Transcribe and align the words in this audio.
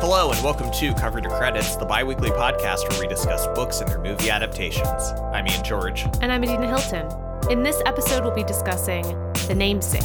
Hello, 0.00 0.30
and 0.30 0.40
welcome 0.44 0.70
to 0.70 0.94
Cover 0.94 1.20
to 1.20 1.28
Credits, 1.28 1.74
the 1.74 1.84
bi 1.84 2.04
weekly 2.04 2.30
podcast 2.30 2.88
where 2.88 3.00
we 3.00 3.08
discuss 3.08 3.48
books 3.48 3.80
and 3.80 3.90
their 3.90 3.98
movie 3.98 4.30
adaptations. 4.30 5.10
I'm 5.32 5.44
Ian 5.48 5.64
George. 5.64 6.04
And 6.22 6.30
I'm 6.30 6.44
Adina 6.44 6.68
Hilton. 6.68 7.50
In 7.50 7.64
this 7.64 7.82
episode, 7.84 8.22
we'll 8.22 8.32
be 8.32 8.44
discussing 8.44 9.02
The 9.48 9.56
Namesake. 9.56 10.04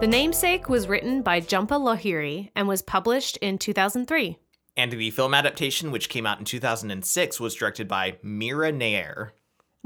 The 0.00 0.08
Namesake 0.08 0.70
was 0.70 0.88
written 0.88 1.20
by 1.20 1.42
Jhumpa 1.42 1.78
Lahiri 1.78 2.50
and 2.56 2.66
was 2.66 2.80
published 2.80 3.36
in 3.36 3.58
2003. 3.58 4.38
And 4.78 4.92
the 4.92 5.10
film 5.10 5.34
adaptation, 5.34 5.90
which 5.90 6.08
came 6.08 6.24
out 6.24 6.38
in 6.38 6.46
2006, 6.46 7.38
was 7.38 7.54
directed 7.54 7.86
by 7.86 8.16
Mira 8.22 8.72
Nair. 8.72 9.34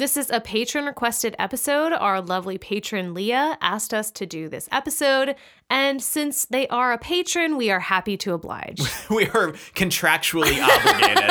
This 0.01 0.17
is 0.17 0.31
a 0.31 0.41
patron 0.41 0.87
requested 0.87 1.37
episode. 1.39 1.93
Our 1.93 2.23
lovely 2.23 2.57
patron 2.57 3.13
Leah 3.13 3.59
asked 3.61 3.93
us 3.93 4.11
to 4.13 4.25
do 4.25 4.49
this 4.49 4.67
episode, 4.73 5.37
and 5.69 6.03
since 6.03 6.47
they 6.47 6.67
are 6.69 6.95
a 6.95 6.97
patron, 6.97 7.59
we 7.59 7.71
are 7.71 7.81
happy 7.81 8.17
to 8.17 8.33
oblige. 8.33 8.81
we 9.11 9.27
are 9.27 9.53
contractually 9.75 10.59
obligated 10.59 11.29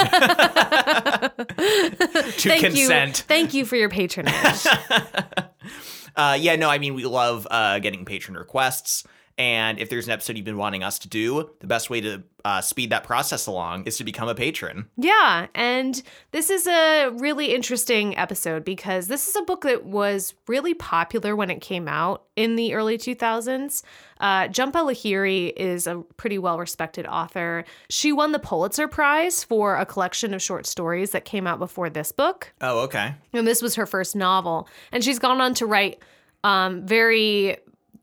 to 2.37 2.49
Thank 2.49 2.61
consent. 2.61 3.17
You. 3.17 3.23
Thank 3.23 3.55
you 3.55 3.65
for 3.65 3.75
your 3.75 3.89
patronage. 3.89 4.35
uh, 6.15 6.37
yeah, 6.39 6.55
no, 6.55 6.69
I 6.69 6.77
mean, 6.77 6.93
we 6.93 7.05
love 7.05 7.47
uh, 7.49 7.79
getting 7.79 8.05
patron 8.05 8.37
requests. 8.37 9.03
And 9.39 9.79
if 9.79 9.89
there's 9.89 10.05
an 10.05 10.11
episode 10.11 10.35
you've 10.35 10.45
been 10.45 10.57
wanting 10.57 10.83
us 10.83 10.99
to 10.99 11.07
do, 11.07 11.49
the 11.61 11.67
best 11.67 11.89
way 11.89 12.01
to 12.01 12.21
uh, 12.43 12.59
speed 12.59 12.89
that 12.89 13.05
process 13.05 13.47
along 13.47 13.85
is 13.85 13.95
to 13.97 14.03
become 14.03 14.27
a 14.27 14.35
patron. 14.35 14.87
Yeah. 14.97 15.47
And 15.55 16.03
this 16.31 16.49
is 16.49 16.67
a 16.67 17.09
really 17.11 17.55
interesting 17.55 18.17
episode 18.17 18.65
because 18.65 19.07
this 19.07 19.29
is 19.29 19.37
a 19.37 19.41
book 19.43 19.61
that 19.61 19.85
was 19.85 20.33
really 20.47 20.73
popular 20.73 21.37
when 21.37 21.49
it 21.49 21.61
came 21.61 21.87
out 21.87 22.25
in 22.35 22.57
the 22.57 22.73
early 22.73 22.97
2000s. 22.97 23.81
Uh, 24.19 24.49
Jhumpa 24.49 24.73
Lahiri 24.73 25.53
is 25.55 25.87
a 25.87 26.03
pretty 26.17 26.37
well 26.37 26.59
respected 26.59 27.05
author. 27.07 27.63
She 27.89 28.11
won 28.11 28.33
the 28.33 28.39
Pulitzer 28.39 28.89
Prize 28.89 29.45
for 29.45 29.77
a 29.77 29.85
collection 29.85 30.33
of 30.33 30.41
short 30.41 30.65
stories 30.65 31.11
that 31.11 31.23
came 31.23 31.47
out 31.47 31.59
before 31.59 31.89
this 31.89 32.11
book. 32.11 32.51
Oh, 32.59 32.79
okay. 32.81 33.15
And 33.31 33.47
this 33.47 33.61
was 33.61 33.75
her 33.75 33.85
first 33.85 34.17
novel. 34.17 34.67
And 34.91 35.01
she's 35.01 35.17
gone 35.17 35.39
on 35.39 35.53
to 35.55 35.65
write 35.65 35.99
um, 36.43 36.85
very 36.85 37.57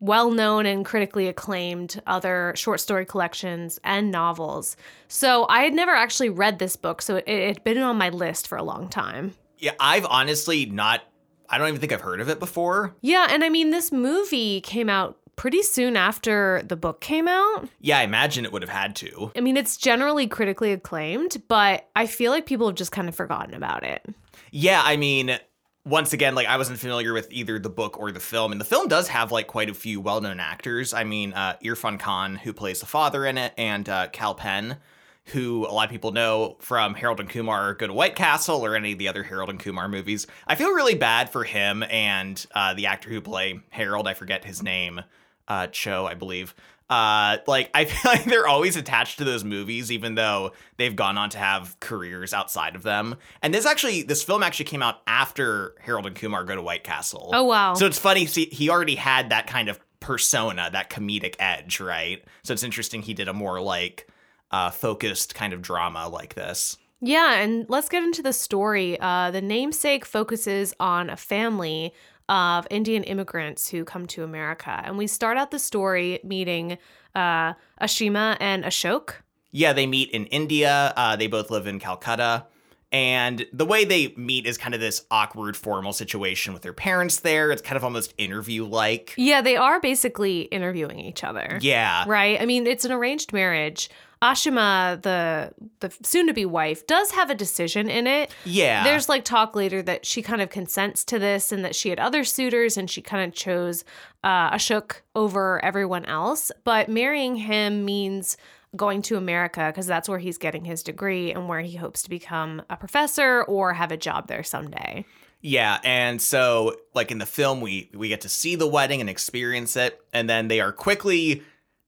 well 0.06 0.30
known 0.30 0.64
and 0.66 0.84
critically 0.84 1.28
acclaimed 1.28 2.00
other 2.06 2.52
short 2.56 2.80
story 2.80 3.04
collections 3.04 3.78
and 3.84 4.10
novels. 4.10 4.76
So 5.08 5.46
I 5.48 5.62
had 5.62 5.74
never 5.74 5.92
actually 5.92 6.30
read 6.30 6.58
this 6.58 6.76
book, 6.76 7.02
so 7.02 7.16
it 7.16 7.26
had 7.26 7.64
been 7.64 7.78
on 7.78 7.96
my 7.96 8.08
list 8.08 8.48
for 8.48 8.56
a 8.56 8.62
long 8.62 8.88
time. 8.88 9.34
Yeah, 9.58 9.72
I've 9.80 10.06
honestly 10.06 10.66
not, 10.66 11.02
I 11.48 11.58
don't 11.58 11.68
even 11.68 11.80
think 11.80 11.92
I've 11.92 12.00
heard 12.00 12.20
of 12.20 12.28
it 12.28 12.38
before. 12.38 12.94
Yeah, 13.00 13.26
and 13.30 13.44
I 13.44 13.48
mean, 13.48 13.70
this 13.70 13.92
movie 13.92 14.60
came 14.60 14.88
out 14.88 15.18
pretty 15.36 15.62
soon 15.62 15.96
after 15.96 16.62
the 16.66 16.76
book 16.76 17.00
came 17.00 17.28
out. 17.28 17.68
Yeah, 17.80 17.98
I 17.98 18.02
imagine 18.02 18.44
it 18.44 18.52
would 18.52 18.62
have 18.62 18.70
had 18.70 18.96
to. 18.96 19.32
I 19.36 19.40
mean, 19.40 19.56
it's 19.56 19.76
generally 19.76 20.26
critically 20.26 20.72
acclaimed, 20.72 21.42
but 21.48 21.88
I 21.94 22.06
feel 22.06 22.32
like 22.32 22.46
people 22.46 22.66
have 22.66 22.76
just 22.76 22.92
kind 22.92 23.08
of 23.08 23.14
forgotten 23.14 23.54
about 23.54 23.84
it. 23.84 24.04
Yeah, 24.50 24.80
I 24.82 24.96
mean, 24.96 25.38
once 25.86 26.12
again, 26.12 26.34
like 26.34 26.48
I 26.48 26.56
wasn't 26.56 26.80
familiar 26.80 27.12
with 27.12 27.28
either 27.30 27.60
the 27.60 27.70
book 27.70 27.98
or 27.98 28.10
the 28.10 28.20
film, 28.20 28.50
and 28.50 28.60
the 28.60 28.64
film 28.64 28.88
does 28.88 29.06
have 29.08 29.30
like 29.30 29.46
quite 29.46 29.70
a 29.70 29.74
few 29.74 30.00
well-known 30.00 30.40
actors. 30.40 30.92
I 30.92 31.04
mean, 31.04 31.32
uh, 31.32 31.56
Irrfan 31.62 32.00
Khan, 32.00 32.36
who 32.36 32.52
plays 32.52 32.80
the 32.80 32.86
father 32.86 33.24
in 33.24 33.38
it, 33.38 33.54
and 33.56 33.88
uh, 33.88 34.08
Kal 34.08 34.34
Penn, 34.34 34.78
who 35.26 35.64
a 35.64 35.70
lot 35.70 35.84
of 35.84 35.90
people 35.92 36.10
know 36.10 36.56
from 36.58 36.94
Harold 36.94 37.20
and 37.20 37.30
Kumar 37.30 37.74
Go 37.74 37.86
to 37.86 37.92
White 37.92 38.16
Castle 38.16 38.64
or 38.64 38.74
any 38.74 38.92
of 38.92 38.98
the 38.98 39.06
other 39.06 39.22
Harold 39.22 39.48
and 39.48 39.60
Kumar 39.60 39.88
movies. 39.88 40.26
I 40.46 40.56
feel 40.56 40.70
really 40.70 40.96
bad 40.96 41.30
for 41.30 41.44
him 41.44 41.84
and 41.84 42.44
uh, 42.52 42.74
the 42.74 42.86
actor 42.86 43.08
who 43.08 43.20
play 43.20 43.60
Harold. 43.70 44.08
I 44.08 44.14
forget 44.14 44.44
his 44.44 44.64
name, 44.64 45.02
uh, 45.46 45.68
Cho, 45.68 46.04
I 46.04 46.14
believe 46.14 46.52
uh 46.88 47.38
like 47.46 47.68
i 47.74 47.84
feel 47.86 48.12
like 48.12 48.24
they're 48.24 48.46
always 48.46 48.76
attached 48.76 49.18
to 49.18 49.24
those 49.24 49.42
movies 49.42 49.90
even 49.90 50.14
though 50.14 50.52
they've 50.76 50.94
gone 50.94 51.18
on 51.18 51.30
to 51.30 51.38
have 51.38 51.78
careers 51.80 52.32
outside 52.32 52.76
of 52.76 52.82
them. 52.82 53.16
And 53.42 53.52
this 53.52 53.66
actually 53.66 54.02
this 54.02 54.22
film 54.22 54.42
actually 54.42 54.66
came 54.66 54.82
out 54.82 55.00
after 55.06 55.74
harold 55.80 56.06
and 56.06 56.14
kumar 56.14 56.44
go 56.44 56.54
to 56.54 56.62
white 56.62 56.84
castle. 56.84 57.30
Oh 57.32 57.44
wow. 57.44 57.74
So 57.74 57.86
it's 57.86 57.98
funny 57.98 58.26
see 58.26 58.46
he 58.46 58.70
already 58.70 58.94
had 58.94 59.30
that 59.30 59.46
kind 59.46 59.68
of 59.68 59.80
persona 60.00 60.68
that 60.72 60.90
comedic 60.90 61.34
edge 61.38 61.80
right? 61.80 62.22
So 62.44 62.52
it's 62.52 62.62
interesting 62.62 63.02
he 63.02 63.14
did 63.14 63.28
a 63.28 63.32
more 63.32 63.60
like 63.60 64.08
uh 64.50 64.70
focused 64.70 65.34
kind 65.34 65.52
of 65.52 65.62
drama 65.62 66.08
like 66.08 66.34
this. 66.34 66.76
Yeah 67.00 67.34
and 67.34 67.66
let's 67.68 67.88
get 67.88 68.02
into 68.02 68.22
the 68.22 68.32
story. 68.32 68.98
Uh 69.00 69.30
the 69.30 69.42
namesake 69.42 70.04
focuses 70.04 70.74
on 70.78 71.10
a 71.10 71.16
family 71.16 71.92
of 72.28 72.66
Indian 72.70 73.02
immigrants 73.04 73.68
who 73.68 73.84
come 73.84 74.06
to 74.08 74.24
America. 74.24 74.82
And 74.84 74.98
we 74.98 75.06
start 75.06 75.36
out 75.36 75.50
the 75.50 75.58
story 75.58 76.20
meeting 76.24 76.78
uh, 77.14 77.54
Ashima 77.80 78.36
and 78.40 78.64
Ashok. 78.64 79.14
Yeah, 79.52 79.72
they 79.72 79.86
meet 79.86 80.10
in 80.10 80.26
India. 80.26 80.92
Uh, 80.96 81.16
they 81.16 81.28
both 81.28 81.50
live 81.50 81.66
in 81.66 81.78
Calcutta. 81.78 82.46
And 82.92 83.46
the 83.52 83.66
way 83.66 83.84
they 83.84 84.14
meet 84.16 84.46
is 84.46 84.56
kind 84.56 84.74
of 84.74 84.80
this 84.80 85.04
awkward 85.10 85.56
formal 85.56 85.92
situation 85.92 86.52
with 86.52 86.62
their 86.62 86.72
parents 86.72 87.20
there. 87.20 87.50
It's 87.50 87.62
kind 87.62 87.76
of 87.76 87.84
almost 87.84 88.14
interview 88.16 88.64
like. 88.64 89.12
Yeah, 89.16 89.40
they 89.42 89.56
are 89.56 89.80
basically 89.80 90.42
interviewing 90.42 91.00
each 91.00 91.24
other. 91.24 91.58
Yeah. 91.60 92.04
Right? 92.06 92.40
I 92.40 92.46
mean, 92.46 92.66
it's 92.66 92.84
an 92.84 92.92
arranged 92.92 93.32
marriage. 93.32 93.90
Ashima, 94.22 95.02
the 95.02 95.52
the 95.80 95.92
soon 96.02 96.26
to 96.26 96.32
be 96.32 96.46
wife, 96.46 96.86
does 96.86 97.10
have 97.10 97.28
a 97.28 97.34
decision 97.34 97.90
in 97.90 98.06
it. 98.06 98.34
Yeah. 98.44 98.82
There's 98.82 99.10
like 99.10 99.24
talk 99.24 99.54
later 99.54 99.82
that 99.82 100.06
she 100.06 100.22
kind 100.22 100.40
of 100.40 100.48
consents 100.48 101.04
to 101.06 101.18
this 101.18 101.52
and 101.52 101.64
that 101.64 101.76
she 101.76 101.90
had 101.90 102.00
other 102.00 102.24
suitors 102.24 102.78
and 102.78 102.90
she 102.90 103.02
kind 103.02 103.28
of 103.28 103.36
chose 103.36 103.84
uh, 104.24 104.52
Ashok 104.52 105.02
over 105.14 105.62
everyone 105.62 106.06
else. 106.06 106.50
But 106.64 106.88
marrying 106.88 107.36
him 107.36 107.84
means 107.84 108.38
going 108.76 109.02
to 109.02 109.16
America 109.16 109.66
because 109.66 109.86
that's 109.86 110.08
where 110.08 110.18
he's 110.18 110.38
getting 110.38 110.64
his 110.64 110.82
degree 110.82 111.32
and 111.32 111.48
where 111.48 111.60
he 111.60 111.76
hopes 111.76 112.02
to 112.02 112.10
become 112.10 112.62
a 112.70 112.76
professor 112.76 113.42
or 113.44 113.72
have 113.74 113.92
a 113.92 113.96
job 113.96 114.28
there 114.28 114.42
someday. 114.42 115.04
Yeah, 115.40 115.78
and 115.84 116.20
so 116.20 116.76
like 116.94 117.10
in 117.10 117.18
the 117.18 117.26
film 117.26 117.60
we 117.60 117.90
we 117.94 118.08
get 118.08 118.22
to 118.22 118.28
see 118.28 118.56
the 118.56 118.66
wedding 118.66 119.00
and 119.00 119.10
experience 119.10 119.76
it 119.76 120.00
and 120.12 120.28
then 120.28 120.48
they 120.48 120.60
are 120.60 120.72
quickly 120.72 121.42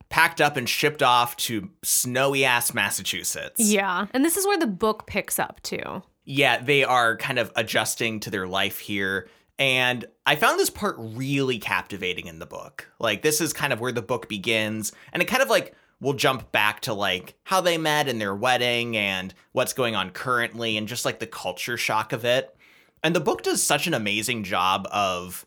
packed 0.09 0.41
up 0.41 0.56
and 0.56 0.69
shipped 0.69 1.03
off 1.03 1.37
to 1.37 1.69
snowy 1.82 2.44
ass 2.44 2.72
Massachusetts. 2.72 3.60
Yeah. 3.60 4.06
And 4.12 4.25
this 4.25 4.37
is 4.37 4.47
where 4.47 4.59
the 4.59 4.66
book 4.66 5.06
picks 5.06 5.38
up 5.38 5.60
too. 5.62 6.03
Yeah, 6.25 6.62
they 6.62 6.84
are 6.84 7.16
kind 7.16 7.38
of 7.38 7.53
adjusting 7.56 8.20
to 8.20 8.31
their 8.31 8.47
life 8.47 8.78
here. 8.78 9.28
And 9.59 10.05
I 10.25 10.37
found 10.37 10.59
this 10.59 10.70
part 10.70 10.94
really 10.99 11.59
captivating 11.59 12.26
in 12.26 12.38
the 12.38 12.47
book. 12.47 12.88
Like, 13.00 13.22
this 13.22 13.41
is 13.41 13.53
kind 13.53 13.72
of 13.72 13.81
where 13.81 13.93
the 13.93 14.03
book 14.03 14.28
begins. 14.28 14.93
And 15.12 15.20
it 15.20 15.26
kind 15.26 15.43
of 15.43 15.49
like 15.49 15.75
will 16.01 16.15
jump 16.15 16.53
back 16.53 16.81
to 16.81 16.95
like 16.95 17.35
how 17.45 17.61
they 17.61 17.79
met 17.79 18.09
and 18.09 18.21
their 18.21 18.35
wedding 18.35 18.97
and 18.97 19.35
what's 19.53 19.73
going 19.73 19.97
on 19.97 20.11
currently 20.11 20.77
and 20.77 20.89
just 20.89 21.05
like 21.05 21.19
the 21.19 21.27
culture 21.27 21.77
shock 21.77 22.13
of 22.13 22.25
it. 22.25 22.55
And 23.03 23.15
the 23.15 23.21
book 23.21 23.43
does 23.43 23.63
such 23.63 23.87
an 23.87 23.95
amazing 23.95 24.45
job 24.45 24.87
of 24.91 25.47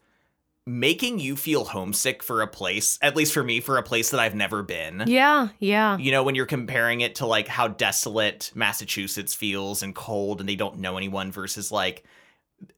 making 0.67 1.19
you 1.19 1.35
feel 1.35 1.65
homesick 1.65 2.21
for 2.21 2.41
a 2.41 2.47
place, 2.47 2.99
at 3.01 3.15
least 3.15 3.33
for 3.33 3.43
me, 3.43 3.59
for 3.59 3.77
a 3.77 3.83
place 3.83 4.11
that 4.11 4.19
I've 4.19 4.35
never 4.35 4.61
been. 4.61 5.03
Yeah, 5.07 5.49
yeah. 5.59 5.97
You 5.97 6.11
know, 6.11 6.23
when 6.23 6.35
you're 6.35 6.45
comparing 6.45 7.01
it 7.01 7.15
to 7.15 7.25
like 7.25 7.47
how 7.47 7.67
desolate 7.67 8.51
Massachusetts 8.53 9.33
feels 9.33 9.83
and 9.83 9.95
cold 9.95 10.39
and 10.39 10.47
they 10.47 10.55
don't 10.55 10.79
know 10.79 10.97
anyone 10.97 11.31
versus 11.31 11.71
like 11.71 12.03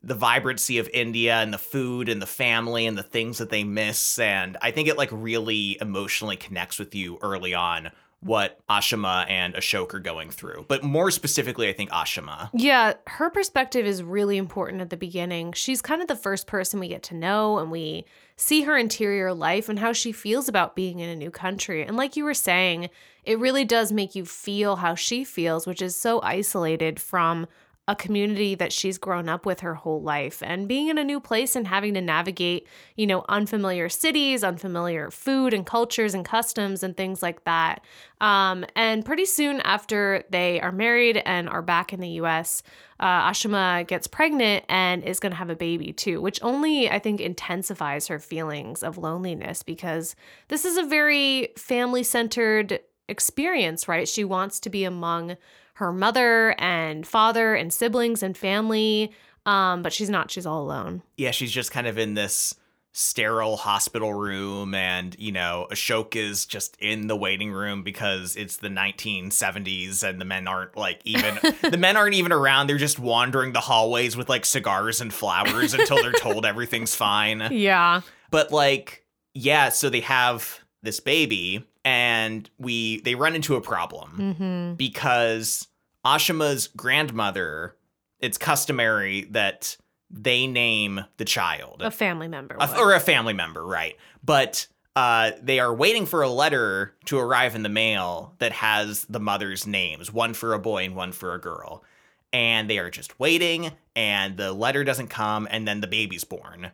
the 0.02 0.16
vibrancy 0.16 0.78
of 0.78 0.90
India 0.94 1.36
and 1.36 1.54
the 1.54 1.58
food 1.58 2.10
and 2.10 2.22
the 2.22 2.28
family 2.28 2.86
and 2.86 2.98
the 2.98 3.04
things 3.04 3.38
that 3.38 3.50
they 3.50 3.64
miss. 3.64 4.20
And 4.20 4.58
I 4.62 4.72
think 4.72 4.88
it 4.88 4.98
like 4.98 5.10
really 5.12 5.78
emotionally 5.82 6.38
connects 6.38 6.80
with 6.80 6.96
you 6.96 7.18
early 7.22 7.54
on 7.54 7.92
what 8.24 8.60
Ashima 8.70 9.30
and 9.30 9.54
Ashok 9.54 9.94
are 9.94 10.00
going 10.00 10.30
through. 10.30 10.66
But 10.70 10.82
more 10.82 11.12
specifically, 11.12 11.68
I 11.68 11.74
think 11.74 11.90
Ashima. 11.92 12.50
Yeah, 12.54 12.94
her 13.08 13.30
perspective 13.30 13.86
is 13.86 14.02
really 14.02 14.38
important 14.38 14.82
at 14.82 14.90
the 14.90 14.98
beginning. 14.98 15.52
She's 15.52 15.82
kind 15.82 16.02
of 16.02 16.08
the 16.08 16.16
first 16.16 16.48
person 16.48 16.80
we 16.80 16.88
get 16.88 17.04
to 17.04 17.16
know, 17.16 17.60
and 17.60 17.70
we 17.70 18.06
see 18.38 18.62
her 18.62 18.78
interior 18.78 19.34
life 19.34 19.68
and 19.68 19.78
how 19.78 19.92
she 19.92 20.12
feels 20.14 20.48
about 20.48 20.76
being 20.76 21.00
in 21.00 21.10
a 21.10 21.16
new 21.16 21.32
country. 21.32 21.84
And 21.84 21.98
like 21.98 22.16
you 22.16 22.24
were 22.24 22.34
saying, 22.34 22.90
it 23.26 23.40
really 23.40 23.66
does 23.66 23.92
make 23.92 24.16
you 24.16 24.26
feel 24.26 24.78
how 24.78 24.96
she 24.96 25.24
feels, 25.26 25.68
which 25.68 25.82
is 25.82 25.96
so 25.96 26.22
isolated 26.22 27.00
from 27.02 27.48
a 27.86 27.96
community 27.96 28.56
that 28.56 28.72
she's 28.72 28.98
grown 28.98 29.28
up 29.28 29.46
with 29.46 29.60
her 29.60 29.76
whole 29.76 30.02
life 30.02 30.42
and 30.42 30.70
being 30.70 30.88
in 30.88 30.98
a 30.98 31.04
new 31.04 31.20
place 31.20 31.54
and 31.54 31.68
having 31.68 31.94
to 31.94 32.00
navigate, 32.00 32.66
you 32.96 33.06
know, 33.06 33.26
unfamiliar 33.28 33.90
cities, 33.90 34.42
unfamiliar 34.42 35.12
food 35.12 35.54
and 35.54 35.66
cultures 35.66 36.14
and 36.14 36.24
customs 36.24 36.82
and 36.82 36.96
things 36.96 37.22
like 37.22 37.44
that. 37.44 37.84
Um, 38.22 38.66
and 38.74 39.04
pretty 39.04 39.26
soon 39.26 39.60
after 39.62 40.24
they 40.30 40.62
are 40.62 40.72
married 40.72 41.22
and 41.26 41.50
are 41.50 41.62
back 41.62 41.92
in 41.92 42.00
the 42.00 42.08
US, 42.22 42.64
uh, 43.02 43.30
Ashima 43.30 43.86
gets 43.86 44.08
pregnant 44.08 44.64
and 44.70 45.04
is 45.04 45.20
going 45.20 45.34
to 45.34 45.38
have 45.38 45.50
a 45.50 45.56
baby 45.56 45.92
too, 45.92 46.22
which 46.22 46.40
only 46.42 46.90
I 46.90 47.00
think 47.00 47.20
intensifies 47.20 48.08
her 48.08 48.18
feelings 48.18 48.82
of 48.82 48.98
loneliness 48.98 49.62
because 49.62 50.16
this 50.48 50.64
is 50.64 50.78
a 50.78 50.84
very 50.84 51.50
family 51.58 52.04
centered 52.04 52.80
experience, 53.10 53.90
right? 53.90 54.08
She 54.08 54.24
wants 54.24 54.62
to 54.62 54.70
be 54.70 54.86
among 54.86 55.36
her 55.74 55.92
mother 55.92 56.56
and 56.60 57.06
father 57.08 57.56
and 57.56 57.74
siblings 57.74 58.22
and 58.24 58.38
family. 58.38 59.12
Um, 59.46 59.82
but 59.82 59.92
she's 59.92 60.10
not. 60.10 60.32
She's 60.32 60.46
all 60.46 60.62
alone. 60.64 61.02
Yeah, 61.18 61.32
she's 61.32 61.52
just 61.52 61.72
kind 61.72 61.88
of 61.88 61.98
in 61.98 62.14
this 62.14 62.56
sterile 62.96 63.58
hospital 63.58 64.14
room 64.14 64.76
and 64.76 65.16
you 65.18 65.32
know 65.32 65.66
ashok 65.72 66.16
is 66.16 66.46
just 66.46 66.78
in 66.80 67.08
the 67.08 67.16
waiting 67.16 67.52
room 67.52 67.82
because 67.82 68.36
it's 68.36 68.58
the 68.58 68.68
1970s 68.70 70.08
and 70.08 70.22
the 70.22 70.26
men 70.26 70.48
aren't 70.48 70.78
like 70.78 71.02
even 71.04 71.36
the 71.72 71.78
men 71.78 71.98
aren't 71.98 72.14
even 72.14 72.32
around 72.32 72.68
they're 72.68 72.78
just 72.78 73.00
wandering 73.00 73.52
the 73.54 73.60
hallways 73.60 74.16
with 74.16 74.30
like 74.30 74.46
cigars 74.46 75.02
and 75.02 75.12
flowers 75.12 75.74
until 75.74 76.02
they're 76.04 76.12
told 76.12 76.46
everything's 76.46 76.94
fine 76.96 77.48
Yeah. 77.52 78.02
but 78.30 78.52
like 78.52 79.06
yeah 79.34 79.70
so 79.70 79.90
they 79.90 80.02
have 80.02 80.60
this 80.84 81.00
baby 81.00 81.66
and 81.86 82.50
we 82.58 83.02
they 83.02 83.16
run 83.16 83.36
into 83.36 83.56
a 83.56 83.62
problem 83.62 84.36
Mm-hmm. 84.40 84.74
because 84.76 85.68
Ashima's 86.06 86.68
grandmother, 86.68 87.76
it's 88.20 88.38
customary 88.38 89.26
that 89.32 89.78
they 90.10 90.46
name 90.48 91.06
the 91.18 91.26
child 91.26 91.82
A 91.82 91.90
family 91.92 92.28
member. 92.28 92.56
A- 92.60 92.78
or 92.80 92.94
a 92.94 93.00
family 93.00 93.34
member, 93.34 93.66
right? 93.66 93.96
But 94.24 94.68
uh, 94.96 95.32
they 95.42 95.60
are 95.60 95.74
waiting 95.74 96.06
for 96.06 96.22
a 96.22 96.30
letter 96.30 96.94
to 97.06 97.18
arrive 97.18 97.56
in 97.56 97.64
the 97.64 97.70
mail 97.70 98.36
that 98.38 98.52
has 98.52 99.06
the 99.06 99.20
mother's 99.20 99.66
names, 99.66 100.14
one 100.14 100.34
for 100.36 100.54
a 100.54 100.60
boy 100.60 100.86
and 100.86 100.96
one 100.96 101.12
for 101.12 101.34
a 101.34 101.40
girl. 101.42 101.84
And 102.32 102.70
they 102.70 102.78
are 102.80 102.90
just 102.92 103.20
waiting, 103.20 103.72
and 103.96 104.38
the 104.38 104.54
letter 104.54 104.84
doesn't 104.84 105.08
come, 105.08 105.48
and 105.52 105.68
then 105.68 105.82
the 105.82 105.88
baby's 105.88 106.24
born. 106.24 106.72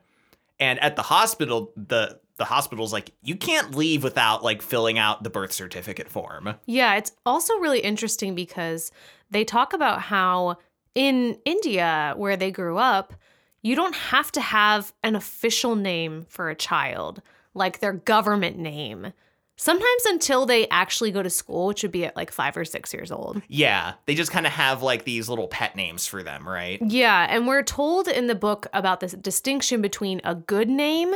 And 0.60 0.80
at 0.82 0.96
the 0.98 1.02
hospital, 1.04 1.72
the 1.78 2.20
the 2.40 2.46
hospital's 2.46 2.92
like, 2.92 3.12
you 3.22 3.36
can't 3.36 3.76
leave 3.76 4.04
without 4.04 4.44
like 4.44 4.64
filling 4.64 4.98
out 4.98 5.22
the 5.22 5.30
birth 5.30 5.52
certificate 5.52 6.10
form. 6.10 6.56
Yeah, 6.66 6.96
it's 6.96 7.12
also 7.26 7.54
really 7.60 7.82
interesting 7.82 8.34
because 8.34 8.92
they 9.30 9.44
talk 9.44 9.74
about 9.74 10.02
how 10.02 10.58
in 10.96 11.38
India, 11.46 12.14
where 12.18 12.36
they 12.36 12.50
grew 12.50 12.78
up, 12.78 13.14
you 13.62 13.76
don't 13.76 13.94
have 13.94 14.32
to 14.32 14.42
have 14.42 14.94
an 15.04 15.16
official 15.16 15.76
name 15.76 16.26
for 16.30 16.50
a 16.50 16.56
child, 16.56 17.22
like 17.54 17.80
their 17.80 17.94
government 17.94 18.58
name. 18.58 19.14
Sometimes 19.58 20.06
until 20.06 20.46
they 20.46 20.70
actually 20.70 21.12
go 21.12 21.22
to 21.22 21.30
school, 21.30 21.68
which 21.68 21.84
would 21.84 21.92
be 21.92 22.06
at 22.06 22.16
like 22.16 22.32
five 22.32 22.56
or 22.56 22.64
six 22.64 22.94
years 22.94 23.12
old. 23.12 23.42
Yeah, 23.50 23.96
they 24.06 24.16
just 24.16 24.32
kind 24.32 24.48
of 24.48 24.54
have 24.54 24.82
like 24.82 25.04
these 25.04 25.28
little 25.28 25.50
pet 25.50 25.76
names 25.76 26.08
for 26.08 26.24
them, 26.24 26.48
right? 26.48 26.82
Yeah, 26.82 27.28
and 27.30 27.46
we're 27.46 27.64
told 27.64 28.08
in 28.08 28.28
the 28.28 28.36
book 28.36 28.68
about 28.72 29.02
this 29.02 29.12
distinction 29.12 29.82
between 29.82 30.22
a 30.24 30.36
good 30.36 30.70
name 30.70 31.16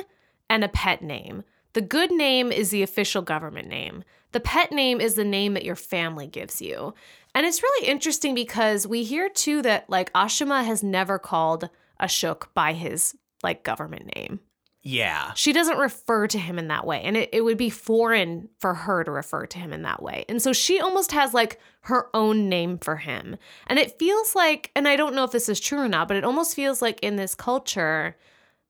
and 0.50 0.64
a 0.64 0.70
pet 0.70 1.02
name. 1.02 1.44
The 1.74 1.82
good 1.82 2.12
name 2.12 2.52
is 2.52 2.70
the 2.70 2.84
official 2.84 3.22
government 3.22 3.68
name. 3.68 4.04
The 4.32 4.40
pet 4.40 4.72
name 4.72 5.02
is 5.02 5.16
the 5.16 5.24
name 5.24 5.54
that 5.54 5.66
your 5.66 5.76
family 5.76 6.28
gives 6.28 6.62
you. 6.62 6.94
And 7.36 7.46
it's 7.46 7.64
really 7.64 7.88
interesting 7.88 8.36
because 8.36 8.86
we 8.86 9.04
hear 9.04 9.30
too 9.30 9.62
that 9.64 9.90
like 9.90 10.14
Ashima 10.14 10.64
has 10.64 10.84
never 10.84 11.18
called 11.18 11.70
Ashok 12.00 12.48
by 12.54 12.74
his 12.74 13.16
like 13.44 13.64
government 13.64 14.16
name. 14.16 14.40
Yeah. 14.86 15.32
She 15.36 15.54
doesn't 15.54 15.78
refer 15.78 16.28
to 16.28 16.38
him 16.38 16.60
in 16.60 16.68
that 16.68 16.86
way. 16.86 17.02
And 17.04 17.16
it, 17.16 17.30
it 17.32 17.42
would 17.42 17.58
be 17.58 17.70
foreign 17.70 18.50
for 18.60 18.74
her 18.74 19.04
to 19.04 19.12
refer 19.12 19.46
to 19.46 19.58
him 19.58 19.72
in 19.72 19.84
that 19.84 20.04
way. 20.04 20.26
And 20.28 20.42
so 20.42 20.52
she 20.52 20.80
almost 20.80 21.14
has 21.14 21.34
like 21.34 21.60
her 21.82 22.10
own 22.14 22.50
name 22.50 22.78
for 22.78 22.98
him. 22.98 23.38
And 23.68 23.80
it 23.80 23.98
feels 23.98 24.36
like, 24.36 24.72
and 24.76 24.88
I 24.88 24.98
don't 24.98 25.16
know 25.16 25.24
if 25.24 25.32
this 25.32 25.48
is 25.48 25.62
true 25.62 25.80
or 25.80 25.88
not, 25.88 26.10
but 26.10 26.18
it 26.18 26.26
almost 26.26 26.56
feels 26.56 26.82
like 26.82 27.00
in 27.02 27.16
this 27.16 27.34
culture, 27.34 28.18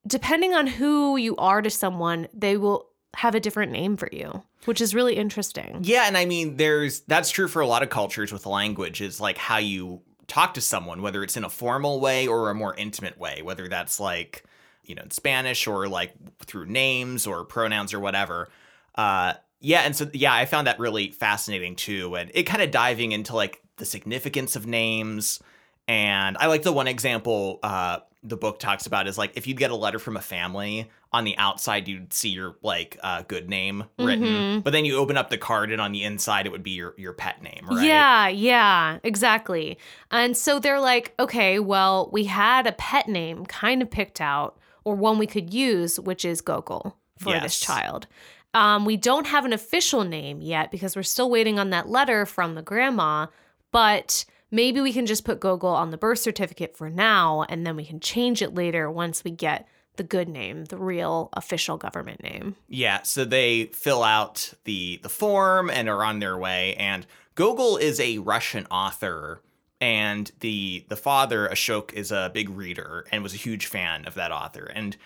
depending 0.06 0.54
on 0.54 0.66
who 0.66 1.16
you 1.16 1.36
are 1.36 1.62
to 1.62 1.70
someone, 1.70 2.28
they 2.32 2.56
will 2.56 2.88
have 3.16 3.34
a 3.34 3.40
different 3.40 3.72
name 3.72 3.96
for 3.96 4.08
you, 4.12 4.42
which 4.64 4.80
is 4.80 4.94
really 4.94 5.16
interesting. 5.16 5.80
Yeah, 5.82 6.06
and 6.06 6.16
I 6.16 6.24
mean 6.24 6.56
there's 6.56 7.00
that's 7.00 7.30
true 7.30 7.48
for 7.48 7.62
a 7.62 7.66
lot 7.66 7.82
of 7.82 7.90
cultures 7.90 8.32
with 8.32 8.46
language 8.46 9.00
is 9.00 9.20
like 9.20 9.38
how 9.38 9.58
you 9.58 10.02
talk 10.26 10.54
to 10.54 10.60
someone 10.60 11.02
whether 11.02 11.22
it's 11.22 11.36
in 11.36 11.44
a 11.44 11.50
formal 11.50 12.00
way 12.00 12.26
or 12.26 12.50
a 12.50 12.54
more 12.54 12.74
intimate 12.74 13.18
way, 13.18 13.42
whether 13.42 13.68
that's 13.68 14.00
like 14.00 14.44
you 14.84 14.94
know, 14.94 15.02
in 15.02 15.10
Spanish 15.10 15.66
or 15.66 15.88
like 15.88 16.12
through 16.40 16.66
names 16.66 17.26
or 17.26 17.44
pronouns 17.44 17.94
or 17.94 18.00
whatever. 18.00 18.48
Uh 18.94 19.34
yeah, 19.60 19.80
and 19.80 19.96
so 19.96 20.10
yeah, 20.12 20.34
I 20.34 20.44
found 20.44 20.66
that 20.66 20.78
really 20.78 21.10
fascinating 21.10 21.76
too 21.76 22.16
and 22.16 22.30
it 22.34 22.44
kind 22.44 22.62
of 22.62 22.70
diving 22.70 23.12
into 23.12 23.34
like 23.34 23.62
the 23.76 23.84
significance 23.84 24.56
of 24.56 24.66
names 24.66 25.40
and 25.86 26.36
I 26.38 26.46
like 26.46 26.62
the 26.62 26.72
one 26.72 26.88
example 26.88 27.60
uh 27.62 28.00
the 28.26 28.36
book 28.38 28.58
talks 28.58 28.86
about 28.86 29.06
is 29.06 29.18
like 29.18 29.32
if 29.36 29.46
you'd 29.46 29.58
get 29.58 29.70
a 29.70 29.76
letter 29.76 29.98
from 29.98 30.16
a 30.16 30.20
family 30.20 30.90
on 31.12 31.24
the 31.24 31.36
outside 31.36 31.86
you'd 31.86 32.12
see 32.12 32.30
your 32.30 32.56
like 32.62 32.98
uh, 33.02 33.22
good 33.28 33.50
name 33.50 33.84
written 33.98 34.24
Mhm. 34.26 34.64
but 34.64 34.72
then 34.72 34.84
you 34.86 34.96
open 34.96 35.16
up 35.18 35.28
the 35.28 35.36
card 35.38 35.70
and 35.70 35.80
on 35.80 35.92
the 35.92 36.02
inside 36.02 36.46
it 36.46 36.50
would 36.52 36.62
be 36.62 36.70
your 36.70 36.94
your 36.96 37.12
pet 37.12 37.42
name 37.42 37.66
right 37.70 37.84
Yeah, 37.86 38.28
yeah, 38.28 38.98
exactly. 39.02 39.78
And 40.10 40.36
so 40.36 40.58
they're 40.58 40.80
like, 40.80 41.12
okay, 41.20 41.58
well, 41.58 42.08
we 42.12 42.24
had 42.24 42.66
a 42.66 42.72
pet 42.72 43.08
name 43.08 43.44
kind 43.46 43.82
of 43.82 43.90
picked 43.90 44.20
out, 44.20 44.58
or 44.84 44.94
one 44.94 45.18
we 45.18 45.26
could 45.26 45.52
use, 45.52 46.00
which 46.00 46.24
is 46.24 46.40
Gogol 46.40 46.96
for 47.18 47.30
Yes. 47.30 47.42
this 47.42 47.60
child. 47.60 48.06
Um, 48.54 48.84
we 48.84 48.96
don't 48.96 49.26
have 49.26 49.44
an 49.44 49.52
official 49.52 50.04
name 50.04 50.40
yet 50.40 50.70
because 50.70 50.94
we're 50.96 51.02
still 51.02 51.28
waiting 51.28 51.58
on 51.58 51.70
that 51.70 51.88
letter 51.88 52.24
from 52.24 52.54
the 52.54 52.62
grandma, 52.62 53.26
but 53.72 54.24
maybe 54.54 54.80
we 54.80 54.92
can 54.92 55.04
just 55.04 55.24
put 55.24 55.40
Gogol 55.40 55.70
on 55.70 55.90
the 55.90 55.98
birth 55.98 56.20
certificate 56.20 56.76
for 56.76 56.88
now, 56.88 57.44
and 57.48 57.66
then 57.66 57.76
we 57.76 57.84
can 57.84 58.00
change 58.00 58.40
it 58.40 58.54
later 58.54 58.90
once 58.90 59.24
we 59.24 59.32
get 59.32 59.66
the 59.96 60.04
good 60.04 60.28
name, 60.28 60.64
the 60.66 60.76
real 60.78 61.28
official 61.34 61.76
government 61.76 62.22
name. 62.22 62.56
yeah 62.68 63.02
so 63.02 63.24
they 63.24 63.66
fill 63.66 64.02
out 64.02 64.52
the 64.64 64.98
the 65.02 65.08
form 65.08 65.70
and 65.70 65.88
are 65.88 66.02
on 66.02 66.18
their 66.18 66.36
way 66.36 66.74
and 66.76 67.06
gogol 67.36 67.76
is 67.76 68.00
a 68.00 68.18
russian 68.18 68.66
author 68.72 69.40
and 69.80 70.32
the 70.40 70.84
the 70.88 70.96
father 70.96 71.48
ashok 71.48 71.92
is 71.92 72.10
a 72.10 72.30
big 72.34 72.48
reader 72.48 73.04
and 73.12 73.22
was 73.22 73.34
a 73.34 73.36
huge 73.36 73.66
fan 73.66 74.04
of 74.04 74.14
that 74.14 74.32
author 74.32 74.64
and 74.74 74.96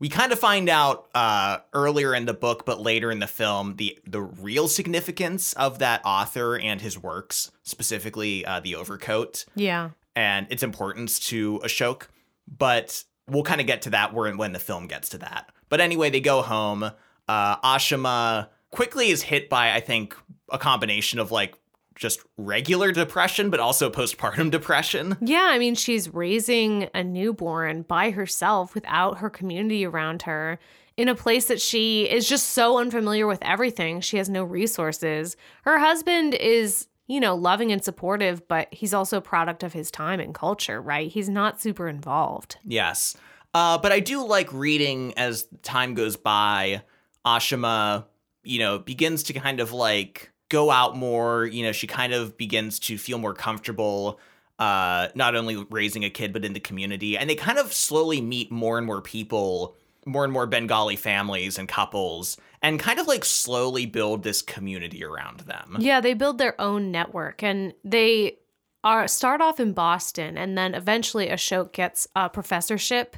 we 0.00 0.08
kind 0.08 0.32
of 0.32 0.38
find 0.38 0.68
out 0.68 1.08
uh, 1.14 1.58
earlier 1.72 2.14
in 2.14 2.26
the 2.26 2.34
book, 2.34 2.64
but 2.64 2.80
later 2.80 3.10
in 3.10 3.18
the 3.18 3.26
film, 3.26 3.76
the 3.76 3.98
the 4.06 4.20
real 4.20 4.68
significance 4.68 5.52
of 5.54 5.78
that 5.80 6.00
author 6.04 6.56
and 6.58 6.80
his 6.80 6.96
works, 7.02 7.50
specifically 7.64 8.44
uh, 8.46 8.60
the 8.60 8.74
Overcoat, 8.76 9.44
Yeah. 9.56 9.90
and 10.14 10.46
its 10.50 10.62
importance 10.62 11.18
to 11.30 11.58
Ashok. 11.64 12.02
But 12.46 13.04
we'll 13.28 13.42
kind 13.42 13.60
of 13.60 13.66
get 13.66 13.82
to 13.82 13.90
that 13.90 14.14
when 14.14 14.36
when 14.36 14.52
the 14.52 14.58
film 14.58 14.86
gets 14.86 15.08
to 15.10 15.18
that. 15.18 15.50
But 15.68 15.80
anyway, 15.80 16.10
they 16.10 16.20
go 16.20 16.42
home. 16.42 16.90
Uh, 17.28 17.56
Ashima 17.60 18.48
quickly 18.70 19.08
is 19.10 19.22
hit 19.22 19.48
by, 19.50 19.72
I 19.72 19.80
think, 19.80 20.16
a 20.50 20.58
combination 20.58 21.18
of 21.18 21.30
like 21.30 21.54
just 21.98 22.20
regular 22.36 22.92
depression, 22.92 23.50
but 23.50 23.60
also 23.60 23.90
postpartum 23.90 24.50
depression. 24.50 25.16
Yeah, 25.20 25.48
I 25.50 25.58
mean, 25.58 25.74
she's 25.74 26.12
raising 26.14 26.88
a 26.94 27.04
newborn 27.04 27.82
by 27.82 28.10
herself 28.10 28.74
without 28.74 29.18
her 29.18 29.28
community 29.28 29.84
around 29.84 30.22
her 30.22 30.58
in 30.96 31.08
a 31.08 31.14
place 31.14 31.46
that 31.46 31.60
she 31.60 32.10
is 32.10 32.28
just 32.28 32.50
so 32.50 32.78
unfamiliar 32.78 33.26
with 33.26 33.38
everything. 33.42 34.00
She 34.00 34.16
has 34.16 34.28
no 34.28 34.42
resources. 34.42 35.36
Her 35.62 35.78
husband 35.78 36.34
is, 36.34 36.86
you 37.06 37.20
know, 37.20 37.36
loving 37.36 37.70
and 37.70 37.84
supportive, 37.84 38.46
but 38.48 38.68
he's 38.72 38.94
also 38.94 39.18
a 39.18 39.22
product 39.22 39.62
of 39.62 39.72
his 39.72 39.90
time 39.90 40.18
and 40.18 40.34
culture, 40.34 40.80
right? 40.80 41.10
He's 41.10 41.28
not 41.28 41.60
super 41.60 41.88
involved. 41.88 42.56
Yes. 42.64 43.16
Uh, 43.54 43.78
but 43.78 43.92
I 43.92 44.00
do 44.00 44.26
like 44.26 44.52
reading 44.52 45.14
as 45.16 45.46
time 45.62 45.94
goes 45.94 46.16
by. 46.16 46.82
Ashima, 47.24 48.06
you 48.42 48.58
know, 48.58 48.78
begins 48.78 49.24
to 49.24 49.32
kind 49.34 49.60
of 49.60 49.72
like 49.72 50.32
go 50.48 50.70
out 50.70 50.96
more. 50.96 51.46
You 51.46 51.64
know, 51.64 51.72
she 51.72 51.86
kind 51.86 52.12
of 52.12 52.36
begins 52.36 52.78
to 52.80 52.98
feel 52.98 53.18
more 53.18 53.34
comfortable, 53.34 54.20
uh, 54.58 55.08
not 55.14 55.34
only 55.34 55.56
raising 55.70 56.04
a 56.04 56.10
kid, 56.10 56.32
but 56.32 56.44
in 56.44 56.52
the 56.52 56.60
community. 56.60 57.16
And 57.16 57.28
they 57.28 57.34
kind 57.34 57.58
of 57.58 57.72
slowly 57.72 58.20
meet 58.20 58.50
more 58.50 58.78
and 58.78 58.86
more 58.86 59.00
people, 59.00 59.76
more 60.06 60.24
and 60.24 60.32
more 60.32 60.46
Bengali 60.46 60.96
families 60.96 61.58
and 61.58 61.68
couples, 61.68 62.36
and 62.62 62.80
kind 62.80 62.98
of 62.98 63.06
like 63.06 63.24
slowly 63.24 63.86
build 63.86 64.22
this 64.22 64.42
community 64.42 65.04
around 65.04 65.40
them. 65.40 65.76
Yeah, 65.78 66.00
they 66.00 66.14
build 66.14 66.38
their 66.38 66.60
own 66.60 66.90
network 66.90 67.42
and 67.42 67.74
they 67.84 68.38
are 68.84 69.08
start 69.08 69.40
off 69.40 69.58
in 69.60 69.72
Boston 69.72 70.38
and 70.38 70.56
then 70.56 70.74
eventually 70.74 71.28
Ashok 71.28 71.72
gets 71.72 72.06
a 72.14 72.28
professorship 72.28 73.16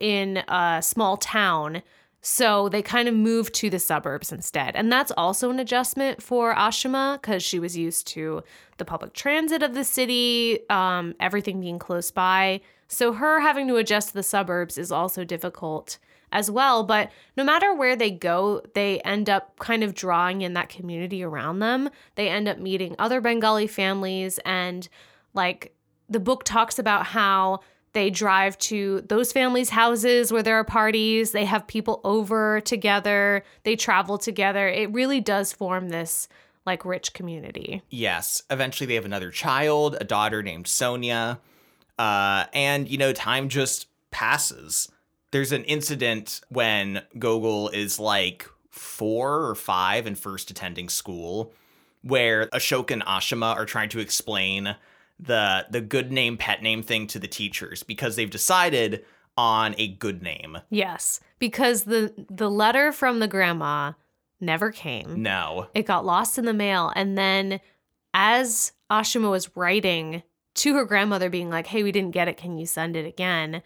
in 0.00 0.38
a 0.48 0.80
small 0.82 1.16
town. 1.16 1.82
So 2.22 2.68
they 2.68 2.82
kind 2.82 3.08
of 3.08 3.14
move 3.14 3.50
to 3.52 3.70
the 3.70 3.78
suburbs 3.78 4.30
instead. 4.30 4.76
And 4.76 4.92
that's 4.92 5.12
also 5.16 5.50
an 5.50 5.58
adjustment 5.58 6.22
for 6.22 6.54
Ashima 6.54 7.20
because 7.20 7.42
she 7.42 7.58
was 7.58 7.76
used 7.76 8.06
to 8.08 8.42
the 8.76 8.84
public 8.84 9.14
transit 9.14 9.62
of 9.62 9.74
the 9.74 9.84
city, 9.84 10.60
um, 10.68 11.14
everything 11.18 11.60
being 11.60 11.78
close 11.78 12.10
by. 12.10 12.60
So 12.88 13.12
her 13.14 13.40
having 13.40 13.68
to 13.68 13.76
adjust 13.76 14.08
to 14.08 14.14
the 14.14 14.22
suburbs 14.22 14.76
is 14.76 14.92
also 14.92 15.24
difficult 15.24 15.98
as 16.32 16.50
well. 16.50 16.82
But 16.84 17.10
no 17.36 17.44
matter 17.44 17.74
where 17.74 17.96
they 17.96 18.10
go, 18.10 18.62
they 18.74 19.00
end 19.00 19.30
up 19.30 19.58
kind 19.58 19.82
of 19.82 19.94
drawing 19.94 20.42
in 20.42 20.52
that 20.54 20.68
community 20.68 21.22
around 21.22 21.60
them. 21.60 21.88
They 22.16 22.28
end 22.28 22.48
up 22.48 22.58
meeting 22.58 22.96
other 22.98 23.20
Bengali 23.20 23.66
families. 23.66 24.38
And 24.44 24.88
like 25.34 25.74
the 26.08 26.20
book 26.20 26.44
talks 26.44 26.78
about 26.78 27.06
how 27.06 27.60
they 27.92 28.10
drive 28.10 28.56
to 28.58 29.00
those 29.02 29.32
families' 29.32 29.70
houses 29.70 30.32
where 30.32 30.42
there 30.42 30.56
are 30.56 30.64
parties, 30.64 31.32
they 31.32 31.44
have 31.44 31.66
people 31.66 32.00
over 32.04 32.60
together, 32.60 33.42
they 33.64 33.76
travel 33.76 34.18
together. 34.18 34.68
It 34.68 34.92
really 34.92 35.20
does 35.20 35.52
form 35.52 35.88
this 35.88 36.28
like 36.66 36.84
rich 36.84 37.14
community. 37.14 37.82
Yes. 37.90 38.42
Eventually, 38.50 38.86
they 38.86 38.94
have 38.94 39.04
another 39.06 39.30
child, 39.30 39.96
a 40.00 40.04
daughter 40.04 40.42
named 40.42 40.68
Sonia. 40.68 41.40
Uh, 41.98 42.46
and, 42.52 42.88
you 42.88 42.98
know, 42.98 43.12
time 43.12 43.48
just 43.48 43.86
passes. 44.10 44.90
there's 45.30 45.52
an 45.52 45.64
incident 45.64 46.40
when 46.48 47.02
Gogol 47.18 47.68
is 47.70 47.98
like 47.98 48.48
four 48.70 49.46
or 49.46 49.54
five 49.54 50.06
and 50.06 50.18
first 50.18 50.50
attending 50.50 50.88
school 50.88 51.52
where 52.02 52.46
Ashoka 52.46 52.92
and 52.92 53.04
Ashima 53.04 53.54
are 53.54 53.66
trying 53.66 53.90
to 53.90 53.98
explain 53.98 54.74
the 55.22 55.66
the 55.70 55.80
good 55.80 56.10
name 56.10 56.36
pet 56.36 56.62
name 56.62 56.82
thing 56.82 57.06
to 57.08 57.18
the 57.18 57.28
teachers 57.28 57.82
because 57.82 58.16
they've 58.16 58.30
decided 58.30 59.04
on 59.36 59.74
a 59.78 59.88
good 59.88 60.22
name. 60.22 60.58
Yes, 60.70 61.20
because 61.38 61.84
the 61.84 62.12
the 62.30 62.50
letter 62.50 62.92
from 62.92 63.18
the 63.20 63.28
grandma 63.28 63.92
never 64.40 64.72
came. 64.72 65.22
No. 65.22 65.68
It 65.74 65.86
got 65.86 66.04
lost 66.04 66.38
in 66.38 66.44
the 66.44 66.52
mail 66.52 66.92
and 66.96 67.16
then 67.16 67.60
as 68.14 68.72
Ashima 68.90 69.30
was 69.30 69.56
writing 69.56 70.22
to 70.54 70.74
her 70.74 70.84
grandmother 70.84 71.30
being 71.30 71.50
like, 71.50 71.66
"Hey, 71.66 71.82
we 71.82 71.92
didn't 71.92 72.10
get 72.10 72.28
it. 72.28 72.36
Can 72.36 72.58
you 72.58 72.66
send 72.66 72.96
it 72.96 73.06
again?" 73.06 73.62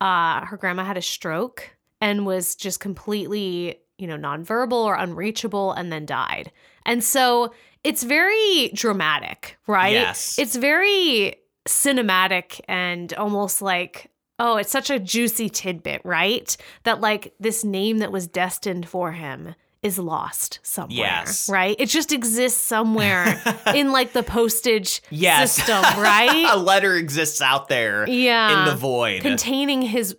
Uh 0.00 0.44
her 0.44 0.56
grandma 0.56 0.84
had 0.84 0.96
a 0.96 1.02
stroke 1.02 1.76
and 2.00 2.26
was 2.26 2.54
just 2.54 2.80
completely, 2.80 3.80
you 3.96 4.06
know, 4.06 4.16
nonverbal 4.16 4.84
or 4.84 4.94
unreachable 4.94 5.72
and 5.72 5.90
then 5.90 6.06
died. 6.06 6.52
And 6.86 7.02
so 7.02 7.52
it's 7.84 8.02
very 8.02 8.70
dramatic, 8.74 9.58
right? 9.66 9.92
Yes. 9.92 10.38
It's 10.38 10.56
very 10.56 11.36
cinematic 11.66 12.60
and 12.68 13.12
almost 13.14 13.62
like 13.62 14.10
oh, 14.40 14.56
it's 14.56 14.70
such 14.70 14.88
a 14.88 15.00
juicy 15.00 15.48
tidbit, 15.48 16.00
right? 16.04 16.56
That 16.84 17.00
like 17.00 17.34
this 17.40 17.64
name 17.64 17.98
that 17.98 18.12
was 18.12 18.28
destined 18.28 18.88
for 18.88 19.10
him 19.10 19.56
is 19.82 19.98
lost 19.98 20.60
somewhere, 20.62 20.96
Yes. 20.96 21.48
right? 21.50 21.74
It 21.78 21.86
just 21.86 22.12
exists 22.12 22.60
somewhere 22.60 23.42
in 23.74 23.90
like 23.90 24.12
the 24.12 24.22
postage 24.22 25.02
Yes. 25.10 25.54
system, 25.54 25.82
right? 26.00 26.46
a 26.50 26.56
letter 26.56 26.94
exists 26.94 27.40
out 27.42 27.68
there 27.68 28.08
yeah. 28.08 28.60
in 28.60 28.64
the 28.68 28.76
void. 28.76 29.22
containing 29.22 29.82
his 29.82 30.16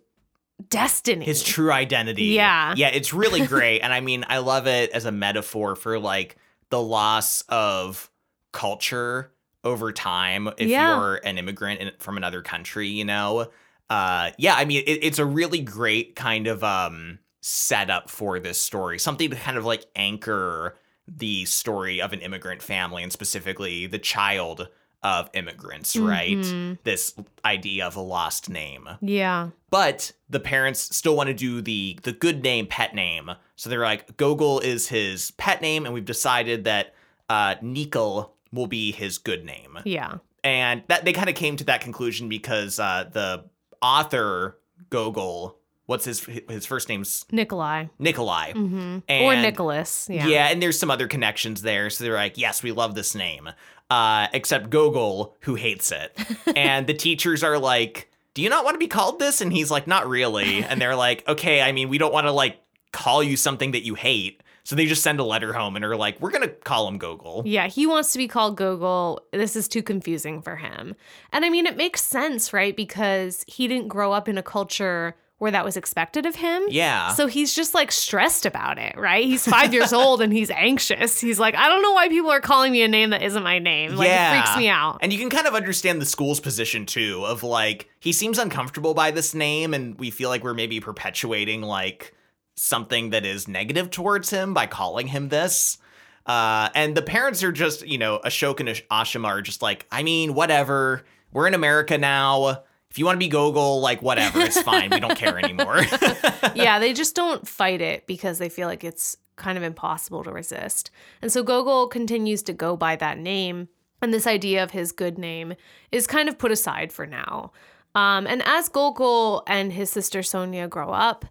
destiny. 0.70 1.24
his 1.26 1.42
true 1.42 1.72
identity. 1.72 2.26
Yeah. 2.26 2.74
Yeah, 2.76 2.90
it's 2.90 3.14
really 3.14 3.46
great. 3.48 3.80
and 3.80 3.94
I 3.94 4.02
mean, 4.02 4.26
I 4.28 4.40
love 4.40 4.68
it 4.68 4.92
as 4.92 5.06
a 5.06 5.12
metaphor 5.14 5.76
for 5.78 5.98
like 5.98 6.36
the 6.70 6.82
loss 6.82 7.42
of 7.50 8.10
culture 8.54 9.34
over 9.64 9.92
time 9.92 10.50
if 10.58 10.70
Yeah. 10.70 10.78
you're 10.78 11.16
an 11.24 11.38
immigrant 11.38 11.82
in, 11.82 11.92
from 12.00 12.18
another 12.18 12.42
country, 12.42 12.88
you 12.88 13.06
know? 13.06 13.52
Uh 13.90 14.32
yeah, 14.38 14.56
I 14.56 14.66
mean 14.66 14.84
it, 14.86 15.04
it's 15.04 15.20
a 15.20 15.26
really 15.26 15.62
great 15.62 16.16
kind 16.16 16.48
of 16.48 16.64
um 16.64 17.20
setup 17.42 18.10
for 18.10 18.40
this 18.40 18.62
story. 18.62 19.00
Something 19.00 19.30
to 19.32 19.36
kind 19.36 19.58
of 19.58 19.66
like 19.66 19.86
anchor 19.96 20.76
the 21.08 21.46
story 21.46 22.02
of 22.02 22.14
an 22.14 22.20
immigrant 22.22 22.62
family 22.62 23.02
and 23.04 23.12
specifically 23.12 23.88
the 23.88 24.00
child 24.00 24.70
of 25.04 25.30
immigrants, 25.34 25.96
right? 25.96 26.38
Mhm. 26.38 26.78
This 26.84 27.14
idea 27.46 27.86
of 27.88 27.96
a 27.96 28.02
lost 28.02 28.50
name 28.50 28.88
yeah. 29.02 29.50
but 29.70 30.12
the 30.30 30.40
parents 30.40 30.94
still 30.96 31.16
want 31.16 31.28
to 31.28 31.34
do 31.34 31.62
the 31.62 31.98
the 32.04 32.12
good 32.12 32.44
name 32.44 32.68
pet 32.68 32.94
name 32.94 33.32
so 33.56 33.70
they're 33.70 33.80
like 33.82 34.18
gogol 34.18 34.60
is 34.60 34.90
his 34.90 35.32
pet 35.32 35.62
name 35.62 35.86
and 35.86 35.94
we've 35.94 36.04
decided 36.06 36.66
that 36.66 36.94
uh 37.30 37.56
Nikhil 37.62 38.34
will 38.52 38.68
be 38.68 38.92
his 38.92 39.18
good 39.18 39.46
name 39.46 39.80
Yeah. 39.86 40.18
and 40.44 40.84
that 40.90 41.06
they 41.06 41.14
kind 41.14 41.30
of 41.30 41.36
came 41.36 41.56
to 41.58 41.64
that 41.66 41.80
conclusion 41.82 42.28
because 42.28 42.78
uh 42.80 43.10
the 43.12 43.46
author 43.82 44.58
gogol 44.90 45.58
what's 45.86 46.06
his 46.06 46.24
his 46.50 46.66
first 46.66 46.88
name's 46.90 47.26
Nikolai. 47.32 47.86
nikolai 47.98 48.52
hmm 48.52 49.00
Or 49.10 49.36
Nicholas. 49.36 50.08
Yeah. 50.12 50.28
yeah. 50.28 50.48
and 50.50 50.62
there's 50.62 50.78
some 50.78 50.92
other 50.92 51.08
connections 51.08 51.62
there. 51.64 51.90
So 51.90 52.04
they're 52.04 52.14
like, 52.14 52.38
yes, 52.38 52.62
we 52.62 52.72
love 52.72 52.94
this 52.94 53.16
name. 53.16 53.50
Uh, 53.90 54.28
except 54.34 54.70
Gogol, 54.70 55.36
who 55.42 55.56
hates 55.56 55.92
it. 55.92 56.16
and 56.56 56.86
the 56.86 56.94
teachers 56.94 57.44
are 57.44 57.58
like, 57.58 58.12
do 58.36 58.44
you 58.44 58.50
not 58.50 58.64
want 58.64 58.76
to 58.76 58.80
be 58.80 58.88
called 58.88 59.20
this? 59.20 59.42
And 59.42 59.52
he's 59.52 59.72
like, 59.72 59.88
not 59.88 60.08
really. 60.08 60.64
And 60.64 60.80
they're 60.80 60.96
like, 61.08 61.28
okay, 61.28 61.62
I 61.62 61.72
mean, 61.72 61.90
we 61.90 61.98
don't 61.98 62.14
want 62.14 62.28
to 62.28 62.32
like 62.32 62.60
call 62.92 63.24
you 63.24 63.36
something 63.36 63.72
that 63.72 63.84
you 63.84 63.96
hate. 63.96 64.44
So 64.64 64.76
they 64.76 64.86
just 64.86 65.02
send 65.02 65.20
a 65.20 65.24
letter 65.24 65.52
home 65.52 65.76
and 65.76 65.84
are 65.84 65.96
like, 65.96 66.22
we're 66.22 66.30
going 66.30 66.48
to 66.48 66.54
call 66.54 66.88
him 66.88 67.00
Gogol. 67.00 67.42
Yeah, 67.44 67.68
he 67.68 67.88
wants 67.88 68.12
to 68.14 68.20
be 68.20 68.28
called 68.28 68.56
Gogol. 68.56 69.22
This 69.34 69.56
is 69.56 69.68
too 69.68 69.82
confusing 69.82 70.44
for 70.44 70.58
him. 70.58 70.96
And 71.32 71.44
I 71.44 71.50
mean, 71.50 71.66
it 71.66 71.76
makes 71.76 72.04
sense, 72.04 72.54
right? 72.54 72.76
Because 72.76 73.44
he 73.48 73.68
didn't 73.68 73.88
grow 73.88 74.12
up 74.12 74.30
in 74.30 74.38
a 74.38 74.44
culture 74.44 75.16
where 75.40 75.52
that 75.52 75.66
was 75.66 75.76
expected 75.78 76.26
of 76.26 76.36
him. 76.36 76.64
Yeah. 76.70 77.14
So 77.14 77.28
he's 77.28 77.54
just 77.56 77.74
like 77.74 77.92
stressed 77.92 78.46
about 78.46 78.78
it, 78.78 78.98
right? 78.98 79.26
He's 79.26 79.48
five 79.48 79.74
years 79.74 79.92
old 79.94 80.22
and 80.22 80.32
he's 80.32 80.52
anxious. 80.52 81.20
He's 81.20 81.40
like, 81.40 81.56
I 81.56 81.68
don't 81.70 81.82
know 81.82 81.94
why 81.94 82.10
people 82.10 82.30
are 82.30 82.42
calling 82.42 82.72
me 82.72 82.82
a 82.84 82.88
name 82.88 83.10
that 83.12 83.22
isn't 83.24 83.42
my 83.42 83.58
name. 83.58 83.96
Like, 83.96 84.10
Yeah. 84.10 84.34
it 84.38 84.42
freaks 84.44 84.58
me 84.58 84.68
out. 84.70 85.00
And 85.02 85.12
you 85.12 85.18
can 85.18 85.30
kind 85.30 85.48
of 85.48 85.56
understand 85.56 86.02
the 86.02 86.06
school's 86.06 86.40
position 86.40 86.86
too 86.86 87.24
of 87.26 87.42
like 87.42 87.90
he 88.00 88.12
seems 88.14 88.38
uncomfortable 88.38 88.94
by 88.94 89.12
this 89.12 89.34
name 89.34 89.74
and 89.74 89.98
we 89.98 90.12
feel 90.12 90.30
like 90.30 90.44
we're 90.44 90.54
maybe 90.54 90.80
perpetuating 90.80 91.62
like 91.62 92.14
something 92.58 93.12
that 93.12 93.26
is 93.26 93.48
negative 93.48 93.90
towards 93.90 94.30
him 94.30 94.54
by 94.54 94.68
calling 94.68 95.08
him 95.08 95.30
this. 95.30 95.78
Uh, 96.26 96.70
and 96.76 96.96
the 96.96 97.02
parents 97.02 97.42
are 97.44 97.52
just, 97.54 97.88
you 97.88 97.98
know, 97.98 98.20
Ashok 98.26 98.60
and 98.60 98.70
Ash- 98.70 98.84
Ashima 98.92 99.26
are 99.28 99.42
just 99.42 99.62
like, 99.62 99.88
I 99.92 100.04
mean, 100.04 100.34
whatever. 100.34 101.06
We're 101.32 101.48
in 101.48 101.54
America 101.54 101.98
now. 101.98 102.64
If 102.90 102.98
you 102.98 103.06
want 103.06 103.16
to 103.16 103.20
be 103.20 103.28
Gogol, 103.28 103.82
like 103.82 104.02
whatever, 104.02 104.40
it's 104.40 104.62
fine. 104.62 104.90
We 104.90 105.00
don't 105.00 105.16
care 105.16 105.38
anymore. 105.38 105.82
yeah, 106.56 106.80
they 106.80 106.94
just 106.94 107.16
don't 107.16 107.48
fight 107.48 107.82
it 107.82 108.08
because 108.08 108.40
they 108.40 108.50
feel 108.50 108.68
like 108.68 108.84
it's 108.84 109.18
kind 109.36 109.58
of 109.58 109.64
impossible 109.64 110.24
to 110.24 110.32
resist. 110.32 110.90
And 111.22 111.32
so 111.32 111.44
Gogol 111.44 111.88
continues 111.88 112.42
to 112.44 112.54
go 112.54 112.76
by 112.76 112.96
that 112.96 113.18
name. 113.18 113.70
And 114.02 114.14
this 114.14 114.28
idea 114.28 114.64
of 114.64 114.72
his 114.72 114.92
good 114.92 115.18
name 115.18 115.54
is 115.92 116.08
kind 116.08 116.30
of 116.30 116.38
put 116.38 116.52
aside 116.52 116.92
for 116.92 117.06
now. 117.06 117.52
Um, 117.96 118.28
and 118.28 118.42
as 118.46 118.70
Gogol 118.70 119.44
and 119.48 119.74
his 119.74 119.90
sister 119.90 120.24
Sonia 120.24 120.68
grow 120.68 120.90
up, 120.90 121.26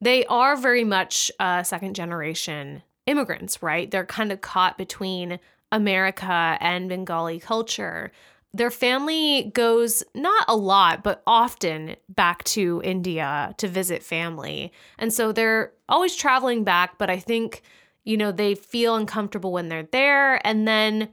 they 0.00 0.24
are 0.26 0.56
very 0.56 0.84
much 0.84 1.30
uh, 1.38 1.62
second 1.62 1.94
generation 1.94 2.82
immigrants, 3.06 3.62
right? 3.62 3.90
They're 3.90 4.06
kind 4.06 4.32
of 4.32 4.40
caught 4.40 4.78
between 4.78 5.38
America 5.72 6.56
and 6.60 6.88
Bengali 6.88 7.40
culture. 7.40 8.12
Their 8.54 8.70
family 8.70 9.50
goes 9.52 10.04
not 10.14 10.44
a 10.46 10.54
lot, 10.54 11.02
but 11.02 11.24
often 11.26 11.96
back 12.08 12.44
to 12.44 12.80
India 12.84 13.52
to 13.58 13.66
visit 13.66 14.02
family. 14.04 14.72
And 14.96 15.12
so 15.12 15.32
they're 15.32 15.72
always 15.88 16.14
traveling 16.14 16.62
back, 16.62 16.96
but 16.96 17.10
I 17.10 17.18
think, 17.18 17.62
you 18.04 18.16
know, 18.16 18.30
they 18.30 18.54
feel 18.54 18.94
uncomfortable 18.94 19.52
when 19.52 19.68
they're 19.68 19.88
there. 19.90 20.40
And 20.46 20.68
then 20.68 21.08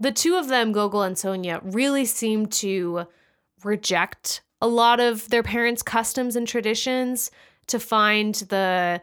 the 0.00 0.12
two 0.12 0.36
of 0.36 0.48
them, 0.48 0.72
Gogol 0.72 1.02
and 1.02 1.18
Sonia, 1.18 1.60
really 1.62 2.06
seem 2.06 2.46
to 2.46 3.06
reject 3.62 4.40
a 4.62 4.66
lot 4.66 4.98
of 4.98 5.28
their 5.28 5.42
parents' 5.42 5.82
customs 5.82 6.36
and 6.36 6.48
traditions 6.48 7.30
to 7.66 7.78
find 7.78 8.34
the 8.34 9.02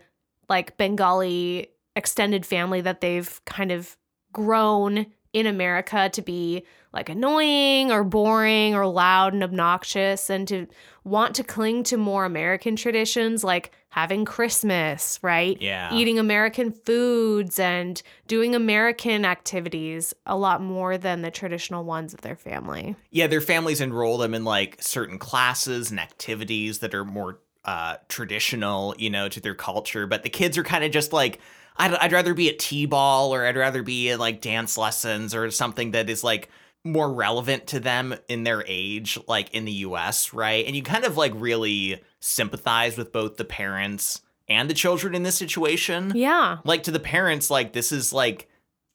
like 0.49 0.75
Bengali 0.77 1.67
extended 1.95 2.47
family 2.47 2.81
that 2.81 3.01
they've 3.01 3.41
kind 3.45 3.71
of 3.71 3.95
grown 4.33 5.05
in 5.33 5.47
America 5.47 6.09
to 6.09 6.21
be 6.21 6.63
like 6.95 7.09
annoying 7.09 7.91
or 7.91 8.03
boring 8.05 8.73
or 8.73 8.87
loud 8.87 9.33
and 9.33 9.43
obnoxious 9.43 10.29
and 10.29 10.47
to 10.47 10.65
want 11.03 11.35
to 11.35 11.43
cling 11.43 11.83
to 11.83 11.97
more 11.97 12.23
American 12.25 12.75
traditions 12.77 13.43
like 13.43 13.71
having 13.89 14.25
Christmas, 14.25 15.19
right? 15.21 15.61
Yeah. 15.61 15.93
Eating 15.93 16.17
American 16.17 16.71
foods 16.71 17.59
and 17.59 18.01
doing 18.27 18.55
American 18.55 19.25
activities 19.25 20.13
a 20.25 20.37
lot 20.37 20.61
more 20.61 20.97
than 20.97 21.21
the 21.21 21.31
traditional 21.31 21.83
ones 21.83 22.13
of 22.13 22.21
their 22.21 22.35
family. 22.35 22.95
yeah, 23.11 23.27
their 23.27 23.41
families 23.41 23.81
enroll 23.81 24.17
them 24.17 24.33
in 24.33 24.45
like 24.45 24.77
certain 24.81 25.19
classes 25.19 25.91
and 25.91 25.99
activities 25.99 26.79
that 26.79 26.95
are 26.95 27.05
more 27.05 27.39
uh, 27.65 27.97
traditional, 28.07 28.95
you 28.97 29.09
know, 29.09 29.27
to 29.27 29.41
their 29.41 29.55
culture. 29.55 30.07
But 30.07 30.23
the 30.23 30.29
kids 30.29 30.57
are 30.57 30.63
kind 30.63 30.83
of 30.83 30.91
just 30.91 31.11
like, 31.11 31.39
I'd, 31.77 31.93
I'd 31.95 32.13
rather 32.13 32.33
be 32.33 32.49
at 32.49 32.59
T-ball 32.59 33.33
or 33.33 33.45
I'd 33.45 33.57
rather 33.57 33.83
be 33.83 34.11
at 34.11 34.19
like 34.19 34.39
dance 34.39 34.77
lessons 34.77 35.35
or 35.35 35.51
something 35.51 35.91
that 35.91 36.09
is 36.09 36.23
like 36.23 36.49
more 36.85 37.11
relevant 37.11 37.65
to 37.65 37.79
them 37.79 38.15
in 38.29 38.43
their 38.43 38.63
age, 38.67 39.17
like 39.27 39.53
in 39.53 39.65
the 39.65 39.71
US, 39.71 40.33
right? 40.33 40.65
And 40.65 40.75
you 40.75 40.83
kind 40.83 41.03
of 41.03 41.17
like 41.17 41.33
really 41.35 42.01
sympathize 42.19 42.95
with 42.95 43.11
both 43.11 43.37
the 43.37 43.43
parents 43.43 44.21
and 44.47 44.69
the 44.69 44.75
children 44.75 45.15
in 45.15 45.23
this 45.23 45.35
situation. 45.35 46.13
Yeah. 46.15 46.59
like 46.63 46.83
to 46.83 46.91
the 46.91 46.99
parents 46.99 47.49
like 47.49 47.73
this 47.73 47.91
is 47.91 48.13
like 48.13 48.47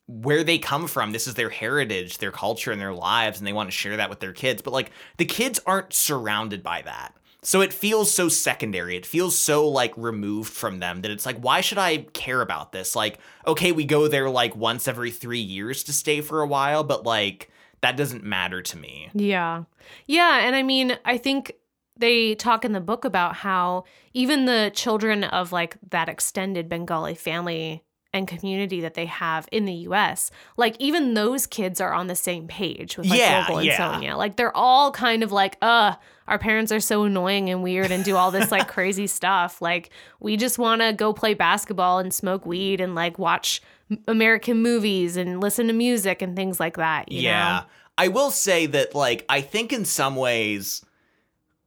where 0.07 0.45
they 0.45 0.57
come 0.59 0.87
from. 0.87 1.11
This 1.11 1.27
is 1.27 1.35
their 1.35 1.51
heritage 1.51 2.19
their 2.19 2.31
culture 2.31 2.71
and 2.71 2.81
their 2.81 2.95
lives 2.95 3.39
and 3.39 3.47
they 3.47 3.53
want 3.53 3.69
to 3.69 3.77
share 3.77 3.97
that 3.97 4.09
with 4.09 4.21
their 4.21 4.33
kids. 4.33 4.63
But 4.63 4.73
like 4.73 4.93
the 5.17 5.25
kids 5.25 5.61
aren't 5.67 5.93
surrounded 5.93 6.63
by 6.63 6.83
that. 6.83 7.17
So 7.43 7.61
it 7.61 7.73
feels 7.73 8.13
so 8.13 8.29
secondary. 8.29 8.97
It 8.97 9.07
feels 9.07 9.37
so 9.37 9.67
like 9.69 9.95
removed 9.97 10.53
from 10.53 10.79
them 10.79 11.01
that 11.01 11.11
it's 11.11 11.27
like 11.27 11.41
why 11.41 11.61
should 11.61 11.79
i 11.79 11.99
care 12.13 12.41
about 12.41 12.71
this? 12.71 12.95
Like 12.95 13.19
okay 13.49 13.73
we 13.73 13.85
go 13.85 14.07
there 14.07 14.31
like 14.31 14.55
once 14.55 14.87
every 14.87 15.11
3 15.11 15.41
years 15.41 15.83
to 15.85 15.93
stay 15.93 16.21
for 16.21 16.41
a 16.41 16.47
while 16.47 16.85
but 16.85 17.05
like 17.05 17.51
that 17.83 17.97
doesn't 17.97 18.25
matter 18.25 18.63
to 18.63 18.77
me 18.77 19.11
Yeah. 19.15 19.65
Yeah. 20.07 20.41
And 20.47 20.55
I 20.55 20.63
mean, 20.63 20.99
I 21.05 21.17
think 21.19 21.55
they 21.97 22.35
talk 22.35 22.65
in 22.65 22.73
the 22.73 22.81
book 22.81 23.05
about 23.05 23.37
how 23.37 23.85
even 24.15 24.47
the 24.47 24.73
children 24.75 25.25
of 25.25 25.53
like 25.53 25.77
that 25.91 26.09
extended 26.09 26.69
Bengali 26.69 27.15
family 27.15 27.85
and 28.13 28.27
community 28.27 28.81
that 28.81 28.95
they 28.95 29.07
have 29.07 29.49
in 29.53 29.65
the 29.65 29.73
US. 29.73 30.31
Like 30.57 30.77
even 30.79 31.15
those 31.15 31.47
kids 31.47 31.81
are 31.81 31.93
on 31.93 32.07
the 32.07 32.17
same 32.17 32.49
page 32.49 32.97
with 32.97 33.07
like 33.07 33.19
Yeah, 33.19 33.43
Gogol 33.43 33.59
and 33.59 33.67
yeah. 33.67 33.77
Sonia. 33.77 34.17
Like 34.17 34.37
they're 34.37 34.57
all 34.57 34.91
kind 34.91 35.23
of 35.23 35.33
like, 35.33 35.57
uh, 35.63 35.95
our 36.27 36.39
parents 36.39 36.73
are 36.73 36.81
so 36.81 37.05
annoying 37.05 37.51
and 37.51 37.63
weird 37.63 37.91
and 37.91 38.05
do 38.05 38.17
all 38.17 38.31
this 38.31 38.51
like 38.51 38.69
crazy 38.77 39.07
stuff. 39.07 39.63
Like 39.63 39.91
we 40.19 40.37
just 40.37 40.59
want 40.59 40.83
to 40.83 40.93
go 40.93 41.13
play 41.13 41.35
basketball 41.35 41.99
and 41.99 42.13
smoke 42.13 42.47
weed 42.47 42.81
and 42.81 42.95
like 42.95 43.19
watch 43.19 43.63
American 44.07 44.63
movies 44.63 45.17
and 45.17 45.41
listen 45.41 45.67
to 45.67 45.73
music 45.73 46.23
and 46.23 46.37
things 46.37 46.61
like 46.61 46.77
that. 46.77 47.11
you 47.11 47.23
yeah. 47.23 47.61
know? 47.61 47.67
I 47.99 48.09
will 48.09 48.31
say 48.31 48.67
that, 48.67 48.95
like, 48.95 49.27
I 49.29 49.43
think 49.43 49.73
in 49.73 49.85
some 49.85 50.17
ways, 50.17 50.83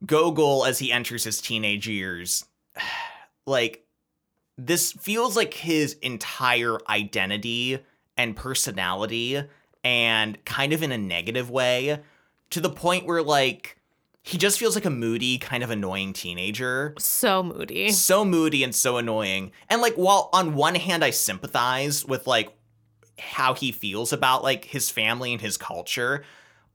Gogol, 0.04 0.64
as 0.64 0.80
he 0.80 0.90
enters 0.90 1.22
his 1.24 1.40
teenage 1.40 1.86
years, 1.86 2.44
like, 3.46 3.83
this 4.56 4.92
feels 4.92 5.36
like 5.36 5.54
his 5.54 5.94
entire 5.94 6.78
identity 6.88 7.78
and 8.16 8.36
personality, 8.36 9.42
and 9.82 10.44
kind 10.44 10.72
of 10.72 10.82
in 10.82 10.92
a 10.92 10.98
negative 10.98 11.50
way, 11.50 12.00
to 12.50 12.60
the 12.60 12.70
point 12.70 13.06
where, 13.06 13.22
like, 13.22 13.78
he 14.24 14.38
just 14.38 14.58
feels 14.58 14.74
like 14.74 14.86
a 14.86 14.90
moody, 14.90 15.36
kind 15.36 15.62
of 15.62 15.70
annoying 15.70 16.14
teenager. 16.14 16.94
So 16.98 17.42
moody. 17.42 17.90
so 17.90 18.24
moody 18.24 18.64
and 18.64 18.74
so 18.74 18.96
annoying. 18.96 19.52
And 19.68 19.82
like 19.82 19.94
while 19.94 20.30
on 20.32 20.54
one 20.54 20.76
hand 20.76 21.04
I 21.04 21.10
sympathize 21.10 22.06
with 22.06 22.26
like 22.26 22.56
how 23.18 23.52
he 23.52 23.70
feels 23.70 24.14
about 24.14 24.42
like 24.42 24.64
his 24.64 24.90
family 24.90 25.32
and 25.32 25.42
his 25.42 25.58
culture, 25.58 26.24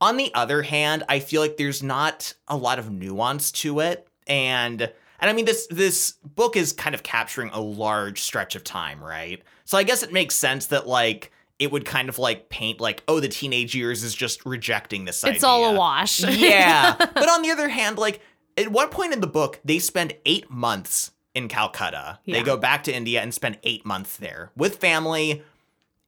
on 0.00 0.16
the 0.16 0.32
other 0.32 0.62
hand, 0.62 1.02
I 1.08 1.18
feel 1.18 1.42
like 1.42 1.56
there's 1.56 1.82
not 1.82 2.34
a 2.46 2.56
lot 2.56 2.78
of 2.78 2.92
nuance 2.92 3.50
to 3.52 3.80
it 3.80 4.06
and 4.28 4.92
and 5.20 5.30
I 5.30 5.32
mean 5.32 5.44
this 5.44 5.66
this 5.68 6.12
book 6.24 6.56
is 6.56 6.72
kind 6.72 6.94
of 6.94 7.02
capturing 7.02 7.50
a 7.50 7.60
large 7.60 8.20
stretch 8.20 8.56
of 8.56 8.64
time, 8.64 9.02
right? 9.02 9.42
So 9.64 9.78
I 9.78 9.82
guess 9.82 10.02
it 10.02 10.12
makes 10.12 10.34
sense 10.34 10.66
that 10.66 10.86
like 10.86 11.30
it 11.58 11.70
would 11.70 11.84
kind 11.84 12.08
of 12.08 12.18
like 12.18 12.48
paint 12.48 12.80
like 12.80 13.02
oh 13.06 13.20
the 13.20 13.28
teenage 13.28 13.74
years 13.74 14.02
is 14.02 14.14
just 14.14 14.44
rejecting 14.46 15.04
this 15.04 15.22
It's 15.24 15.44
all 15.44 15.74
a 15.74 15.78
wash. 15.78 16.24
yeah. 16.24 16.94
But 16.98 17.28
on 17.28 17.42
the 17.42 17.50
other 17.50 17.68
hand, 17.68 17.98
like 17.98 18.20
at 18.56 18.68
one 18.72 18.88
point 18.88 19.12
in 19.12 19.20
the 19.20 19.26
book, 19.26 19.60
they 19.64 19.78
spend 19.78 20.14
eight 20.26 20.50
months 20.50 21.12
in 21.34 21.48
Calcutta. 21.48 22.18
Yeah. 22.24 22.38
They 22.38 22.42
go 22.42 22.56
back 22.56 22.82
to 22.84 22.94
India 22.94 23.20
and 23.20 23.32
spend 23.32 23.58
eight 23.62 23.86
months 23.86 24.16
there 24.16 24.50
with 24.56 24.76
family 24.78 25.42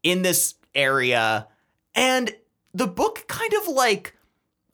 in 0.03 0.23
this 0.23 0.55
area. 0.75 1.47
And 1.95 2.35
the 2.75 2.87
book 2.89 3.25
kind 3.29 3.53
of 3.55 3.69
like, 3.69 4.17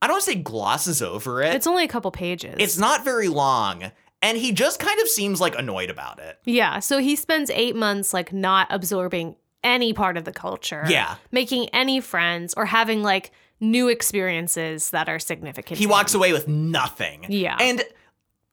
I 0.01 0.07
don't 0.07 0.15
want 0.15 0.25
to 0.25 0.31
say 0.31 0.37
glosses 0.39 1.03
over 1.03 1.43
it. 1.43 1.55
It's 1.55 1.67
only 1.67 1.85
a 1.85 1.89
couple 1.89 2.11
pages. 2.11 2.57
it's 2.59 2.79
not 2.79 3.05
very 3.05 3.29
long. 3.29 3.91
And 4.21 4.37
he 4.37 4.53
just 4.53 4.81
kind 4.81 5.01
of 5.01 5.09
seems 5.09 5.41
like 5.41 5.57
annoyed 5.57 5.91
about 5.91 6.19
it. 6.19 6.39
Yeah. 6.45 6.81
So 6.81 6.99
he 6.99 7.15
spends 7.15 7.51
eight 7.51 7.77
months 7.77 8.13
like 8.13 8.33
not 8.33 8.67
absorbing 8.71 9.37
any 9.63 9.93
part 9.93 10.17
of 10.17 10.25
the 10.25 10.33
culture. 10.33 10.85
Yeah. 10.89 11.17
Making 11.31 11.69
any 11.71 12.01
friends 12.01 12.55
or 12.57 12.65
having 12.65 13.03
like 13.03 13.31
new 13.61 13.89
experiences 13.89 14.91
that 14.91 15.09
are 15.09 15.19
significant. 15.19 15.79
He 15.79 15.87
walks 15.87 16.15
away 16.15 16.33
with 16.33 16.49
nothing. 16.49 17.27
Yeah. 17.29 17.57
And 17.61 17.83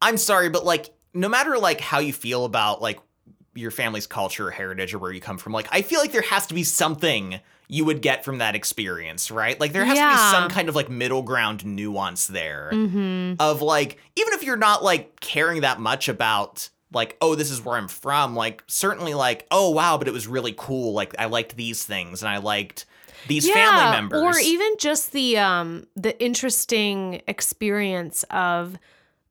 I'm 0.01 0.17
sorry, 0.17 0.50
but 0.50 0.65
like, 0.65 0.91
no 1.13 1.29
matter 1.29 1.57
like 1.57 1.79
how 1.79 2.00
you 2.00 2.13
feel 2.13 2.45
about 2.45 2.81
like 2.81 3.00
your 3.55 3.72
family's 3.72 4.05
culture 4.05 4.48
or 4.48 4.51
heritage 4.51 4.93
or 4.93 5.00
where 5.00 5.12
you 5.12 5.22
come 5.22 5.38
from, 5.38 5.53
like, 5.53 5.67
I 5.72 5.81
feel 5.81 6.00
like 6.00 6.12
there 6.12 6.22
has 6.22 6.48
to 6.48 6.53
be 6.53 6.63
something 6.63 7.39
you 7.67 7.86
would 7.86 8.01
get 8.01 8.24
from 8.24 8.38
that 8.39 8.55
experience, 8.55 9.31
right? 9.31 9.60
Like, 9.60 9.74
there 9.74 9.86
has 9.86 9.98
to 9.98 10.10
be 10.12 10.17
some 10.39 10.50
kind 10.50 10.69
of 10.69 10.75
like 10.75 10.89
middle 10.89 11.22
ground 11.24 11.65
nuance 11.65 12.27
there 12.27 12.69
Mhm. 12.74 13.38
of 13.39 13.62
like, 13.62 13.98
even 14.15 14.34
if 14.34 14.43
you're 14.43 14.57
not 14.57 14.84
like 14.84 15.19
caring 15.19 15.62
that 15.62 15.79
much 15.79 16.07
about 16.07 16.69
like, 16.93 17.17
oh, 17.22 17.36
this 17.36 17.51
is 17.51 17.63
where 17.65 17.75
I'm 17.75 17.88
from, 17.89 18.36
like, 18.36 18.63
certainly 18.67 19.13
like, 19.13 19.45
oh, 19.51 19.69
wow, 19.72 19.98
but 19.98 20.07
it 20.07 20.12
was 20.13 20.27
really 20.27 20.53
cool. 20.55 20.93
Like, 20.93 21.13
I 21.19 21.25
liked 21.25 21.55
these 21.57 21.84
things 21.84 22.22
and 22.22 22.29
I 22.29 22.38
liked 22.38 22.86
these 23.27 23.50
family 23.50 23.91
members. 23.91 24.22
Or 24.22 24.39
even 24.39 24.75
just 24.77 25.12
the 25.12 25.38
um 25.39 25.88
the 25.95 26.17
interesting 26.24 27.22
experience 27.27 28.24
of 28.29 28.77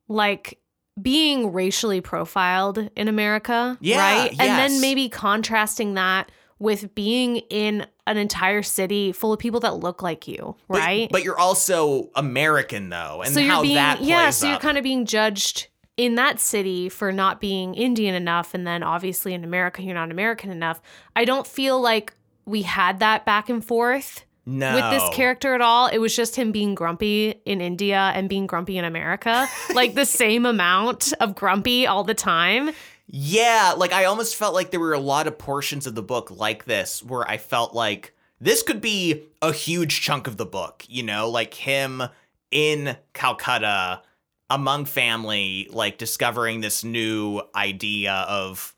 like 0.08 0.58
being 1.00 1.52
racially 1.52 2.00
profiled 2.00 2.90
in 2.96 3.08
America, 3.08 3.78
Yeah, 3.80 3.98
right? 3.98 4.30
And 4.30 4.40
then 4.58 4.80
maybe 4.80 5.08
contrasting 5.08 5.94
that 5.94 6.30
with 6.58 6.94
being 6.94 7.36
in 7.50 7.86
an 8.06 8.16
entire 8.16 8.62
city 8.62 9.12
full 9.12 9.32
of 9.32 9.38
people 9.38 9.60
that 9.60 9.76
look 9.76 10.02
like 10.02 10.28
you, 10.28 10.56
right? 10.68 11.08
But, 11.10 11.24
you're 11.24 11.38
also 11.38 12.10
American 12.14 12.88
though, 12.90 13.22
and 13.22 13.32
so 13.32 13.40
you're 13.40 13.50
how 13.50 13.62
being 13.62 13.74
that 13.76 13.98
plays 13.98 14.08
yeah, 14.08 14.30
so 14.30 14.48
you're 14.48 14.58
kind 14.58 14.78
of 14.78 14.84
being 14.84 15.06
judged 15.06 15.68
in 15.96 16.16
that 16.16 16.40
city 16.40 16.88
for 16.88 17.12
not 17.12 17.40
being 17.40 17.74
Indian 17.74 18.14
enough, 18.14 18.54
and 18.54 18.66
then 18.66 18.82
obviously 18.82 19.34
in 19.34 19.44
America 19.44 19.82
you're 19.82 19.94
not 19.94 20.10
American 20.10 20.50
enough. 20.50 20.80
I 21.16 21.24
don't 21.24 21.46
feel 21.46 21.80
like 21.80 22.12
we 22.44 22.62
had 22.62 23.00
that 23.00 23.24
back 23.24 23.48
and 23.48 23.64
forth 23.64 24.24
no. 24.46 24.74
with 24.74 24.90
this 24.90 25.08
character 25.14 25.54
at 25.54 25.60
all. 25.60 25.86
It 25.86 25.98
was 25.98 26.14
just 26.14 26.36
him 26.36 26.52
being 26.52 26.74
grumpy 26.74 27.40
in 27.44 27.60
India 27.60 28.12
and 28.14 28.28
being 28.28 28.46
grumpy 28.46 28.78
in 28.78 28.84
America, 28.84 29.48
like 29.74 29.94
the 29.94 30.06
same 30.06 30.46
amount 30.46 31.12
of 31.20 31.34
grumpy 31.34 31.86
all 31.86 32.04
the 32.04 32.14
time. 32.14 32.70
Yeah, 33.06 33.74
like 33.76 33.92
I 33.92 34.04
almost 34.06 34.36
felt 34.36 34.54
like 34.54 34.70
there 34.70 34.80
were 34.80 34.94
a 34.94 34.98
lot 34.98 35.26
of 35.26 35.38
portions 35.38 35.86
of 35.86 35.94
the 35.94 36.02
book 36.02 36.30
like 36.30 36.64
this 36.64 37.02
where 37.02 37.28
I 37.28 37.36
felt 37.38 37.74
like 37.74 38.14
this 38.40 38.62
could 38.62 38.80
be 38.80 39.22
a 39.42 39.52
huge 39.52 40.00
chunk 40.00 40.26
of 40.26 40.36
the 40.36 40.46
book, 40.46 40.84
you 40.88 41.02
know, 41.02 41.28
like 41.28 41.54
him 41.54 42.02
in 42.50 42.96
Calcutta 43.12 44.02
among 44.50 44.84
family, 44.86 45.68
like 45.70 45.98
discovering 45.98 46.60
this 46.60 46.84
new 46.84 47.40
idea 47.54 48.24
of 48.28 48.74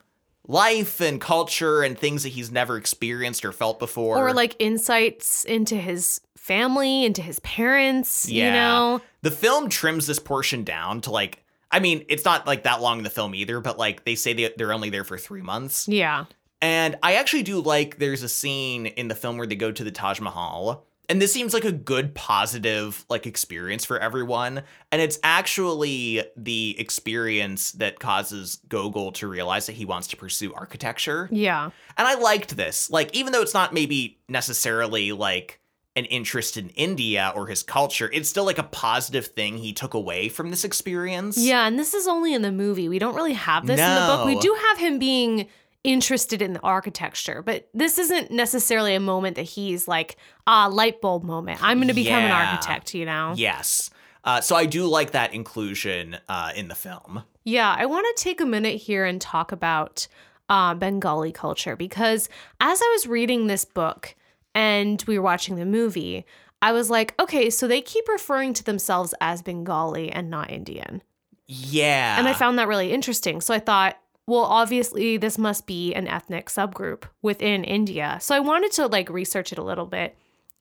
life 0.49 1.01
and 1.01 1.21
culture 1.21 1.83
and 1.83 1.99
things 1.99 2.23
that 2.23 2.29
he's 2.31 2.51
never 2.53 2.77
experienced 2.77 3.45
or 3.45 3.53
felt 3.53 3.79
before. 3.79 4.17
Or 4.17 4.33
like 4.33 4.55
insights 4.59 5.45
into 5.45 5.77
his 5.77 6.21
family, 6.37 7.05
into 7.05 7.23
his 7.23 7.41
parents, 7.41 8.29
you 8.29 8.43
Yeah. 8.45 8.53
know? 8.53 9.01
the 9.23 9.31
film 9.33 9.69
trims 9.69 10.07
this 10.07 10.21
portion 10.21 10.63
down 10.63 11.01
to 11.01 11.11
like 11.11 11.43
I 11.77 11.79
mean, 11.79 12.07
it's 12.09 12.25
not 12.25 12.47
like 12.47 12.63
that 12.63 12.81
long 12.81 12.97
in 12.97 13.05
the 13.05 13.11
film 13.11 13.35
either, 13.35 13.61
but 13.61 13.77
like 13.77 14.07
they 14.07 14.15
say 14.15 14.33
they, 14.33 14.51
they're 14.57 14.73
only 14.73 14.89
there 14.89 15.05
for 15.05 15.19
three 15.19 15.43
months. 15.43 15.87
Yeah. 15.87 16.25
And 16.63 16.97
I 17.03 17.17
actually 17.17 17.43
do 17.43 17.61
like 17.61 17.99
there's 17.99 18.23
a 18.23 18.31
scene 18.31 18.87
in 18.87 19.09
the 19.09 19.15
film 19.15 19.37
where 19.37 19.47
they 19.47 19.57
go 19.57 19.71
to 19.71 19.85
the 19.85 19.91
Taj 19.91 20.19
Mahal. 20.19 20.87
And 21.11 21.21
this 21.21 21.35
seems 21.35 21.53
like 21.53 21.67
a 21.67 21.73
good 21.73 22.15
positive 22.15 23.05
like 23.11 23.27
experience 23.27 23.85
for 23.85 23.99
everyone. 23.99 24.63
And 24.91 25.03
it's 25.03 25.19
actually 25.23 26.25
the 26.35 26.81
experience 26.81 27.73
that 27.73 28.01
causes 28.01 28.59
Gogol 28.69 29.13
to 29.13 29.29
realize 29.29 29.67
that 29.67 29.75
he 29.75 29.85
wants 29.85 30.09
to 30.09 30.17
pursue 30.17 30.55
architecture. 30.55 31.29
Yeah. 31.31 31.67
And 31.99 32.09
I 32.09 32.15
liked 32.15 32.57
this. 32.57 32.89
Like 32.89 33.15
even 33.15 33.35
though 33.35 33.43
it's 33.43 33.53
not 33.53 33.75
maybe 33.75 34.19
necessarily 34.31 35.13
like 35.13 35.61
an 35.97 36.05
interest 36.05 36.57
in 36.57 36.69
India 36.71 37.33
or 37.35 37.47
his 37.47 37.63
culture, 37.63 38.11
it's 38.13 38.29
still 38.29 38.45
like 38.45 38.59
a 38.59 38.65
positive 38.65 39.27
thing 39.27 39.57
he 39.57 39.73
took 39.73 39.95
away 39.95 40.29
from 40.29 40.51
this 40.51 40.63
experience. 40.63 41.39
Yeah, 41.39 41.67
and 41.67 41.79
this 41.79 41.95
is 41.95 42.07
only 42.07 42.35
in 42.35 42.43
the 42.43 42.53
movie. 42.53 42.89
We 42.89 42.99
don't 42.99 43.15
really 43.15 43.33
have 43.33 43.67
this 43.67 43.81
in 43.81 43.95
the 43.95 44.07
book. 44.07 44.27
We 44.27 44.39
do 44.39 44.57
have 44.69 44.79
him 44.79 44.99
being 44.99 45.49
interested 45.83 46.43
in 46.43 46.53
the 46.53 46.61
architecture, 46.61 47.43
but 47.43 47.69
this 47.73 47.99
isn't 47.99 48.31
necessarily 48.31 48.95
a 48.95 49.01
moment 49.01 49.37
that 49.37 49.43
he's 49.43 49.89
like, 49.89 50.17
ah, 50.47 50.67
light 50.67 51.01
bulb 51.01 51.25
moment. 51.25 51.63
I'm 51.63 51.79
going 51.79 51.89
to 51.89 51.95
become 51.95 52.23
an 52.23 52.33
architect, 52.33 52.93
you 52.93 53.07
know? 53.07 53.35
Yes. 53.37 53.91
Uh, 54.25 54.41
so 54.41 54.57
I 54.57 54.67
do 54.67 54.87
like 54.87 55.13
that 55.13 55.33
inclusion 55.33 56.19
uh, 56.29 56.51
in 56.55 56.69
the 56.69 56.75
film. 56.75 57.23
Yeah, 57.45 57.75
I 57.79 57.87
want 57.87 58.07
to 58.17 58.23
take 58.23 58.41
a 58.41 58.47
minute 58.47 58.77
here 58.77 59.05
and 59.05 59.21
talk 59.21 59.53
about 59.53 60.09
uh, 60.49 60.75
Bengali 60.75 61.31
culture 61.31 61.77
because 61.77 62.29
as 62.61 62.81
I 62.83 62.93
was 62.97 63.07
reading 63.07 63.47
this 63.47 63.65
book 63.65 64.17
and 64.57 65.05
we 65.07 65.19
were 65.19 65.25
watching 65.25 65.57
the 65.57 65.67
movie, 65.67 66.25
I 66.63 66.73
was 66.73 66.89
like, 66.89 67.15
okay, 67.21 67.51
so 67.51 67.69
they 67.69 67.83
keep 67.83 68.09
referring 68.09 68.55
to 68.55 68.65
themselves 68.65 69.15
as 69.21 69.43
Bengali 69.43 70.11
and 70.11 70.31
not 70.31 70.51
Indian. 70.51 71.03
Yeah. 71.47 72.19
And 72.19 72.27
I 72.27 72.33
found 72.33 72.59
that 72.59 72.67
really 72.67 72.91
interesting. 72.91 73.43
So 73.43 73.53
I 73.53 73.59
thought, 73.59 73.99
well, 74.27 74.45
obviously, 74.45 75.19
this 75.19 75.37
must 75.37 75.67
be 75.67 75.95
an 75.95 76.09
ethnic 76.09 76.47
subgroup 76.47 77.05
within 77.21 77.65
India. 77.65 78.17
So 78.23 78.35
I 78.35 78.41
wanted 78.41 78.73
to 78.73 78.87
like 78.87 79.11
research 79.11 79.53
it 79.53 79.59
a 79.59 79.63
little 79.63 79.85
bit. 79.85 80.17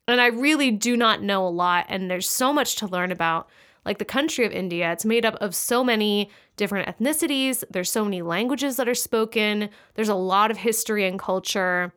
And 0.06 0.20
I 0.20 0.26
really 0.26 0.70
do 0.70 0.94
not 0.94 1.22
know 1.22 1.46
a 1.46 1.48
lot. 1.48 1.86
And 1.88 2.10
there's 2.10 2.28
so 2.28 2.52
much 2.52 2.76
to 2.76 2.86
learn 2.86 3.10
about 3.10 3.48
like 3.86 3.96
the 3.96 4.04
country 4.04 4.44
of 4.44 4.52
India. 4.52 4.92
It's 4.92 5.06
made 5.06 5.24
up 5.24 5.36
of 5.40 5.54
so 5.54 5.82
many 5.82 6.30
different 6.56 6.86
ethnicities, 6.86 7.64
there's 7.70 7.90
so 7.90 8.04
many 8.04 8.20
languages 8.20 8.76
that 8.76 8.88
are 8.88 8.94
spoken, 8.94 9.70
there's 9.94 10.08
a 10.08 10.14
lot 10.14 10.50
of 10.50 10.58
history 10.58 11.06
and 11.06 11.18
culture 11.18 11.92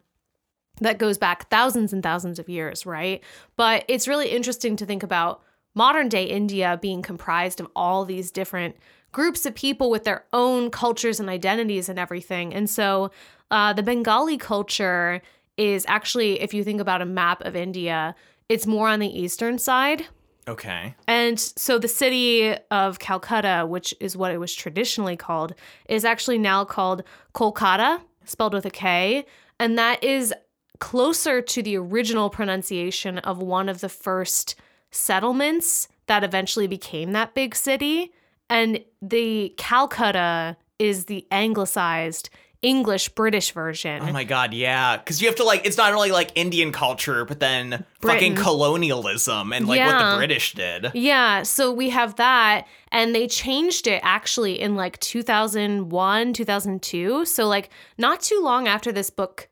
that 0.82 0.98
goes 0.98 1.18
back 1.18 1.50
thousands 1.50 1.94
and 1.94 2.02
thousands 2.02 2.40
of 2.40 2.50
years, 2.50 2.86
right? 2.86 3.24
But 3.56 3.86
it's 3.88 4.08
really 4.08 4.30
interesting 4.30 4.76
to 4.78 4.86
think 4.86 5.04
about 5.04 5.42
modern 5.76 6.10
day 6.10 6.24
India 6.24 6.80
being 6.82 7.02
comprised 7.02 7.60
of 7.60 7.68
all 7.76 8.06
these 8.06 8.32
different 8.32 8.76
groups 9.12 9.46
of 9.46 9.56
people 9.56 9.90
with 9.90 10.04
their 10.04 10.26
own 10.34 10.70
cultures 10.70 11.20
and 11.20 11.30
identities 11.30 11.90
and 11.90 11.98
everything. 11.98 12.54
And 12.54 12.70
so 12.70 13.12
uh, 13.52 13.74
the 13.74 13.84
Bengali 13.84 14.38
culture 14.38 15.22
is 15.58 15.86
actually, 15.88 16.42
if 16.42 16.54
you 16.54 16.64
think 16.64 16.80
about 16.80 17.02
a 17.02 17.06
map 17.06 17.42
of 17.42 17.56
India, 17.56 18.16
it's 18.48 18.66
more 18.66 18.88
on 18.88 19.00
the 19.00 19.20
eastern 19.20 19.58
side. 19.58 20.06
okay. 20.48 20.96
And 21.08 21.40
so 21.40 21.78
the 21.78 21.88
city 21.88 22.56
of 22.72 23.00
Calcutta, 23.00 23.66
which 23.68 23.94
is 24.00 24.18
what 24.18 24.32
it 24.32 24.40
was 24.40 24.54
traditionally 24.54 25.18
called, 25.18 25.54
is 25.88 26.06
actually 26.06 26.38
now 26.38 26.66
called 26.66 27.04
Kolkata, 27.34 28.02
spelled 28.26 28.54
with 28.54 28.66
a 28.66 28.72
K. 28.72 29.26
And 29.60 29.78
that 29.78 30.04
is 30.04 30.34
closer 30.80 31.42
to 31.42 31.62
the 31.62 31.78
original 31.78 32.30
pronunciation 32.30 33.20
of 33.20 33.42
one 33.42 33.70
of 33.70 33.82
the 33.82 33.90
first 33.90 34.56
settlements 34.92 35.88
that 36.08 36.24
eventually 36.24 36.68
became 36.68 37.12
that 37.12 37.36
big 37.36 37.56
city. 37.56 38.12
And 38.50 38.84
the 39.02 39.54
Calcutta 39.58 40.58
is 40.80 41.06
the 41.06 41.28
anglicized 41.32 42.30
English 42.62 43.10
British 43.10 43.52
version. 43.52 44.02
Oh 44.02 44.12
my 44.12 44.24
god, 44.24 44.54
yeah. 44.54 44.98
Because 44.98 45.22
you 45.22 45.28
have 45.28 45.36
to 45.38 45.44
like, 45.44 45.66
it's 45.66 45.78
not 45.78 45.94
only 45.94 46.12
like 46.12 46.32
Indian 46.36 46.72
culture, 46.72 47.24
but 47.26 47.40
then 47.40 47.86
fucking 48.02 48.36
colonialism 48.36 49.54
and 49.54 49.68
like 49.68 49.80
what 49.80 50.12
the 50.12 50.18
British 50.18 50.54
did. 50.54 50.92
Yeah, 50.94 51.44
so 51.44 51.72
we 51.72 51.90
have 51.90 52.16
that, 52.16 52.68
and 52.92 53.14
they 53.14 53.28
changed 53.28 53.88
it 53.88 54.02
actually 54.04 54.60
in 54.60 54.76
like 54.76 55.00
2001, 55.00 56.34
2002. 56.34 57.26
So, 57.26 57.48
like, 57.48 57.70
not 57.98 58.22
too 58.22 58.42
long 58.42 58.68
after 58.68 58.92
this 58.92 59.10
book, 59.10 59.49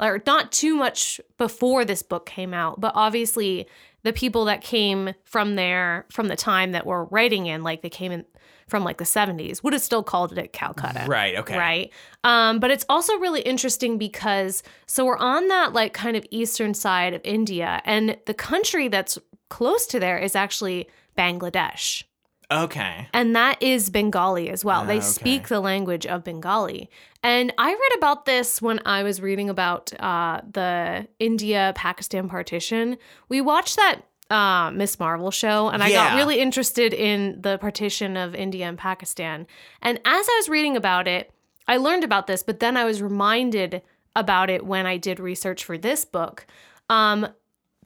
or 0.00 0.22
not 0.26 0.52
too 0.52 0.74
much 0.74 1.20
before 1.36 1.84
this 1.84 2.02
book 2.02 2.26
came 2.26 2.54
out, 2.54 2.80
but 2.80 2.92
obviously 2.94 3.66
the 4.02 4.12
people 4.12 4.46
that 4.46 4.62
came 4.62 5.14
from 5.24 5.56
there, 5.56 6.06
from 6.10 6.28
the 6.28 6.36
time 6.36 6.72
that 6.72 6.86
we're 6.86 7.04
writing 7.04 7.46
in, 7.46 7.62
like, 7.62 7.82
they 7.82 7.90
came 7.90 8.12
in 8.12 8.24
from 8.66 8.84
like 8.84 8.98
the 8.98 9.04
70s, 9.04 9.62
would 9.62 9.72
have 9.72 9.82
still 9.82 10.02
called 10.02 10.38
it 10.38 10.52
Calcutta. 10.52 11.04
Right, 11.08 11.36
okay. 11.36 11.58
Right. 11.58 11.92
Um, 12.22 12.60
but 12.60 12.70
it's 12.70 12.86
also 12.88 13.18
really 13.18 13.42
interesting 13.42 13.98
because 13.98 14.62
so 14.86 15.04
we're 15.04 15.18
on 15.18 15.48
that 15.48 15.72
like 15.72 15.92
kind 15.92 16.16
of 16.16 16.24
eastern 16.30 16.72
side 16.72 17.12
of 17.12 17.20
India, 17.24 17.82
and 17.84 18.16
the 18.26 18.34
country 18.34 18.86
that's 18.88 19.18
close 19.48 19.86
to 19.88 19.98
there 19.98 20.16
is 20.16 20.36
actually 20.36 20.88
Bangladesh. 21.18 22.04
Okay. 22.52 23.08
And 23.12 23.36
that 23.36 23.62
is 23.62 23.90
Bengali 23.90 24.50
as 24.50 24.64
well. 24.64 24.80
Ah, 24.80 24.86
they 24.86 24.96
okay. 24.96 25.06
speak 25.06 25.48
the 25.48 25.60
language 25.60 26.06
of 26.06 26.24
Bengali. 26.24 26.90
And 27.22 27.52
I 27.58 27.70
read 27.70 27.98
about 27.98 28.24
this 28.24 28.62
when 28.62 28.80
I 28.86 29.02
was 29.02 29.20
reading 29.20 29.50
about 29.50 29.92
uh, 30.00 30.40
the 30.50 31.06
India 31.18 31.72
Pakistan 31.76 32.28
partition. 32.28 32.96
We 33.28 33.40
watched 33.40 33.76
that 33.76 34.00
uh, 34.30 34.70
Miss 34.70 34.98
Marvel 34.98 35.30
show, 35.30 35.68
and 35.68 35.82
I 35.82 35.90
got 35.90 36.16
really 36.16 36.40
interested 36.40 36.94
in 36.94 37.42
the 37.42 37.58
partition 37.58 38.16
of 38.16 38.34
India 38.34 38.66
and 38.66 38.78
Pakistan. 38.78 39.46
And 39.82 39.98
as 39.98 40.26
I 40.28 40.36
was 40.38 40.48
reading 40.48 40.76
about 40.76 41.08
it, 41.08 41.30
I 41.66 41.76
learned 41.76 42.04
about 42.04 42.26
this, 42.26 42.42
but 42.42 42.60
then 42.60 42.76
I 42.76 42.84
was 42.84 43.02
reminded 43.02 43.82
about 44.16 44.48
it 44.48 44.64
when 44.64 44.86
I 44.86 44.96
did 44.96 45.20
research 45.20 45.64
for 45.64 45.76
this 45.76 46.04
book. 46.04 46.46
Um, 46.88 47.28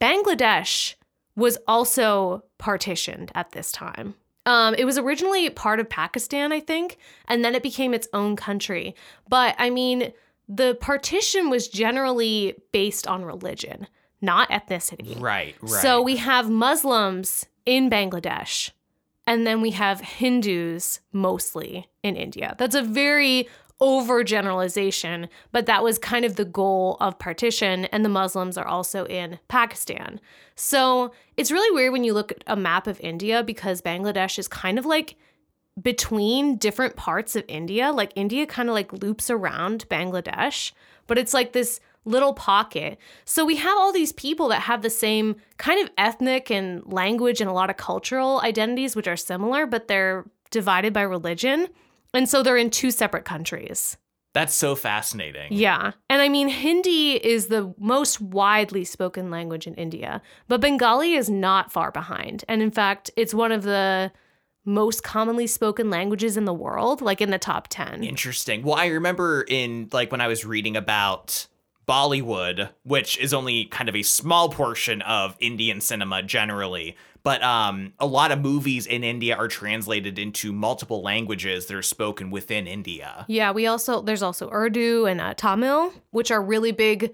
Bangladesh 0.00 0.94
was 1.36 1.58
also 1.66 2.44
partitioned 2.58 3.32
at 3.34 3.52
this 3.52 3.72
time. 3.72 4.14
Um, 4.46 4.74
it 4.74 4.84
was 4.84 4.98
originally 4.98 5.48
part 5.50 5.80
of 5.80 5.88
Pakistan, 5.88 6.52
I 6.52 6.60
think, 6.60 6.98
and 7.28 7.44
then 7.44 7.54
it 7.54 7.62
became 7.62 7.94
its 7.94 8.08
own 8.12 8.36
country. 8.36 8.94
But 9.28 9.54
I 9.58 9.70
mean, 9.70 10.12
the 10.48 10.76
partition 10.80 11.48
was 11.50 11.68
generally 11.68 12.54
based 12.72 13.06
on 13.06 13.24
religion, 13.24 13.86
not 14.20 14.50
ethnicity. 14.50 15.18
Right, 15.20 15.54
right. 15.60 15.82
So 15.82 16.02
we 16.02 16.16
have 16.16 16.50
Muslims 16.50 17.46
in 17.64 17.88
Bangladesh, 17.88 18.70
and 19.26 19.46
then 19.46 19.62
we 19.62 19.70
have 19.70 20.00
Hindus 20.02 21.00
mostly 21.12 21.88
in 22.02 22.16
India. 22.16 22.54
That's 22.58 22.74
a 22.74 22.82
very 22.82 23.48
overgeneralization, 23.80 25.28
but 25.52 25.66
that 25.66 25.82
was 25.82 25.98
kind 25.98 26.24
of 26.24 26.36
the 26.36 26.44
goal 26.44 26.96
of 27.00 27.18
partition, 27.18 27.86
and 27.86 28.04
the 28.04 28.08
Muslims 28.08 28.56
are 28.56 28.66
also 28.66 29.04
in 29.06 29.38
Pakistan. 29.48 30.20
So 30.54 31.12
it's 31.36 31.50
really 31.50 31.74
weird 31.74 31.92
when 31.92 32.04
you 32.04 32.14
look 32.14 32.32
at 32.32 32.44
a 32.46 32.56
map 32.56 32.86
of 32.86 33.00
India 33.00 33.42
because 33.42 33.82
Bangladesh 33.82 34.38
is 34.38 34.48
kind 34.48 34.78
of 34.78 34.86
like 34.86 35.16
between 35.80 36.56
different 36.56 36.96
parts 36.96 37.34
of 37.36 37.44
India. 37.48 37.90
Like 37.90 38.12
India 38.14 38.46
kind 38.46 38.68
of 38.68 38.74
like 38.74 38.92
loops 38.92 39.30
around 39.30 39.88
Bangladesh, 39.88 40.72
but 41.06 41.18
it's 41.18 41.34
like 41.34 41.52
this 41.52 41.80
little 42.04 42.34
pocket. 42.34 42.98
So 43.24 43.44
we 43.44 43.56
have 43.56 43.76
all 43.78 43.92
these 43.92 44.12
people 44.12 44.48
that 44.48 44.62
have 44.62 44.82
the 44.82 44.90
same 44.90 45.36
kind 45.56 45.82
of 45.82 45.90
ethnic 45.96 46.50
and 46.50 46.84
language 46.92 47.40
and 47.40 47.48
a 47.48 47.54
lot 47.54 47.70
of 47.70 47.76
cultural 47.76 48.40
identities, 48.42 48.94
which 48.94 49.08
are 49.08 49.16
similar, 49.16 49.66
but 49.66 49.88
they're 49.88 50.24
divided 50.50 50.92
by 50.92 51.02
religion. 51.02 51.68
And 52.14 52.28
so 52.28 52.42
they're 52.42 52.56
in 52.56 52.70
two 52.70 52.90
separate 52.90 53.24
countries. 53.24 53.96
That's 54.34 54.54
so 54.54 54.74
fascinating. 54.74 55.52
Yeah. 55.52 55.92
And 56.10 56.20
I 56.20 56.28
mean, 56.28 56.48
Hindi 56.48 57.24
is 57.24 57.46
the 57.46 57.72
most 57.78 58.20
widely 58.20 58.84
spoken 58.84 59.30
language 59.30 59.66
in 59.66 59.74
India, 59.74 60.20
but 60.48 60.60
Bengali 60.60 61.14
is 61.14 61.30
not 61.30 61.70
far 61.70 61.92
behind. 61.92 62.44
And 62.48 62.60
in 62.60 62.72
fact, 62.72 63.10
it's 63.16 63.32
one 63.32 63.52
of 63.52 63.62
the 63.62 64.10
most 64.64 65.04
commonly 65.04 65.46
spoken 65.46 65.88
languages 65.88 66.36
in 66.36 66.46
the 66.46 66.54
world, 66.54 67.00
like 67.00 67.20
in 67.20 67.30
the 67.30 67.38
top 67.38 67.68
10. 67.68 68.02
Interesting. 68.02 68.62
Well, 68.62 68.74
I 68.74 68.86
remember 68.86 69.44
in 69.46 69.88
like 69.92 70.10
when 70.10 70.20
I 70.20 70.26
was 70.26 70.44
reading 70.44 70.76
about 70.76 71.46
Bollywood, 71.86 72.70
which 72.82 73.18
is 73.18 73.34
only 73.34 73.66
kind 73.66 73.88
of 73.88 73.94
a 73.94 74.02
small 74.02 74.48
portion 74.48 75.02
of 75.02 75.36
Indian 75.38 75.80
cinema 75.80 76.22
generally, 76.22 76.96
but 77.24 77.42
um 77.42 77.92
a 77.98 78.06
lot 78.06 78.30
of 78.30 78.38
movies 78.38 78.86
in 78.86 79.02
India 79.02 79.34
are 79.34 79.48
translated 79.48 80.18
into 80.18 80.52
multiple 80.52 81.02
languages 81.02 81.66
that 81.66 81.74
are 81.74 81.82
spoken 81.82 82.30
within 82.30 82.68
India. 82.68 83.24
Yeah, 83.26 83.50
we 83.50 83.66
also, 83.66 84.00
there's 84.02 84.22
also 84.22 84.48
Urdu 84.52 85.06
and 85.06 85.20
uh, 85.20 85.34
Tamil, 85.34 85.92
which 86.12 86.30
are 86.30 86.40
really 86.42 86.70
big 86.70 87.12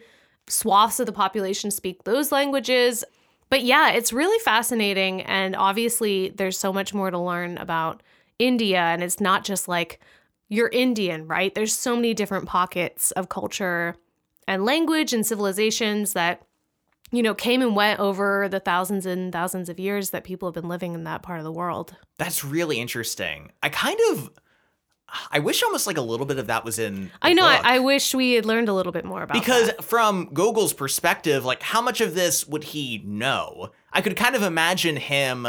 swaths 0.48 1.00
of 1.00 1.06
the 1.06 1.12
population 1.12 1.70
speak 1.70 2.04
those 2.04 2.32
languages. 2.32 3.04
But 3.48 3.62
yeah, 3.62 3.90
it's 3.90 4.12
really 4.12 4.38
fascinating. 4.44 5.22
And 5.22 5.56
obviously, 5.56 6.28
there's 6.30 6.58
so 6.58 6.72
much 6.72 6.94
more 6.94 7.10
to 7.10 7.18
learn 7.18 7.58
about 7.58 8.02
India. 8.38 8.78
And 8.80 9.02
it's 9.02 9.20
not 9.20 9.44
just 9.44 9.66
like 9.66 10.00
you're 10.48 10.68
Indian, 10.68 11.26
right? 11.26 11.54
There's 11.54 11.74
so 11.74 11.94
many 11.96 12.14
different 12.14 12.46
pockets 12.46 13.10
of 13.12 13.28
culture 13.28 13.96
and 14.46 14.64
language 14.64 15.12
and 15.12 15.24
civilizations 15.24 16.12
that, 16.12 16.42
you 17.10 17.22
know, 17.22 17.34
came 17.34 17.62
and 17.62 17.74
went 17.74 18.00
over 18.00 18.48
the 18.48 18.60
thousands 18.60 19.06
and 19.06 19.32
thousands 19.32 19.68
of 19.68 19.80
years 19.80 20.10
that 20.10 20.24
people 20.24 20.48
have 20.48 20.54
been 20.54 20.68
living 20.68 20.94
in 20.94 21.04
that 21.04 21.22
part 21.22 21.38
of 21.38 21.44
the 21.44 21.52
world. 21.52 21.96
That's 22.18 22.44
really 22.44 22.80
interesting. 22.80 23.52
I 23.62 23.68
kind 23.68 23.98
of 24.12 24.30
I 25.30 25.40
wish 25.40 25.62
almost 25.62 25.86
like 25.86 25.96
a 25.96 26.02
little 26.02 26.26
bit 26.26 26.38
of 26.38 26.46
that 26.46 26.64
was 26.64 26.78
in 26.78 27.04
the 27.04 27.10
I 27.22 27.32
know. 27.32 27.44
I, 27.44 27.60
I 27.64 27.78
wish 27.80 28.14
we 28.14 28.32
had 28.32 28.46
learned 28.46 28.68
a 28.68 28.72
little 28.72 28.92
bit 28.92 29.04
more 29.04 29.22
about 29.22 29.34
because 29.34 29.66
that. 29.66 29.84
from 29.84 30.30
Gogol's 30.32 30.72
perspective, 30.72 31.44
like 31.44 31.62
how 31.62 31.80
much 31.80 32.00
of 32.00 32.14
this 32.14 32.46
would 32.46 32.64
he 32.64 33.02
know? 33.04 33.70
I 33.92 34.02
could 34.02 34.16
kind 34.16 34.36
of 34.36 34.42
imagine 34.42 34.96
him 34.96 35.48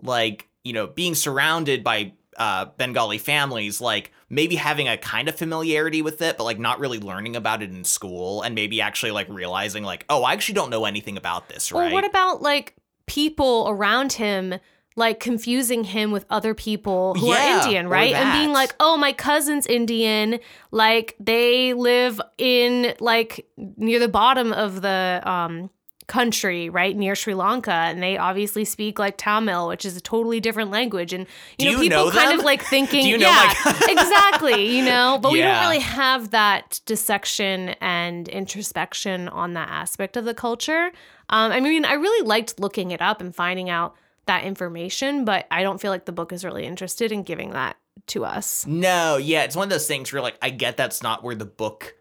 like, 0.00 0.48
you 0.62 0.72
know, 0.72 0.86
being 0.86 1.14
surrounded 1.14 1.82
by 1.82 2.12
uh, 2.40 2.64
Bengali 2.78 3.18
families, 3.18 3.82
like 3.82 4.12
maybe 4.30 4.56
having 4.56 4.88
a 4.88 4.96
kind 4.96 5.28
of 5.28 5.36
familiarity 5.36 6.00
with 6.00 6.22
it, 6.22 6.38
but 6.38 6.44
like 6.44 6.58
not 6.58 6.80
really 6.80 6.98
learning 6.98 7.36
about 7.36 7.62
it 7.62 7.68
in 7.70 7.84
school 7.84 8.40
and 8.40 8.54
maybe 8.54 8.80
actually 8.80 9.12
like 9.12 9.28
realizing 9.28 9.84
like, 9.84 10.06
oh, 10.08 10.24
I 10.24 10.32
actually 10.32 10.54
don't 10.54 10.70
know 10.70 10.86
anything 10.86 11.18
about 11.18 11.50
this, 11.50 11.70
right? 11.70 11.90
Or 11.90 11.94
what 11.94 12.04
about 12.06 12.40
like 12.40 12.74
people 13.06 13.66
around 13.68 14.14
him 14.14 14.54
like 14.96 15.20
confusing 15.20 15.84
him 15.84 16.12
with 16.12 16.24
other 16.30 16.54
people 16.54 17.14
who 17.14 17.26
Yeah, 17.28 17.58
are 17.58 17.66
Indian, 17.66 17.88
right? 17.88 18.12
And 18.12 18.32
being 18.32 18.52
like, 18.52 18.74
"Oh, 18.80 18.96
my 18.96 19.12
cousin's 19.12 19.66
Indian. 19.66 20.40
Like 20.70 21.16
they 21.20 21.74
live 21.74 22.20
in 22.38 22.94
like 23.00 23.46
near 23.56 23.98
the 23.98 24.08
bottom 24.08 24.52
of 24.52 24.82
the 24.82 25.22
um 25.24 25.70
country, 26.10 26.68
right? 26.68 26.96
Near 26.96 27.14
Sri 27.14 27.34
Lanka, 27.34 27.70
and 27.70 28.02
they 28.02 28.18
obviously 28.18 28.64
speak 28.64 28.98
like 28.98 29.16
Tamil, 29.16 29.68
which 29.68 29.84
is 29.84 29.96
a 29.96 30.00
totally 30.00 30.40
different 30.40 30.72
language. 30.72 31.12
And 31.12 31.24
you 31.56 31.58
Do 31.58 31.64
know, 31.64 31.70
you 31.70 31.88
people 31.88 32.04
know 32.06 32.10
kind 32.10 32.36
of 32.36 32.44
like 32.44 32.62
thinking, 32.62 33.02
Do 33.04 33.08
you 33.08 33.18
know 33.18 33.28
yeah, 33.28 33.52
exactly, 33.88 34.76
you 34.76 34.84
know, 34.84 35.20
but 35.22 35.30
we 35.30 35.40
don't 35.40 35.60
really 35.60 35.78
have 35.78 36.32
that 36.32 36.80
dissection 36.84 37.70
and 37.80 38.28
introspection 38.28 39.28
on 39.28 39.54
that 39.54 39.68
aspect 39.70 40.16
of 40.16 40.24
the 40.24 40.34
culture. 40.34 40.90
Um, 41.28 41.52
I 41.52 41.60
mean, 41.60 41.84
I 41.84 41.92
really 41.92 42.26
liked 42.26 42.58
looking 42.58 42.90
it 42.90 43.00
up 43.00 43.20
and 43.20 43.32
finding 43.32 43.70
out 43.70 43.94
that 44.26 44.42
information, 44.42 45.24
but 45.24 45.46
I 45.52 45.62
don't 45.62 45.80
feel 45.80 45.92
like 45.92 46.06
the 46.06 46.12
book 46.12 46.32
is 46.32 46.44
really 46.44 46.66
interested 46.66 47.12
in 47.12 47.22
giving 47.22 47.50
that 47.50 47.76
to 48.08 48.24
us. 48.24 48.66
No, 48.66 49.16
yeah, 49.16 49.44
it's 49.44 49.54
one 49.54 49.64
of 49.64 49.70
those 49.70 49.86
things 49.86 50.12
where 50.12 50.22
like 50.22 50.38
I 50.42 50.50
get 50.50 50.76
that's 50.76 51.04
not 51.04 51.22
where 51.22 51.36
the 51.36 51.46
book 51.46 51.94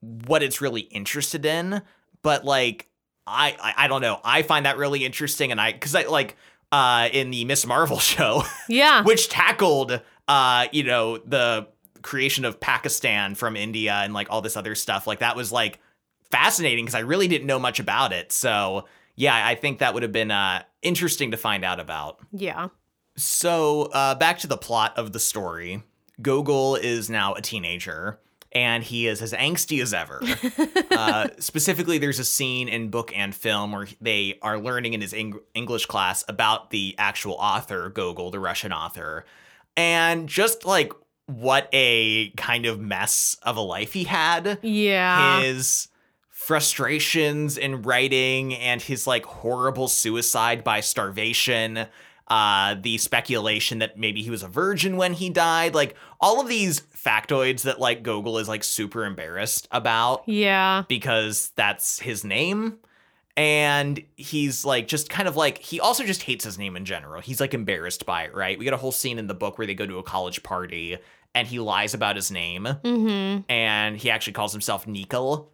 what 0.00 0.42
it's 0.42 0.60
really 0.60 0.80
interested 0.80 1.46
in, 1.46 1.80
but 2.22 2.44
like 2.44 2.88
I 3.26 3.56
I, 3.60 3.84
I 3.84 3.88
don't 3.88 4.00
know. 4.02 4.20
I 4.24 4.42
find 4.42 4.66
that 4.66 4.76
really 4.76 5.04
interesting 5.04 5.50
and 5.52 5.60
I 5.60 5.72
cuz 5.72 5.94
I 5.94 6.02
like 6.04 6.36
uh 6.72 7.08
in 7.12 7.30
the 7.30 7.44
Miss 7.44 7.66
Marvel 7.66 7.98
show, 8.12 8.42
Yeah. 8.68 9.02
which 9.02 9.28
tackled 9.28 10.00
uh 10.28 10.66
you 10.72 10.84
know 10.84 11.18
the 11.18 11.68
creation 12.02 12.44
of 12.44 12.58
Pakistan 12.60 13.34
from 13.34 13.56
India 13.56 13.92
and 13.94 14.12
like 14.12 14.28
all 14.30 14.40
this 14.40 14.56
other 14.56 14.74
stuff, 14.74 15.06
like 15.06 15.20
that 15.20 15.36
was 15.36 15.52
like 15.52 15.78
fascinating 16.30 16.86
cuz 16.86 16.94
I 16.94 17.00
really 17.00 17.28
didn't 17.28 17.46
know 17.46 17.58
much 17.58 17.78
about 17.78 18.12
it. 18.12 18.32
So, 18.32 18.86
yeah, 19.16 19.46
I 19.46 19.54
think 19.54 19.78
that 19.78 19.94
would 19.94 20.02
have 20.02 20.12
been 20.12 20.30
uh 20.30 20.62
interesting 20.82 21.30
to 21.30 21.36
find 21.36 21.64
out 21.64 21.78
about. 21.80 22.18
Yeah. 22.32 22.68
So, 23.16 23.82
uh, 23.92 24.14
back 24.14 24.38
to 24.38 24.46
the 24.46 24.56
plot 24.56 24.94
of 24.96 25.12
the 25.12 25.20
story. 25.20 25.82
Gogol 26.22 26.76
is 26.76 27.10
now 27.10 27.34
a 27.34 27.42
teenager, 27.42 28.18
and 28.54 28.84
he 28.84 29.06
is 29.06 29.22
as 29.22 29.32
angsty 29.32 29.82
as 29.82 29.92
ever. 29.94 30.20
uh, 30.90 31.28
specifically, 31.38 31.98
there's 31.98 32.18
a 32.18 32.24
scene 32.24 32.68
in 32.68 32.90
book 32.90 33.12
and 33.16 33.34
film 33.34 33.72
where 33.72 33.86
they 34.00 34.38
are 34.42 34.58
learning 34.58 34.92
in 34.94 35.00
his 35.00 35.12
Eng- 35.14 35.40
English 35.54 35.86
class 35.86 36.24
about 36.28 36.70
the 36.70 36.94
actual 36.98 37.34
author, 37.34 37.88
Gogol, 37.90 38.30
the 38.30 38.38
Russian 38.40 38.72
author, 38.72 39.24
and 39.76 40.28
just 40.28 40.64
like 40.64 40.92
what 41.26 41.68
a 41.72 42.30
kind 42.30 42.66
of 42.66 42.78
mess 42.80 43.36
of 43.42 43.56
a 43.56 43.60
life 43.60 43.92
he 43.94 44.04
had 44.04 44.58
Yeah. 44.62 45.40
his 45.40 45.88
frustrations 46.28 47.56
in 47.56 47.82
writing 47.82 48.52
and 48.54 48.82
his 48.82 49.06
like 49.06 49.24
horrible 49.24 49.88
suicide 49.88 50.62
by 50.64 50.80
starvation 50.80 51.86
uh 52.28 52.74
the 52.82 52.98
speculation 52.98 53.78
that 53.78 53.96
maybe 53.96 54.22
he 54.22 54.28
was 54.30 54.42
a 54.42 54.48
virgin 54.48 54.96
when 54.96 55.12
he 55.14 55.30
died 55.30 55.74
like 55.74 55.94
all 56.20 56.40
of 56.40 56.48
these 56.48 56.80
factoids 57.04 57.62
that 57.62 57.80
like 57.80 58.02
gogol 58.02 58.38
is 58.38 58.48
like 58.48 58.62
super 58.64 59.04
embarrassed 59.04 59.66
about 59.72 60.22
Yeah. 60.26 60.84
because 60.88 61.50
that's 61.56 61.98
his 61.98 62.24
name 62.24 62.78
and 63.36 64.02
he's 64.16 64.64
like 64.64 64.86
just 64.88 65.08
kind 65.08 65.26
of 65.26 65.36
like 65.36 65.58
he 65.58 65.80
also 65.80 66.04
just 66.04 66.22
hates 66.22 66.44
his 66.44 66.58
name 66.58 66.76
in 66.76 66.84
general 66.84 67.20
he's 67.20 67.40
like 67.40 67.54
embarrassed 67.54 68.04
by 68.06 68.24
it 68.24 68.34
right 68.34 68.58
we 68.58 68.64
get 68.64 68.74
a 68.74 68.78
whole 68.78 68.92
scene 68.92 69.18
in 69.18 69.26
the 69.26 69.34
book 69.34 69.56
where 69.58 69.66
they 69.66 69.74
go 69.74 69.86
to 69.86 69.98
a 69.98 70.02
college 70.02 70.42
party 70.42 70.98
and 71.34 71.48
he 71.48 71.58
lies 71.58 71.94
about 71.94 72.14
his 72.16 72.30
name 72.30 72.64
Mm-hmm. 72.64 73.50
and 73.50 73.96
he 73.96 74.10
actually 74.10 74.34
calls 74.34 74.52
himself 74.52 74.86
Nikhil, 74.86 75.50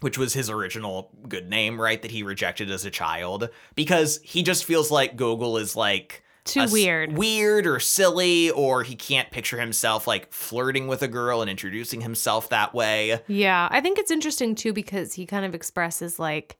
which 0.00 0.18
was 0.18 0.34
his 0.34 0.50
original 0.50 1.10
good 1.26 1.48
name, 1.48 1.80
right? 1.80 2.00
That 2.02 2.10
he 2.10 2.22
rejected 2.22 2.70
as 2.70 2.84
a 2.84 2.90
child 2.90 3.48
because 3.74 4.20
he 4.22 4.42
just 4.42 4.66
feels 4.66 4.90
like 4.90 5.16
Gogol 5.16 5.56
is 5.56 5.74
like 5.74 6.22
Too 6.44 6.66
weird. 6.70 7.16
weird 7.16 7.66
or 7.66 7.80
silly, 7.80 8.50
or 8.50 8.82
he 8.82 8.96
can't 8.96 9.30
picture 9.30 9.60
himself 9.60 10.06
like 10.06 10.32
flirting 10.32 10.88
with 10.88 11.02
a 11.02 11.08
girl 11.08 11.42
and 11.42 11.50
introducing 11.50 12.00
himself 12.00 12.48
that 12.48 12.74
way. 12.74 13.20
Yeah, 13.26 13.68
I 13.70 13.80
think 13.80 13.98
it's 13.98 14.10
interesting 14.10 14.54
too 14.54 14.72
because 14.72 15.14
he 15.14 15.26
kind 15.26 15.44
of 15.44 15.54
expresses 15.54 16.18
like, 16.18 16.58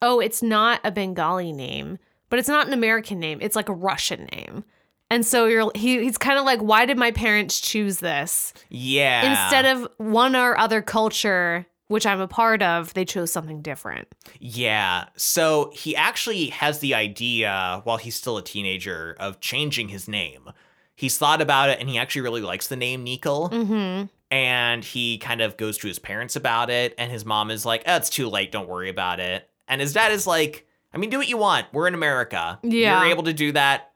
oh, 0.00 0.20
it's 0.20 0.42
not 0.42 0.80
a 0.84 0.90
Bengali 0.90 1.52
name, 1.52 1.98
but 2.28 2.38
it's 2.38 2.48
not 2.48 2.66
an 2.66 2.72
American 2.72 3.20
name. 3.20 3.38
It's 3.40 3.56
like 3.56 3.68
a 3.68 3.74
Russian 3.74 4.28
name. 4.32 4.64
And 5.10 5.26
so 5.26 5.44
you're 5.44 5.70
he, 5.74 6.02
he's 6.02 6.16
kind 6.16 6.38
of 6.38 6.44
like, 6.44 6.60
why 6.60 6.86
did 6.86 6.96
my 6.96 7.10
parents 7.10 7.60
choose 7.60 7.98
this? 7.98 8.54
Yeah. 8.70 9.30
Instead 9.30 9.66
of 9.66 9.88
one 9.98 10.34
or 10.34 10.56
other 10.56 10.80
culture, 10.80 11.66
which 11.92 12.06
I'm 12.06 12.20
a 12.20 12.26
part 12.28 12.62
of, 12.62 12.92
they 12.94 13.04
chose 13.04 13.30
something 13.32 13.62
different. 13.62 14.08
Yeah. 14.40 15.06
So 15.16 15.70
he 15.74 15.94
actually 15.94 16.46
has 16.48 16.80
the 16.80 16.94
idea 16.94 17.80
while 17.84 17.98
he's 17.98 18.16
still 18.16 18.36
a 18.36 18.42
teenager 18.42 19.16
of 19.20 19.38
changing 19.40 19.88
his 19.88 20.08
name. 20.08 20.50
He's 20.96 21.18
thought 21.18 21.40
about 21.40 21.70
it 21.70 21.78
and 21.80 21.88
he 21.88 21.98
actually 21.98 22.22
really 22.22 22.40
likes 22.42 22.66
the 22.68 22.76
name 22.76 23.04
Nikhil. 23.04 23.48
Mm-hmm. 23.50 24.06
and 24.30 24.84
he 24.84 25.18
kind 25.18 25.40
of 25.40 25.56
goes 25.56 25.78
to 25.78 25.86
his 25.88 25.98
parents 25.98 26.36
about 26.36 26.70
it 26.70 26.94
and 26.98 27.10
his 27.12 27.24
mom 27.24 27.50
is 27.50 27.64
like 27.66 27.82
oh, 27.86 27.96
it's 27.96 28.08
too 28.10 28.28
late 28.28 28.50
don't 28.52 28.68
worry 28.68 28.88
about 28.88 29.20
it 29.20 29.48
and 29.68 29.80
his 29.80 29.92
dad 29.92 30.10
is 30.12 30.26
like 30.26 30.66
i 30.94 30.96
mean 30.98 31.10
do 31.10 31.18
what 31.18 31.28
you 31.28 31.36
want 31.36 31.66
we're 31.72 31.86
in 31.86 31.92
america 31.94 32.58
Yeah. 32.62 33.02
you're 33.02 33.10
able 33.10 33.24
to 33.24 33.32
do 33.34 33.52
that 33.52 33.92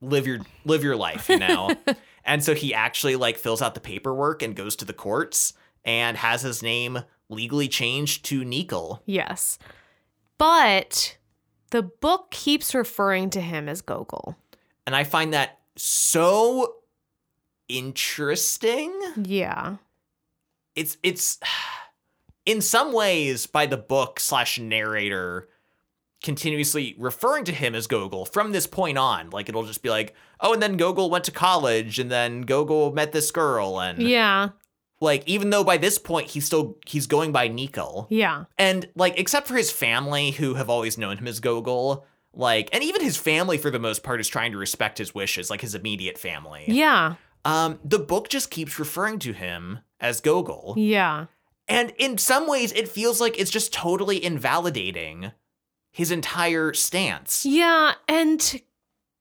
live 0.00 0.26
your 0.26 0.38
live 0.64 0.84
your 0.84 0.94
life 0.96 1.28
you 1.28 1.38
know 1.38 1.74
and 2.24 2.44
so 2.44 2.54
he 2.54 2.72
actually 2.74 3.16
like 3.16 3.36
fills 3.38 3.60
out 3.62 3.74
the 3.74 3.80
paperwork 3.80 4.42
and 4.42 4.54
goes 4.54 4.76
to 4.76 4.84
the 4.84 4.92
courts 4.92 5.52
and 5.84 6.16
has 6.16 6.42
his 6.42 6.62
name 6.62 7.00
legally 7.32 7.68
changed 7.68 8.24
to 8.26 8.44
Nikhil. 8.44 9.02
Yes. 9.06 9.58
But 10.38 11.16
the 11.70 11.82
book 11.82 12.30
keeps 12.30 12.74
referring 12.74 13.30
to 13.30 13.40
him 13.40 13.68
as 13.68 13.80
Gogol. 13.80 14.36
And 14.86 14.94
I 14.94 15.04
find 15.04 15.32
that 15.32 15.60
so 15.76 16.74
interesting. 17.68 18.92
Yeah. 19.24 19.76
it's 20.76 20.96
it's 21.02 21.38
in 22.46 22.60
some 22.60 22.92
ways 22.92 23.46
by 23.46 23.66
the 23.66 23.76
book 23.76 24.18
slash 24.20 24.58
narrator 24.58 25.48
continuously 26.22 26.94
referring 26.98 27.44
to 27.44 27.52
him 27.52 27.74
as 27.74 27.86
Gogol 27.86 28.24
from 28.24 28.52
this 28.52 28.66
point 28.66 28.98
on. 28.98 29.30
Like 29.30 29.48
it'll 29.48 29.64
just 29.64 29.82
be 29.82 29.90
like, 29.90 30.14
oh, 30.40 30.52
and 30.52 30.62
then 30.62 30.76
Gogol 30.76 31.10
went 31.10 31.24
to 31.24 31.30
college, 31.32 31.98
and 31.98 32.10
then 32.10 32.42
Gogol 32.42 32.92
met 32.92 33.12
this 33.12 33.30
girl, 33.30 33.80
and 33.80 34.00
Yeah. 34.02 34.50
Like 35.02 35.22
even 35.26 35.50
though 35.50 35.64
by 35.64 35.76
this 35.76 35.98
point 35.98 36.30
he's 36.30 36.46
still 36.46 36.78
he's 36.86 37.06
going 37.06 37.32
by 37.32 37.48
Nico, 37.48 38.06
Yeah. 38.08 38.44
and 38.58 38.88
like 38.94 39.18
except 39.18 39.46
for 39.48 39.54
his 39.56 39.70
family 39.70 40.30
who 40.30 40.54
have 40.54 40.70
always 40.70 40.96
known 40.96 41.18
him 41.18 41.26
as 41.28 41.40
Gogol. 41.40 42.06
Like, 42.34 42.70
and 42.72 42.82
even 42.82 43.02
his 43.02 43.18
family, 43.18 43.58
for 43.58 43.70
the 43.70 43.78
most 43.78 44.02
part, 44.02 44.18
is 44.18 44.26
trying 44.26 44.52
to 44.52 44.56
respect 44.58 44.96
his 44.96 45.14
wishes, 45.14 45.50
like 45.50 45.60
his 45.60 45.74
immediate 45.74 46.16
family. 46.16 46.64
Yeah. 46.66 47.16
Um, 47.44 47.78
the 47.84 47.98
book 47.98 48.30
just 48.30 48.50
keeps 48.50 48.78
referring 48.78 49.18
to 49.18 49.34
him 49.34 49.80
as 50.00 50.22
Gogol. 50.22 50.72
Yeah. 50.78 51.26
And 51.68 51.92
in 51.98 52.16
some 52.16 52.48
ways, 52.48 52.72
it 52.72 52.88
feels 52.88 53.20
like 53.20 53.38
it's 53.38 53.50
just 53.50 53.70
totally 53.74 54.24
invalidating 54.24 55.32
his 55.90 56.10
entire 56.10 56.72
stance. 56.72 57.44
Yeah. 57.44 57.92
And 58.08 58.62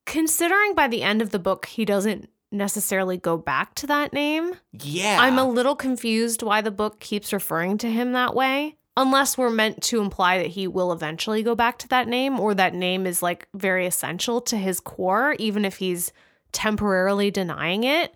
considering 0.06 0.74
by 0.74 0.88
the 0.88 1.04
end 1.04 1.22
of 1.22 1.32
the 1.32 1.40
book, 1.40 1.66
he 1.66 1.84
doesn't 1.84 2.30
necessarily 2.52 3.18
go 3.18 3.38
back 3.38 3.76
to 3.76 3.88
that 3.88 4.14
name, 4.14 4.56
Yeah. 4.72 5.18
I'm 5.20 5.38
a 5.38 5.48
little 5.48 5.76
confused 5.76 6.44
why 6.44 6.62
the 6.62 6.72
book 6.72 7.00
keeps 7.00 7.32
referring 7.34 7.78
to 7.80 7.90
him 7.90 8.12
that 8.14 8.36
way. 8.36 8.76
Unless 8.98 9.38
we're 9.38 9.50
meant 9.50 9.82
to 9.84 10.02
imply 10.02 10.38
that 10.40 10.48
he 10.48 10.68
will 10.68 10.92
eventually 10.92 11.44
go 11.44 11.56
back 11.56 11.78
to 11.80 11.88
that 11.88 12.10
name, 12.10 12.40
or 12.40 12.54
that 12.54 12.74
name 12.74 13.08
is 13.08 13.22
like 13.22 13.48
very 13.54 13.86
essential 13.86 14.42
to 14.42 14.58
his 14.58 14.82
core, 14.82 15.36
even 15.40 15.64
if 15.64 15.78
he's 15.78 16.12
temporarily 16.52 17.32
denying 17.32 17.86
it. 17.86 18.14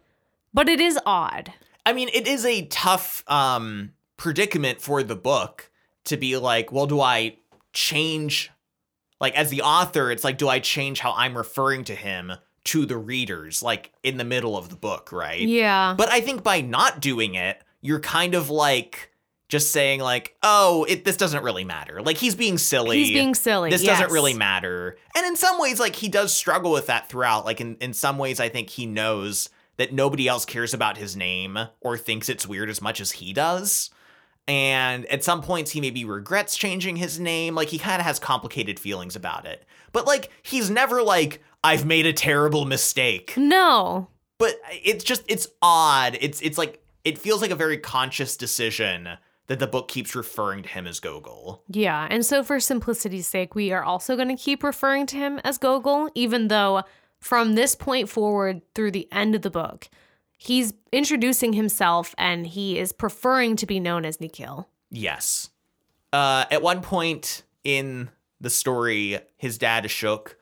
But 0.53 0.67
it 0.67 0.81
is 0.81 0.99
odd. 1.05 1.53
I 1.85 1.93
mean, 1.93 2.09
it 2.13 2.27
is 2.27 2.45
a 2.45 2.65
tough 2.65 3.23
um 3.27 3.93
predicament 4.17 4.81
for 4.81 5.01
the 5.01 5.15
book 5.15 5.71
to 6.05 6.17
be 6.17 6.35
like, 6.37 6.71
well, 6.73 6.87
do 6.87 6.99
I 6.99 7.37
change 7.71 8.51
like 9.21 9.35
as 9.35 9.49
the 9.49 9.61
author, 9.61 10.11
it's 10.11 10.25
like, 10.25 10.37
do 10.37 10.49
I 10.49 10.59
change 10.59 10.99
how 10.99 11.13
I'm 11.13 11.37
referring 11.37 11.85
to 11.85 11.95
him 11.95 12.33
to 12.65 12.85
the 12.85 12.97
readers, 12.97 13.63
like 13.63 13.91
in 14.03 14.17
the 14.17 14.23
middle 14.23 14.57
of 14.57 14.69
the 14.69 14.75
book, 14.75 15.11
right? 15.11 15.41
Yeah. 15.41 15.93
But 15.97 16.09
I 16.09 16.21
think 16.21 16.43
by 16.43 16.61
not 16.61 16.99
doing 16.99 17.35
it, 17.35 17.61
you're 17.81 17.99
kind 17.99 18.35
of 18.35 18.49
like 18.49 19.11
just 19.47 19.71
saying 19.71 19.99
like, 19.99 20.35
oh, 20.41 20.85
it 20.89 21.05
this 21.05 21.17
doesn't 21.17 21.43
really 21.43 21.63
matter. 21.63 22.01
Like 22.01 22.17
he's 22.17 22.35
being 22.35 22.57
silly. 22.57 22.97
He's 22.97 23.11
being 23.11 23.35
silly. 23.35 23.69
this 23.69 23.83
doesn't 23.83 24.11
really 24.11 24.33
matter. 24.33 24.97
And 25.15 25.25
in 25.25 25.35
some 25.35 25.59
ways, 25.59 25.79
like 25.79 25.95
he 25.95 26.09
does 26.09 26.33
struggle 26.33 26.71
with 26.71 26.87
that 26.87 27.07
throughout. 27.07 27.45
Like 27.45 27.61
in, 27.61 27.75
in 27.75 27.93
some 27.93 28.17
ways, 28.17 28.39
I 28.39 28.49
think 28.49 28.69
he 28.69 28.85
knows 28.85 29.49
that 29.77 29.93
nobody 29.93 30.27
else 30.27 30.45
cares 30.45 30.73
about 30.73 30.97
his 30.97 31.15
name 31.15 31.59
or 31.81 31.97
thinks 31.97 32.29
it's 32.29 32.47
weird 32.47 32.69
as 32.69 32.81
much 32.81 32.99
as 32.99 33.11
he 33.11 33.33
does. 33.33 33.91
And 34.47 35.05
at 35.07 35.23
some 35.23 35.41
points, 35.41 35.71
he 35.71 35.81
maybe 35.81 36.05
regrets 36.05 36.55
changing 36.55 36.97
his 36.97 37.19
name. 37.19 37.55
Like 37.55 37.69
he 37.69 37.77
kind 37.77 37.99
of 37.99 38.05
has 38.05 38.19
complicated 38.19 38.79
feelings 38.79 39.15
about 39.15 39.45
it. 39.45 39.65
But 39.91 40.07
like 40.07 40.31
he's 40.43 40.69
never 40.69 41.03
like, 41.03 41.43
I've 41.65 41.85
made 41.85 42.05
a 42.05 42.13
terrible 42.13 42.65
mistake. 42.65 43.33
No. 43.35 44.07
But 44.37 44.59
it's 44.83 45.03
just 45.03 45.23
it's 45.27 45.47
odd. 45.61 46.17
It's 46.21 46.41
it's 46.41 46.57
like 46.57 46.83
it 47.03 47.17
feels 47.17 47.41
like 47.41 47.51
a 47.51 47.55
very 47.55 47.77
conscious 47.77 48.37
decision 48.37 49.09
that 49.47 49.59
the 49.59 49.67
book 49.67 49.87
keeps 49.87 50.15
referring 50.15 50.63
to 50.63 50.69
him 50.69 50.85
as 50.85 50.99
Gogol. 50.99 51.63
Yeah. 51.69 52.07
And 52.09 52.25
so, 52.25 52.43
for 52.43 52.59
simplicity's 52.59 53.27
sake, 53.27 53.55
we 53.55 53.71
are 53.71 53.83
also 53.83 54.15
going 54.15 54.27
to 54.29 54.35
keep 54.35 54.63
referring 54.63 55.07
to 55.07 55.17
him 55.17 55.39
as 55.43 55.57
Gogol, 55.57 56.09
even 56.13 56.49
though 56.49 56.83
from 57.19 57.55
this 57.55 57.75
point 57.75 58.09
forward 58.09 58.61
through 58.75 58.91
the 58.91 59.07
end 59.11 59.33
of 59.33 59.41
the 59.41 59.49
book, 59.49 59.89
he's 60.37 60.73
introducing 60.91 61.53
himself 61.53 62.13
and 62.17 62.45
he 62.45 62.77
is 62.77 62.91
preferring 62.91 63.55
to 63.55 63.65
be 63.65 63.79
known 63.79 64.05
as 64.05 64.21
Nikhil. 64.21 64.69
Yes. 64.91 65.49
Uh, 66.13 66.45
at 66.51 66.61
one 66.61 66.81
point 66.81 67.41
in 67.63 68.09
the 68.39 68.51
story, 68.51 69.19
his 69.37 69.57
dad 69.57 69.85
Ashok 69.85 70.35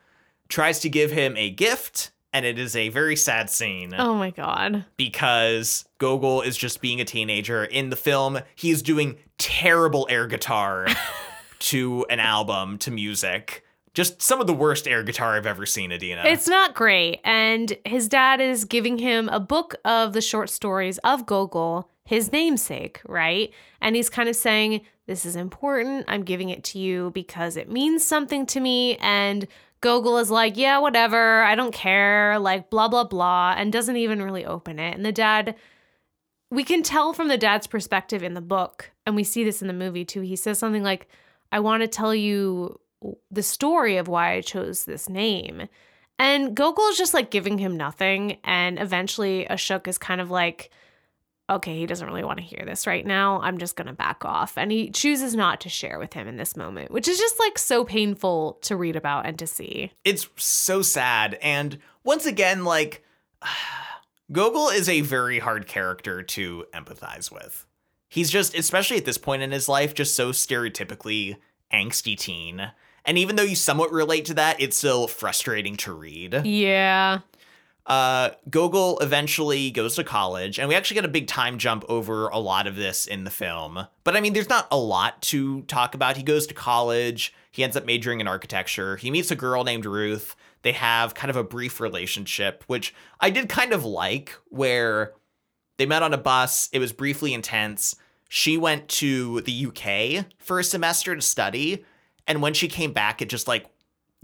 tries 0.54 0.80
to 0.82 0.90
give 0.90 1.10
him 1.12 1.36
a 1.36 1.50
gift, 1.50 2.12
and 2.32 2.46
it 2.46 2.60
is 2.60 2.76
a 2.76 2.90
very 2.90 3.16
sad 3.16 3.50
scene 3.50 3.92
Oh 3.98 4.14
my 4.14 4.30
God. 4.30 4.86
because 4.98 5.84
Gogol 5.98 6.42
is 6.42 6.56
just 6.56 6.80
being 6.80 7.02
a 7.02 7.06
teenager. 7.06 7.64
In 7.66 7.90
the 7.90 7.96
film, 7.96 8.38
he 8.56 8.70
is 8.70 8.84
doing 8.84 9.18
terrible 9.40 10.06
air 10.12 10.28
guitar 10.28 10.86
to 11.60 12.06
an 12.12 12.20
album, 12.20 12.78
to 12.78 12.92
music. 12.92 13.64
Just 13.96 14.22
some 14.22 14.40
of 14.42 14.46
the 14.46 14.54
worst 14.54 14.88
air 14.88 15.02
guitar 15.02 15.36
I've 15.36 15.48
ever 15.48 15.66
seen, 15.66 15.92
Adina. 15.92 16.22
It's 16.26 16.48
not 16.48 16.76
great. 16.76 17.20
And 17.24 17.76
his 17.84 18.08
dad 18.08 18.40
is 18.40 18.66
giving 18.66 19.00
him 19.00 19.30
a 19.30 19.40
book 19.40 19.76
of 19.86 20.14
the 20.14 20.22
short 20.22 20.50
stories 20.52 21.00
of 21.00 21.26
Gogol, 21.26 21.90
his 22.06 22.32
namesake, 22.32 23.02
right? 23.08 23.52
And 23.82 23.96
he's 23.96 24.10
kind 24.10 24.30
of 24.30 24.36
saying, 24.36 24.82
This 25.08 25.26
is 25.26 25.36
important. 25.36 26.06
I'm 26.08 26.24
giving 26.24 26.50
it 26.50 26.64
to 26.66 26.80
you 26.80 27.12
because 27.16 27.58
it 27.58 27.72
means 27.72 28.04
something 28.04 28.46
to 28.48 28.60
me. 28.60 28.98
And 28.98 29.48
Gogol 29.84 30.18
is 30.18 30.32
like, 30.32 30.56
Yeah, 30.56 30.80
whatever. 30.80 31.44
I 31.44 31.56
don't 31.56 31.74
care. 31.74 32.40
Like, 32.40 32.70
blah, 32.70 32.88
blah, 32.88 33.04
blah. 33.04 33.54
And 33.56 33.72
doesn't 33.72 33.98
even 33.98 34.24
really 34.24 34.46
open 34.46 34.80
it. 34.80 34.96
And 34.96 35.06
the 35.06 35.12
dad, 35.12 35.56
we 36.50 36.64
can 36.64 36.84
tell 36.84 37.14
from 37.14 37.28
the 37.28 37.38
dad's 37.38 37.68
perspective 37.68 38.24
in 38.24 38.34
the 38.34 38.42
book, 38.42 38.92
and 39.06 39.16
we 39.16 39.24
see 39.24 39.44
this 39.44 39.62
in 39.62 39.68
the 39.68 39.74
movie 39.74 40.06
too. 40.06 40.22
He 40.22 40.38
says 40.38 40.58
something 40.58 40.84
like, 40.84 41.08
I 41.52 41.60
want 41.60 41.82
to 41.82 41.88
tell 41.88 42.16
you 42.16 42.80
the 43.30 43.44
story 43.44 43.98
of 43.98 44.08
why 44.08 44.34
I 44.34 44.42
chose 44.42 44.86
this 44.86 45.10
name. 45.10 45.68
And 46.18 46.56
Gogol 46.56 46.88
is 46.88 46.98
just 46.98 47.14
like 47.14 47.30
giving 47.30 47.58
him 47.58 47.76
nothing. 47.76 48.38
And 48.46 48.80
eventually, 48.80 49.46
Ashok 49.50 49.88
is 49.88 49.98
kind 49.98 50.22
of 50.22 50.32
like, 50.32 50.72
okay, 51.50 51.78
he 51.78 51.86
doesn't 51.86 52.08
really 52.08 52.24
want 52.24 52.40
to 52.40 52.44
hear 52.44 52.64
this 52.66 52.88
right 52.88 53.06
now. 53.06 53.40
I'm 53.42 53.58
just 53.58 53.76
going 53.76 53.88
to 53.88 53.94
back 53.94 54.24
off. 54.24 54.58
And 54.58 54.72
he 54.72 54.90
chooses 54.90 55.36
not 55.36 55.62
to 55.62 55.70
share 55.70 56.00
with 56.00 56.14
him 56.14 56.28
in 56.28 56.38
this 56.38 56.56
moment, 56.56 56.92
which 56.92 57.08
is 57.08 57.18
just 57.18 57.40
like 57.40 57.58
so 57.58 57.84
painful 57.84 58.60
to 58.62 58.76
read 58.76 58.96
about 58.96 59.26
and 59.26 59.38
to 59.40 59.48
see. 59.48 59.92
it's 60.04 60.28
so 60.38 60.82
sad. 60.82 61.38
And 61.42 61.80
once 62.04 62.26
again, 62.26 62.64
like, 62.64 63.04
Gogol 64.32 64.70
is 64.70 64.88
a 64.88 65.02
very 65.02 65.40
hard 65.40 65.68
character 65.68 66.24
to 66.24 66.66
empathize 66.74 67.32
with. 67.32 67.66
He's 68.08 68.32
just, 68.32 68.56
especially 68.56 68.98
at 68.98 69.06
this 69.06 69.18
point 69.18 69.42
in 69.42 69.52
his 69.52 69.68
life, 69.68 69.94
just 69.94 70.16
so 70.16 70.32
stereotypically 70.32 71.38
angsty 71.74 72.18
teen. 72.18 72.72
And 73.06 73.18
even 73.18 73.36
though 73.36 73.44
you 73.44 73.56
somewhat 73.56 73.92
relate 73.92 74.26
to 74.26 74.36
that, 74.36 74.62
it's 74.62 74.78
still 74.78 75.08
frustrating 75.08 75.76
to 75.78 75.94
read. 75.94 76.46
Yeah. 76.46 77.20
Uh, 77.86 78.30
Gogol 78.50 78.98
eventually 79.00 79.70
goes 79.70 79.96
to 79.96 80.04
college, 80.04 80.58
and 80.58 80.70
we 80.70 80.76
actually 80.76 80.96
get 80.96 81.06
a 81.06 81.10
big 81.10 81.28
time 81.28 81.58
jump 81.58 81.84
over 81.90 82.30
a 82.30 82.40
lot 82.40 82.66
of 82.66 82.76
this 82.76 83.06
in 83.06 83.26
the 83.26 83.30
film. 83.30 83.88
But 84.04 84.16
I 84.16 84.22
mean, 84.22 84.34
there's 84.34 84.50
not 84.50 84.68
a 84.72 84.78
lot 84.78 85.22
to 85.24 85.64
talk 85.64 85.94
about. 85.94 86.16
He 86.16 86.24
goes 86.24 86.48
to 86.48 86.54
college, 86.54 87.34
he 87.52 87.64
ends 87.64 87.76
up 87.76 87.86
majoring 87.86 88.22
in 88.22 88.28
architecture, 88.28 88.96
he 88.96 89.12
meets 89.12 89.32
a 89.32 89.36
girl 89.36 89.64
named 89.64 89.86
Ruth. 89.86 90.36
They 90.62 90.72
have 90.72 91.14
kind 91.14 91.30
of 91.30 91.36
a 91.36 91.44
brief 91.44 91.82
relationship, 91.82 92.64
which 92.68 92.96
I 93.20 93.30
did 93.30 93.50
kind 93.50 93.74
of 93.74 93.84
like, 93.84 94.34
where 94.48 95.14
they 95.78 95.86
met 95.86 96.04
on 96.04 96.14
a 96.14 96.18
bus, 96.18 96.70
it 96.72 96.80
was 96.80 96.94
briefly 96.94 97.34
intense. 97.34 97.98
She 98.30 98.58
went 98.58 98.88
to 98.90 99.42
the 99.42 99.68
UK 99.68 100.26
for 100.40 100.60
a 100.60 100.64
semester 100.64 101.14
to 101.14 101.22
study, 101.22 101.84
and 102.26 102.42
when 102.42 102.54
she 102.54 102.70
came 102.70 102.94
back, 102.94 103.22
it 103.22 103.28
just 103.28 103.48
like 103.48 103.66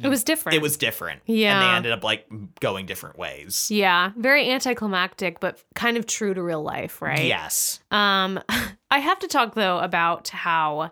It 0.02 0.08
was 0.08 0.24
different. 0.24 0.56
it 0.56 0.62
was 0.62 0.78
different. 0.78 1.22
Yeah. 1.26 1.54
And 1.54 1.64
they 1.64 1.76
ended 1.78 1.92
up 1.92 2.04
like 2.04 2.28
going 2.60 2.86
different 2.86 3.18
ways. 3.18 3.70
Yeah, 3.70 4.12
very 4.18 4.50
anticlimactic, 4.50 5.40
but 5.40 5.64
kind 5.76 5.98
of 5.98 6.06
true 6.06 6.34
to 6.34 6.42
real 6.42 6.64
life, 6.64 7.02
right? 7.02 7.26
Yes. 7.26 7.80
Um, 7.92 8.40
I 8.92 9.00
have 9.00 9.20
to 9.20 9.28
talk 9.28 9.56
though 9.56 9.80
about 9.80 10.30
how 10.30 10.92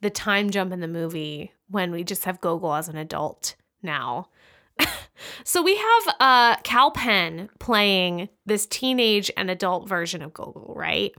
the 0.00 0.10
time 0.10 0.50
jump 0.50 0.72
in 0.72 0.80
the 0.80 0.88
movie 0.88 1.52
when 1.68 1.90
we 1.92 2.04
just 2.04 2.24
have 2.24 2.40
Gogol 2.40 2.74
as 2.74 2.88
an 2.88 2.96
adult 2.96 3.54
now. 3.82 4.28
so 5.44 5.62
we 5.62 5.76
have 5.76 6.14
uh 6.20 6.56
Kal 6.62 6.90
Penn 6.92 7.48
playing 7.58 8.28
this 8.46 8.66
teenage 8.66 9.30
and 9.36 9.50
adult 9.50 9.88
version 9.88 10.22
of 10.22 10.32
Gogol, 10.32 10.74
right? 10.76 11.12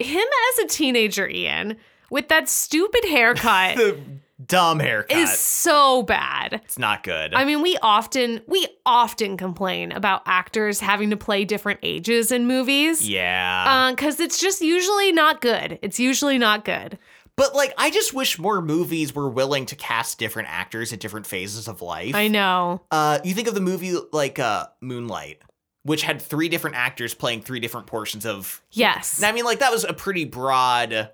Him 0.00 0.26
as 0.52 0.64
a 0.64 0.68
teenager, 0.68 1.28
Ian, 1.28 1.76
with 2.10 2.28
that 2.28 2.48
stupid 2.48 3.04
haircut 3.04 3.76
The 3.76 3.98
dumb 4.44 4.80
haircut. 4.80 5.16
is 5.16 5.38
so 5.38 6.02
bad. 6.02 6.60
it's 6.64 6.78
not 6.78 7.02
good. 7.02 7.34
I 7.34 7.44
mean, 7.44 7.62
we 7.62 7.78
often 7.82 8.42
we 8.46 8.66
often 8.84 9.36
complain 9.36 9.92
about 9.92 10.22
actors 10.26 10.80
having 10.80 11.10
to 11.10 11.16
play 11.16 11.44
different 11.44 11.80
ages 11.82 12.30
in 12.32 12.46
movies. 12.46 13.08
yeah. 13.08 13.90
because 13.90 14.20
it's 14.20 14.40
just 14.40 14.60
usually 14.60 15.12
not 15.12 15.40
good. 15.40 15.78
It's 15.82 15.98
usually 15.98 16.38
not 16.38 16.64
good. 16.64 16.98
but 17.36 17.54
like 17.54 17.72
I 17.78 17.90
just 17.90 18.12
wish 18.14 18.38
more 18.38 18.60
movies 18.62 19.14
were 19.14 19.28
willing 19.28 19.66
to 19.66 19.76
cast 19.76 20.18
different 20.18 20.48
actors 20.50 20.92
at 20.92 21.00
different 21.00 21.26
phases 21.26 21.68
of 21.68 21.82
life. 21.82 22.14
I 22.14 22.28
know. 22.28 22.82
Uh 22.90 23.18
you 23.24 23.34
think 23.34 23.48
of 23.48 23.54
the 23.54 23.60
movie 23.60 23.94
like 24.12 24.38
uh 24.38 24.66
Moonlight, 24.80 25.40
which 25.82 26.02
had 26.02 26.20
three 26.20 26.48
different 26.48 26.76
actors 26.76 27.14
playing 27.14 27.42
three 27.42 27.60
different 27.60 27.86
portions 27.86 28.26
of 28.26 28.62
Yes. 28.70 29.20
Now, 29.20 29.28
I 29.28 29.32
mean 29.32 29.44
like 29.44 29.58
that 29.60 29.72
was 29.72 29.84
a 29.84 29.92
pretty 29.94 30.24
broad 30.24 31.10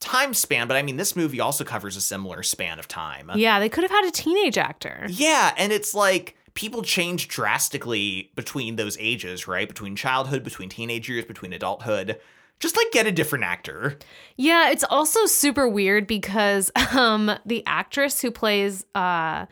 time 0.00 0.34
span, 0.34 0.68
but 0.68 0.76
I 0.76 0.82
mean 0.82 0.96
this 0.96 1.16
movie 1.16 1.40
also 1.40 1.64
covers 1.64 1.96
a 1.96 2.00
similar 2.00 2.42
span 2.42 2.78
of 2.78 2.88
time. 2.88 3.30
yeah, 3.34 3.58
they 3.58 3.68
could 3.68 3.82
have 3.82 3.90
had 3.90 4.04
a 4.04 4.10
teenage 4.10 4.58
actor. 4.58 5.06
Yeah, 5.08 5.52
and 5.56 5.72
it's 5.72 5.94
like 5.94 6.36
people 6.54 6.82
change 6.82 7.28
drastically 7.28 8.30
between 8.34 8.76
those 8.76 8.96
ages, 8.98 9.46
right? 9.46 9.68
Between 9.68 9.96
childhood, 9.96 10.42
between 10.42 10.68
teenage 10.68 11.08
years, 11.08 11.24
between 11.24 11.52
adulthood. 11.52 12.18
Just 12.58 12.74
like 12.76 12.90
get 12.90 13.06
a 13.06 13.12
different 13.12 13.44
actor. 13.44 13.98
Yeah, 14.36 14.70
it's 14.70 14.84
also 14.84 15.26
super 15.26 15.68
weird 15.68 16.06
because 16.06 16.70
um 16.92 17.30
the 17.44 17.62
actress 17.66 18.20
who 18.20 18.30
plays 18.30 18.84
uh 18.94 19.46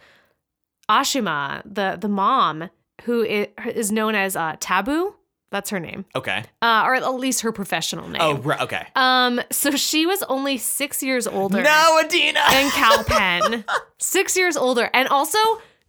Ashima, 0.88 1.62
the 1.64 1.96
the 2.00 2.08
mom, 2.08 2.70
who 3.02 3.22
is 3.22 3.92
known 3.92 4.14
as 4.14 4.36
uh 4.36 4.56
Tabu, 4.60 5.14
that's 5.50 5.70
her 5.70 5.78
name. 5.80 6.04
Okay. 6.16 6.44
Uh 6.62 6.82
or 6.86 6.94
at 6.94 7.14
least 7.14 7.42
her 7.42 7.52
professional 7.52 8.08
name. 8.08 8.20
Oh, 8.20 8.36
right, 8.38 8.60
okay. 8.62 8.86
Um 8.96 9.40
so 9.50 9.70
she 9.72 10.04
was 10.06 10.22
only 10.24 10.58
6 10.58 11.02
years 11.02 11.26
older. 11.26 11.62
No, 11.62 12.00
Adina. 12.02 12.40
than 12.50 12.70
Kal 12.72 13.04
Penn. 13.04 13.64
Six 13.98 14.36
years 14.36 14.56
older. 14.56 14.90
And 14.92 15.08
also, 15.08 15.38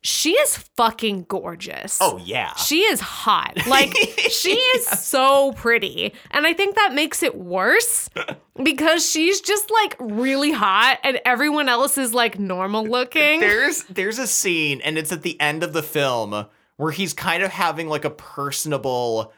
she 0.01 0.33
is 0.33 0.55
fucking 0.77 1.25
gorgeous. 1.27 1.97
oh 1.99 2.19
yeah. 2.23 2.53
She 2.55 2.81
is 2.81 2.99
hot. 2.99 3.65
Like, 3.67 3.95
she 4.29 4.51
is 4.53 4.85
so 4.87 5.51
pretty. 5.53 6.13
And 6.29 6.45
I 6.45 6.53
think 6.53 6.75
that 6.75 6.93
makes 6.93 7.23
it 7.23 7.35
worse 7.35 8.07
because 8.63 9.03
she's 9.09 9.41
just 9.41 9.71
like 9.71 9.95
really 9.99 10.51
hot 10.51 10.99
and 11.03 11.19
everyone 11.25 11.69
else 11.69 11.97
is 11.97 12.13
like 12.13 12.37
normal 12.37 12.85
looking. 12.85 13.39
There's 13.39 13.83
there's 13.85 14.19
a 14.19 14.27
scene, 14.27 14.79
and 14.81 14.99
it's 14.99 15.11
at 15.11 15.23
the 15.23 15.41
end 15.41 15.63
of 15.63 15.73
the 15.73 15.81
film 15.81 16.45
where 16.77 16.91
he's 16.91 17.13
kind 17.13 17.41
of 17.41 17.51
having 17.51 17.87
like 17.87 18.05
a 18.05 18.09
personable, 18.11 19.33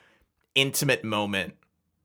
intimate 0.58 1.04
moment 1.04 1.54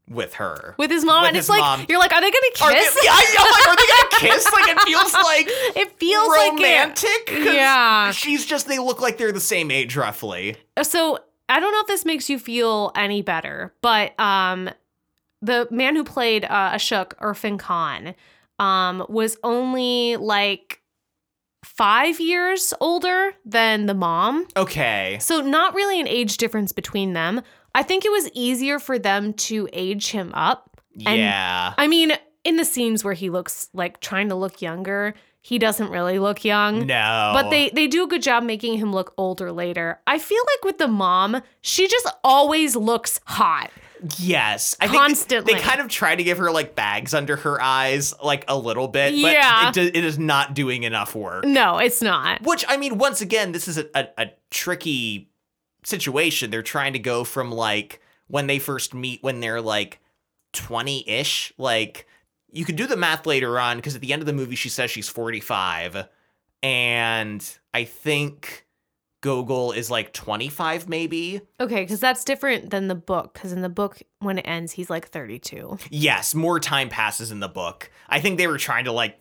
with 0.09 0.35
her. 0.35 0.75
with 0.79 0.91
his 0.91 1.05
mom, 1.05 1.23
With 1.23 1.29
and 1.29 1.37
his 1.37 1.45
it's 1.47 1.49
like 1.51 1.61
mom. 1.61 1.87
you're 1.89 1.99
like, 1.99 2.13
are 2.13 2.21
they 2.21 2.31
gonna 2.31 2.43
they, 2.43 2.75
kiss? 2.75 2.99
yeah, 3.03 3.11
I 3.15 3.35
know. 3.37 3.45
Like, 3.51 3.69
are 3.69 3.77
they 3.77 3.89
gonna 3.89 4.35
kiss? 4.35 4.47
Like 4.53 4.69
it 4.69 4.81
feels 4.83 5.13
like 5.15 5.47
it 5.77 5.99
feels 5.99 6.29
like 6.29 6.53
romantic. 6.53 7.31
Yeah. 7.31 8.11
She's 8.13 8.45
just. 8.47 8.69
They 8.69 8.79
look 8.79 9.01
like 9.01 9.17
they're 9.19 9.33
the 9.33 9.41
same 9.41 9.71
age, 9.71 9.97
roughly. 9.97 10.57
so 10.83 11.19
I 11.49 11.61
don't 11.61 11.73
know 11.73 11.81
if 11.81 11.87
this 11.87 12.05
makes 12.05 12.29
you 12.31 12.39
feel 12.39 12.93
any 12.95 13.23
better, 13.23 13.75
but 13.81 14.19
um, 14.21 14.71
the 15.41 15.67
man 15.71 15.97
who 15.97 16.05
played 16.05 16.45
uh, 16.45 16.73
Ashok 16.73 17.15
Irrfan 17.17 17.59
Khan 17.59 18.15
um 18.59 19.05
was 19.09 19.39
only 19.43 20.17
like 20.17 20.83
five 21.65 22.21
years 22.21 22.75
older 22.81 23.33
than 23.45 23.87
the 23.87 23.95
mom, 23.95 24.47
Okay. 24.57 25.17
so 25.21 25.41
not 25.41 25.75
really 25.75 26.01
an 26.01 26.09
age 26.09 26.37
difference 26.37 26.73
between 26.73 27.13
them. 27.13 27.41
I 27.75 27.83
think 27.83 28.05
it 28.05 28.11
was 28.13 28.29
easier 28.35 28.79
for 28.79 28.99
them 28.99 29.33
to 29.35 29.69
age 29.73 30.11
him 30.11 30.31
up. 30.35 30.81
And- 31.07 31.19
Yeah. 31.19 31.75
I 31.79 31.87
mean, 31.87 32.13
in 32.45 32.57
the 32.57 32.65
scenes 32.65 33.03
where 33.05 33.15
he 33.15 33.31
looks 33.31 33.69
like 33.73 34.01
trying 34.01 34.29
to 34.29 34.35
look 34.35 34.61
younger, 34.61 35.15
he 35.41 35.59
doesn't 35.59 35.91
really 35.91 36.19
look 36.19 36.45
young. 36.45 36.87
no. 36.87 37.31
But 37.35 37.51
they 37.51 37.71
they 37.71 37.87
do 37.89 38.05
a 38.05 38.07
good 38.07 38.23
job 38.23 38.43
making 38.45 38.79
him 38.79 38.93
look 38.93 39.13
older 39.17 39.51
later. 39.51 40.01
I 40.07 40.19
feel 40.19 40.43
like 40.55 40.65
with 40.65 40.79
the 40.79 40.87
mom, 40.89 41.41
she 41.63 41.89
just 41.89 42.07
always 42.23 42.77
looks 42.77 43.19
hot. 43.25 43.71
Yes, 44.19 44.77
I 44.81 44.89
Constantly. 44.89 45.53
think 45.55 45.59
they, 45.59 45.63
they 45.65 45.69
kind 45.71 45.81
of 45.81 45.89
try 45.89 46.15
to 46.17 46.23
give 46.25 46.39
her 46.39 46.51
like 46.51 46.75
bags 46.75 47.15
under 47.15 47.37
her 47.37 47.61
eyes, 47.63 48.13
like 48.23 48.45
a 48.49 48.57
little 48.59 48.89
bit. 48.89 49.15
Yeah. 49.15 49.65
but 49.67 49.77
it, 49.77 49.93
do- 49.93 49.99
it 49.99 50.05
is 50.05 50.19
not 50.19 50.55
doing 50.55 50.83
enough 50.83 51.15
work. 51.15 51.45
No, 51.45 51.79
it's 51.79 52.03
not. 52.03 52.43
Which 52.43 52.65
I 52.69 52.77
mean, 52.77 52.99
once 52.99 53.21
again, 53.21 53.53
this 53.53 53.67
is 53.69 53.79
a, 53.79 53.87
a, 53.95 54.09
a 54.19 54.27
tricky 54.51 55.31
situation. 55.85 56.51
They're 56.51 56.63
trying 56.63 56.93
to 56.93 56.99
go 56.99 57.25
from 57.25 57.51
like 57.51 58.01
when 58.29 58.47
they 58.47 58.59
first 58.59 58.95
meet 58.95 59.23
when 59.23 59.41
they're 59.41 59.61
like 59.61 60.01
twenty 60.53 61.09
ish. 61.09 61.53
Like 61.59 62.07
you 62.51 62.65
could 62.65 62.77
do 62.77 62.87
the 62.87 62.97
math 62.97 63.27
later 63.27 63.59
on 63.59 63.77
because 63.77 63.95
at 63.95 64.01
the 64.01 64.13
end 64.13 64.23
of 64.23 64.27
the 64.27 64.33
movie 64.33 64.57
she 64.57 64.69
says 64.69 64.91
she's 64.91 65.09
forty 65.09 65.41
five, 65.41 66.09
and 66.63 67.59
I 67.75 67.85
think 67.85 68.67
Gogol 69.23 69.73
is 69.73 69.91
like 69.91 70.13
twenty 70.13 70.49
five, 70.49 70.89
maybe. 70.89 71.41
Okay, 71.61 71.83
because 71.83 72.01
that's 72.01 72.25
different 72.25 72.71
than 72.71 72.89
the 72.89 72.95
book. 72.95 73.35
Because 73.35 73.53
in 73.53 73.63
the 73.63 73.69
book, 73.69 74.03
when 74.19 74.39
it 74.39 74.43
ends, 74.43 74.73
he's 74.73 74.91
like 74.91 75.09
32. 75.09 75.79
Yes, 75.91 76.35
more 76.35 76.59
time 76.59 76.89
passes 76.89 77.31
in 77.31 77.41
the 77.41 77.49
book. 77.49 77.91
I 78.09 78.21
think 78.21 78.39
they 78.39 78.49
were 78.49 78.59
trying 78.59 78.85
to 78.87 78.93
like 78.93 79.19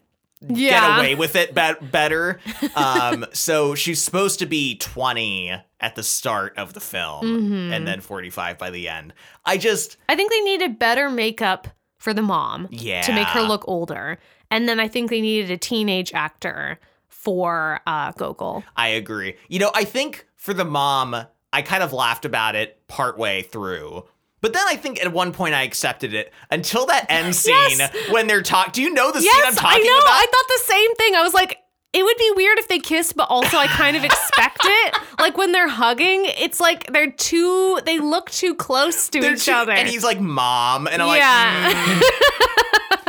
get 0.47 0.97
away 0.97 1.15
with 1.15 1.35
it 1.35 1.53
be- 1.53 1.85
better. 1.87 2.39
Um, 2.75 3.25
so 3.33 3.75
she's 3.75 4.01
supposed 4.01 4.39
to 4.39 4.45
be 4.45 4.75
20 4.77 5.51
at 5.79 5.95
the 5.95 6.03
start 6.03 6.57
of 6.57 6.73
the 6.73 6.79
film 6.79 7.25
Mhm. 7.25 7.71
and 7.75 7.87
then 7.87 8.01
45 8.01 8.57
by 8.57 8.69
the 8.69 8.87
end. 8.87 9.13
I 9.45 9.57
just, 9.57 9.97
I 10.09 10.15
think 10.15 10.31
they 10.31 10.41
needed 10.41 10.77
better 10.79 11.09
makeup 11.09 11.67
for 11.97 12.13
the 12.13 12.21
mom 12.21 12.67
yeah. 12.71 13.01
to 13.01 13.13
make 13.13 13.27
her 13.27 13.41
look 13.41 13.67
older. 13.67 14.17
And 14.49 14.67
then 14.67 14.79
I 14.79 14.87
think 14.87 15.09
they 15.09 15.21
needed 15.21 15.49
a 15.51 15.57
teenage 15.57 16.11
actor 16.13 16.79
for 17.09 17.79
uh, 17.87 18.11
Gogol. 18.13 18.63
I 18.75 18.89
agree. 18.89 19.35
You 19.47 19.59
know, 19.59 19.71
I 19.75 19.83
think 19.85 20.27
for 20.35 20.53
the 20.53 20.65
mom, 20.65 21.15
I 21.53 21.61
kind 21.61 21.83
of 21.83 21.93
laughed 21.93 22.25
about 22.25 22.55
it 22.55 22.85
partway 22.87 23.43
through. 23.43 24.05
But 24.41 24.53
then 24.53 24.63
I 24.67 24.75
think 24.75 24.99
at 25.03 25.13
one 25.13 25.31
point 25.33 25.53
I 25.53 25.61
accepted 25.63 26.13
it 26.13 26.33
until 26.49 26.85
that 26.87 27.05
end 27.09 27.35
scene 27.43 27.55
Yes. 27.77 27.93
when 28.09 28.27
they're 28.27 28.41
talking. 28.41 28.71
Do 28.73 28.81
you 28.81 28.91
know 28.93 29.11
the 29.11 29.21
scene 29.21 29.29
I'm 29.33 29.53
Yes, 29.53 29.57
I 29.59 29.61
talking 29.61 29.85
know. 29.85 29.97
about? 29.99 30.11
I 30.11 30.25
thought 30.25 30.47
the 30.47 30.63
same 30.65 30.95
thing. 30.95 31.15
I 31.15 31.21
was 31.21 31.33
like, 31.33 31.57
it 31.93 32.03
would 32.03 32.17
be 32.17 32.31
weird 32.37 32.57
if 32.57 32.67
they 32.69 32.79
kissed, 32.79 33.15
but 33.17 33.27
also 33.29 33.57
I 33.57 33.67
kind 33.67 33.95
of 33.97 34.03
expect 34.03 34.59
it. 34.63 34.95
Like 35.19 35.37
when 35.37 35.51
they're 35.51 35.67
hugging, 35.67 36.23
it's 36.39 36.59
like 36.59 36.91
they're 36.91 37.11
too, 37.11 37.79
they 37.85 37.99
look 37.99 38.31
too 38.31 38.55
close 38.55 39.07
to 39.09 39.19
They're 39.21 39.33
each 39.35 39.45
too- 39.45 39.51
other. 39.51 39.71
And 39.73 39.87
he's 39.87 40.03
like, 40.03 40.19
Mom. 40.19 40.87
And 40.87 40.99
I'm 40.99 41.15
Yeah. 41.15 41.67
like, 41.67 41.75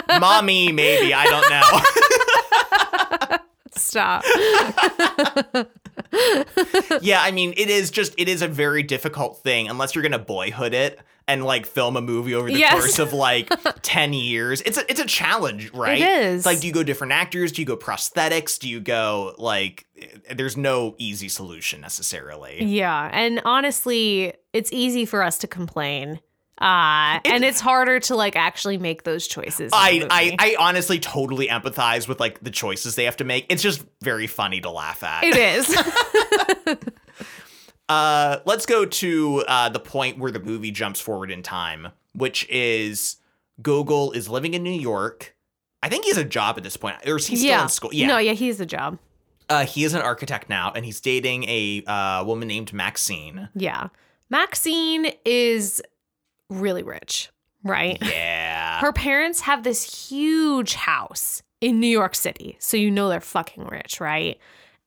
"Mm, 0.08 0.20
Mommy, 0.20 0.72
maybe. 0.72 1.14
I 1.14 1.24
don't 1.24 1.48
know. 3.30 3.38
Stop. 3.74 4.24
Yeah, 7.00 7.20
I 7.22 7.30
mean, 7.32 7.54
it 7.56 7.68
is 7.70 7.90
just, 7.90 8.14
it 8.18 8.28
is 8.28 8.42
a 8.42 8.48
very 8.48 8.82
difficult 8.82 9.38
thing 9.42 9.68
unless 9.68 9.94
you're 9.94 10.02
going 10.02 10.12
to 10.12 10.18
boyhood 10.18 10.74
it 10.74 10.98
and 11.28 11.44
like 11.44 11.66
film 11.66 11.96
a 11.96 12.00
movie 12.00 12.34
over 12.34 12.50
the 12.50 12.58
Yes. 12.58 12.72
course 12.72 12.98
of 12.98 13.12
like 13.12 13.48
10 13.82 14.12
years. 14.12 14.60
It's 14.62 14.76
a, 14.78 14.90
it's 14.90 15.00
a 15.00 15.06
challenge, 15.06 15.72
right? 15.72 16.00
It 16.00 16.04
is. 16.08 16.36
It's 16.38 16.46
like, 16.46 16.60
do 16.60 16.66
you 16.66 16.72
go 16.72 16.82
different 16.82 17.12
actors? 17.12 17.52
Do 17.52 17.62
you 17.62 17.66
go 17.66 17.76
prosthetics? 17.76 18.58
Do 18.58 18.68
you 18.68 18.80
go 18.80 19.34
like, 19.38 19.86
eh, 20.00 20.34
there's 20.34 20.56
no 20.56 20.94
easy 20.98 21.28
solution 21.28 21.80
necessarily. 21.80 22.64
Yeah. 22.64 23.08
And 23.12 23.40
honestly, 23.44 24.34
it's 24.52 24.72
easy 24.72 25.04
for 25.06 25.22
us 25.22 25.38
to 25.38 25.46
complain 25.46 26.20
Uh, 26.62 27.18
and 27.24 27.44
it's 27.44 27.60
harder 27.60 27.98
to 27.98 28.14
like 28.14 28.36
actually 28.36 28.78
make 28.78 29.02
those 29.02 29.26
choices. 29.26 29.72
I. 29.74 30.06
I 30.10 30.36
I 30.38 30.56
honestly 30.58 31.00
totally 31.00 31.48
empathize 31.48 32.06
with 32.06 32.20
like 32.20 32.42
the 32.42 32.50
choices 32.50 32.94
they 32.94 33.04
have 33.04 33.16
to 33.16 33.24
make. 33.24 33.46
It's 33.48 33.62
just 33.62 33.84
very 34.00 34.28
funny 34.28 34.60
to 34.60 34.70
laugh 34.70 35.02
at. 35.02 35.24
it 35.24 35.36
is. 35.36 36.76
Uh, 37.88 38.38
let's 38.46 38.64
go 38.64 38.86
to 38.86 39.44
uh, 39.46 39.68
the 39.68 39.80
point 39.80 40.16
where 40.16 40.30
the 40.30 40.40
movie 40.40 40.70
jumps 40.70 40.98
forward 40.98 41.30
in 41.30 41.42
time, 41.42 41.88
which 42.14 42.48
is 42.48 43.16
Gogol 43.60 44.12
is 44.12 44.30
living 44.30 44.54
in 44.54 44.62
New 44.62 44.70
York. 44.70 45.34
I 45.82 45.90
think 45.90 46.04
he 46.04 46.10
has 46.10 46.16
a 46.16 46.24
job 46.24 46.56
at 46.56 46.62
this 46.62 46.76
point, 46.78 46.96
or 47.06 47.16
is 47.16 47.26
he 47.26 47.36
still 47.36 47.50
yeah. 47.50 47.62
in 47.64 47.68
school? 47.68 47.90
Yeah, 47.92 48.06
No, 48.06 48.16
yeah, 48.16 48.32
he's 48.32 48.60
a 48.60 48.66
job. 48.66 48.98
uh, 49.50 49.66
he 49.66 49.84
is 49.84 49.92
an 49.92 50.00
architect 50.00 50.48
now, 50.48 50.72
and 50.74 50.86
he's 50.86 51.00
dating 51.00 51.44
a 51.44 51.84
uh, 51.86 52.24
woman 52.24 52.48
named 52.48 52.72
Maxine. 52.72 53.50
Yeah. 53.54 53.88
Maxine 54.30 55.12
is 55.26 55.82
really 56.52 56.82
rich, 56.82 57.30
right? 57.64 57.98
Yeah, 58.00 58.80
Her 58.80 58.92
parents 58.92 59.40
have 59.40 59.62
this 59.62 60.08
huge 60.10 60.74
house 60.74 61.42
in 61.60 61.80
New 61.80 61.86
York 61.86 62.14
City. 62.14 62.56
So 62.58 62.76
you 62.76 62.90
know 62.90 63.08
they're 63.08 63.20
fucking 63.20 63.66
rich, 63.66 64.00
right? 64.00 64.38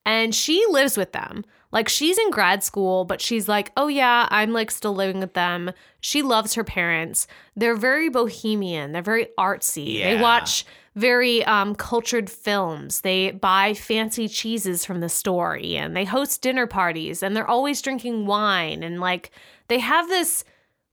And 0.06 0.36
she 0.36 0.64
lives 0.70 0.98
with 0.98 1.14
them. 1.14 1.44
Like 1.72 1.90
she's 1.90 2.18
in 2.18 2.30
grad 2.32 2.64
school, 2.64 3.06
but 3.06 3.20
she's 3.20 3.48
like, 3.50 3.72
oh 3.76 3.88
yeah, 3.88 4.28
I'm 4.30 4.54
like 4.54 4.72
still 4.72 4.94
living 4.94 5.20
with 5.20 5.34
them. 5.34 5.72
She 6.00 6.22
loves 6.22 6.54
her 6.54 6.64
parents. 6.64 7.28
They're 7.56 7.76
very 7.76 8.10
bohemian. 8.10 8.92
They're 8.92 9.02
very 9.02 9.28
artsy. 9.38 10.02
They 10.02 10.22
watch 10.22 10.66
very 10.96 11.44
um, 11.46 11.76
cultured 11.76 12.30
films. 12.30 13.02
They 13.02 13.32
buy 13.32 13.74
fancy 13.74 14.30
cheeses 14.30 14.86
from 14.86 15.02
the 15.02 15.10
store 15.10 15.60
and 15.62 15.96
they 15.98 16.06
host 16.06 16.42
dinner 16.42 16.68
parties 16.68 17.22
and 17.22 17.36
they're 17.36 17.50
always 17.50 17.82
drinking 17.82 18.26
wine. 18.26 18.82
And 18.84 19.02
like 19.02 19.32
they 19.68 19.80
have 19.80 20.08
this 20.08 20.46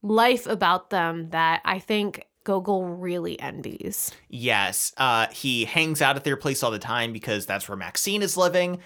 life 0.03 0.45
about 0.45 0.89
them 0.91 1.29
that 1.31 1.61
I 1.65 1.79
think 1.79 2.27
Gogol 2.43 2.83
really 2.83 3.39
envies. 3.39 4.11
Yes, 4.29 4.93
uh, 4.97 5.27
he 5.31 5.65
hangs 5.65 6.01
out 6.01 6.17
at 6.17 6.23
their 6.23 6.37
place 6.37 6.61
all 6.61 6.71
the 6.71 6.79
time 6.79 7.13
because 7.13 7.45
that's 7.45 7.67
where 7.67 7.77
Maxine 7.77 8.21
is 8.21 8.37
living. 8.37 8.79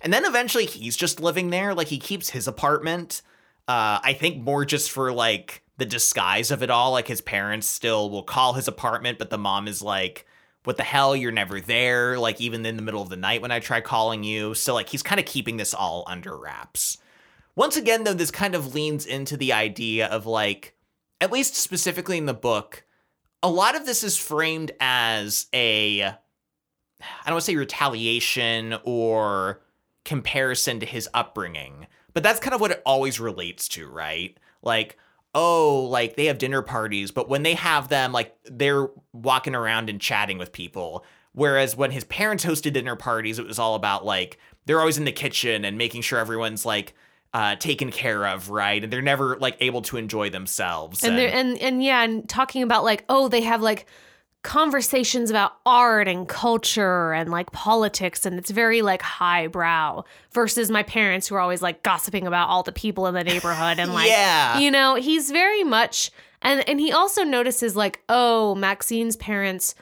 And 0.00 0.12
then 0.12 0.24
eventually 0.24 0.64
he's 0.64 0.96
just 0.96 1.20
living 1.20 1.50
there. 1.50 1.74
Like 1.74 1.88
he 1.88 1.98
keeps 1.98 2.30
his 2.30 2.48
apartment. 2.48 3.22
Uh, 3.68 4.00
I 4.02 4.14
think 4.14 4.42
more 4.42 4.64
just 4.64 4.90
for 4.90 5.12
like 5.12 5.62
the 5.76 5.84
disguise 5.84 6.50
of 6.50 6.62
it 6.62 6.70
all. 6.70 6.92
Like 6.92 7.08
his 7.08 7.20
parents 7.20 7.66
still 7.66 8.08
will 8.08 8.22
call 8.22 8.54
his 8.54 8.68
apartment, 8.68 9.18
but 9.18 9.30
the 9.30 9.38
mom 9.38 9.68
is 9.68 9.82
like, 9.82 10.26
what 10.64 10.76
the 10.76 10.82
hell? 10.82 11.16
You're 11.16 11.32
never 11.32 11.60
there. 11.60 12.18
Like 12.18 12.40
even 12.40 12.64
in 12.64 12.76
the 12.76 12.82
middle 12.82 13.02
of 13.02 13.08
the 13.08 13.16
night 13.16 13.42
when 13.42 13.50
I 13.50 13.60
try 13.60 13.80
calling 13.80 14.22
you. 14.24 14.54
So 14.54 14.72
like 14.74 14.88
he's 14.88 15.02
kind 15.02 15.18
of 15.18 15.26
keeping 15.26 15.56
this 15.56 15.74
all 15.74 16.04
under 16.06 16.36
wraps. 16.36 16.98
Once 17.60 17.76
again, 17.76 18.04
though, 18.04 18.14
this 18.14 18.30
kind 18.30 18.54
of 18.54 18.74
leans 18.74 19.04
into 19.04 19.36
the 19.36 19.52
idea 19.52 20.06
of 20.06 20.24
like, 20.24 20.74
at 21.20 21.30
least 21.30 21.54
specifically 21.54 22.16
in 22.16 22.24
the 22.24 22.32
book, 22.32 22.84
a 23.42 23.50
lot 23.50 23.76
of 23.76 23.84
this 23.84 24.02
is 24.02 24.16
framed 24.16 24.70
as 24.80 25.46
a 25.52 26.04
I 26.04 26.14
don't 27.26 27.34
want 27.34 27.44
to 27.44 27.52
say 27.52 27.56
retaliation 27.56 28.78
or 28.84 29.60
comparison 30.06 30.80
to 30.80 30.86
his 30.86 31.06
upbringing, 31.12 31.86
but 32.14 32.22
that's 32.22 32.40
kind 32.40 32.54
of 32.54 32.62
what 32.62 32.70
it 32.70 32.82
always 32.86 33.20
relates 33.20 33.68
to, 33.68 33.90
right? 33.90 34.38
Like, 34.62 34.96
oh, 35.34 35.86
like 35.90 36.16
they 36.16 36.24
have 36.24 36.38
dinner 36.38 36.62
parties, 36.62 37.10
but 37.10 37.28
when 37.28 37.42
they 37.42 37.56
have 37.56 37.88
them, 37.88 38.10
like 38.10 38.34
they're 38.44 38.88
walking 39.12 39.54
around 39.54 39.90
and 39.90 40.00
chatting 40.00 40.38
with 40.38 40.52
people. 40.52 41.04
Whereas 41.32 41.76
when 41.76 41.90
his 41.90 42.04
parents 42.04 42.42
hosted 42.42 42.72
dinner 42.72 42.96
parties, 42.96 43.38
it 43.38 43.46
was 43.46 43.58
all 43.58 43.74
about 43.74 44.02
like 44.02 44.38
they're 44.64 44.80
always 44.80 44.96
in 44.96 45.04
the 45.04 45.12
kitchen 45.12 45.66
and 45.66 45.76
making 45.76 46.00
sure 46.00 46.18
everyone's 46.18 46.64
like 46.64 46.94
uh, 47.32 47.56
taken 47.56 47.90
care 47.90 48.26
of, 48.26 48.50
right? 48.50 48.82
And 48.82 48.92
they're 48.92 49.02
never 49.02 49.36
like 49.36 49.56
able 49.60 49.82
to 49.82 49.96
enjoy 49.96 50.30
themselves. 50.30 51.04
And 51.04 51.16
they're 51.16 51.32
and 51.32 51.58
and 51.58 51.82
yeah, 51.82 52.02
and 52.02 52.28
talking 52.28 52.62
about 52.62 52.84
like, 52.84 53.04
oh, 53.08 53.28
they 53.28 53.42
have 53.42 53.62
like 53.62 53.86
conversations 54.42 55.30
about 55.30 55.52
art 55.66 56.08
and 56.08 56.26
culture 56.26 57.12
and 57.12 57.30
like 57.30 57.52
politics 57.52 58.24
and 58.24 58.38
it's 58.38 58.50
very 58.50 58.80
like 58.80 59.02
highbrow 59.02 60.02
versus 60.32 60.70
my 60.70 60.82
parents 60.82 61.28
who 61.28 61.34
are 61.34 61.40
always 61.40 61.60
like 61.60 61.82
gossiping 61.82 62.26
about 62.26 62.48
all 62.48 62.62
the 62.62 62.72
people 62.72 63.06
in 63.06 63.12
the 63.12 63.22
neighborhood 63.22 63.78
and 63.78 63.92
like 63.94 64.08
yeah. 64.08 64.58
you 64.58 64.70
know 64.70 64.94
he's 64.94 65.30
very 65.30 65.62
much 65.62 66.10
and 66.40 66.66
and 66.66 66.80
he 66.80 66.90
also 66.90 67.22
notices 67.22 67.76
like 67.76 68.00
oh 68.08 68.54
maxine's 68.54 69.14
parents 69.14 69.74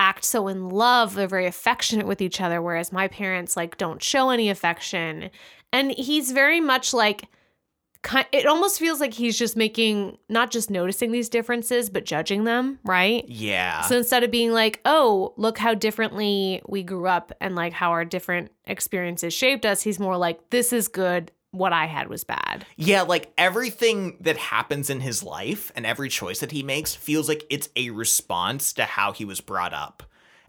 act 0.00 0.24
so 0.24 0.48
in 0.48 0.68
love 0.68 1.14
they're 1.14 1.28
very 1.28 1.46
affectionate 1.46 2.06
with 2.06 2.20
each 2.20 2.40
other 2.40 2.60
whereas 2.60 2.92
my 2.92 3.06
parents 3.06 3.56
like 3.56 3.76
don't 3.76 4.02
show 4.02 4.30
any 4.30 4.48
affection 4.48 5.30
and 5.72 5.92
he's 5.92 6.32
very 6.32 6.60
much 6.60 6.92
like 6.92 7.28
it 8.32 8.46
almost 8.46 8.78
feels 8.78 8.98
like 8.98 9.12
he's 9.12 9.38
just 9.38 9.56
making 9.56 10.16
not 10.28 10.50
just 10.50 10.70
noticing 10.70 11.12
these 11.12 11.28
differences 11.28 11.90
but 11.90 12.04
judging 12.04 12.44
them 12.44 12.78
right 12.82 13.28
yeah. 13.28 13.82
so 13.82 13.98
instead 13.98 14.24
of 14.24 14.30
being 14.30 14.52
like, 14.52 14.80
oh, 14.84 15.34
look 15.36 15.58
how 15.58 15.74
differently 15.74 16.62
we 16.66 16.82
grew 16.82 17.06
up 17.06 17.32
and 17.40 17.54
like 17.54 17.72
how 17.72 17.90
our 17.90 18.04
different 18.04 18.50
experiences 18.64 19.34
shaped 19.34 19.66
us, 19.66 19.82
he's 19.82 20.00
more 20.00 20.16
like, 20.16 20.50
this 20.50 20.72
is 20.72 20.88
good. 20.88 21.30
What 21.52 21.72
I 21.72 21.86
had 21.86 22.08
was 22.08 22.22
bad. 22.24 22.64
Yeah, 22.76 23.02
like 23.02 23.32
everything 23.36 24.16
that 24.20 24.36
happens 24.36 24.88
in 24.90 25.00
his 25.00 25.22
life 25.22 25.72
and 25.74 25.84
every 25.84 26.08
choice 26.08 26.40
that 26.40 26.52
he 26.52 26.62
makes 26.62 26.94
feels 26.94 27.28
like 27.28 27.44
it's 27.50 27.68
a 27.74 27.90
response 27.90 28.72
to 28.74 28.84
how 28.84 29.12
he 29.12 29.24
was 29.24 29.40
brought 29.40 29.74
up. 29.74 30.04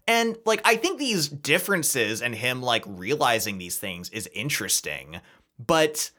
And 0.08 0.38
like 0.45 0.62
I 0.66 0.76
think 0.76 0.99
these 0.99 1.28
differences 1.28 2.22
and 2.22 2.36
him 2.36 2.62
like 2.62 2.84
realizing 2.86 3.58
these 3.58 3.78
things 3.78 4.10
is 4.10 4.30
interesting, 4.34 5.22
but 5.58 6.12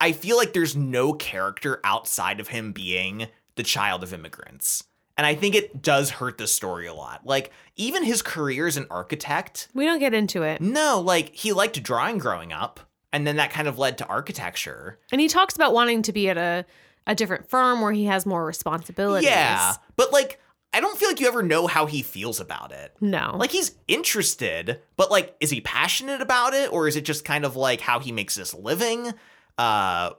I 0.00 0.12
feel 0.12 0.36
like 0.36 0.52
there's 0.52 0.76
no 0.76 1.12
character 1.14 1.80
outside 1.84 2.40
of 2.40 2.48
him 2.48 2.72
being 2.72 3.28
the 3.54 3.62
child 3.62 4.02
of 4.02 4.12
immigrants. 4.12 4.84
And 5.16 5.26
I 5.26 5.34
think 5.34 5.54
it 5.54 5.80
does 5.80 6.10
hurt 6.10 6.36
the 6.36 6.46
story 6.46 6.86
a 6.86 6.92
lot. 6.94 7.24
Like 7.24 7.50
even 7.76 8.04
his 8.04 8.20
career 8.20 8.66
as 8.66 8.76
an 8.76 8.86
architect, 8.90 9.68
We 9.72 9.86
don't 9.86 9.98
get 9.98 10.12
into 10.12 10.42
it. 10.42 10.60
no, 10.60 11.00
like 11.00 11.34
he 11.34 11.52
liked 11.54 11.82
drawing 11.82 12.18
growing 12.18 12.52
up, 12.52 12.80
and 13.16 13.26
then 13.26 13.36
that 13.36 13.50
kind 13.50 13.66
of 13.66 13.78
led 13.78 13.96
to 13.96 14.06
architecture. 14.06 14.98
And 15.10 15.22
he 15.22 15.28
talks 15.28 15.54
about 15.56 15.72
wanting 15.72 16.02
to 16.02 16.12
be 16.12 16.28
at 16.28 16.36
a, 16.36 16.66
a 17.06 17.14
different 17.14 17.48
firm 17.48 17.80
where 17.80 17.92
he 17.92 18.04
has 18.04 18.26
more 18.26 18.44
responsibilities. 18.44 19.26
Yeah, 19.26 19.72
but 19.96 20.12
like 20.12 20.38
I 20.74 20.80
don't 20.80 20.98
feel 20.98 21.08
like 21.08 21.20
you 21.20 21.26
ever 21.26 21.42
know 21.42 21.66
how 21.66 21.86
he 21.86 22.02
feels 22.02 22.40
about 22.40 22.72
it. 22.72 22.94
No. 23.00 23.34
Like 23.34 23.52
he's 23.52 23.74
interested, 23.88 24.82
but 24.98 25.10
like 25.10 25.34
is 25.40 25.48
he 25.48 25.62
passionate 25.62 26.20
about 26.20 26.52
it 26.52 26.70
or 26.70 26.88
is 26.88 26.96
it 26.96 27.06
just 27.06 27.24
kind 27.24 27.46
of 27.46 27.56
like 27.56 27.80
how 27.80 28.00
he 28.00 28.12
makes 28.12 28.36
his 28.36 28.52
living? 28.52 29.14
Uh 29.56 30.10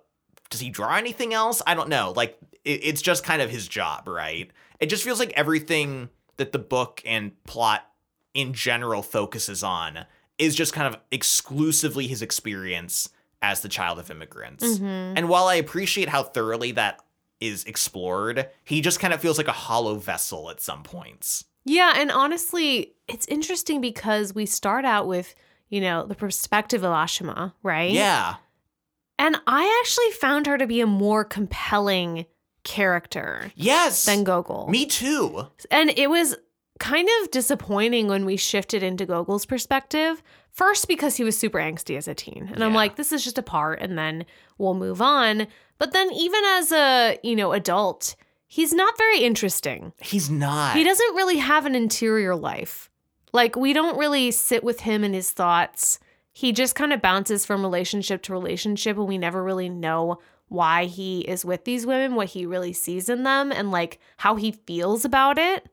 does 0.49 0.59
he 0.59 0.71
draw 0.71 0.95
anything 0.95 1.35
else? 1.35 1.61
I 1.67 1.75
don't 1.75 1.89
know. 1.89 2.13
Like 2.15 2.35
it, 2.65 2.79
it's 2.83 3.03
just 3.03 3.23
kind 3.23 3.43
of 3.43 3.51
his 3.51 3.67
job, 3.67 4.07
right? 4.07 4.49
It 4.79 4.87
just 4.87 5.03
feels 5.03 5.19
like 5.19 5.33
everything 5.35 6.09
that 6.37 6.51
the 6.51 6.57
book 6.59 7.03
and 7.05 7.31
plot 7.43 7.83
in 8.33 8.53
general 8.53 9.03
focuses 9.03 9.61
on 9.61 10.07
is 10.37 10.55
just 10.55 10.73
kind 10.73 10.87
of 10.93 10.99
exclusively 11.11 12.07
his 12.07 12.21
experience 12.21 13.09
as 13.41 13.61
the 13.61 13.69
child 13.69 13.99
of 13.99 14.09
immigrants. 14.11 14.63
Mhm. 14.65 15.13
And 15.15 15.29
while 15.29 15.47
I 15.47 15.55
appreciate 15.55 16.09
how 16.09 16.23
thoroughly 16.23 16.71
that 16.73 16.99
is 17.39 17.63
explored, 17.65 18.49
he 18.63 18.81
just 18.81 18.99
kind 18.99 19.13
of 19.13 19.21
feels 19.21 19.37
like 19.37 19.47
a 19.47 19.51
hollow 19.51 19.95
vessel 19.95 20.49
at 20.49 20.59
some 20.59 20.83
points. 20.83 21.45
Yeah, 21.65 21.93
and 21.97 22.11
honestly, 22.11 22.95
it's 23.07 23.27
interesting 23.27 23.79
because 23.81 24.33
we 24.33 24.45
start 24.45 24.85
out 24.85 25.05
with, 25.07 25.35
you 25.69 25.81
know, 25.81 26.05
the 26.05 26.15
perspective 26.15 26.83
of 26.83 26.91
Ashima, 26.91 27.53
right? 27.61 27.91
Yeah. 27.91 28.35
And 29.19 29.35
I 29.47 29.81
actually 29.83 30.11
found 30.11 30.47
her 30.47 30.57
to 30.57 30.65
be 30.67 30.79
a 30.81 30.87
more 30.87 31.23
compelling 31.25 32.25
character 32.63 33.51
Yes. 33.55 34.05
than 34.05 34.23
Gogol. 34.23 34.67
Me 34.69 34.85
too. 34.85 35.47
And 35.71 35.91
it 35.95 36.09
was 36.09 36.35
kind 36.79 37.09
of 37.21 37.31
disappointing 37.31 38.07
when 38.07 38.25
we 38.25 38.37
shifted 38.37 38.83
into 38.83 39.05
Gogol's 39.05 39.45
perspective. 39.45 40.21
First, 40.51 40.87
because 40.87 41.17
he 41.17 41.23
was 41.23 41.37
super 41.37 41.59
angsty 41.59 41.97
as 41.97 42.07
a 42.07 42.15
teen. 42.15 42.49
And 42.51 42.63
I'm 42.63 42.73
like, 42.73 42.95
this 42.95 43.11
is 43.11 43.23
just 43.23 43.37
a 43.37 43.43
part, 43.43 43.79
and 43.79 43.97
then 43.97 44.25
we'll 44.57 44.73
move 44.73 45.01
on. 45.01 45.47
But 45.77 45.93
then, 45.93 46.11
even 46.11 46.43
as 46.45 46.71
a, 46.71 47.19
you 47.21 47.35
know, 47.35 47.51
adult, 47.51 48.15
he's 48.47 48.73
not 48.73 48.97
very 48.97 49.19
interesting. 49.19 49.93
He's 50.01 50.31
not. 50.31 50.75
He 50.75 50.83
doesn't 50.83 51.15
really 51.15 51.37
have 51.37 51.67
an 51.67 51.75
interior 51.75 52.35
life. 52.35 52.89
Like, 53.33 53.55
we 53.55 53.71
don't 53.71 53.99
really 53.99 54.31
sit 54.31 54.63
with 54.63 54.79
him 54.79 55.03
and 55.03 55.13
his 55.13 55.29
thoughts. 55.29 55.99
He 56.31 56.51
just 56.51 56.73
kind 56.73 56.91
of 56.91 57.01
bounces 57.01 57.45
from 57.45 57.61
relationship 57.61 58.23
to 58.23 58.33
relationship, 58.33 58.97
and 58.97 59.07
we 59.07 59.19
never 59.19 59.43
really 59.43 59.69
know 59.69 60.17
why 60.47 60.85
he 60.85 61.21
is 61.21 61.43
with 61.45 61.65
these 61.65 61.85
women, 61.85 62.15
what 62.15 62.29
he 62.29 62.45
really 62.45 62.73
sees 62.73 63.09
in 63.09 63.23
them, 63.23 63.51
and 63.51 63.69
like 63.69 63.99
how 64.17 64.35
he 64.35 64.53
feels 64.53 65.05
about 65.05 65.37
it. 65.37 65.67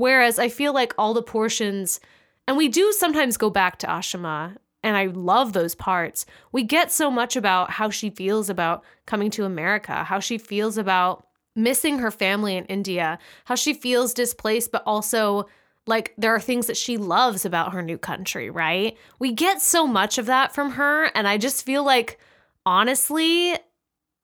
Whereas 0.00 0.38
I 0.38 0.48
feel 0.48 0.72
like 0.72 0.94
all 0.96 1.12
the 1.12 1.22
portions, 1.22 2.00
and 2.48 2.56
we 2.56 2.68
do 2.68 2.90
sometimes 2.92 3.36
go 3.36 3.50
back 3.50 3.78
to 3.80 3.86
Ashima, 3.86 4.56
and 4.82 4.96
I 4.96 5.06
love 5.06 5.52
those 5.52 5.74
parts. 5.74 6.24
We 6.52 6.62
get 6.62 6.90
so 6.90 7.10
much 7.10 7.36
about 7.36 7.72
how 7.72 7.90
she 7.90 8.08
feels 8.08 8.48
about 8.48 8.82
coming 9.04 9.30
to 9.32 9.44
America, 9.44 10.04
how 10.04 10.18
she 10.18 10.38
feels 10.38 10.78
about 10.78 11.26
missing 11.54 11.98
her 11.98 12.10
family 12.10 12.56
in 12.56 12.64
India, 12.64 13.18
how 13.44 13.56
she 13.56 13.74
feels 13.74 14.14
displaced, 14.14 14.72
but 14.72 14.82
also 14.86 15.46
like 15.86 16.14
there 16.16 16.34
are 16.34 16.40
things 16.40 16.66
that 16.68 16.78
she 16.78 16.96
loves 16.96 17.44
about 17.44 17.74
her 17.74 17.82
new 17.82 17.98
country, 17.98 18.48
right? 18.48 18.96
We 19.18 19.32
get 19.32 19.60
so 19.60 19.86
much 19.86 20.16
of 20.16 20.24
that 20.26 20.54
from 20.54 20.72
her. 20.72 21.10
And 21.14 21.28
I 21.28 21.36
just 21.36 21.66
feel 21.66 21.84
like, 21.84 22.18
honestly, 22.64 23.54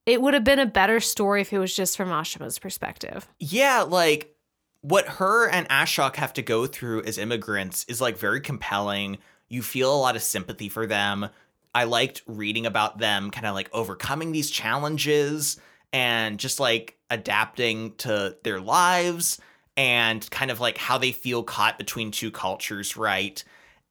it 0.07 0.23
would 0.23 0.33
have 0.33 0.45
been 0.45 0.59
a 0.59 0.65
better 0.65 1.01
story 1.01 1.43
if 1.43 1.53
it 1.53 1.59
was 1.59 1.77
just 1.77 1.99
from 1.99 2.09
Ashima's 2.09 2.59
perspective. 2.59 3.29
Yeah, 3.39 3.83
like 3.83 4.36
what 4.81 5.07
her 5.09 5.49
and 5.49 5.69
Ashok 5.69 6.17
have 6.17 6.33
to 6.35 6.43
go 6.43 6.67
through 6.67 7.03
as 7.03 7.19
immigrants 7.19 7.85
is 7.89 8.01
like 8.01 8.17
very 8.17 8.41
compelling. 8.41 9.19
You 9.49 9.63
feel 9.63 9.95
a 9.95 9.99
lot 9.99 10.17
of 10.17 10.23
sympathy 10.23 10.69
for 10.69 10.87
them. 10.87 11.29
I 11.75 11.85
liked 11.85 12.23
reading 12.27 12.67
about 12.67 12.99
them 12.99 13.31
kind 13.31 13.47
of 13.47 13.55
like 13.55 13.69
overcoming 13.73 14.33
these 14.33 14.51
challenges 14.51 15.61
and 15.93 16.39
just 16.39 16.59
like 16.59 16.97
adapting 17.11 17.95
to 17.97 18.37
their 18.43 18.61
lives 18.61 19.39
and 19.77 20.29
kind 20.31 20.51
of 20.51 20.61
like 20.61 20.79
how 20.79 20.99
they 20.99 21.13
feel 21.13 21.43
caught 21.43 21.79
between 21.79 22.11
two 22.11 22.31
cultures, 22.31 22.97
right? 22.97 23.43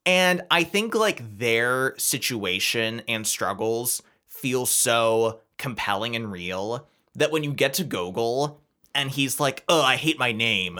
And 0.05 0.41
I 0.51 0.63
think 0.63 0.95
like 0.95 1.37
their 1.37 1.95
situation 1.97 3.01
and 3.07 3.25
struggles 3.25 4.01
feel 4.27 4.65
so 4.65 5.41
compelling 5.57 6.15
and 6.15 6.31
real 6.31 6.87
that 7.15 7.31
when 7.31 7.43
you 7.43 7.53
get 7.53 7.75
to 7.75 7.83
Gogol 7.83 8.61
and 8.95 9.11
he's 9.11 9.39
like, 9.39 9.63
"Oh, 9.69 9.81
I 9.81 9.97
hate 9.97 10.17
my 10.17 10.31
name." 10.31 10.79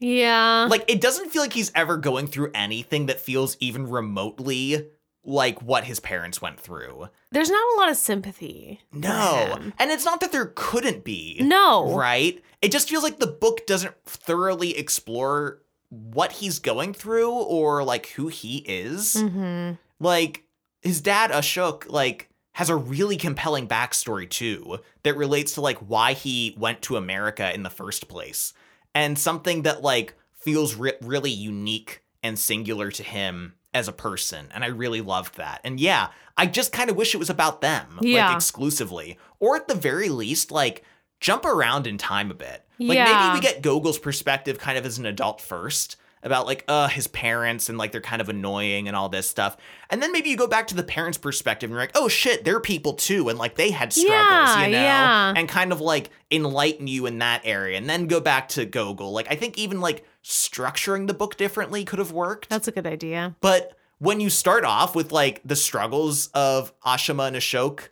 Yeah. 0.00 0.66
Like 0.70 0.84
it 0.88 1.00
doesn't 1.00 1.30
feel 1.30 1.42
like 1.42 1.52
he's 1.52 1.70
ever 1.74 1.96
going 1.98 2.26
through 2.26 2.50
anything 2.54 3.06
that 3.06 3.20
feels 3.20 3.56
even 3.60 3.88
remotely 3.88 4.86
like 5.22 5.60
what 5.60 5.84
his 5.84 6.00
parents 6.00 6.40
went 6.40 6.58
through. 6.58 7.08
There's 7.30 7.50
not 7.50 7.74
a 7.74 7.78
lot 7.78 7.90
of 7.90 7.96
sympathy. 7.96 8.80
No. 8.92 9.58
And 9.78 9.90
it's 9.90 10.06
not 10.06 10.20
that 10.20 10.32
there 10.32 10.52
couldn't 10.54 11.04
be. 11.04 11.38
No. 11.42 11.94
Right? 11.94 12.42
It 12.62 12.72
just 12.72 12.88
feels 12.88 13.02
like 13.02 13.18
the 13.18 13.26
book 13.26 13.66
doesn't 13.66 13.94
thoroughly 14.06 14.76
explore 14.76 15.60
what 15.90 16.32
he's 16.32 16.58
going 16.58 16.94
through 16.94 17.30
or 17.30 17.84
like 17.84 18.06
who 18.08 18.28
he 18.28 18.58
is. 18.58 19.16
Mm-hmm. 19.16 19.74
Like 19.98 20.44
his 20.80 21.02
dad 21.02 21.30
Ashok 21.30 21.90
like 21.90 22.29
has 22.60 22.68
a 22.68 22.76
really 22.76 23.16
compelling 23.16 23.66
backstory 23.66 24.28
too 24.28 24.78
that 25.02 25.16
relates 25.16 25.54
to 25.54 25.62
like 25.62 25.78
why 25.78 26.12
he 26.12 26.54
went 26.58 26.82
to 26.82 26.94
America 26.98 27.50
in 27.54 27.62
the 27.62 27.70
first 27.70 28.06
place 28.06 28.52
and 28.94 29.18
something 29.18 29.62
that 29.62 29.80
like 29.80 30.12
feels 30.34 30.74
re- 30.74 30.92
really 31.00 31.30
unique 31.30 32.02
and 32.22 32.38
singular 32.38 32.90
to 32.90 33.02
him 33.02 33.54
as 33.72 33.88
a 33.88 33.92
person 33.92 34.46
and 34.52 34.62
I 34.62 34.66
really 34.66 35.00
loved 35.00 35.38
that. 35.38 35.62
And 35.64 35.80
yeah, 35.80 36.08
I 36.36 36.44
just 36.44 36.70
kind 36.70 36.90
of 36.90 36.96
wish 36.96 37.14
it 37.14 37.18
was 37.18 37.30
about 37.30 37.62
them 37.62 37.98
Yeah. 38.02 38.26
like 38.26 38.36
exclusively 38.36 39.16
or 39.38 39.56
at 39.56 39.66
the 39.66 39.74
very 39.74 40.10
least 40.10 40.50
like 40.52 40.84
jump 41.18 41.46
around 41.46 41.86
in 41.86 41.96
time 41.96 42.30
a 42.30 42.34
bit. 42.34 42.62
Like 42.78 42.96
Yeah. 42.96 43.32
maybe 43.32 43.38
we 43.38 43.40
get 43.40 43.62
Gogol's 43.62 43.98
perspective 43.98 44.58
kind 44.58 44.76
of 44.76 44.84
as 44.84 44.98
an 44.98 45.06
adult 45.06 45.40
first 45.40 45.96
about 46.22 46.44
like 46.46 46.64
uh 46.68 46.88
his 46.88 47.06
parents 47.06 47.68
and 47.68 47.78
like 47.78 47.92
they're 47.92 48.00
kind 48.00 48.20
of 48.20 48.28
annoying 48.28 48.88
and 48.88 48.96
all 48.96 49.08
this 49.08 49.28
stuff. 49.28 49.56
And 49.88 50.02
then 50.02 50.12
maybe 50.12 50.28
you 50.28 50.36
go 50.36 50.46
back 50.46 50.66
to 50.68 50.74
the 50.74 50.82
parents' 50.82 51.16
perspective 51.18 51.68
and 51.70 51.72
you're 51.74 51.82
like, 51.82 51.92
"Oh 51.94 52.08
shit, 52.08 52.44
they're 52.44 52.60
people 52.60 52.92
too 52.94 53.28
and 53.28 53.38
like 53.38 53.56
they 53.56 53.70
had 53.70 53.92
struggles, 53.92 54.10
Yeah, 54.56 54.64
you 54.66 54.72
know?" 54.72 54.82
yeah. 54.82 55.34
And 55.36 55.48
kind 55.48 55.72
of 55.72 55.80
like 55.80 56.10
enlighten 56.30 56.86
you 56.86 57.06
in 57.06 57.18
that 57.18 57.40
area 57.44 57.76
and 57.78 57.88
then 57.88 58.06
go 58.06 58.20
back 58.20 58.48
to 58.50 58.64
Gogol. 58.66 59.12
Like 59.12 59.26
I 59.30 59.34
think 59.36 59.56
even 59.58 59.80
like 59.80 60.04
structuring 60.22 61.06
the 61.06 61.14
book 61.14 61.36
differently 61.36 61.84
could 61.84 61.98
have 61.98 62.12
worked. 62.12 62.48
That's 62.48 62.68
a 62.68 62.72
good 62.72 62.86
idea. 62.86 63.34
But 63.40 63.76
when 63.98 64.20
you 64.20 64.30
start 64.30 64.64
off 64.64 64.94
with 64.94 65.12
like 65.12 65.40
the 65.44 65.56
struggles 65.56 66.28
of 66.34 66.78
Ashima 66.80 67.28
and 67.28 67.36
Ashok, 67.36 67.88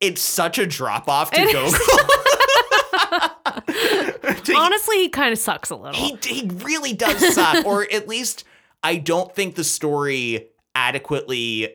it's 0.00 0.22
such 0.22 0.58
a 0.58 0.66
drop 0.66 1.08
off 1.08 1.30
to 1.32 1.40
It 1.42 1.52
go. 1.52 1.70
To- 4.48 4.56
Honestly, 4.58 4.96
he 4.96 5.08
kind 5.08 5.32
of 5.32 5.38
sucks 5.38 5.70
a 5.70 5.76
little. 5.76 5.94
he 5.94 6.16
he 6.22 6.48
really 6.64 6.92
does 6.92 7.34
suck, 7.34 7.64
or 7.66 7.86
at 7.92 8.08
least 8.08 8.44
I 8.82 8.96
don't 8.96 9.34
think 9.34 9.54
the 9.54 9.64
story 9.64 10.48
adequately 10.74 11.74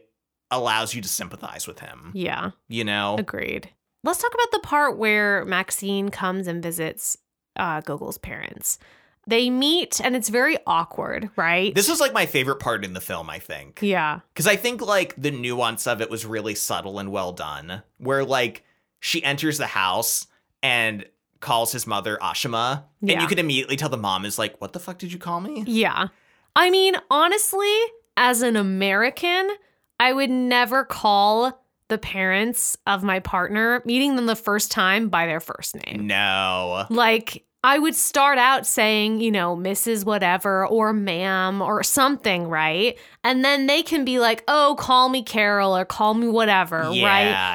allows 0.51 0.93
you 0.93 1.01
to 1.01 1.07
sympathize 1.07 1.67
with 1.67 1.79
him. 1.79 2.11
yeah, 2.13 2.51
You 2.67 2.83
know, 2.83 3.15
agreed. 3.17 3.69
Let's 4.03 4.21
talk 4.21 4.33
about 4.33 4.51
the 4.51 4.59
part 4.59 4.97
where 4.97 5.45
Maxine 5.45 6.09
comes 6.09 6.47
and 6.47 6.61
visits 6.61 7.17
uh, 7.55 7.81
Gogol's 7.81 8.17
parents. 8.17 8.77
They 9.25 9.49
meet, 9.49 10.01
and 10.01 10.15
it's 10.17 10.27
very 10.27 10.57
awkward, 10.67 11.29
right? 11.37 11.73
this 11.73 11.87
was 11.89 12.01
like 12.01 12.11
my 12.11 12.25
favorite 12.25 12.59
part 12.59 12.83
in 12.83 12.93
the 12.93 12.99
film. 12.99 13.29
I 13.29 13.39
think 13.39 13.79
yeah, 13.81 14.19
because 14.33 14.47
I 14.47 14.57
think 14.57 14.81
like 14.81 15.15
the 15.15 15.31
nuance 15.31 15.87
of 15.87 16.01
it 16.01 16.09
was 16.09 16.25
really 16.25 16.55
subtle 16.55 16.99
and 16.99 17.09
well 17.11 17.31
done. 17.31 17.83
Where 17.97 18.25
like 18.25 18.63
she 18.99 19.23
enters 19.23 19.57
the 19.57 19.67
house 19.67 20.27
and 20.61 21.05
calls 21.43 21.71
his 21.71 21.85
mother 21.85 22.17
Ashima, 22.19 22.85
and 23.01 23.21
you 23.21 23.27
can 23.27 23.37
immediately 23.37 23.75
tell 23.75 23.89
the 23.89 23.97
mom 23.97 24.25
is 24.25 24.39
like, 24.39 24.59
"What 24.59 24.73
the 24.73 24.79
fuck 24.79 24.97
did 24.97 25.13
you 25.13 25.19
call 25.19 25.39
me?" 25.41 25.63
yeah. 25.67 26.07
I 26.55 26.69
mean, 26.69 26.95
honestly, 27.09 27.75
as 28.17 28.41
an 28.41 28.55
American, 28.55 29.49
I 29.99 30.13
would 30.13 30.29
never 30.29 30.85
call 30.85 31.63
the 31.87 31.97
parents 31.97 32.77
of 32.87 33.03
my 33.03 33.19
partner 33.19 33.81
meeting 33.85 34.15
them 34.15 34.25
the 34.25 34.35
first 34.35 34.71
time 34.71 35.09
by 35.09 35.25
their 35.25 35.39
first 35.39 35.75
name. 35.85 36.07
No. 36.07 36.85
Like, 36.89 37.45
I 37.63 37.79
would 37.79 37.95
start 37.95 38.37
out 38.37 38.65
saying, 38.65 39.21
you 39.21 39.31
know, 39.31 39.55
Mrs. 39.55 40.03
Whatever 40.03 40.67
or 40.67 40.91
ma'am 40.91 41.61
or 41.61 41.81
something, 41.81 42.49
right? 42.49 42.97
And 43.23 43.43
then 43.45 43.67
they 43.67 43.83
can 43.83 44.03
be 44.03 44.19
like, 44.19 44.43
oh, 44.49 44.75
call 44.77 45.07
me 45.07 45.23
Carol 45.23 45.75
or 45.75 45.85
call 45.85 46.13
me 46.13 46.27
whatever, 46.27 46.89
Yeah, 46.91 47.05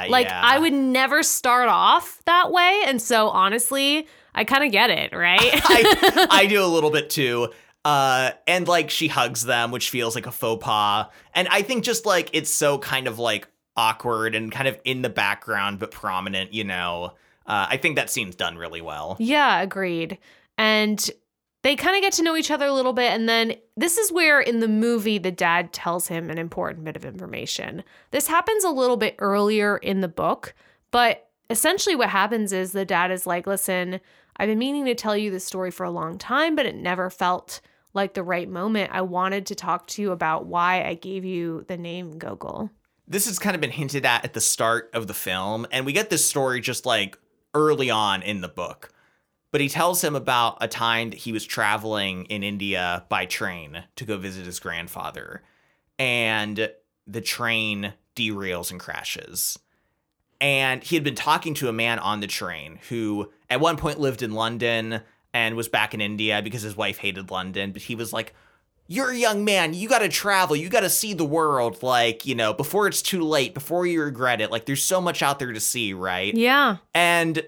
right? 0.01 0.11
Like, 0.11 0.29
yeah. 0.29 0.41
I 0.43 0.59
would 0.59 0.73
never 0.73 1.23
start 1.23 1.69
off 1.69 2.23
that 2.25 2.51
way. 2.51 2.83
And 2.87 3.03
so, 3.03 3.29
honestly, 3.29 4.09
I 4.35 4.45
kind 4.45 4.65
of 4.65 4.73
get 4.73 4.89
it, 4.89 5.13
right? 5.15 5.39
I, 5.43 6.27
I 6.31 6.47
do 6.47 6.65
a 6.65 6.67
little 6.67 6.91
bit 6.91 7.11
too. 7.11 7.49
Uh, 7.85 8.31
and 8.47 8.67
like 8.67 8.91
she 8.91 9.09
hugs 9.09 9.45
them, 9.45 9.71
which 9.71 9.91
feels 9.91 10.15
like 10.15 10.27
a 10.27 10.33
faux 10.33 10.65
pas. 10.65 11.07
And 11.35 11.49
I 11.49 11.63
think 11.63 11.85
just 11.85 12.07
like 12.07 12.31
it's 12.33 12.51
so 12.51 12.79
kind 12.79 13.09
of 13.09 13.19
like 13.19 13.47
awkward 13.77 14.35
and 14.35 14.51
kind 14.51 14.69
of 14.69 14.79
in 14.85 15.03
the 15.03 15.09
background 15.11 15.79
but 15.79 15.91
prominent, 15.91 16.55
you 16.55 16.65
know. 16.65 17.13
Uh, 17.49 17.67
I 17.71 17.77
think 17.79 17.97
that 17.97 18.11
scene's 18.11 18.37
done 18.37 18.57
really 18.57 18.81
well. 18.81 19.17
Yeah, 19.19 19.61
agreed. 19.61 20.19
And 20.57 21.11
they 21.63 21.75
kind 21.75 21.97
of 21.97 22.03
get 22.03 22.13
to 22.15 22.23
know 22.23 22.37
each 22.37 22.51
other 22.51 22.67
a 22.67 22.73
little 22.73 22.93
bit. 22.93 23.11
And 23.13 23.29
then 23.29 23.55
this 23.77 23.99
is 23.99 24.13
where 24.13 24.41
in 24.41 24.61
the 24.61 24.69
movie, 24.69 25.19
the 25.19 25.33
dad 25.33 25.73
tells 25.73 26.07
him 26.09 26.31
an 26.31 26.39
important 26.39 26.85
bit 26.85 26.95
of 26.95 27.05
information. 27.05 27.83
This 28.11 28.29
happens 28.29 28.65
a 28.65 28.71
little 28.71 28.97
bit 28.97 29.17
earlier 29.19 29.79
in 29.79 30.01
the 30.01 30.09
book, 30.09 30.55
but 30.91 31.31
essentially 31.51 31.97
what 31.97 32.11
happens 32.11 32.53
is 32.53 32.73
the 32.73 32.85
dad 32.85 33.11
is 33.11 33.27
like, 33.27 33.47
listen, 33.47 34.01
I've 34.37 34.49
been 34.49 34.59
meaning 34.59 34.85
to 34.85 34.95
tell 34.95 35.17
you 35.17 35.31
this 35.31 35.45
story 35.45 35.71
for 35.71 35.85
a 35.85 35.91
long 35.91 36.19
time, 36.19 36.55
but 36.55 36.67
it 36.67 36.77
never 36.77 37.11
felt 37.11 37.61
like 37.95 38.15
the 38.15 38.23
right 38.23 38.49
moment. 38.49 38.93
I 38.93 39.01
wanted 39.01 39.47
to 39.47 39.55
talk 39.55 39.87
to 39.89 40.03
you 40.03 40.13
about 40.13 40.47
why 40.47 40.85
I 40.85 40.95
gave 40.95 41.25
you 41.25 41.65
the 41.67 41.77
name 41.77 42.19
Gogol. 42.19 42.71
This 43.09 43.27
has 43.27 43.39
kind 43.39 43.55
of 43.55 43.61
been 43.61 43.71
hinted 43.71 44.05
at 44.05 44.25
at 44.25 44.35
the 44.35 44.41
start 44.41 44.91
of 44.93 45.07
the 45.07 45.15
film, 45.15 45.67
and 45.73 45.87
we 45.87 45.95
get 45.95 46.11
this 46.11 46.29
story 46.29 46.61
just 46.61 46.85
like 46.85 47.19
early 47.59 47.91
on 47.91 48.23
in 48.23 48.41
the 48.41 48.49
book. 48.49 48.91
But 49.51 49.61
he 49.61 49.69
tells 49.69 50.05
him 50.05 50.15
about 50.15 50.59
a 50.61 50.69
time 50.69 51.11
that 51.11 51.21
he 51.21 51.33
was 51.33 51.45
traveling 51.45 52.27
in 52.27 52.43
India 52.43 53.05
by 53.09 53.27
train 53.27 53.85
to 53.97 54.05
go 54.05 54.17
visit 54.17 54.47
his 54.47 54.61
grandfather. 54.61 55.43
And 55.99 56.71
the 57.07 57.21
train 57.21 57.95
derails 58.15 58.71
and 58.71 58.79
crashes. 58.79 59.59
And 60.41 60.85
he 60.85 60.95
had 60.95 61.05
been 61.05 61.15
talking 61.15 61.55
to 61.55 61.69
a 61.69 61.73
man 61.73 61.99
on 61.99 62.21
the 62.21 62.27
train 62.27 62.79
who 62.91 63.33
at 63.51 63.61
one 63.61 63.77
point 63.77 63.99
lived 63.99 64.23
in 64.23 64.33
London 64.33 65.01
and 65.35 65.57
was 65.57 65.69
back 65.69 65.95
in 65.95 66.01
India 66.01 66.41
because 66.43 66.63
his 66.63 66.77
wife 66.77 66.99
hated 66.99 67.31
London. 67.31 67.73
But 67.73 67.83
he 67.83 67.95
was 67.95 68.13
like, 68.13 68.35
You're 68.89 69.11
a 69.11 69.17
young 69.17 69.45
man. 69.45 69.75
You 69.75 69.89
got 69.89 69.99
to 70.01 70.09
travel. 70.09 70.57
You 70.57 70.69
got 70.71 70.81
to 70.81 70.89
see 70.91 71.13
the 71.13 71.25
world. 71.25 71.83
Like, 71.83 72.25
you 72.27 72.35
know, 72.35 72.53
before 72.55 72.89
it's 72.89 73.03
too 73.03 73.23
late, 73.23 73.53
before 73.55 73.87
you 73.87 74.03
regret 74.03 74.41
it. 74.41 74.51
Like, 74.51 74.65
there's 74.65 74.83
so 74.83 75.01
much 75.01 75.23
out 75.23 75.39
there 75.39 75.53
to 75.53 75.61
see, 75.61 75.93
right? 75.93 76.35
Yeah, 76.35 76.79
And 76.95 77.43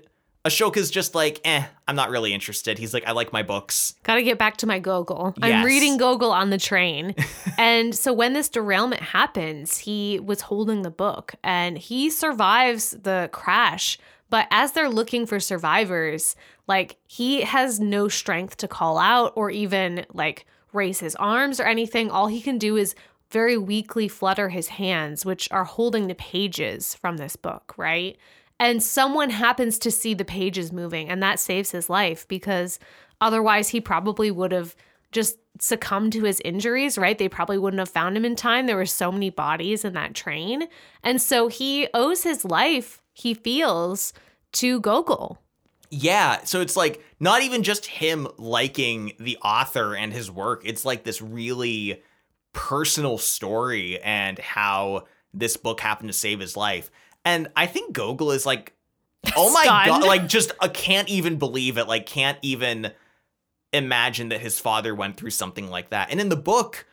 Ashoka's 0.45 0.91
just 0.91 1.14
like, 1.14 1.41
eh, 1.45 1.64
I'm 1.86 1.97
not 1.97 2.09
really 2.11 2.32
interested. 2.32 2.78
He's 2.78 2.95
like, 2.95 3.07
I 3.07 3.12
like 3.12 3.32
my 3.32 3.43
books. 3.43 3.95
Got 4.05 4.14
to 4.16 4.22
get 4.22 4.38
back 4.38 4.57
to 4.59 4.66
my 4.66 4.78
Gogol. 4.78 5.34
I'm 5.43 5.64
reading 5.64 5.99
Gogol 5.99 6.30
on 6.32 6.49
the 6.51 6.59
train. 6.70 7.14
and 7.59 7.95
so 7.95 8.12
when 8.12 8.32
this 8.32 8.49
derailment 8.49 9.03
happens, 9.03 9.78
he 9.78 10.18
was 10.18 10.43
holding 10.43 10.82
the 10.82 10.91
book 10.91 11.34
and 11.45 11.76
he 11.76 12.09
survives 12.09 12.93
the 12.93 13.28
crash. 13.32 13.99
But 14.30 14.47
as 14.51 14.72
they're 14.72 14.88
looking 14.88 15.26
for 15.26 15.41
survivors, 15.41 16.36
like 16.66 16.97
he 17.07 17.43
has 17.43 17.78
no 17.80 18.09
strength 18.09 18.57
to 18.59 18.68
call 18.68 18.97
out 18.99 19.32
or 19.36 19.51
even 19.51 20.07
like 20.14 20.47
raise 20.72 21.00
his 21.00 21.16
arms 21.16 21.60
or 21.60 21.64
anything. 21.64 22.10
All 22.10 22.26
he 22.26 22.40
can 22.40 22.58
do 22.58 22.76
is 22.76 22.94
very 23.30 23.56
weakly 23.56 24.08
flutter 24.08 24.48
his 24.48 24.68
hands, 24.68 25.24
which 25.24 25.50
are 25.50 25.64
holding 25.64 26.06
the 26.06 26.14
pages 26.14 26.94
from 26.94 27.16
this 27.16 27.36
book, 27.36 27.74
right? 27.76 28.16
And 28.58 28.82
someone 28.82 29.30
happens 29.30 29.78
to 29.80 29.90
see 29.90 30.14
the 30.14 30.24
pages 30.24 30.72
moving, 30.72 31.08
and 31.08 31.22
that 31.22 31.40
saves 31.40 31.70
his 31.70 31.88
life 31.88 32.26
because 32.28 32.78
otherwise 33.20 33.68
he 33.68 33.80
probably 33.80 34.30
would 34.30 34.52
have 34.52 34.76
just 35.12 35.38
succumbed 35.58 36.12
to 36.12 36.24
his 36.24 36.40
injuries, 36.44 36.98
right? 36.98 37.18
They 37.18 37.28
probably 37.28 37.58
wouldn't 37.58 37.78
have 37.78 37.88
found 37.88 38.16
him 38.16 38.24
in 38.24 38.36
time. 38.36 38.66
There 38.66 38.76
were 38.76 38.86
so 38.86 39.10
many 39.10 39.30
bodies 39.30 39.84
in 39.84 39.92
that 39.94 40.14
train. 40.14 40.68
And 41.02 41.20
so 41.20 41.48
he 41.48 41.88
owes 41.94 42.22
his 42.22 42.44
life, 42.44 43.02
he 43.12 43.34
feels, 43.34 44.12
to 44.52 44.80
Gogol. 44.80 45.38
Yeah, 45.90 46.44
so 46.44 46.60
it's 46.60 46.76
like 46.76 47.02
not 47.20 47.42
even 47.42 47.62
just 47.62 47.86
him 47.86 48.26
liking 48.38 49.12
the 49.20 49.36
author 49.38 49.94
and 49.94 50.12
his 50.12 50.30
work. 50.30 50.62
It's 50.64 50.84
like 50.84 51.04
this 51.04 51.20
really 51.20 52.02
personal 52.52 53.18
story 53.18 54.00
and 54.00 54.38
how 54.38 55.04
this 55.32 55.56
book 55.56 55.80
happened 55.80 56.08
to 56.08 56.12
save 56.14 56.40
his 56.40 56.56
life. 56.56 56.90
And 57.24 57.48
I 57.54 57.66
think 57.66 57.92
Gogol 57.92 58.32
is 58.32 58.46
like 58.46 58.74
Oh 59.36 59.52
my 59.52 59.64
Stunned. 59.64 59.86
god! 60.02 60.06
Like, 60.06 60.26
just 60.26 60.52
uh, 60.60 60.68
can't 60.72 61.08
even 61.10 61.36
believe 61.36 61.76
it. 61.76 61.86
Like, 61.86 62.06
can't 62.06 62.38
even 62.40 62.90
imagine 63.72 64.30
that 64.30 64.40
his 64.40 64.58
father 64.58 64.94
went 64.94 65.18
through 65.18 65.30
something 65.30 65.68
like 65.68 65.90
that. 65.90 66.10
And 66.10 66.20
in 66.20 66.30
the 66.30 66.36
book, 66.36 66.86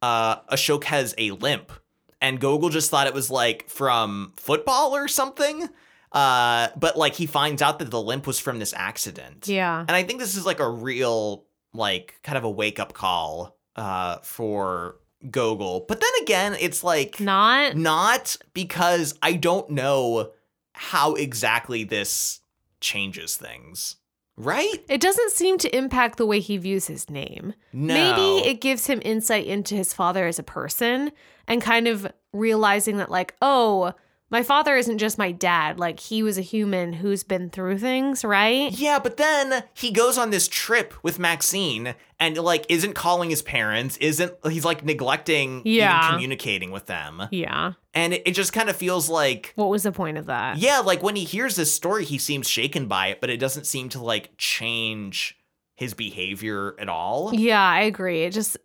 uh, 0.00 0.40
Ashok 0.42 0.84
has 0.84 1.12
a 1.18 1.32
limp, 1.32 1.72
and 2.20 2.38
Gogol 2.40 2.68
just 2.68 2.88
thought 2.88 3.08
it 3.08 3.14
was 3.14 3.30
like 3.32 3.68
from 3.68 4.32
football 4.36 4.94
or 4.94 5.08
something. 5.08 5.68
Uh, 6.12 6.68
but 6.76 6.96
like 6.96 7.14
he 7.14 7.26
finds 7.26 7.62
out 7.62 7.78
that 7.78 7.90
the 7.90 8.00
limp 8.00 8.26
was 8.26 8.38
from 8.38 8.58
this 8.58 8.74
accident. 8.76 9.48
Yeah. 9.48 9.80
And 9.80 9.92
I 9.92 10.02
think 10.02 10.20
this 10.20 10.36
is 10.36 10.44
like 10.44 10.60
a 10.60 10.68
real, 10.68 11.46
like, 11.72 12.20
kind 12.22 12.36
of 12.36 12.44
a 12.44 12.50
wake 12.50 12.78
up 12.78 12.92
call 12.92 13.56
uh, 13.76 14.18
for 14.22 14.96
Gogol. 15.30 15.86
But 15.88 16.00
then 16.00 16.10
again, 16.22 16.56
it's 16.60 16.84
like 16.84 17.18
Not. 17.18 17.76
not 17.76 18.36
because 18.52 19.18
I 19.22 19.34
don't 19.34 19.70
know 19.70 20.32
how 20.74 21.14
exactly 21.14 21.84
this 21.84 22.40
changes 22.80 23.36
things. 23.36 23.96
Right? 24.38 24.82
It 24.88 25.02
doesn't 25.02 25.32
seem 25.32 25.58
to 25.58 25.76
impact 25.76 26.16
the 26.16 26.26
way 26.26 26.40
he 26.40 26.56
views 26.56 26.86
his 26.86 27.10
name. 27.10 27.52
No. 27.72 27.94
Maybe 27.94 28.48
it 28.48 28.62
gives 28.62 28.86
him 28.86 29.00
insight 29.04 29.46
into 29.46 29.74
his 29.74 29.92
father 29.92 30.26
as 30.26 30.38
a 30.38 30.42
person 30.42 31.12
and 31.46 31.60
kind 31.60 31.86
of 31.86 32.10
realizing 32.32 32.96
that, 32.96 33.10
like, 33.10 33.34
oh, 33.42 33.92
my 34.32 34.42
father 34.42 34.74
isn't 34.76 34.98
just 34.98 35.18
my 35.18 35.30
dad. 35.30 35.78
Like, 35.78 36.00
he 36.00 36.22
was 36.24 36.38
a 36.38 36.40
human 36.40 36.92
who's 36.94 37.22
been 37.22 37.50
through 37.50 37.78
things, 37.78 38.24
right? 38.24 38.72
Yeah, 38.72 38.98
but 38.98 39.18
then 39.18 39.62
he 39.74 39.92
goes 39.92 40.18
on 40.18 40.30
this 40.30 40.48
trip 40.48 40.94
with 41.04 41.18
Maxine 41.20 41.94
and 42.18 42.36
like 42.38 42.66
isn't 42.68 42.94
calling 42.94 43.30
his 43.30 43.42
parents, 43.42 43.96
isn't 43.98 44.32
he's 44.48 44.64
like 44.64 44.84
neglecting 44.84 45.62
Yeah. 45.64 45.98
even 46.06 46.12
communicating 46.14 46.70
with 46.72 46.86
them. 46.86 47.22
Yeah. 47.30 47.72
And 47.94 48.14
it, 48.14 48.22
it 48.26 48.32
just 48.32 48.52
kind 48.52 48.68
of 48.70 48.76
feels 48.76 49.08
like 49.10 49.52
What 49.56 49.68
was 49.68 49.82
the 49.82 49.92
point 49.92 50.16
of 50.18 50.26
that? 50.26 50.56
yeah, 50.58 50.78
like 50.80 51.02
when 51.02 51.14
he 51.16 51.24
hears 51.24 51.54
this 51.56 51.72
story, 51.74 52.04
he 52.04 52.18
seems 52.18 52.48
shaken 52.48 52.86
by 52.88 53.08
it, 53.08 53.20
but 53.20 53.28
it 53.30 53.36
doesn't 53.38 53.66
seem 53.66 53.88
to 53.90 54.02
like 54.02 54.30
change 54.38 55.36
his 55.74 55.94
behavior 55.94 56.74
at 56.78 56.88
all. 56.88 57.34
Yeah, 57.34 57.60
I 57.62 57.80
agree. 57.82 58.22
It 58.24 58.30
just, 58.30 58.56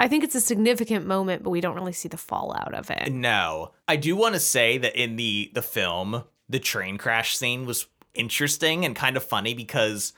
I 0.00 0.08
think 0.08 0.22
it's 0.24 0.34
a 0.34 0.40
significant 0.40 1.06
moment, 1.06 1.42
but 1.42 1.50
we 1.50 1.60
don't 1.60 1.74
really 1.74 1.92
see 1.92 2.08
the 2.08 2.16
fallout 2.16 2.72
of 2.74 2.90
it. 2.90 3.12
No. 3.12 3.72
I 3.88 3.96
do 3.96 4.14
want 4.14 4.34
to 4.34 4.40
say 4.40 4.78
that 4.78 4.94
in 5.00 5.16
the 5.16 5.50
the 5.54 5.62
film, 5.62 6.24
the 6.48 6.60
train 6.60 6.98
crash 6.98 7.36
scene 7.36 7.66
was 7.66 7.86
interesting 8.14 8.84
and 8.84 8.94
kind 8.94 9.16
of 9.16 9.24
funny 9.24 9.54
because 9.54 10.12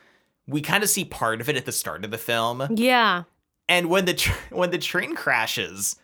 we 0.46 0.60
kind 0.60 0.82
of 0.82 0.90
see 0.90 1.04
part 1.04 1.40
of 1.40 1.48
it 1.48 1.56
at 1.56 1.64
the 1.64 1.72
start 1.72 2.04
of 2.04 2.10
the 2.10 2.18
film. 2.18 2.66
Yeah. 2.74 3.24
And 3.68 3.88
when 3.88 4.04
the 4.04 4.14
tr- 4.14 4.32
when 4.54 4.70
the 4.70 4.78
train 4.78 5.14
crashes, 5.14 5.96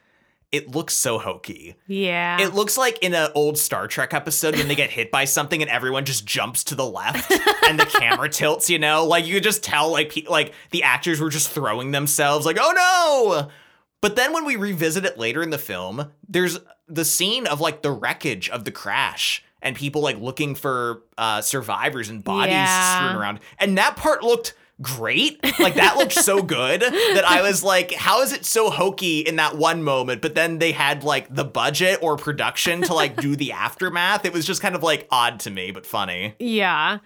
it 0.52 0.70
looks 0.70 0.94
so 0.94 1.18
hokey. 1.18 1.74
Yeah. 1.86 2.40
It 2.40 2.54
looks 2.54 2.78
like 2.78 2.98
in 3.00 3.12
an 3.14 3.30
old 3.34 3.58
Star 3.58 3.88
Trek 3.88 4.14
episode 4.14 4.56
when 4.56 4.68
they 4.68 4.74
get 4.74 4.90
hit 4.90 5.10
by 5.10 5.24
something 5.24 5.60
and 5.60 5.70
everyone 5.70 6.04
just 6.04 6.24
jumps 6.24 6.64
to 6.64 6.74
the 6.74 6.86
left 6.86 7.30
and 7.64 7.78
the 7.78 7.84
camera 7.84 8.28
tilts. 8.28 8.70
You 8.70 8.78
know, 8.78 9.04
like 9.04 9.26
you 9.26 9.34
could 9.34 9.42
just 9.42 9.62
tell, 9.64 9.90
like 9.90 10.12
pe- 10.12 10.22
like 10.28 10.54
the 10.70 10.84
actors 10.84 11.20
were 11.20 11.30
just 11.30 11.50
throwing 11.50 11.90
themselves, 11.90 12.46
like 12.46 12.58
oh 12.58 12.72
no. 12.74 13.50
But 14.00 14.16
then 14.16 14.32
when 14.32 14.44
we 14.44 14.56
revisit 14.56 15.04
it 15.04 15.18
later 15.18 15.42
in 15.42 15.50
the 15.50 15.58
film, 15.58 16.10
there's 16.28 16.58
the 16.88 17.04
scene 17.04 17.46
of 17.46 17.60
like 17.60 17.82
the 17.82 17.90
wreckage 17.90 18.48
of 18.50 18.64
the 18.64 18.70
crash 18.70 19.42
and 19.62 19.74
people 19.74 20.00
like 20.02 20.18
looking 20.20 20.54
for 20.54 21.02
uh, 21.18 21.40
survivors 21.40 22.08
and 22.08 22.22
bodies 22.22 22.52
Yeah. 22.52 22.98
strewn 23.08 23.20
around, 23.20 23.40
and 23.58 23.76
that 23.78 23.96
part 23.96 24.22
looked 24.22 24.54
great. 24.82 25.42
Like 25.58 25.74
that 25.76 25.96
looked 25.96 26.12
so 26.12 26.42
good 26.42 26.82
that 26.82 27.24
I 27.26 27.40
was 27.40 27.64
like, 27.64 27.92
how 27.94 28.20
is 28.20 28.34
it 28.34 28.44
so 28.44 28.68
hokey 28.70 29.20
in 29.20 29.36
that 29.36 29.56
one 29.56 29.82
moment? 29.82 30.20
But 30.20 30.34
then 30.34 30.58
they 30.58 30.72
had 30.72 31.02
like 31.02 31.34
the 31.34 31.44
budget 31.44 31.98
or 32.02 32.16
production 32.18 32.82
to 32.82 32.92
like 32.94 33.16
do 33.16 33.34
the 33.36 33.52
aftermath. 33.64 34.26
It 34.26 34.34
was 34.34 34.44
just 34.46 34.60
kind 34.60 34.74
of 34.76 34.82
like 34.82 35.08
odd 35.10 35.40
to 35.40 35.50
me, 35.50 35.70
but 35.70 35.86
funny. 35.86 36.34
Yeah. 36.38 36.98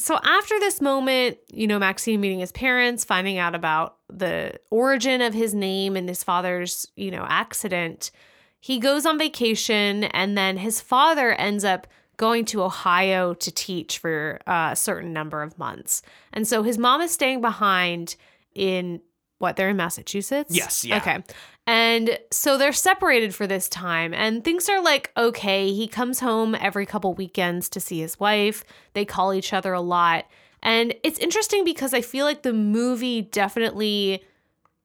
So 0.00 0.18
after 0.22 0.58
this 0.58 0.80
moment, 0.80 1.38
you 1.52 1.66
know, 1.66 1.78
Maxine 1.78 2.20
meeting 2.20 2.40
his 2.40 2.52
parents, 2.52 3.04
finding 3.04 3.38
out 3.38 3.54
about 3.54 3.96
the 4.08 4.58
origin 4.70 5.20
of 5.20 5.34
his 5.34 5.54
name 5.54 5.96
and 5.96 6.08
his 6.08 6.24
father's, 6.24 6.86
you 6.96 7.10
know, 7.10 7.26
accident, 7.28 8.10
he 8.58 8.78
goes 8.78 9.06
on 9.06 9.18
vacation 9.18 10.04
and 10.04 10.36
then 10.36 10.56
his 10.56 10.80
father 10.80 11.32
ends 11.32 11.64
up 11.64 11.86
going 12.16 12.44
to 12.46 12.62
Ohio 12.62 13.34
to 13.34 13.50
teach 13.50 13.98
for 13.98 14.40
a 14.46 14.74
certain 14.74 15.12
number 15.12 15.42
of 15.42 15.58
months. 15.58 16.02
And 16.32 16.46
so 16.46 16.62
his 16.62 16.76
mom 16.76 17.00
is 17.00 17.10
staying 17.10 17.40
behind 17.40 18.16
in 18.54 19.00
what 19.38 19.56
they're 19.56 19.70
in 19.70 19.76
Massachusetts? 19.76 20.54
Yes, 20.54 20.84
yeah. 20.84 20.98
Okay. 20.98 21.24
And 21.70 22.18
so 22.32 22.58
they're 22.58 22.72
separated 22.72 23.32
for 23.32 23.46
this 23.46 23.68
time, 23.68 24.12
and 24.12 24.42
things 24.42 24.68
are 24.68 24.82
like 24.82 25.12
okay. 25.16 25.72
He 25.72 25.86
comes 25.86 26.18
home 26.18 26.56
every 26.56 26.84
couple 26.84 27.14
weekends 27.14 27.68
to 27.68 27.78
see 27.78 28.00
his 28.00 28.18
wife. 28.18 28.64
They 28.94 29.04
call 29.04 29.32
each 29.32 29.52
other 29.52 29.72
a 29.72 29.80
lot. 29.80 30.26
And 30.64 30.92
it's 31.04 31.20
interesting 31.20 31.64
because 31.64 31.94
I 31.94 32.00
feel 32.00 32.26
like 32.26 32.42
the 32.42 32.52
movie 32.52 33.22
definitely 33.22 34.24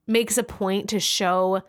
makes 0.06 0.38
a 0.38 0.44
point 0.44 0.88
to 0.90 1.00
show 1.00 1.64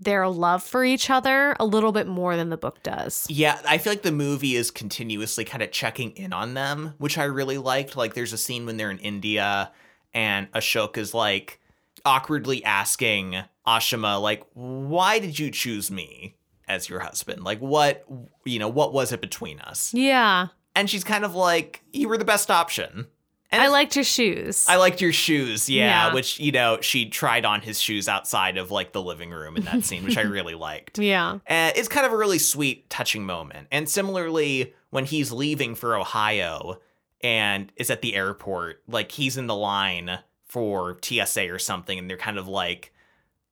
their 0.00 0.26
love 0.26 0.62
for 0.62 0.86
each 0.86 1.10
other 1.10 1.54
a 1.60 1.66
little 1.66 1.92
bit 1.92 2.06
more 2.06 2.34
than 2.34 2.48
the 2.48 2.56
book 2.56 2.82
does. 2.82 3.26
Yeah, 3.28 3.60
I 3.68 3.76
feel 3.76 3.92
like 3.92 4.00
the 4.00 4.10
movie 4.10 4.56
is 4.56 4.70
continuously 4.70 5.44
kind 5.44 5.62
of 5.62 5.70
checking 5.70 6.12
in 6.12 6.32
on 6.32 6.54
them, 6.54 6.94
which 6.96 7.18
I 7.18 7.24
really 7.24 7.58
liked. 7.58 7.94
Like, 7.94 8.14
there's 8.14 8.32
a 8.32 8.38
scene 8.38 8.64
when 8.64 8.78
they're 8.78 8.90
in 8.90 8.98
India 9.00 9.70
and 10.14 10.50
Ashok 10.52 10.96
is 10.96 11.12
like 11.12 11.60
awkwardly 12.04 12.64
asking 12.64 13.36
Ashima, 13.66 14.20
like, 14.20 14.42
why 14.54 15.18
did 15.18 15.38
you 15.38 15.50
choose 15.50 15.90
me 15.90 16.36
as 16.68 16.88
your 16.88 17.00
husband? 17.00 17.44
Like, 17.44 17.60
what, 17.60 18.04
you 18.44 18.58
know, 18.58 18.68
what 18.68 18.92
was 18.92 19.12
it 19.12 19.20
between 19.20 19.60
us? 19.60 19.92
Yeah. 19.94 20.48
And 20.74 20.88
she's 20.88 21.04
kind 21.04 21.24
of 21.24 21.34
like, 21.34 21.82
you 21.92 22.08
were 22.08 22.18
the 22.18 22.24
best 22.24 22.50
option. 22.50 23.06
And 23.50 23.60
I 23.60 23.68
liked 23.68 23.94
your 23.96 24.04
shoes. 24.04 24.64
I 24.66 24.76
liked 24.76 25.02
your 25.02 25.12
shoes, 25.12 25.68
yeah, 25.68 26.06
Yeah. 26.08 26.14
which, 26.14 26.40
you 26.40 26.52
know, 26.52 26.78
she 26.80 27.10
tried 27.10 27.44
on 27.44 27.60
his 27.60 27.78
shoes 27.78 28.08
outside 28.08 28.56
of 28.56 28.70
like 28.70 28.92
the 28.92 29.02
living 29.02 29.30
room 29.30 29.56
in 29.58 29.64
that 29.66 29.84
scene, 29.84 30.04
which 30.04 30.16
I 30.16 30.22
really 30.22 30.54
liked. 30.54 30.98
yeah. 30.98 31.38
And 31.46 31.76
it's 31.76 31.88
kind 31.88 32.06
of 32.06 32.12
a 32.12 32.16
really 32.16 32.38
sweet, 32.38 32.88
touching 32.88 33.26
moment. 33.26 33.68
And 33.70 33.86
similarly, 33.88 34.72
when 34.88 35.04
he's 35.04 35.30
leaving 35.32 35.74
for 35.74 35.94
Ohio 35.96 36.80
and 37.20 37.70
is 37.76 37.90
at 37.90 38.00
the 38.00 38.14
airport, 38.14 38.82
like 38.88 39.12
he's 39.12 39.36
in 39.36 39.46
the 39.48 39.54
line 39.54 40.18
for 40.52 40.98
TSA 41.02 41.50
or 41.50 41.58
something, 41.58 41.98
and 41.98 42.10
they're 42.10 42.18
kind 42.18 42.36
of 42.36 42.46
like 42.46 42.92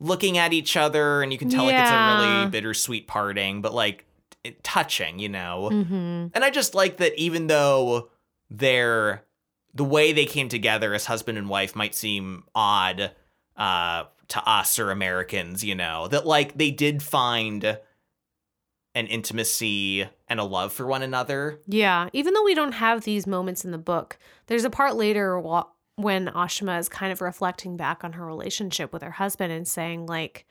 looking 0.01 0.37
at 0.37 0.53
each 0.53 0.77
other, 0.77 1.23
and 1.23 1.33
you 1.33 1.39
can 1.39 1.49
tell 1.49 1.65
like 1.65 1.79
it's 1.79 1.91
a 1.91 2.05
really 2.05 2.45
bittersweet 2.51 3.07
parting, 3.07 3.63
but 3.63 3.73
like 3.73 4.05
it, 4.45 4.63
touching, 4.63 5.19
you 5.19 5.31
know? 5.31 5.71
hmm 5.71 6.27
And 6.35 6.45
I 6.45 6.51
just 6.51 6.75
like 6.75 6.99
that 6.99 7.19
even 7.19 7.47
though 7.47 8.11
they're 8.51 9.25
the 9.73 9.85
way 9.85 10.13
they 10.13 10.27
came 10.27 10.51
together 10.51 10.93
as 10.93 11.07
husband 11.07 11.39
and 11.39 11.49
wife 11.49 11.75
might 11.75 11.95
seem 11.95 12.45
odd 12.55 13.13
uh 13.57 14.05
to 14.29 14.47
us 14.47 14.79
or 14.79 14.91
Americans, 14.91 15.65
you 15.65 15.75
know, 15.75 16.07
that 16.09 16.27
like 16.27 16.59
they 16.59 16.71
did 16.71 17.03
find 17.03 17.79
an 18.95 19.07
intimacy 19.07 20.07
and 20.29 20.39
a 20.39 20.45
love 20.45 20.73
for 20.73 20.87
one 20.87 21.03
another. 21.03 21.61
Yeah, 21.67 22.11
even 22.13 22.35
though 22.35 22.45
we 22.45 22.55
don't 22.55 22.73
have 22.73 23.05
these 23.05 23.27
moments 23.27 23.65
in 23.65 23.71
the 23.71 23.79
book, 23.79 24.19
there's 24.49 24.65
a 24.65 24.71
part 24.71 24.97
later 24.97 25.41
when 25.97 26.27
Ashima 26.29 26.79
is 26.79 26.89
kind 26.89 27.13
of 27.13 27.21
reflecting 27.21 27.77
back 27.77 28.05
on 28.05 28.13
her 28.15 28.25
relationship 28.25 28.93
with 28.93 29.03
her 29.03 29.11
husband 29.11 29.53
and 29.53 29.67
saying, 29.69 30.07
like, 30.07 30.47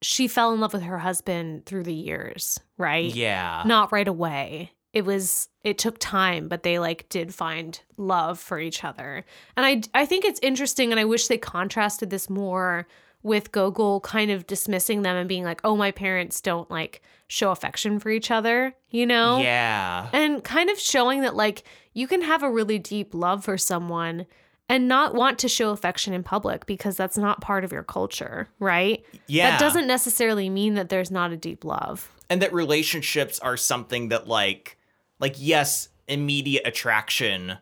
she 0.00 0.28
fell 0.28 0.52
in 0.52 0.60
love 0.60 0.72
with 0.72 0.82
her 0.82 0.98
husband 0.98 1.66
through 1.66 1.82
the 1.82 1.94
years, 1.94 2.60
right? 2.76 3.14
Yeah. 3.14 3.62
Not 3.66 3.92
right 3.92 4.06
away. 4.08 4.72
It 4.92 5.04
was 5.04 5.48
it 5.64 5.76
took 5.76 5.98
time, 5.98 6.48
but 6.48 6.62
they 6.62 6.78
like 6.78 7.08
did 7.08 7.34
find 7.34 7.78
love 7.96 8.38
for 8.38 8.58
each 8.58 8.84
other. 8.84 9.24
And 9.56 9.66
I 9.66 9.82
I 10.00 10.06
think 10.06 10.24
it's 10.24 10.40
interesting 10.42 10.92
and 10.92 11.00
I 11.00 11.04
wish 11.04 11.26
they 11.26 11.36
contrasted 11.36 12.10
this 12.10 12.30
more 12.30 12.86
with 13.22 13.52
Gogol 13.52 14.00
kind 14.00 14.30
of 14.30 14.46
dismissing 14.46 15.02
them 15.02 15.16
and 15.16 15.28
being 15.28 15.44
like, 15.44 15.60
"Oh, 15.64 15.76
my 15.76 15.90
parents 15.90 16.40
don't 16.40 16.70
like 16.70 17.02
show 17.26 17.50
affection 17.50 17.98
for 17.98 18.08
each 18.10 18.30
other," 18.30 18.74
you 18.90 19.04
know? 19.04 19.38
Yeah. 19.40 20.08
and 20.12 20.42
kind 20.42 20.70
of 20.70 20.78
showing 20.78 21.20
that 21.22 21.34
like 21.36 21.64
you 21.92 22.06
can 22.06 22.22
have 22.22 22.42
a 22.42 22.50
really 22.50 22.78
deep 22.78 23.14
love 23.14 23.44
for 23.44 23.58
someone 23.58 24.26
and 24.68 24.86
not 24.88 25.14
want 25.14 25.38
to 25.40 25.48
show 25.48 25.70
affection 25.70 26.12
in 26.12 26.22
public 26.22 26.66
because 26.66 26.96
that's 26.96 27.16
not 27.18 27.40
part 27.40 27.64
of 27.64 27.72
your 27.72 27.82
culture, 27.82 28.48
right? 28.58 29.04
Yeah. 29.26 29.50
That 29.50 29.60
doesn't 29.60 29.86
necessarily 29.86 30.50
mean 30.50 30.74
that 30.74 30.88
there's 30.90 31.10
not 31.10 31.32
a 31.32 31.36
deep 31.36 31.64
love. 31.64 32.10
and 32.30 32.42
that 32.42 32.52
relationships 32.52 33.38
are 33.40 33.56
something 33.56 34.08
that 34.08 34.28
like 34.28 34.76
like 35.20 35.34
yes 35.38 35.88
immediate 36.06 36.66
attraction 36.66 37.58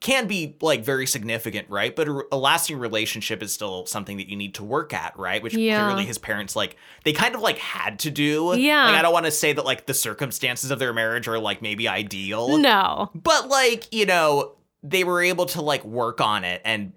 can 0.00 0.26
be 0.26 0.56
like 0.62 0.82
very 0.84 1.06
significant 1.06 1.68
right 1.68 1.94
but 1.96 2.08
a, 2.08 2.22
a 2.32 2.36
lasting 2.36 2.78
relationship 2.78 3.42
is 3.42 3.52
still 3.52 3.84
something 3.86 4.16
that 4.18 4.28
you 4.30 4.36
need 4.36 4.54
to 4.54 4.64
work 4.64 4.94
at 4.94 5.18
right 5.18 5.42
which 5.42 5.54
Yeah. 5.54 5.84
clearly 5.84 6.06
his 6.06 6.16
parents 6.18 6.54
like 6.56 6.76
they 7.04 7.12
kind 7.12 7.34
of 7.34 7.40
like 7.42 7.58
had 7.58 7.98
to 8.00 8.10
do 8.10 8.54
Yeah. 8.56 8.86
like 8.86 8.94
i 8.96 9.02
don't 9.02 9.12
want 9.12 9.26
to 9.26 9.30
say 9.32 9.52
that 9.52 9.64
like 9.64 9.84
the 9.86 9.92
circumstances 9.94 10.70
of 10.70 10.78
their 10.78 10.92
marriage 10.94 11.28
are 11.28 11.38
like 11.38 11.60
maybe 11.60 11.86
ideal 11.88 12.56
No. 12.58 13.10
but 13.14 13.48
like 13.48 13.92
you 13.92 14.06
know 14.06 14.52
they 14.82 15.04
were 15.04 15.22
able 15.22 15.46
to 15.46 15.62
like 15.62 15.84
work 15.84 16.20
on 16.20 16.44
it 16.44 16.60
and 16.64 16.92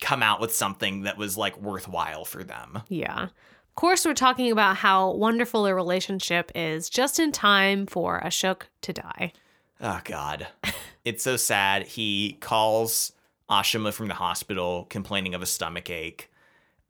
come 0.00 0.22
out 0.22 0.40
with 0.40 0.54
something 0.54 1.02
that 1.02 1.16
was 1.16 1.36
like 1.36 1.60
worthwhile 1.60 2.24
for 2.24 2.44
them 2.44 2.82
Yeah. 2.88 3.28
Of 3.74 3.80
course, 3.80 4.06
we're 4.06 4.14
talking 4.14 4.52
about 4.52 4.76
how 4.76 5.10
wonderful 5.10 5.66
a 5.66 5.74
relationship 5.74 6.52
is 6.54 6.88
just 6.88 7.18
in 7.18 7.32
time 7.32 7.86
for 7.86 8.20
Ashok 8.20 8.62
to 8.82 8.92
die. 8.92 9.32
Oh 9.80 10.00
God, 10.04 10.46
it's 11.04 11.24
so 11.24 11.36
sad. 11.36 11.82
He 11.82 12.38
calls 12.40 13.12
Ashima 13.50 13.92
from 13.92 14.06
the 14.06 14.14
hospital 14.14 14.86
complaining 14.90 15.34
of 15.34 15.42
a 15.42 15.46
stomach 15.46 15.90
ache, 15.90 16.30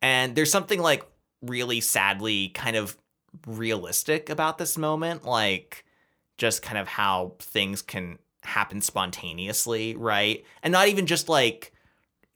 and 0.03 0.37
there's 0.37 0.51
something 0.51 0.79
like 0.79 1.07
really 1.41 1.81
sadly 1.81 2.49
kind 2.49 2.77
of 2.77 2.99
realistic 3.47 4.29
about 4.29 4.59
this 4.59 4.77
moment, 4.77 5.25
like 5.25 5.87
just 6.37 6.61
kind 6.61 6.77
of 6.77 6.87
how 6.87 7.33
things 7.39 7.81
can 7.81 8.19
happen 8.45 8.81
spontaneously, 8.81 9.95
right? 9.97 10.45
And 10.63 10.73
not 10.73 10.89
even 10.89 11.07
just 11.07 11.29
like 11.29 11.73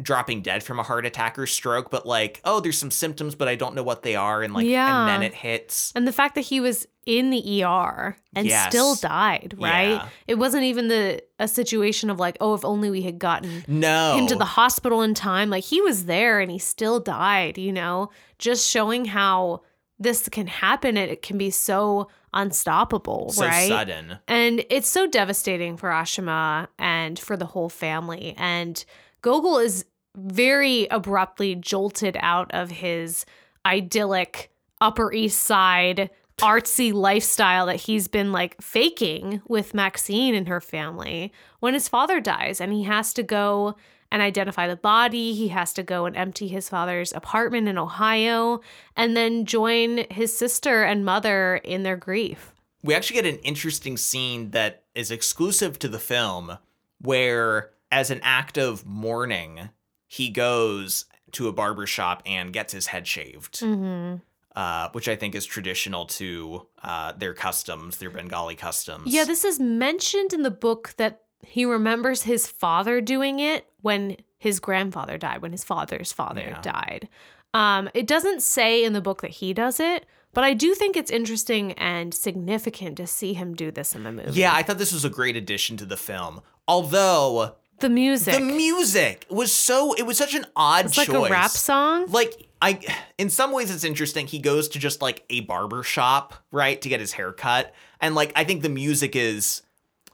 dropping 0.01 0.43
dead 0.43 0.63
from 0.63 0.79
a 0.79 0.83
heart 0.85 1.05
attack 1.05 1.37
or 1.39 1.47
stroke, 1.47 1.91
but 1.91 2.07
like, 2.07 2.41
oh, 2.45 2.61
there's 2.61 2.79
some 2.79 2.91
symptoms, 2.91 3.35
but 3.35 3.49
I 3.49 3.57
don't 3.57 3.75
know 3.75 3.83
what 3.83 4.03
they 4.05 4.15
are, 4.15 4.43
and 4.43 4.55
like, 4.55 4.65
Yeah. 4.67 5.01
and 5.01 5.09
then 5.09 5.23
it 5.25 5.35
hits. 5.35 5.93
And 5.97 6.07
the 6.07 6.13
fact 6.13 6.37
that 6.37 6.43
he 6.43 6.61
was 6.61 6.87
in 7.05 7.31
the 7.31 7.65
ER 7.65 8.17
and 8.37 8.47
Yes. 8.47 8.69
still 8.69 8.95
died, 8.95 9.57
right? 9.59 9.89
Yeah. 9.97 10.09
It 10.29 10.37
wasn't 10.37 10.63
even 10.65 10.87
the 10.87 11.23
a 11.41 11.49
situation 11.49 12.11
of 12.11 12.21
like, 12.21 12.37
oh, 12.41 12.55
if 12.55 12.65
only 12.65 12.91
we 12.91 13.03
had 13.03 13.19
gotten 13.19 13.65
No, 13.67 14.15
him 14.17 14.29
to 14.29 14.37
the 14.37 14.45
hospital 14.45 15.03
in 15.03 15.15
time. 15.15 15.51
Like 15.51 15.65
he 15.65 15.81
was 15.81 16.05
there 16.05 16.39
and 16.39 16.51
he 16.51 16.59
still 16.59 17.01
died, 17.01 17.59
you 17.59 17.73
know? 17.73 18.11
Just 18.39 18.71
showing 18.71 19.05
how 19.07 19.63
this 19.99 20.29
can 20.29 20.47
happen 20.47 20.97
and 20.97 21.11
it 21.11 21.23
can 21.23 21.39
be 21.39 21.51
so 21.51 22.09
unstoppable, 22.33 23.31
so 23.31 23.47
right? 23.47 23.69
sudden. 23.69 24.19
And 24.27 24.65
it's 24.71 24.89
so 24.89 25.07
devastating 25.07 25.77
for 25.77 25.91
Ashima 25.91 26.69
and 26.79 27.19
for 27.19 27.37
the 27.37 27.47
whole 27.47 27.69
family. 27.69 28.35
And 28.37 28.85
Gogol 29.23 29.59
is 29.59 29.85
very 30.17 30.87
abruptly 30.91 31.55
jolted 31.55 32.17
out 32.21 32.51
of 32.53 32.71
his 32.71 33.25
idyllic 33.65 34.51
Upper 34.81 35.13
East 35.13 35.41
Side 35.41 36.11
artsy 36.39 36.93
lifestyle 36.93 37.67
that 37.67 37.77
he's 37.77 38.07
been 38.09 38.33
like 38.33 38.61
faking 38.63 39.43
with 39.49 39.75
Maxine 39.75 40.35
and 40.35 40.49
her 40.49 40.61
family 40.61 41.33
when 41.61 41.75
his 41.75 41.89
father 41.89 42.21
dies 42.21 42.61
and 42.61 42.73
he 42.73 42.85
has 42.85 43.13
to 43.15 43.23
go 43.23 43.75
and 44.11 44.23
identify 44.23 44.67
the 44.69 44.77
body. 44.77 45.35
He 45.35 45.49
has 45.49 45.73
to 45.75 45.83
go 45.83 46.07
and 46.07 46.17
empty 46.17 46.49
his 46.49 46.69
father's 46.69 47.13
apartment 47.13 47.69
in 47.69 47.77
Ohio 47.79 48.61
and 48.97 49.17
then 49.17 49.45
join 49.45 50.05
his 50.11 50.37
sister 50.37 50.83
and 50.83 51.05
mother 51.05 51.57
in 51.57 51.83
their 51.83 51.97
grief. 51.97 52.53
we 52.83 52.95
actually 52.95 53.21
get 53.21 53.35
an 53.35 53.41
interesting 53.41 53.97
scene 53.97 54.51
that 54.53 54.85
is 54.95 55.11
exclusive 55.11 55.79
to 55.81 55.89
the 55.89 55.99
film 55.99 56.59
where 57.01 57.71
as 57.91 58.11
an 58.11 58.21
act 58.23 58.59
of 58.59 58.85
mourning 58.87 59.69
he 60.07 60.31
goes 60.31 61.05
to 61.33 61.49
a 61.49 61.53
barber 61.53 61.87
shop 61.87 62.23
and 62.27 62.53
gets 62.53 62.73
his 62.73 62.87
head 62.87 63.07
shaved 63.07 63.61
Mm-hmm. 63.61 64.17
uh, 64.57 64.89
which 64.93 65.09
i 65.09 65.17
think 65.17 65.35
is 65.35 65.45
traditional 65.47 66.07
to 66.07 66.67
uh, 66.83 67.13
their 67.13 67.35
customs 67.35 67.99
their 67.99 68.11
bengali 68.11 68.55
customs 68.57 69.13
Yeah, 69.13 69.25
this 69.25 69.45
is 69.45 69.61
mentioned 69.61 70.33
in 70.33 70.43
the 70.43 70.51
book 70.51 70.95
that 70.97 71.23
he 71.43 71.65
remembers 71.65 72.23
his 72.23 72.47
father 72.47 73.01
doing 73.01 73.41
it 73.41 73.67
when 73.83 74.17
his 74.39 74.61
grandfather 74.61 75.19
died, 75.19 75.43
when 75.43 75.53
his 75.53 75.65
father's 75.65 76.13
father 76.13 76.41
Yeah. 76.41 76.61
died. 76.61 77.09
Um, 77.55 77.89
it 77.95 78.07
doesn't 78.07 78.43
say 78.43 78.85
in 78.85 78.93
the 78.93 79.01
book 79.01 79.23
that 79.23 79.31
he 79.31 79.53
does 79.55 79.81
it, 79.81 80.05
but 80.35 80.45
I 80.45 80.53
do 80.55 80.75
think 80.75 80.97
it's 80.97 81.11
interesting 81.11 81.73
and 81.73 82.13
significant 82.15 82.97
to 82.99 83.07
see 83.07 83.33
him 83.33 83.55
do 83.55 83.71
this 83.71 83.95
in 83.95 84.05
the 84.05 84.13
movie. 84.13 84.39
yeah 84.39 84.53
i 84.55 84.63
thought 84.63 84.77
this 84.79 84.93
was 84.93 85.05
a 85.05 85.11
great 85.11 85.35
addition 85.37 85.77
to 85.79 85.87
the 85.87 85.97
film 85.97 86.43
although 86.69 87.55
the 87.81 87.89
music. 87.89 88.35
the 88.35 88.41
music 88.41 89.25
was 89.31 89.53
so 89.53 89.95
it 89.95 90.03
was 90.03 90.19
such 90.19 90.35
an 90.35 90.45
odd 90.55 90.87
it's 90.87 90.99
like 90.99 91.07
choice 91.09 91.29
a 91.29 91.33
rap 91.33 91.51
song. 91.51 92.07
like 92.11 92.49
I 92.61 92.81
in 93.19 93.31
some 93.31 93.53
ways 93.53 93.71
it's 93.73 93.85
interesting. 93.85 94.27
He 94.27 94.41
goes 94.41 94.69
to 94.71 94.79
just 94.81 95.01
like 95.01 95.25
a 95.31 95.41
barber 95.43 95.85
shop, 95.85 96.35
right, 96.51 96.81
to 96.83 96.89
get 96.89 96.99
his 96.99 97.13
hair 97.13 97.33
cut. 97.33 97.73
And 98.01 98.17
like 98.17 98.33
I 98.35 98.43
think 98.43 98.63
the 98.63 98.69
music 98.69 99.15
is 99.15 99.63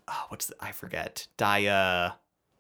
oh, 0.09 0.25
what's 0.29 0.47
the 0.47 0.55
I 0.61 0.73
forget. 0.73 1.27
Dia 1.37 2.17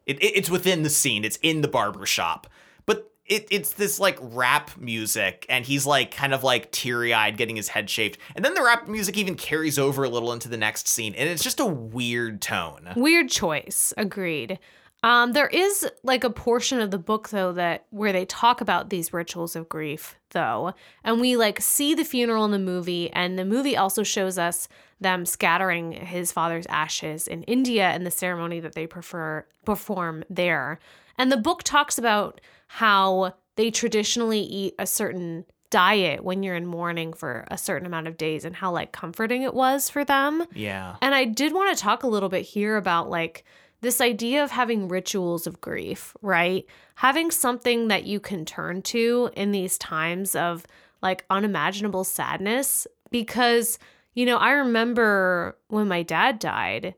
it, 0.07 0.23
it, 0.23 0.37
it's 0.37 0.51
within 0.51 0.83
the 0.83 0.91
scene. 0.91 1.25
It's 1.25 1.39
in 1.43 1.61
the 1.61 1.69
barber 1.69 2.07
shop. 2.07 2.47
But 2.87 3.11
it, 3.27 3.47
it's 3.51 3.73
this 3.73 3.99
like 3.99 4.19
rap 4.21 4.77
music 4.79 5.47
and 5.49 5.65
he's 5.65 5.87
like 5.87 6.11
kind 6.11 6.35
of 6.35 6.45
like 6.45 6.71
teary-eyed 6.73 7.37
getting 7.37 7.57
his 7.57 7.69
head 7.69 7.89
shaved. 7.89 8.19
And 8.37 8.45
then 8.45 8.55
the 8.55 8.63
rap 8.63 8.87
music 8.87 9.17
even 9.17 9.35
carries 9.35 9.79
over 9.79 10.05
a 10.05 10.09
little 10.09 10.33
into 10.33 10.49
the 10.49 10.57
next 10.57 10.89
scene 10.89 11.15
and 11.15 11.29
it's 11.29 11.43
just 11.43 11.61
a 11.61 11.67
weird 11.67 12.43
tone. 12.43 12.91
Weird 12.97 13.31
choice. 13.31 13.95
Agreed. 13.97 14.59
Um, 15.03 15.33
there 15.33 15.49
is 15.49 15.87
like 16.03 16.25
a 16.25 16.31
portion 16.31 16.81
of 16.81 16.91
the 16.91 16.99
book 16.99 17.29
though 17.29 17.53
that 17.53 17.85
where 17.91 18.13
they 18.13 18.25
talk 18.25 18.63
about 18.63 18.89
these 18.89 19.13
rituals 19.13 19.55
of 19.55 19.69
grief 19.69 20.17
though, 20.31 20.73
and 21.05 21.21
we 21.21 21.37
like 21.37 21.61
see 21.61 21.95
the 21.95 22.07
funeral 22.07 22.47
in 22.47 22.53
the 22.53 22.59
movie, 22.59 23.13
and 23.13 23.39
the 23.39 23.45
movie 23.45 23.77
also 23.77 24.03
shows 24.03 24.39
us 24.39 24.67
them 25.01 25.27
scattering 25.27 25.93
his 25.93 26.33
father's 26.33 26.67
ashes 26.67 27.27
in 27.27 27.43
India 27.45 27.89
and 27.89 28.07
the 28.07 28.11
ceremony 28.11 28.61
that 28.61 28.75
they 28.75 28.87
prefer 28.87 29.45
perform 29.65 30.25
there. 30.31 30.79
And 31.19 31.31
the 31.31 31.37
book 31.37 31.63
talks 31.63 31.99
about 31.99 32.41
how 32.67 33.35
they 33.57 33.71
traditionally 33.71 34.41
eat 34.41 34.75
a 34.79 34.87
certain 34.87 35.45
diet 35.71 36.23
when 36.23 36.43
you're 36.43 36.55
in 36.55 36.67
mourning 36.67 37.13
for 37.13 37.45
a 37.51 37.59
certain 37.59 37.87
amount 37.87 38.07
of 38.07 38.17
days 38.17 38.45
and 38.45 38.55
how 38.55 38.71
like 38.71 38.93
comforting 38.93 39.43
it 39.43 39.55
was 39.55 39.89
for 39.91 40.05
them. 40.05 40.45
Yeah. 40.55 40.97
And 41.03 41.15
I 41.15 41.25
did 41.25 41.53
want 41.53 41.77
to 41.77 41.83
talk 41.83 42.03
a 42.03 42.09
little 42.09 42.29
bit 42.29 42.43
here 42.43 42.77
about 42.77 43.11
like 43.11 43.45
this 43.81 44.01
idea 44.01 44.43
of 44.43 44.51
having 44.51 44.89
rituals 44.89 45.47
of 45.47 45.61
grief, 45.61 46.17
right? 46.23 46.65
Having 46.97 47.33
something 47.33 47.89
that 47.89 48.05
you 48.05 48.21
can 48.21 48.45
turn 48.45 48.83
to 48.83 49.31
in 49.37 49.53
these 49.53 49.77
times 49.77 50.35
of 50.35 50.65
like 51.03 51.25
unimaginable 51.29 52.05
sadness. 52.05 52.87
Because, 53.11 53.79
you 54.15 54.27
know, 54.27 54.37
I 54.37 54.53
remember 54.53 55.59
when 55.69 55.89
my 55.89 56.03
dad 56.03 56.39
died, 56.39 56.95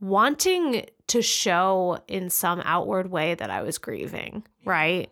wanting 0.00 0.86
to 1.08 1.22
show 1.22 1.98
in 2.08 2.30
some 2.30 2.60
outward 2.64 3.10
way 3.10 3.34
that 3.34 3.50
I 3.50 3.62
was 3.62 3.78
grieving, 3.78 4.44
right? 4.64 5.10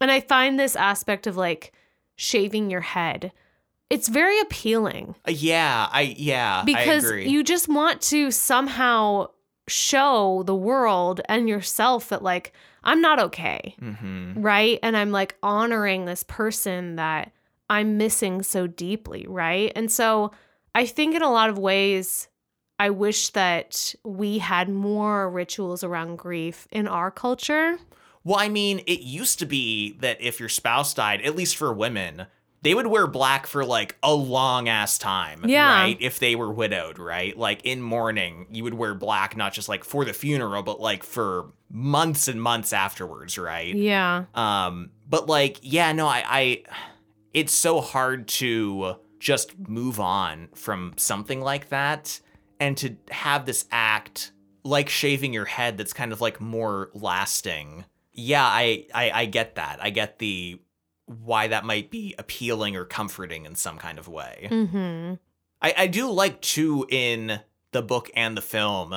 And 0.00 0.10
I 0.10 0.20
find 0.20 0.58
this 0.58 0.76
aspect 0.76 1.26
of 1.26 1.36
like 1.36 1.72
shaving 2.16 2.70
your 2.70 2.80
head. 2.80 3.32
It's 3.90 4.08
very 4.08 4.40
appealing 4.40 5.14
Uh, 5.26 5.32
yeah, 5.32 5.88
I 5.92 6.14
yeah, 6.16 6.60
I 6.60 6.64
because 6.64 7.04
agree. 7.04 7.28
you 7.28 7.44
just 7.44 7.68
want 7.68 8.00
to 8.02 8.30
somehow 8.30 9.28
show 9.66 10.42
the 10.44 10.54
world 10.54 11.20
and 11.28 11.48
yourself 11.48 12.08
that 12.08 12.22
like 12.22 12.52
I'm 12.82 13.00
not 13.00 13.18
okay, 13.18 13.76
mm-hmm. 13.80 14.42
right? 14.42 14.78
And 14.82 14.96
I'm 14.96 15.10
like 15.10 15.36
honoring 15.42 16.04
this 16.04 16.22
person 16.22 16.96
that 16.96 17.32
I'm 17.70 17.96
missing 17.96 18.42
so 18.42 18.66
deeply, 18.66 19.26
right? 19.28 19.72
And 19.74 19.90
so 19.90 20.32
I 20.74 20.86
think 20.86 21.14
in 21.14 21.22
a 21.22 21.30
lot 21.30 21.50
of 21.50 21.58
ways 21.58 22.28
I 22.78 22.90
wish 22.90 23.30
that 23.30 23.94
we 24.04 24.38
had 24.38 24.68
more 24.68 25.30
rituals 25.30 25.84
around 25.84 26.16
grief 26.16 26.66
in 26.70 26.88
our 26.88 27.10
culture. 27.10 27.78
Well, 28.24 28.38
I 28.38 28.48
mean, 28.48 28.80
it 28.86 29.00
used 29.00 29.38
to 29.40 29.46
be 29.46 29.92
that 30.00 30.20
if 30.20 30.40
your 30.40 30.48
spouse 30.48 30.94
died, 30.94 31.20
at 31.22 31.36
least 31.36 31.56
for 31.56 31.72
women, 31.72 32.26
they 32.62 32.74
would 32.74 32.86
wear 32.86 33.06
black 33.06 33.46
for 33.46 33.64
like 33.64 33.96
a 34.02 34.14
long 34.14 34.68
ass 34.68 34.96
time. 34.96 35.42
Yeah. 35.44 35.82
Right? 35.82 35.98
If 36.00 36.18
they 36.18 36.34
were 36.34 36.50
widowed, 36.50 36.98
right? 36.98 37.36
Like 37.36 37.64
in 37.64 37.82
mourning, 37.82 38.46
you 38.50 38.64
would 38.64 38.74
wear 38.74 38.94
black, 38.94 39.36
not 39.36 39.52
just 39.52 39.68
like 39.68 39.84
for 39.84 40.04
the 40.04 40.14
funeral, 40.14 40.62
but 40.62 40.80
like 40.80 41.04
for 41.04 41.52
months 41.70 42.26
and 42.26 42.40
months 42.40 42.72
afterwards, 42.72 43.36
right? 43.36 43.74
Yeah. 43.74 44.24
Um, 44.34 44.90
but 45.08 45.28
like, 45.28 45.58
yeah, 45.60 45.92
no, 45.92 46.08
I, 46.08 46.24
I 46.26 46.62
it's 47.34 47.52
so 47.52 47.82
hard 47.82 48.28
to 48.28 48.96
just 49.24 49.58
move 49.58 49.98
on 49.98 50.48
from 50.54 50.92
something 50.98 51.40
like 51.40 51.70
that 51.70 52.20
and 52.60 52.76
to 52.76 52.94
have 53.10 53.46
this 53.46 53.64
act 53.72 54.32
like 54.64 54.90
shaving 54.90 55.32
your 55.32 55.46
head 55.46 55.78
that's 55.78 55.94
kind 55.94 56.12
of 56.12 56.20
like 56.20 56.42
more 56.42 56.90
lasting. 56.92 57.86
Yeah, 58.12 58.44
I, 58.44 58.86
I 58.94 59.10
I 59.22 59.24
get 59.24 59.54
that. 59.54 59.78
I 59.82 59.88
get 59.88 60.18
the 60.18 60.60
why 61.06 61.48
that 61.48 61.64
might 61.64 61.90
be 61.90 62.14
appealing 62.18 62.76
or 62.76 62.84
comforting 62.84 63.46
in 63.46 63.54
some 63.54 63.78
kind 63.78 63.98
of 63.98 64.08
way. 64.08 64.46
Mhm. 64.50 65.18
I, 65.62 65.74
I 65.76 65.86
do 65.86 66.10
like 66.10 66.42
too 66.42 66.86
in 66.90 67.40
the 67.72 67.82
book 67.82 68.10
and 68.14 68.36
the 68.36 68.42
film, 68.42 68.94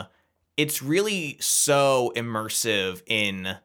it's 0.57 0.81
really 0.83 1.37
so 1.39 2.11
immersive 2.17 3.01
in 3.07 3.55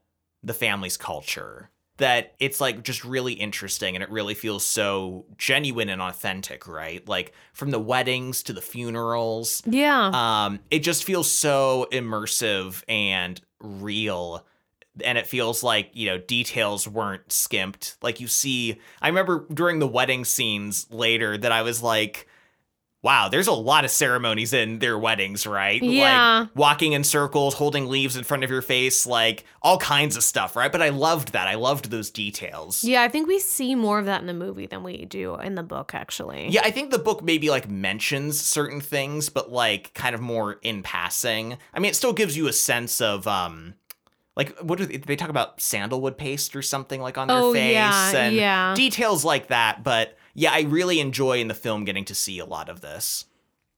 the 0.45 0.55
family's 0.55 0.97
culture 0.97 1.71
that 1.99 2.35
it's 2.39 2.61
like 2.61 2.83
just 2.83 3.05
really 3.05 3.35
interesting 3.35 3.95
and 3.95 4.03
it 4.03 4.11
really 4.11 4.35
feels 4.35 4.65
so 4.65 5.27
genuine 5.37 5.89
and 5.89 6.01
authentic, 6.01 6.67
right? 6.67 7.07
Like 7.07 7.33
from 7.53 7.71
the 7.71 7.79
weddings 7.79 8.43
to 8.45 8.53
the 8.53 8.63
funerals. 8.63 9.63
Yeah. 9.67 10.11
Um, 10.13 10.61
it 10.71 10.81
just 10.81 11.05
feels 11.05 11.31
so 11.31 11.87
immersive 11.93 12.83
and 12.89 13.41
real. 13.61 14.47
And 15.05 15.17
it 15.17 15.27
feels 15.27 15.63
like, 15.63 15.91
you 15.93 16.07
know, 16.07 16.19
details 16.19 16.89
weren't 16.89 17.31
skimped. 17.31 17.97
Like 18.03 18.21
you 18.21 18.27
see, 18.27 18.81
I 19.01 19.09
remember 19.09 19.47
during 19.53 19.79
the 19.79 19.87
wedding 19.87 20.25
scenes 20.25 20.87
later 20.91 21.37
that 21.39 21.53
I 21.53 21.63
was 21.63 21.83
like, 21.83 22.27
wow, 23.03 23.29
there's 23.29 23.49
a 23.49 23.53
lot 23.53 23.85
of 23.85 23.91
ceremonies 23.91 24.53
in 24.53 24.79
their 24.79 24.97
weddings, 24.97 25.45
right? 25.45 25.83
Yeah. 25.83 26.41
Like 26.43 26.57
walking 26.57 26.93
in 26.93 27.03
circles, 27.03 27.55
holding 27.55 27.89
leaves 27.89 28.17
in 28.17 28.23
front 28.23 28.45
of 28.45 28.51
your 28.51 28.63
face, 28.63 29.07
like 29.07 29.45
all 29.61 29.77
kinds 29.79 30.17
of 30.17 30.23
stuff, 30.23 30.55
right? 30.55 30.71
But 30.71 30.83
I 30.83 30.91
loved 30.91 31.33
that. 31.33 31.49
I 31.49 31.57
loved 31.57 31.91
those 31.91 32.11
details. 32.11 32.85
Yeah, 32.85 33.03
I 33.03 33.09
think 33.09 33.27
we 33.27 33.41
see 33.41 33.75
more 33.75 33.99
of 33.99 34.07
that 34.07 34.21
in 34.21 34.29
the 34.29 34.35
movie 34.35 34.67
than 34.67 34.85
we 34.85 35.05
do 35.05 35.35
in 35.37 35.57
the 35.57 35.65
book, 35.65 35.95
actually. 35.95 36.49
Yeah, 36.51 36.61
I 36.65 36.71
think 36.71 36.91
the 36.93 36.99
book 36.99 37.25
maybe 37.25 37.51
like 37.51 37.69
mentions 37.69 38.41
certain 38.41 38.81
things, 38.81 39.29
but 39.29 39.51
like 39.51 39.93
kind 39.95 40.15
of 40.15 40.21
more 40.21 40.61
in 40.63 40.85
passing. 40.85 41.59
I 41.75 41.81
mean, 41.81 41.91
it 41.91 41.97
still 41.97 42.13
gives 42.13 42.37
you 42.37 42.47
a 42.47 42.53
sense 42.53 43.01
of 43.01 43.27
um 43.27 43.75
like 44.37 44.57
what 44.61 44.79
do 44.79 44.87
they, 44.87 44.99
they 44.99 45.17
talk 45.17 45.29
about 45.29 45.61
sandalwood 45.61 46.17
paste 46.17 46.55
or 46.55 46.63
something 46.63 47.01
like 47.03 47.19
on 47.19 47.27
their 47.29 47.37
Oh, 47.37 47.53
face 47.53 47.73
yeah, 47.75 48.17
and 48.17 48.35
yeah. 48.37 48.75
details 48.77 49.25
like 49.25 49.49
that, 49.49 49.83
but 49.83 50.17
yeah, 50.35 50.53
I 50.53 50.63
really 50.63 51.01
enjoy 51.01 51.41
in 51.41 51.49
the 51.49 51.55
film 51.55 51.85
getting 51.85 52.05
to 52.07 52.15
see 52.15 52.39
a 52.39 52.45
lot 52.45 52.69
of 52.69 52.81
this. 52.81 53.27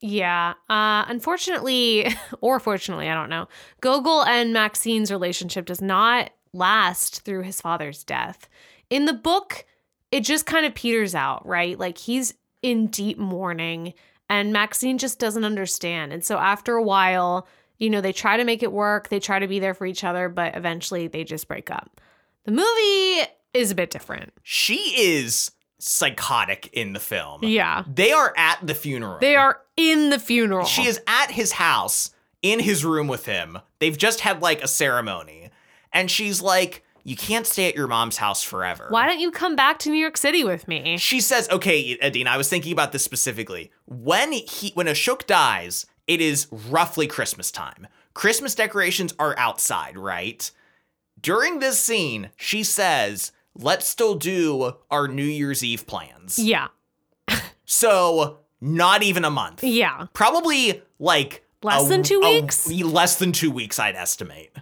Yeah. 0.01 0.55
Uh, 0.69 1.05
unfortunately, 1.09 2.15
or 2.41 2.61
fortunately, 2.61 3.09
I 3.09 3.15
don't 3.15 3.31
know. 3.31 3.49
Gogol 3.81 4.25
and 4.25 4.53
Maxine's 4.53 5.11
relationship 5.11 5.67
does 5.67 5.81
not 5.81 6.31
last 6.53 7.23
through 7.23 7.43
his 7.43 7.61
father's 7.61 8.05
death. 8.05 8.49
In 8.91 9.07
the 9.07 9.13
book, 9.13 9.65
it 10.13 10.21
just 10.21 10.47
kind 10.47 10.67
of 10.67 10.75
peters 10.75 11.15
out, 11.15 11.47
right? 11.47 11.79
Like 11.79 11.99
he's 11.99 12.35
in 12.63 12.87
deep 12.87 13.19
mourning 13.19 13.95
and 14.29 14.53
Maxine 14.53 14.99
just 14.99 15.19
doesn't 15.19 15.45
understand. 15.45 16.13
And 16.13 16.25
so 16.25 16.39
after 16.39 16.75
a 16.75 16.83
while, 16.83 17.49
you 17.79 17.91
know, 17.91 18.01
they 18.01 18.13
try 18.13 18.37
to 18.37 18.45
make 18.45 18.63
it 18.63 18.73
work, 18.73 19.09
they 19.09 19.21
try 19.21 19.39
to 19.39 19.49
be 19.49 19.59
there 19.59 19.75
for 19.75 19.87
each 19.87 20.05
other, 20.05 20.29
but 20.29 20.57
eventually 20.57 21.09
they 21.09 21.25
just 21.25 21.49
break 21.49 21.71
up. 21.71 22.01
The 22.45 22.53
movie 22.53 23.29
is 23.53 23.71
a 23.71 23.75
bit 23.75 23.91
different. 23.91 24.33
She 24.43 24.77
is 24.97 25.51
psychotic 25.85 26.71
in 26.73 26.95
the 26.95 27.01
film. 27.01 27.45
Yeah. 27.45 27.85
They 27.87 28.11
are 28.11 28.33
at 28.39 28.67
the 28.67 28.75
funeral. 28.75 29.19
They 29.21 29.37
are 29.37 29.61
in 29.77 30.09
the 30.09 30.19
funeral. 30.19 30.65
She 30.65 30.87
is 30.87 30.99
at 31.07 31.31
his 31.31 31.53
house 31.53 32.11
in 32.41 32.61
his 32.61 32.85
room 32.85 33.07
with 33.07 33.27
him. 33.27 33.59
They've 33.81 33.97
just 33.97 34.21
had 34.21 34.41
like 34.41 34.63
a 34.63 34.69
ceremony. 34.69 35.51
And 35.93 36.11
she's 36.11 36.41
like, 36.41 36.83
You 37.03 37.17
can't 37.17 37.47
stay 37.47 37.69
at 37.69 37.75
your 37.75 37.87
mom's 37.87 38.17
house 38.17 38.43
forever. 38.43 38.87
Why 38.89 39.07
don't 39.07 39.21
you 39.21 39.31
come 39.31 39.57
back 39.57 39.79
to 39.81 39.91
New 39.91 39.99
York 39.99 40.17
City 40.17 40.43
with 40.43 40.67
me? 40.67 40.97
She 40.97 41.21
says, 41.21 41.51
Okay, 41.51 41.99
Adina, 42.03 42.31
I 42.31 42.39
was 42.39 42.49
thinking 42.49 42.73
about 42.73 42.93
this 42.93 43.05
specifically. 43.05 43.71
When 43.85 44.33
he 44.33 44.71
when 44.73 44.87
Ashok 44.87 45.27
dies, 45.27 45.85
it 46.07 46.23
is 46.23 46.49
roughly 46.51 47.07
Christmas 47.07 47.51
time. 47.51 47.89
Christmas 48.15 48.55
decorations 48.55 49.13
are 49.19 49.37
outside, 49.39 49.99
right? 49.99 50.51
During 51.21 51.59
this 51.59 51.79
scene, 51.79 52.31
she 52.37 52.63
says, 52.63 53.33
Let's 53.57 53.87
still 53.87 54.15
do 54.17 54.73
our 54.91 55.07
New 55.09 55.23
Year's 55.25 55.63
Eve 55.63 55.87
plans. 55.87 56.39
Yeah. 56.39 56.69
So, 57.65 58.39
not 58.61 59.03
even 59.03 59.25
a 59.25 59.31
month. 59.31 59.65
Yeah. 59.65 60.07
Probably 60.13 60.83
like 60.99 61.45
Less 61.63 61.87
a- 61.87 61.89
than 61.89 62.03
two 62.03 62.21
a- 62.23 62.41
weeks? 62.43 62.71
less 62.71 63.17
than 63.17 63.33
two 63.33 63.51
weeks, 63.51 63.79
I'd 63.79 63.95
estimate. 63.97 64.55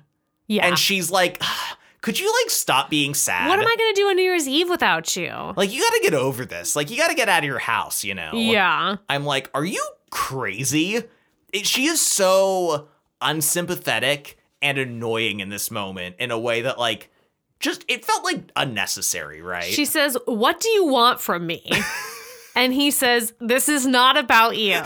Yeah. 0.47 0.67
And 0.67 0.79
she's 0.79 1.11
like, 1.11 1.39
"Ah, 1.41 1.79
"Could 2.01 2.21
you 2.21 2.33
like 2.43 2.51
stop 2.51 2.91
being 2.91 3.15
sad? 3.15 3.49
what 3.49 3.59
am 3.59 3.67
I 3.67 3.75
going 3.77 3.95
to 3.95 4.01
do 4.01 4.09
on 4.09 4.17
New 4.17 4.23
Year's 4.23 4.47
Eve 4.47 4.69
without 4.69 5.17
you? 5.17 5.33
Like, 5.57 5.73
you 5.73 5.81
got 5.81 5.95
to 5.95 6.01
get 6.03 6.15
over 6.15 6.45
this. 6.45 6.77
Like, 6.77 6.91
you 6.91 6.97
got 6.97 7.09
to 7.09 7.15
get 7.15 7.29
out 7.29 7.41
of 7.41 7.45
your 7.45 7.59
house. 7.59 8.05
You 8.05 8.15
know? 8.15 8.31
Yeah. 8.35 8.97
I'm 9.09 9.25
like, 9.25 9.51
are 9.55 9.65
you 9.65 9.83
crazy? 10.11 11.03
It, 11.53 11.67
she 11.67 11.87
is 11.87 12.01
so 12.05 12.89
unsympathetic 13.21 14.39
and 14.61 14.79
annoying 14.79 15.41
in 15.41 15.49
this 15.49 15.71
moment 15.71 16.17
in 16.19 16.31
a 16.31 16.39
way 16.39 16.63
that 16.63 16.79
like 16.79 17.11
just 17.63 17.85
it 17.89 18.05
felt 18.05 18.25
like 18.25 18.51
unnecessary, 18.57 19.41
right? 19.41 19.65
She 19.65 19.87
says, 19.87 20.19
What 20.27 20.61
do 20.61 20.69
you 20.69 20.85
want 20.87 21.21
from 21.21 21.47
me? 21.47 21.71
and 22.55 22.75
he 22.75 22.91
says, 22.91 23.33
This 23.41 23.71
is 23.71 23.87
not 23.87 24.19
about 24.19 24.59
you. 24.59 24.81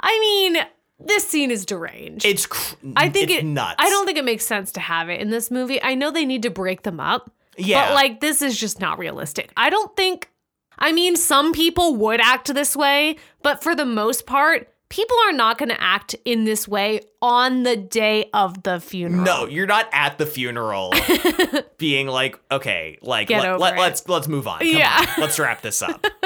I 0.00 0.18
mean, 0.20 0.56
this 0.98 1.28
scene 1.28 1.50
is 1.50 1.66
deranged. 1.66 2.24
it's 2.24 2.46
cr- 2.46 2.74
I 2.96 3.08
think 3.08 3.30
it's 3.30 3.42
it 3.42 3.44
nuts. 3.44 3.76
I 3.78 3.88
don't 3.90 4.06
think 4.06 4.18
it 4.18 4.24
makes 4.24 4.44
sense 4.46 4.72
to 4.72 4.80
have 4.80 5.08
it 5.08 5.20
in 5.20 5.30
this 5.30 5.50
movie. 5.50 5.80
I 5.82 5.94
know 5.94 6.10
they 6.10 6.24
need 6.24 6.42
to 6.42 6.50
break 6.50 6.82
them 6.82 6.98
up. 6.98 7.30
Yeah. 7.56 7.88
But 7.88 7.94
like 7.94 8.20
this 8.20 8.42
is 8.42 8.58
just 8.58 8.80
not 8.80 8.98
realistic. 8.98 9.52
I 9.56 9.70
don't 9.70 9.94
think 9.94 10.30
I 10.78 10.92
mean 10.92 11.16
some 11.16 11.52
people 11.52 11.96
would 11.96 12.20
act 12.20 12.52
this 12.52 12.74
way, 12.74 13.16
but 13.42 13.62
for 13.62 13.74
the 13.74 13.86
most 13.86 14.26
part, 14.26 14.72
people 14.88 15.16
are 15.26 15.32
not 15.32 15.58
going 15.58 15.68
to 15.70 15.80
act 15.82 16.14
in 16.24 16.44
this 16.44 16.66
way 16.68 17.00
on 17.20 17.62
the 17.64 17.76
day 17.76 18.28
of 18.32 18.62
the 18.62 18.80
funeral. 18.80 19.24
No, 19.24 19.46
you're 19.46 19.66
not 19.66 19.88
at 19.92 20.18
the 20.18 20.26
funeral 20.26 20.92
being 21.78 22.06
like, 22.06 22.38
okay, 22.50 22.98
like 23.02 23.28
Get 23.28 23.42
let, 23.42 23.58
let, 23.60 23.74
it. 23.74 23.80
let's 23.80 24.08
let's 24.08 24.28
move 24.28 24.46
on. 24.46 24.58
Come 24.60 24.68
Yeah. 24.68 24.96
on, 25.00 25.20
let's 25.20 25.38
wrap 25.38 25.62
this 25.62 25.82
up. 25.82 26.04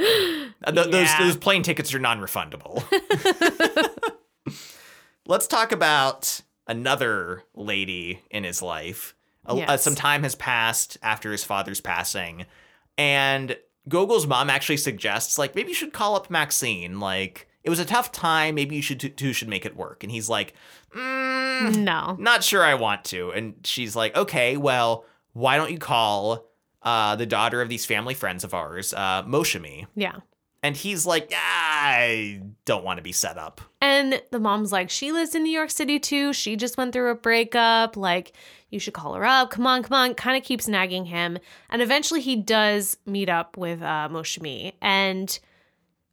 Uh, 0.00 0.70
th- 0.70 0.86
Those 0.92 0.92
Yeah. 1.08 1.18
those 1.24 1.36
plane 1.36 1.64
tickets 1.64 1.92
are 1.92 1.98
non-refundable. 1.98 2.84
let's 5.26 5.48
talk 5.48 5.72
about 5.72 6.40
another 6.68 7.42
lady 7.54 8.22
in 8.30 8.44
his 8.44 8.62
life. 8.62 9.14
A- 9.46 9.54
uh, 9.72 9.76
some 9.76 9.96
time 9.96 10.22
has 10.22 10.34
passed 10.36 10.98
after 11.02 11.32
his 11.32 11.42
father's 11.42 11.80
passing, 11.80 12.46
and 12.96 13.56
Gogol's 13.88 14.26
mom 14.26 14.50
actually 14.50 14.76
suggests 14.76 15.36
like 15.36 15.54
maybe 15.56 15.70
you 15.70 15.74
should 15.74 15.92
call 15.92 16.14
up 16.14 16.30
Maxine. 16.30 17.00
Like 17.00 17.47
it 17.68 17.70
was 17.70 17.80
a 17.80 17.84
tough 17.84 18.12
time. 18.12 18.54
Maybe 18.54 18.76
you 18.76 18.80
should 18.80 19.14
two 19.18 19.34
should 19.34 19.48
make 19.48 19.66
it 19.66 19.76
work. 19.76 20.02
And 20.02 20.10
he's 20.10 20.26
like, 20.30 20.54
mm, 20.96 21.76
No. 21.76 22.16
not 22.18 22.42
sure 22.42 22.64
I 22.64 22.72
want 22.76 23.04
to. 23.06 23.30
And 23.32 23.56
she's 23.64 23.94
like, 23.94 24.16
okay, 24.16 24.56
well, 24.56 25.04
why 25.34 25.58
don't 25.58 25.70
you 25.70 25.76
call 25.78 26.46
uh, 26.82 27.14
the 27.16 27.26
daughter 27.26 27.60
of 27.60 27.68
these 27.68 27.84
family 27.84 28.14
friends 28.14 28.42
of 28.42 28.54
ours, 28.54 28.94
uh, 28.94 29.22
Moushumi? 29.24 29.86
Yeah. 29.94 30.16
And 30.62 30.74
he's 30.78 31.04
like, 31.04 31.30
I 31.36 32.40
don't 32.64 32.84
want 32.84 32.96
to 32.96 33.02
be 33.02 33.12
set 33.12 33.36
up. 33.36 33.60
And 33.82 34.22
the 34.30 34.40
mom's 34.40 34.72
like, 34.72 34.88
she 34.88 35.12
lives 35.12 35.34
in 35.34 35.42
New 35.42 35.52
York 35.52 35.70
City 35.70 35.98
too. 35.98 36.32
She 36.32 36.56
just 36.56 36.78
went 36.78 36.94
through 36.94 37.10
a 37.10 37.14
breakup. 37.14 37.98
Like, 37.98 38.32
you 38.70 38.80
should 38.80 38.94
call 38.94 39.12
her 39.12 39.26
up. 39.26 39.50
Come 39.50 39.66
on, 39.66 39.82
come 39.82 39.92
on. 39.94 40.14
Kind 40.14 40.38
of 40.38 40.42
keeps 40.42 40.66
nagging 40.66 41.04
him. 41.04 41.36
And 41.68 41.82
eventually 41.82 42.22
he 42.22 42.34
does 42.34 42.96
meet 43.04 43.28
up 43.28 43.58
with 43.58 43.82
uh, 43.82 44.08
Moushumi. 44.10 44.72
And 44.80 45.38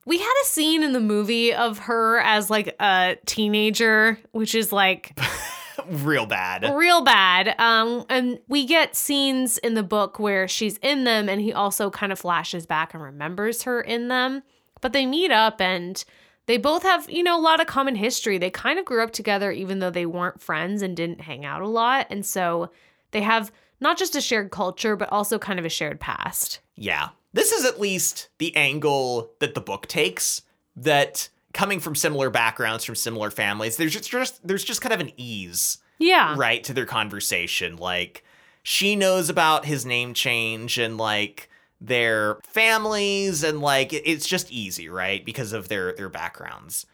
we 0.05 0.17
had 0.19 0.33
a 0.43 0.45
scene 0.45 0.83
in 0.83 0.93
the 0.93 0.99
movie 0.99 1.53
of 1.53 1.79
her 1.79 2.19
as 2.19 2.49
like 2.49 2.75
a 2.79 3.17
teenager, 3.25 4.19
which 4.31 4.53
is 4.55 4.71
like 4.71 5.17
Real 5.87 6.25
bad. 6.25 6.73
real 6.75 7.03
bad. 7.03 7.59
Um, 7.59 8.05
and 8.09 8.39
we 8.47 8.65
get 8.65 8.95
scenes 8.95 9.57
in 9.59 9.73
the 9.75 9.83
book 9.83 10.17
where 10.19 10.47
she's 10.47 10.77
in 10.77 11.03
them, 11.03 11.29
and 11.29 11.41
he 11.41 11.53
also 11.53 11.89
kind 11.89 12.11
of 12.11 12.17
flashes 12.19 12.65
back 12.65 12.93
and 12.93 13.03
remembers 13.03 13.63
her 13.63 13.81
in 13.81 14.07
them. 14.07 14.41
But 14.81 14.93
they 14.93 15.05
meet 15.05 15.31
up, 15.31 15.59
and 15.61 16.03
they 16.47 16.57
both 16.57 16.83
have, 16.83 17.09
you 17.09 17.23
know, 17.23 17.37
a 17.37 17.41
lot 17.41 17.59
of 17.59 17.67
common 17.67 17.95
history. 17.95 18.37
They 18.37 18.49
kind 18.49 18.79
of 18.79 18.85
grew 18.85 19.03
up 19.03 19.11
together, 19.11 19.51
even 19.51 19.79
though 19.79 19.89
they 19.91 20.05
weren't 20.05 20.41
friends 20.41 20.81
and 20.81 20.95
didn't 20.95 21.21
hang 21.21 21.45
out 21.45 21.61
a 21.61 21.67
lot. 21.67 22.07
And 22.09 22.25
so 22.25 22.71
they 23.11 23.21
have 23.21 23.51
not 23.79 23.97
just 23.97 24.15
a 24.15 24.21
shared 24.21 24.51
culture, 24.51 24.95
but 24.95 25.11
also 25.11 25.37
kind 25.37 25.59
of 25.59 25.65
a 25.65 25.69
shared 25.69 25.99
past. 25.99 26.61
Yeah. 26.75 27.09
This 27.36 27.51
is 27.51 27.65
at 27.65 27.79
least 27.81 28.29
the 28.38 28.55
angle 28.55 29.31
that 29.39 29.55
the 29.55 29.61
book 29.61 29.88
takes 29.88 30.41
that 30.77 31.27
coming 31.53 31.79
from 31.81 31.93
similar 31.95 32.29
backgrounds 32.29 32.83
from 32.83 32.95
similar 32.95 33.29
families 33.31 33.77
there's 33.77 33.93
just, 33.93 34.09
just 34.09 34.45
there's 34.47 34.63
just 34.63 34.81
kind 34.81 34.93
of 34.93 34.99
an 34.99 35.11
ease 35.15 35.77
Yeah. 35.99 36.33
right 36.38 36.61
to 36.65 36.73
their 36.73 36.86
conversation 36.86 37.77
like 37.77 38.23
she 38.63 38.95
knows 38.97 39.29
about 39.29 39.63
his 39.65 39.86
name 39.86 40.13
change 40.13 40.77
and 40.77 40.97
like 40.97 41.49
their 41.79 42.39
families 42.43 43.43
and 43.43 43.61
like 43.61 43.93
it's 43.93 44.27
just 44.27 44.51
easy 44.51 44.89
right 44.89 45.23
because 45.25 45.53
of 45.53 45.69
their 45.69 45.93
their 45.93 46.09
backgrounds 46.09 46.86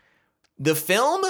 the 0.60 0.76
film 0.76 1.24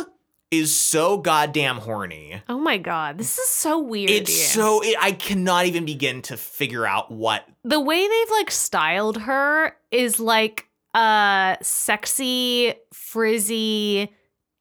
is 0.52 0.76
so 0.76 1.18
goddamn 1.18 1.78
horny 1.78 2.42
Oh 2.50 2.60
my 2.60 2.78
God. 2.78 3.18
This 3.18 3.38
is 3.40 3.48
so 3.48 3.80
weird. 3.80 4.10
it's 4.12 4.36
so 4.36 4.82
it, 4.84 4.96
i 5.02 5.12
cannot 5.14 5.66
even 5.66 5.86
begin 5.86 6.22
to 6.24 6.38
figure 6.38 6.86
out 6.86 7.10
what 7.10 7.46
the 7.64 7.80
way 7.80 8.08
they've 8.08 8.32
like 8.32 8.52
styled 8.52 9.22
her 9.22 9.76
is 9.92 10.20
like 10.20 10.68
a 10.94 11.58
sexy, 11.62 12.74
frizzy, 12.94 14.12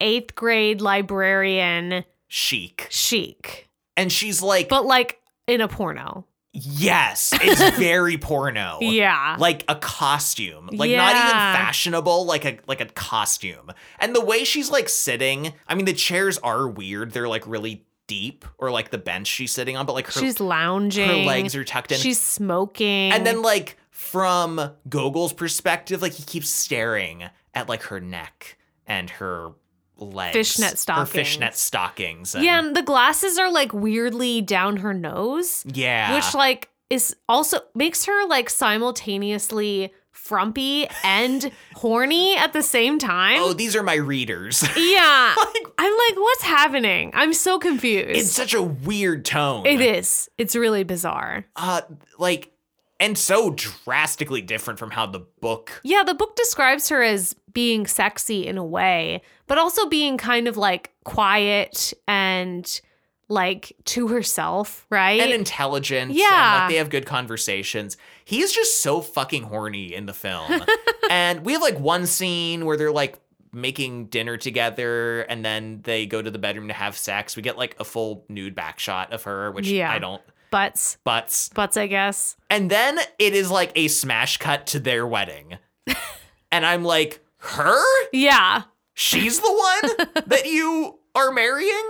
eighth 0.01 0.35
grade 0.37 0.81
librarian 0.81 2.05
chic 2.29 2.87
chic, 2.91 3.69
and 3.97 4.13
she's 4.13 4.41
like 4.41 4.69
but 4.69 4.87
like 4.87 5.19
in 5.49 5.61
a 5.61 5.67
porno. 5.69 6.25
Yes, 6.53 7.33
it's 7.35 7.77
very 7.79 8.19
porno. 8.19 8.79
Yeah. 8.81 9.37
Like 9.39 9.65
a 9.69 9.77
costume. 9.77 10.69
Like 10.73 10.91
not 10.91 11.15
even 11.15 11.31
fashionable, 11.31 12.25
like 12.27 12.45
a 12.45 12.59
like 12.67 12.81
a 12.81 12.87
costume. 12.87 13.71
And 14.01 14.15
the 14.15 14.25
way 14.25 14.45
she's 14.45 14.71
like 14.71 14.89
sitting, 14.89 15.53
I 15.69 15.75
mean 15.75 15.85
the 15.85 15.93
chairs 15.93 16.39
are 16.39 16.67
weird. 16.69 17.13
They're 17.13 17.29
like 17.29 17.47
really 17.47 17.85
deep 18.09 18.45
or 18.59 18.73
like 18.73 18.91
the 18.91 18.99
bench 18.99 19.29
she's 19.29 19.53
sitting 19.53 19.77
on, 19.77 19.87
but 19.87 19.93
like 19.93 20.07
her 20.07 20.21
She's 20.21 20.41
lounging. 20.41 21.09
her 21.09 21.15
legs 21.25 21.55
are 21.55 21.63
tucked 21.65 21.93
in. 21.93 21.99
She's 21.99 22.21
smoking. 22.21 23.13
and 23.13 23.25
then 23.25 23.43
like 23.43 23.77
from 23.91 24.73
Gogol's 24.89 25.33
perspective, 25.33 26.03
like 26.03 26.15
he 26.15 26.25
keeps 26.25 26.49
staring 26.49 27.25
at 27.55 27.69
like 27.69 27.83
her 27.85 28.01
neck 28.01 28.59
and 28.87 29.09
her 29.11 29.53
legs. 30.01 30.33
Fishnet 30.33 30.71
Her 30.71 30.77
stockings. 30.77 31.11
fishnet 31.11 31.55
stockings. 31.55 32.35
and- 32.35 32.45
yeah, 32.45 32.59
and 32.59 32.75
the 32.75 32.83
glasses 32.83 33.39
are 33.39 33.51
like 33.51 33.73
weirdly 33.73 34.41
down 34.41 34.79
her 34.79 34.93
nose, 34.95 35.63
Yeah. 35.67 36.15
which 36.15 36.35
like 36.35 36.69
is 36.89 37.15
also 37.29 37.61
makes 37.75 38.05
her 38.07 38.27
like 38.27 38.51
simultaneously 38.51 39.93
frumpy 40.13 40.87
and 41.05 41.51
horny 41.75 42.37
at 42.37 42.53
the 42.53 42.63
same 42.63 42.99
time. 42.99 43.39
Oh, 43.41 43.53
these 43.53 43.75
are 43.77 43.83
my 43.83 43.95
readers. 43.95 44.63
yeah. 44.77 45.35
I'm 45.79 45.93
like, 45.93 46.17
what's 46.17 46.43
happening? 46.43 47.11
I'm 47.15 47.33
so 47.33 47.59
confused. 47.59 48.11
it's 48.19 48.31
such 48.33 48.55
a 48.55 48.63
weird 48.63 49.25
tone. 49.25 49.67
it 49.67 49.81
is. 49.81 50.29
It's 50.37 50.55
really 50.55 50.85
bizarre. 50.85 51.47
Uh, 51.57 51.83
like, 52.19 52.53
and 52.99 53.17
so 53.17 53.51
drastically 53.51 54.43
different 54.43 54.79
from 54.79 54.91
how 54.91 55.07
the 55.07 55.21
book. 55.41 55.81
Yeah, 55.85 56.03
the 56.03 56.13
book 56.15 56.37
describes 56.37 56.91
her 56.91 57.03
as 57.03 57.35
being 57.53 57.87
sexy 57.87 58.47
in 58.47 58.59
a 58.59 58.65
way, 58.65 59.23
but 59.51 59.59
also 59.59 59.87
being 59.89 60.17
kind 60.17 60.47
of 60.47 60.57
like 60.57 60.93
quiet 61.03 61.93
and 62.07 62.81
like 63.29 63.73
to 63.85 64.07
herself, 64.07 64.87
right? 64.91 65.21
And 65.21 65.33
intelligent. 65.33 66.13
Yeah. 66.13 66.25
And, 66.55 66.61
like, 66.63 66.71
they 66.71 66.77
have 66.77 66.89
good 66.89 67.05
conversations. 67.05 67.97
He's 68.25 68.53
just 68.53 68.81
so 68.81 69.01
fucking 69.01 69.43
horny 69.43 69.93
in 69.93 70.07
the 70.07 70.13
film. 70.13 70.63
and 71.11 71.45
we 71.45 71.55
have 71.55 71.63
like 71.63 71.81
one 71.81 72.07
scene 72.07 72.65
where 72.65 72.77
they're 72.77 72.93
like 72.93 73.19
making 73.53 74.07
dinner 74.07 74.37
together 74.37 75.23
and 75.23 75.45
then 75.45 75.81
they 75.83 76.07
go 76.07 76.23
to 76.23 76.31
the 76.31 76.39
bedroom 76.39 76.69
to 76.69 76.75
have 76.75 76.97
sex. 76.97 77.35
We 77.35 77.43
get 77.43 77.59
like 77.59 77.75
a 77.81 77.85
full 77.85 78.25
nude 78.29 78.55
back 78.55 78.79
shot 78.79 79.13
of 79.13 79.25
her, 79.25 79.51
which 79.51 79.67
Yeah. 79.67 79.91
I 79.91 79.99
don't. 79.99 80.23
butts, 80.53 80.97
Butts. 81.03 81.49
butts, 81.49 81.77
I 81.77 81.89
guess. 81.89 82.37
And 82.49 82.71
then 82.71 83.01
it 83.19 83.35
is 83.35 83.51
like 83.51 83.73
a 83.75 83.89
smash 83.89 84.37
cut 84.37 84.69
to 84.69 84.79
their 84.79 85.05
wedding. 85.05 85.59
and 86.53 86.65
I'm 86.65 86.85
like, 86.85 87.19
her? 87.39 87.83
Yeah. 88.13 88.63
She's 89.01 89.41
the 89.41 89.51
one 89.51 90.25
that 90.27 90.45
you 90.45 90.99
are 91.15 91.33
marrying? 91.33 91.89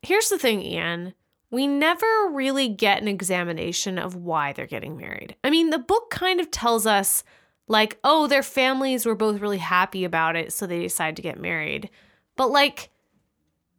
Here's 0.00 0.30
the 0.30 0.38
thing, 0.38 0.62
Ian. 0.62 1.12
We 1.50 1.66
never 1.66 2.06
really 2.30 2.68
get 2.70 3.02
an 3.02 3.08
examination 3.08 3.98
of 3.98 4.16
why 4.16 4.54
they're 4.54 4.66
getting 4.66 4.96
married. 4.96 5.36
I 5.44 5.50
mean, 5.50 5.68
the 5.68 5.78
book 5.78 6.08
kind 6.08 6.40
of 6.40 6.50
tells 6.50 6.86
us, 6.86 7.24
like, 7.68 7.98
oh, 8.04 8.26
their 8.26 8.42
families 8.42 9.04
were 9.04 9.14
both 9.14 9.40
really 9.40 9.58
happy 9.58 10.04
about 10.04 10.34
it, 10.34 10.50
so 10.50 10.66
they 10.66 10.80
decided 10.80 11.16
to 11.16 11.22
get 11.22 11.38
married. 11.38 11.90
But, 12.36 12.50
like, 12.50 12.88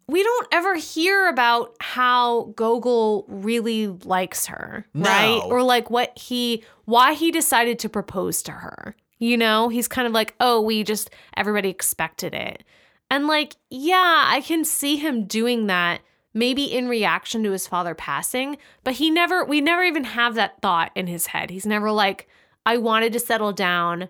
we 0.07 0.21
don't 0.21 0.47
ever 0.51 0.75
hear 0.75 1.29
about 1.29 1.75
how 1.79 2.53
Gogol 2.55 3.25
really 3.27 3.87
likes 3.87 4.45
her, 4.45 4.85
right? 4.93 5.41
Or, 5.43 5.63
like, 5.63 5.89
what 5.89 6.15
he, 6.15 6.63
why 6.85 7.13
he 7.13 7.31
decided 7.31 7.79
to 7.79 7.89
propose 7.89 8.43
to 8.43 8.51
her. 8.51 8.95
You 9.19 9.37
know, 9.37 9.69
he's 9.69 9.87
kind 9.87 10.07
of 10.07 10.13
like, 10.13 10.35
oh, 10.39 10.61
we 10.61 10.83
just, 10.83 11.09
everybody 11.35 11.69
expected 11.69 12.33
it. 12.33 12.63
And 13.09 13.27
like, 13.27 13.55
yeah, 13.69 14.25
I 14.27 14.41
can 14.41 14.65
see 14.65 14.97
him 14.97 15.25
doing 15.25 15.67
that 15.67 16.01
maybe 16.33 16.65
in 16.65 16.87
reaction 16.87 17.43
to 17.43 17.51
his 17.51 17.67
father 17.67 17.95
passing, 17.95 18.57
but 18.83 18.95
he 18.95 19.09
never, 19.09 19.43
we 19.43 19.59
never 19.59 19.83
even 19.83 20.03
have 20.03 20.35
that 20.35 20.61
thought 20.61 20.91
in 20.93 21.07
his 21.07 21.27
head. 21.27 21.49
He's 21.49 21.65
never 21.65 21.91
like, 21.91 22.27
I 22.65 22.77
wanted 22.77 23.13
to 23.13 23.19
settle 23.19 23.53
down. 23.53 24.09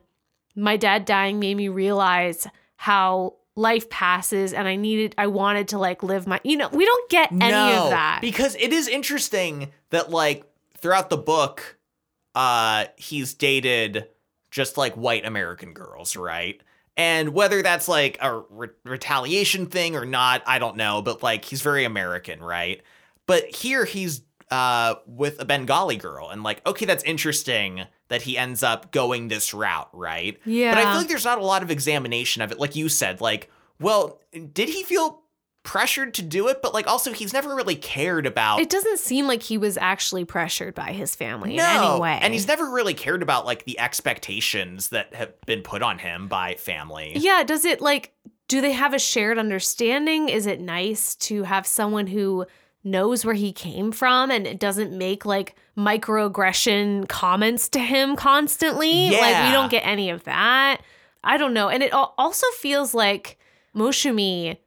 My 0.55 0.75
dad 0.75 1.05
dying 1.05 1.39
made 1.39 1.55
me 1.55 1.69
realize 1.69 2.47
how 2.75 3.35
life 3.55 3.89
passes 3.89 4.51
and 4.51 4.67
I 4.67 4.75
needed, 4.75 5.15
I 5.17 5.27
wanted 5.27 5.69
to 5.69 5.77
like 5.77 6.03
live 6.03 6.27
my, 6.27 6.41
you 6.43 6.57
know, 6.57 6.69
we 6.69 6.85
don't 6.85 7.09
get 7.09 7.31
any 7.31 7.75
of 7.75 7.91
that. 7.91 8.19
Because 8.21 8.55
it 8.55 8.73
is 8.73 8.87
interesting 8.87 9.71
that 9.91 10.09
like 10.09 10.43
throughout 10.77 11.09
the 11.09 11.17
book, 11.17 11.77
uh, 12.35 12.85
he's 12.97 13.33
dated 13.35 14.07
just 14.57 14.75
like 14.75 14.95
white 14.95 15.25
American 15.25 15.71
girls, 15.73 16.17
right? 16.17 16.59
And 16.97 17.29
whether 17.29 17.61
that's 17.61 17.87
like 17.87 18.17
a 18.21 18.39
re- 18.49 18.69
retaliation 18.83 19.67
thing 19.67 19.95
or 19.95 20.03
not, 20.03 20.41
I 20.47 20.57
don't 20.57 20.75
know. 20.75 21.01
But 21.03 21.21
like 21.23 21.45
he's 21.45 21.61
very 21.61 21.85
American, 21.85 22.41
right? 22.43 22.81
But 23.27 23.45
here 23.55 23.85
he's 23.85 24.23
uh 24.49 24.95
with 25.05 25.39
a 25.39 25.45
Bengali 25.45 25.97
girl, 25.97 26.29
and 26.29 26.41
like 26.41 26.65
okay, 26.65 26.85
that's 26.85 27.03
interesting 27.03 27.85
that 28.07 28.23
he 28.23 28.37
ends 28.37 28.63
up 28.63 28.91
going 28.91 29.27
this 29.27 29.53
route, 29.53 29.89
right? 29.93 30.39
yeah. 30.43 30.73
But 30.73 30.79
I 30.79 30.91
feel 30.91 31.01
like 31.01 31.07
there's 31.07 31.25
not 31.25 31.37
a 31.37 31.45
lot 31.45 31.61
of 31.61 31.69
examination 31.69 32.41
of 32.41 32.51
it. 32.51 32.59
Like 32.59 32.75
you 32.75 32.89
said, 32.89 33.21
like, 33.21 33.51
well, 33.79 34.21
did 34.53 34.69
he 34.69 34.83
feel 34.83 35.21
pressured 35.67 36.13
to 36.15 36.21
do 36.23 36.47
it? 36.47 36.61
But 36.63 36.73
like 36.73 36.87
also 36.87 37.11
he's 37.13 37.33
never 37.33 37.53
really 37.53 37.75
cared 37.75 38.25
about 38.25 38.59
it 38.61 38.69
doesn't 38.69 38.99
seem 38.99 39.27
like 39.27 39.43
he 39.43 39.57
was 39.57 39.77
actually 39.77 40.25
pressured 40.25 40.73
by 40.73 40.93
his 40.93 41.13
family 41.13 41.53
in 41.55 41.59
any 41.59 41.99
way. 41.99 42.17
And 42.21 42.33
he's 42.33 42.47
never 42.47 42.71
really 42.71 42.93
cared 42.95 43.21
about 43.21 43.45
like 43.45 43.65
the 43.65 43.77
expectations 43.79 44.89
that 44.89 45.13
have 45.13 45.39
been 45.45 45.61
put 45.61 45.83
on 45.83 45.99
him 45.99 46.27
by 46.27 46.55
family. 46.55 47.11
Yeah, 47.17 47.43
does 47.43 47.65
it 47.65 47.81
like 47.81 48.13
do 48.47 48.61
they 48.61 48.71
have 48.71 48.93
a 48.93 48.99
shared 48.99 49.37
understanding? 49.37 50.29
Is 50.29 50.45
it 50.45 50.61
nice 50.61 51.15
to 51.15 51.43
have 51.43 51.67
someone 51.67 52.07
who 52.07 52.45
knows 52.83 53.25
where 53.25 53.35
he 53.35 53.51
came 53.51 53.91
from 53.91 54.31
and 54.31 54.47
it 54.47 54.59
doesn't 54.59 54.97
make 54.97 55.25
like 55.25 55.53
microaggression 55.77 57.07
comments 57.09 57.69
to 57.69 57.79
him 57.79 58.15
constantly? 58.15 59.09
Like 59.11 59.19
Yeah. 59.19 59.47
we 59.47 59.51
don't 59.53 59.69
get 59.69 59.85
any 59.85 60.09
of 60.09 60.23
that. 60.23 60.81
I 61.23 61.37
don't 61.37 61.53
know. 61.53 61.67
And 61.69 61.83
it 61.83 61.91
also 61.93 62.47
feels 62.57 62.93
like 62.93 63.37
Moushumi 63.75 64.57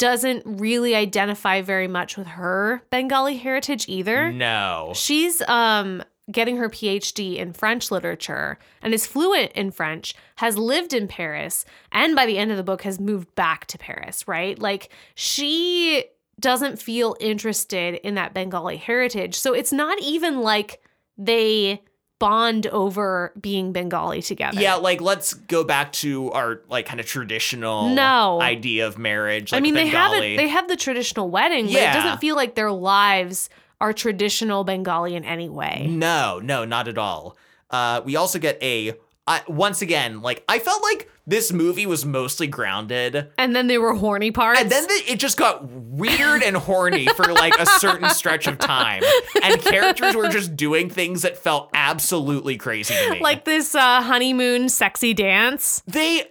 doesn't 0.00 0.42
really 0.46 0.94
identify 0.94 1.60
very 1.60 1.86
much 1.86 2.16
with 2.16 2.26
her 2.26 2.82
Bengali 2.88 3.36
heritage 3.36 3.84
either. 3.86 4.32
No. 4.32 4.92
She's 4.96 5.42
um 5.42 6.02
getting 6.32 6.56
her 6.56 6.70
PhD 6.70 7.36
in 7.36 7.52
French 7.52 7.90
literature 7.90 8.58
and 8.82 8.94
is 8.94 9.06
fluent 9.06 9.52
in 9.52 9.70
French, 9.70 10.14
has 10.36 10.56
lived 10.56 10.94
in 10.94 11.06
Paris, 11.06 11.64
and 11.92 12.16
by 12.16 12.24
the 12.24 12.38
end 12.38 12.50
of 12.50 12.56
the 12.56 12.62
book 12.62 12.82
has 12.82 12.98
moved 12.98 13.32
back 13.34 13.66
to 13.66 13.76
Paris, 13.78 14.26
right? 14.26 14.58
Like 14.58 14.90
she 15.14 16.04
doesn't 16.38 16.80
feel 16.80 17.14
interested 17.20 17.96
in 17.96 18.14
that 18.14 18.32
Bengali 18.32 18.78
heritage. 18.78 19.34
So 19.34 19.52
it's 19.52 19.72
not 19.72 20.00
even 20.00 20.40
like 20.40 20.80
they 21.18 21.82
bond 22.20 22.68
over 22.68 23.32
being 23.40 23.72
Bengali 23.72 24.22
together. 24.22 24.60
Yeah, 24.60 24.76
like 24.76 25.00
let's 25.00 25.34
go 25.34 25.64
back 25.64 25.90
to 25.94 26.30
our 26.30 26.60
like 26.68 26.86
kind 26.86 27.00
of 27.00 27.06
traditional 27.06 27.88
No. 27.88 28.40
idea 28.40 28.86
of 28.86 28.96
marriage. 28.96 29.52
I 29.52 29.56
like 29.56 29.62
mean 29.64 29.74
they 29.74 29.88
have 29.88 30.12
Bengali. 30.12 30.34
it 30.34 30.36
they 30.36 30.48
have 30.48 30.68
the 30.68 30.76
traditional 30.76 31.28
wedding, 31.30 31.66
but 31.66 31.74
it 31.74 31.92
doesn't 31.92 32.18
feel 32.20 32.36
like 32.36 32.54
their 32.54 32.70
lives 32.70 33.50
are 33.80 33.92
traditional 33.92 34.62
Bengali 34.62 35.16
in 35.16 35.24
any 35.24 35.48
way. 35.48 35.86
No, 35.88 36.38
no, 36.40 36.64
not 36.64 36.86
at 36.86 36.98
all. 36.98 37.36
Uh, 37.70 38.02
we 38.04 38.14
also 38.14 38.38
get 38.38 38.62
a 38.62 38.92
I 39.26 39.42
once 39.48 39.80
again 39.82 40.20
like 40.22 40.44
I 40.48 40.58
felt 40.58 40.82
like 40.82 41.10
this 41.30 41.52
movie 41.52 41.86
was 41.86 42.04
mostly 42.04 42.46
grounded, 42.46 43.30
And 43.38 43.54
then 43.54 43.66
there 43.68 43.80
were 43.80 43.94
horny 43.94 44.30
parts. 44.30 44.60
and 44.60 44.70
then 44.70 44.82
the, 44.86 45.02
it 45.12 45.18
just 45.18 45.36
got 45.36 45.64
weird 45.70 46.42
and 46.42 46.56
horny 46.56 47.06
for 47.06 47.32
like 47.32 47.54
a 47.58 47.66
certain 47.66 48.10
stretch 48.10 48.46
of 48.46 48.58
time, 48.58 49.02
and 49.42 49.60
characters 49.62 50.14
were 50.14 50.28
just 50.28 50.56
doing 50.56 50.90
things 50.90 51.22
that 51.22 51.36
felt 51.38 51.70
absolutely 51.74 52.56
crazy 52.56 52.94
to 52.94 53.10
me. 53.12 53.20
like 53.20 53.44
this 53.44 53.74
uh, 53.74 54.02
honeymoon 54.02 54.68
sexy 54.68 55.14
dance. 55.14 55.82
they 55.86 56.24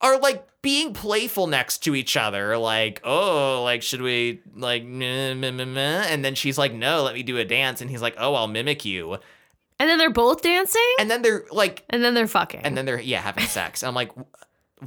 are 0.00 0.18
like 0.18 0.46
being 0.62 0.92
playful 0.92 1.46
next 1.46 1.78
to 1.84 1.94
each 1.94 2.16
other 2.16 2.58
like 2.58 3.00
oh 3.04 3.62
like 3.62 3.82
should 3.82 4.02
we 4.02 4.40
like 4.56 4.84
meh, 4.84 5.32
meh, 5.34 5.50
meh, 5.52 5.64
meh? 5.64 6.04
and 6.08 6.24
then 6.24 6.34
she's 6.34 6.58
like 6.58 6.74
no 6.74 7.04
let 7.04 7.14
me 7.14 7.22
do 7.22 7.38
a 7.38 7.44
dance 7.44 7.80
and 7.80 7.88
he's 7.88 8.02
like 8.02 8.16
oh 8.18 8.34
i'll 8.34 8.48
mimic 8.48 8.84
you 8.84 9.16
And 9.78 9.88
then 9.90 9.98
they're 9.98 10.10
both 10.10 10.42
dancing. 10.42 10.94
and 10.98 11.10
then 11.10 11.22
they're 11.22 11.44
like 11.50 11.84
And 11.90 12.02
then 12.02 12.14
they're 12.14 12.26
fucking. 12.26 12.60
and 12.62 12.76
then 12.76 12.86
they're 12.86 13.00
yeah 13.00 13.20
having 13.20 13.44
sex 13.44 13.82
And 13.82 13.88
i'm 13.88 13.94
like 13.94 14.10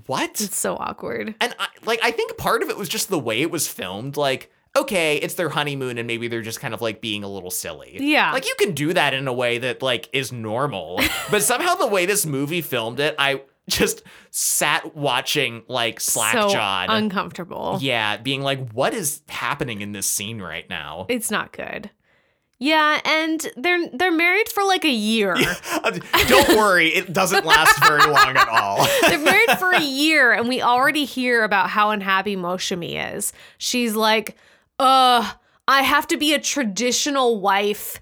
what 0.05 0.29
it's 0.41 0.55
so 0.57 0.75
awkward. 0.77 1.33
and 1.41 1.55
I, 1.59 1.67
like 1.85 1.99
i 2.03 2.11
think 2.11 2.37
part 2.37 2.61
of 2.63 2.69
it 2.69 2.77
was 2.77 2.89
just 2.89 3.09
the 3.09 3.19
way 3.19 3.41
it 3.41 3.49
was 3.51 3.67
filmed 3.67 4.17
like 4.17 4.51
okay 4.77 5.17
it's 5.17 5.33
their 5.33 5.49
honeymoon 5.49 5.97
and 5.97 6.05
maybe 6.05 6.27
they're 6.27 6.43
just 6.43 6.59
kind 6.59 6.73
of 6.75 6.81
like 6.81 7.01
being 7.01 7.23
a 7.23 7.27
little 7.27 7.49
silly 7.49 7.97
Yeah. 7.99 8.31
like 8.31 8.45
you 8.47 8.53
can 8.59 8.73
do 8.73 8.93
that 8.93 9.13
in 9.15 9.27
a 9.27 9.33
way 9.33 9.57
that 9.57 9.81
like 9.81 10.07
is 10.13 10.31
normal 10.31 10.99
but 11.31 11.41
somehow 11.41 11.73
the 11.75 11.87
way 11.87 12.05
this 12.05 12.25
movie 12.25 12.61
filmed 12.61 12.99
it 12.99 13.15
i 13.17 13.41
just 13.67 14.03
sat 14.31 14.95
watching 14.95 15.63
like 15.67 15.99
slack 15.99 16.33
so 16.33 16.49
uncomfortable. 16.89 17.77
yeah 17.81 18.17
being 18.17 18.41
like 18.41 18.71
what 18.73 18.93
is 18.93 19.21
happening 19.27 19.81
in 19.81 19.91
this 19.91 20.05
scene 20.07 20.39
right 20.41 20.69
now 20.69 21.05
It's 21.09 21.29
not 21.31 21.51
good. 21.51 21.89
Yeah, 22.59 22.99
and 23.05 23.47
they're 23.55 23.89
they're 23.89 24.11
married 24.11 24.49
for 24.49 24.63
like 24.63 24.83
a 24.83 24.91
year. 24.91 25.33
don't 26.27 26.49
worry 26.57 26.89
it 26.89 27.13
doesn't 27.13 27.45
last 27.45 27.81
very 27.81 28.05
long 28.05 28.35
at 28.35 28.49
all 28.49 28.85
they're 29.01 29.17
married 29.17 29.57
for 29.57 29.71
a 29.71 29.81
year, 29.81 30.33
and 30.33 30.49
we 30.49 30.61
already 30.61 31.05
hear 31.05 31.43
about 31.43 31.69
how 31.69 31.91
unhappy 31.91 32.35
Moushumi 32.35 33.15
is. 33.15 33.31
She's 33.57 33.95
like, 33.95 34.35
"Uh, 34.77 35.31
I 35.67 35.83
have 35.83 36.07
to 36.07 36.17
be 36.17 36.33
a 36.33 36.39
traditional 36.39 37.39
wife. 37.39 38.01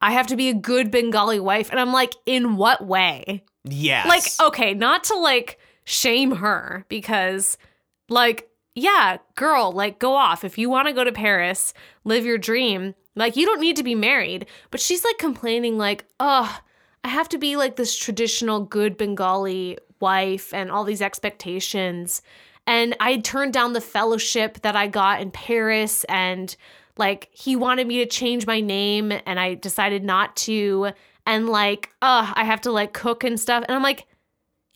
I 0.00 0.12
have 0.12 0.28
to 0.28 0.36
be 0.36 0.48
a 0.48 0.54
good 0.54 0.90
Bengali 0.90 1.38
wife." 1.38 1.70
And 1.70 1.78
I'm 1.78 1.92
like, 1.92 2.14
"In 2.24 2.56
what 2.56 2.86
way?" 2.86 3.44
yes 3.64 4.08
like 4.08 4.48
okay 4.48 4.74
not 4.74 5.04
to 5.04 5.16
like 5.16 5.58
shame 5.84 6.32
her 6.36 6.84
because 6.88 7.58
like 8.08 8.48
yeah 8.74 9.18
girl 9.34 9.72
like 9.72 9.98
go 9.98 10.14
off. 10.14 10.44
If 10.44 10.58
you 10.58 10.70
want 10.70 10.88
to 10.88 10.94
go 10.94 11.04
to 11.04 11.12
paris 11.12 11.74
live 12.04 12.24
your 12.24 12.38
dream. 12.38 12.94
Like 13.16 13.36
you 13.36 13.44
don't 13.44 13.60
need 13.60 13.76
to 13.76 13.82
be 13.82 13.94
married. 13.94 14.46
But 14.70 14.80
she's 14.80 15.04
like 15.04 15.18
complaining 15.18 15.78
like 15.78 16.04
oh 16.18 16.60
i 17.02 17.08
have 17.08 17.28
to 17.30 17.38
be 17.38 17.56
like 17.56 17.76
this 17.76 17.96
traditional 17.96 18.60
good 18.60 18.96
bengali 18.96 19.78
wife 20.00 20.52
and 20.54 20.70
all 20.70 20.84
these 20.84 21.02
expectations. 21.02 22.22
And 22.66 22.96
i 23.00 23.18
turned 23.18 23.52
down 23.52 23.72
the 23.72 23.80
fellowship 23.80 24.62
that 24.62 24.76
i 24.76 24.86
got 24.86 25.20
in 25.20 25.30
paris 25.30 26.04
and 26.04 26.56
like 27.00 27.28
he 27.32 27.56
wanted 27.56 27.88
me 27.88 27.98
to 27.98 28.06
change 28.06 28.46
my 28.46 28.60
name 28.60 29.10
and 29.10 29.40
I 29.40 29.54
decided 29.54 30.04
not 30.04 30.36
to. 30.36 30.90
And 31.26 31.48
like, 31.48 31.90
uh, 32.02 32.30
I 32.36 32.44
have 32.44 32.60
to 32.62 32.70
like 32.70 32.92
cook 32.92 33.24
and 33.24 33.40
stuff. 33.40 33.64
And 33.66 33.74
I'm 33.74 33.82
like, 33.82 34.06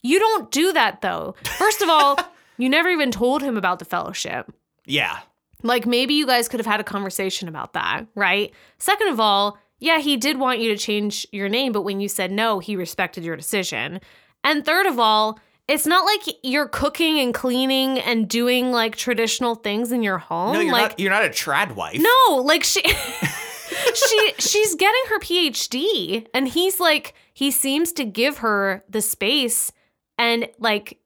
you 0.02 0.18
don't 0.18 0.50
do 0.50 0.72
that 0.72 1.02
though. 1.02 1.34
First 1.58 1.82
of 1.82 1.88
all, 1.88 2.18
you 2.58 2.68
never 2.68 2.88
even 2.88 3.10
told 3.10 3.42
him 3.42 3.56
about 3.56 3.78
the 3.78 3.84
fellowship. 3.84 4.52
Yeah. 4.86 5.18
Like 5.62 5.86
maybe 5.86 6.14
you 6.14 6.26
guys 6.26 6.48
could 6.48 6.60
have 6.60 6.66
had 6.66 6.80
a 6.80 6.84
conversation 6.84 7.48
about 7.48 7.72
that, 7.72 8.06
right? 8.14 8.52
Second 8.78 9.08
of 9.08 9.18
all, 9.20 9.58
yeah, 9.78 9.98
he 9.98 10.16
did 10.16 10.38
want 10.38 10.60
you 10.60 10.68
to 10.70 10.76
change 10.76 11.26
your 11.32 11.48
name, 11.48 11.72
but 11.72 11.82
when 11.82 12.00
you 12.00 12.08
said 12.08 12.30
no, 12.30 12.58
he 12.58 12.76
respected 12.76 13.24
your 13.24 13.36
decision. 13.36 14.00
And 14.42 14.64
third 14.64 14.86
of 14.86 14.98
all, 14.98 15.38
it's 15.66 15.86
not 15.86 16.04
like 16.04 16.36
you're 16.42 16.68
cooking 16.68 17.18
and 17.18 17.32
cleaning 17.32 17.98
and 17.98 18.28
doing 18.28 18.70
like 18.70 18.96
traditional 18.96 19.54
things 19.54 19.92
in 19.92 20.02
your 20.02 20.18
home. 20.18 20.52
No, 20.52 20.60
you're 20.60 20.72
like 20.72 20.90
not. 20.90 21.00
You're 21.00 21.10
not 21.10 21.24
a 21.24 21.30
trad 21.30 21.74
wife. 21.74 21.98
no, 22.00 22.36
like 22.36 22.62
she 22.62 22.82
she 23.94 24.32
she's 24.38 24.74
getting 24.74 25.02
her 25.08 25.18
PhD 25.20 26.26
and 26.34 26.48
he's 26.48 26.80
like 26.80 27.14
he 27.32 27.50
seems 27.50 27.92
to 27.92 28.04
give 28.04 28.38
her 28.38 28.84
the 28.88 29.00
space 29.00 29.72
and 30.18 30.48
like 30.58 30.98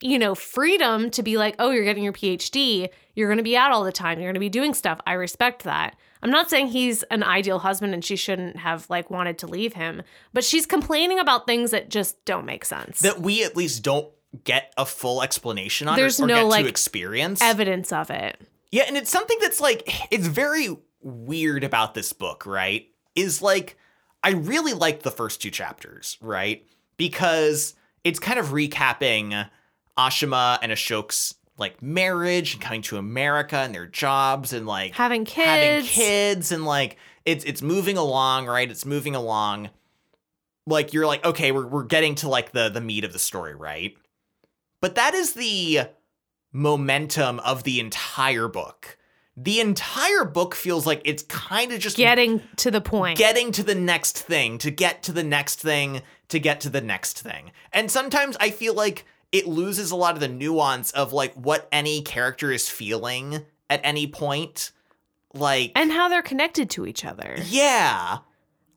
you 0.00 0.18
know, 0.18 0.34
freedom 0.34 1.10
to 1.10 1.22
be 1.22 1.36
like, 1.36 1.56
"Oh, 1.58 1.70
you're 1.70 1.84
getting 1.84 2.04
your 2.04 2.12
PhD. 2.12 2.88
You're 3.14 3.28
going 3.28 3.38
to 3.38 3.44
be 3.44 3.56
out 3.56 3.72
all 3.72 3.84
the 3.84 3.92
time. 3.92 4.18
You're 4.18 4.28
going 4.28 4.34
to 4.34 4.40
be 4.40 4.48
doing 4.48 4.74
stuff." 4.74 5.00
I 5.06 5.12
respect 5.14 5.64
that. 5.64 5.96
I'm 6.22 6.30
not 6.30 6.50
saying 6.50 6.68
he's 6.68 7.02
an 7.04 7.22
ideal 7.22 7.60
husband 7.60 7.94
and 7.94 8.04
she 8.04 8.16
shouldn't 8.16 8.56
have 8.56 8.88
like 8.90 9.10
wanted 9.10 9.38
to 9.38 9.46
leave 9.46 9.74
him, 9.74 10.02
but 10.32 10.44
she's 10.44 10.66
complaining 10.66 11.18
about 11.18 11.46
things 11.46 11.70
that 11.70 11.90
just 11.90 12.24
don't 12.24 12.44
make 12.44 12.64
sense. 12.64 13.00
That 13.00 13.20
we 13.20 13.44
at 13.44 13.56
least 13.56 13.82
don't 13.82 14.08
get 14.44 14.72
a 14.76 14.84
full 14.84 15.22
explanation 15.22 15.88
on 15.88 15.96
There's 15.96 16.20
or, 16.20 16.24
or 16.24 16.26
no, 16.26 16.34
get 16.36 16.42
like, 16.42 16.64
to 16.64 16.68
experience. 16.68 17.40
Evidence 17.40 17.92
of 17.92 18.10
it. 18.10 18.40
Yeah, 18.70 18.84
and 18.86 18.96
it's 18.96 19.10
something 19.10 19.38
that's 19.40 19.60
like 19.60 19.88
it's 20.12 20.26
very 20.26 20.76
weird 21.00 21.64
about 21.64 21.94
this 21.94 22.12
book, 22.12 22.46
right? 22.46 22.88
Is 23.14 23.40
like 23.40 23.76
I 24.22 24.30
really 24.30 24.72
like 24.72 25.02
the 25.02 25.10
first 25.10 25.40
two 25.40 25.50
chapters, 25.50 26.18
right? 26.20 26.66
Because 26.96 27.74
it's 28.04 28.18
kind 28.18 28.38
of 28.38 28.48
recapping 28.48 29.48
Ashima 29.98 30.58
and 30.62 30.70
Ashok's 30.72 31.34
like 31.58 31.82
marriage 31.82 32.54
and 32.54 32.62
coming 32.62 32.82
to 32.82 32.96
America 32.98 33.56
and 33.56 33.74
their 33.74 33.86
jobs 33.86 34.52
and 34.52 34.66
like 34.66 34.94
Having 34.94 35.24
kids, 35.24 35.46
having 35.46 35.84
kids. 35.84 36.52
and 36.52 36.64
like 36.64 36.96
it's 37.24 37.44
it's 37.44 37.60
moving 37.62 37.96
along, 37.98 38.46
right? 38.46 38.70
It's 38.70 38.86
moving 38.86 39.14
along. 39.16 39.70
Like 40.66 40.92
you're 40.92 41.06
like, 41.06 41.24
okay, 41.24 41.50
we're 41.50 41.66
we're 41.66 41.84
getting 41.84 42.14
to 42.16 42.28
like 42.28 42.52
the 42.52 42.68
the 42.68 42.80
meat 42.80 43.04
of 43.04 43.12
the 43.12 43.18
story, 43.18 43.54
right? 43.54 43.96
But 44.80 44.94
that 44.94 45.14
is 45.14 45.32
the 45.32 45.80
momentum 46.52 47.40
of 47.40 47.64
the 47.64 47.80
entire 47.80 48.48
book. 48.48 48.96
The 49.36 49.60
entire 49.60 50.24
book 50.24 50.54
feels 50.54 50.84
like 50.86 51.00
it's 51.04 51.22
kind 51.24 51.70
of 51.72 51.78
just 51.78 51.96
Getting 51.96 52.42
to 52.56 52.70
the 52.72 52.80
point. 52.80 53.18
getting 53.18 53.52
to 53.52 53.62
the 53.62 53.74
next 53.74 54.18
thing, 54.18 54.58
to 54.58 54.70
get 54.70 55.02
to 55.04 55.12
the 55.12 55.22
next 55.22 55.60
thing, 55.60 56.02
to 56.28 56.40
get 56.40 56.60
to 56.62 56.70
the 56.70 56.80
next 56.80 57.20
thing. 57.20 57.52
And 57.72 57.88
sometimes 57.90 58.36
I 58.40 58.50
feel 58.50 58.74
like 58.74 59.04
it 59.32 59.46
loses 59.46 59.90
a 59.90 59.96
lot 59.96 60.14
of 60.14 60.20
the 60.20 60.28
nuance 60.28 60.90
of 60.92 61.12
like 61.12 61.34
what 61.34 61.68
any 61.70 62.02
character 62.02 62.50
is 62.50 62.68
feeling 62.68 63.44
at 63.68 63.80
any 63.84 64.06
point. 64.06 64.72
Like, 65.34 65.72
and 65.76 65.92
how 65.92 66.08
they're 66.08 66.22
connected 66.22 66.70
to 66.70 66.86
each 66.86 67.04
other. 67.04 67.36
yeah. 67.46 68.18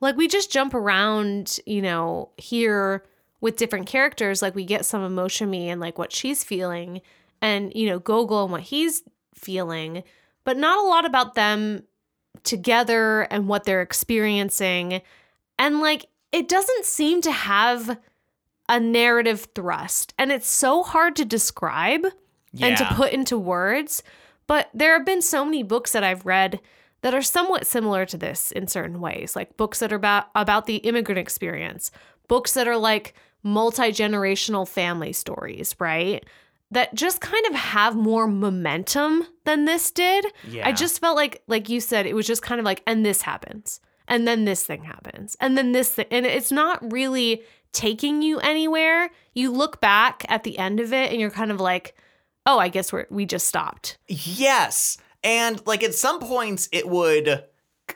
Like 0.02 0.18
we 0.18 0.28
just 0.28 0.52
jump 0.52 0.74
around, 0.74 1.60
you 1.66 1.82
know, 1.82 2.30
here 2.38 3.06
with 3.40 3.56
different 3.56 3.88
characters. 3.88 4.42
Like 4.42 4.56
we 4.56 4.66
get 4.66 4.86
some 4.86 5.02
of 5.02 5.12
Moushumi 5.12 5.68
and 5.68 5.80
like 5.80 5.98
what 5.98 6.12
she's 6.12 6.44
feeling, 6.44 7.02
and 7.42 7.72
you 7.76 7.88
know, 7.88 8.00
Gogol 8.00 8.44
and 8.44 8.52
what 8.52 8.62
he's 8.62 9.04
feeling, 9.36 10.04
but 10.44 10.58
not 10.58 10.78
a 10.78 10.88
lot 10.88 11.06
about 11.06 11.36
them 11.36 11.84
together 12.44 13.22
and 13.30 13.48
what 13.48 13.64
they're 13.64 13.82
experiencing. 13.82 15.02
And 15.60 15.80
like 15.80 16.08
it 16.32 16.48
doesn't 16.48 16.86
seem 16.86 17.22
to 17.22 17.32
have 17.32 18.00
a 18.72 18.80
narrative 18.80 19.50
thrust. 19.54 20.14
And 20.18 20.32
it's 20.32 20.50
so 20.50 20.82
hard 20.82 21.18
to 21.18 21.26
describe 21.26 22.06
and 22.60 22.78
to 22.78 22.86
put 22.96 23.12
into 23.12 23.38
words. 23.38 24.02
But 24.48 24.70
there 24.74 24.94
have 24.94 25.06
been 25.06 25.22
so 25.22 25.46
many 25.46 25.62
books 25.62 25.92
that 25.92 26.04
I've 26.04 26.26
read 26.26 26.60
that 27.02 27.14
are 27.14 27.22
somewhat 27.22 27.68
similar 27.68 28.06
to 28.06 28.18
this 28.18 28.52
in 28.52 28.68
certain 28.68 29.02
ways, 29.02 29.36
like 29.36 29.58
books 29.58 29.80
that 29.80 29.92
are 29.92 29.98
about 29.98 30.28
about 30.36 30.68
the 30.68 30.78
immigrant 30.78 31.20
experience, 31.20 31.92
books 32.28 32.54
that 32.54 32.68
are 32.68 32.78
like 32.78 33.14
multi-generational 33.44 34.68
family 34.68 35.12
stories, 35.14 35.76
right? 35.80 36.26
That 36.70 36.96
just 36.96 37.20
kind 37.20 37.46
of 37.48 37.56
have 37.56 37.96
more 37.96 38.28
momentum 38.28 39.26
than 39.44 39.66
this 39.66 39.92
did. 39.92 40.26
Yeah. 40.48 40.68
I 40.68 40.72
just 40.72 41.02
felt 41.02 41.18
like 41.18 41.44
like 41.48 41.68
you 41.68 41.82
said 41.82 42.06
it 42.06 42.16
was 42.16 42.28
just 42.28 42.42
kind 42.42 42.60
of 42.60 42.66
like 42.66 42.84
and 42.88 43.06
this 43.06 43.22
happens. 43.24 43.82
And 44.08 44.28
then 44.28 44.46
this 44.46 44.66
thing 44.66 44.84
happens. 44.84 45.36
And 45.42 45.58
then 45.58 45.74
this 45.74 45.94
thing 45.94 46.06
and 46.10 46.26
it's 46.26 46.52
not 46.52 46.92
really 46.92 47.44
taking 47.74 48.22
you 48.22 48.40
anywhere. 48.40 49.10
You 49.34 49.52
look 49.52 49.82
back 49.82 50.26
at 50.30 50.44
the 50.44 50.58
end 50.58 50.80
of 50.80 50.94
it 50.94 51.12
and 51.12 51.20
you're 51.20 51.32
kind 51.32 51.52
of 51.52 51.60
like, 51.60 51.96
"Oh, 52.46 52.60
I 52.60 52.70
guess 52.70 52.92
we're 52.92 53.08
we 53.10 53.26
just 53.26 53.48
stopped." 53.48 53.98
Yes. 54.08 54.98
And 55.24 55.66
like 55.66 55.84
at 55.84 55.94
some 55.94 56.20
points 56.20 56.68
it 56.72 56.88
would 56.88 57.44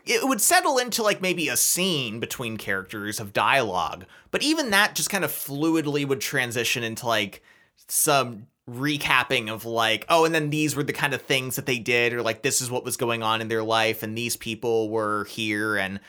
it 0.06 0.28
would 0.28 0.42
settle 0.42 0.78
into 0.78 1.04
like 1.04 1.22
maybe 1.22 1.48
a 1.48 1.58
scene 1.58 2.20
between 2.20 2.58
characters 2.58 3.20
of 3.20 3.34
dialogue. 3.34 4.06
But 4.32 4.44
even 4.44 4.72
that 4.72 4.96
just 4.96 5.10
kind 5.10 5.24
of 5.24 5.32
fluidly 5.32 6.08
would 6.08 6.22
transition 6.22 6.84
into 6.84 7.08
like 7.08 7.42
some 7.88 8.48
recapping 8.70 9.50
of 9.50 9.66
like, 9.66 10.06
oh, 10.10 10.26
and 10.26 10.34
then 10.34 10.50
these 10.50 10.76
were 10.76 10.84
the 10.84 10.94
kind 10.94 11.14
of 11.14 11.22
things 11.22 11.56
that 11.56 11.66
they 11.66 11.80
did, 11.80 12.14
or 12.14 12.22
like 12.22 12.42
this 12.42 12.62
is 12.62 12.72
what 12.72 12.84
was 12.84 12.98
going 12.98 13.24
on 13.24 13.42
in 13.42 13.48
their 13.48 13.64
life, 13.64 14.04
and 14.04 14.18
these 14.18 14.36
people 14.36 14.90
were 14.90 15.26
here, 15.26 15.78
and 15.78 16.00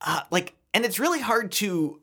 uh, 0.00 0.20
like, 0.30 0.54
and 0.74 0.84
it's 0.84 0.98
really 0.98 1.20
hard 1.20 1.52
to 1.52 2.00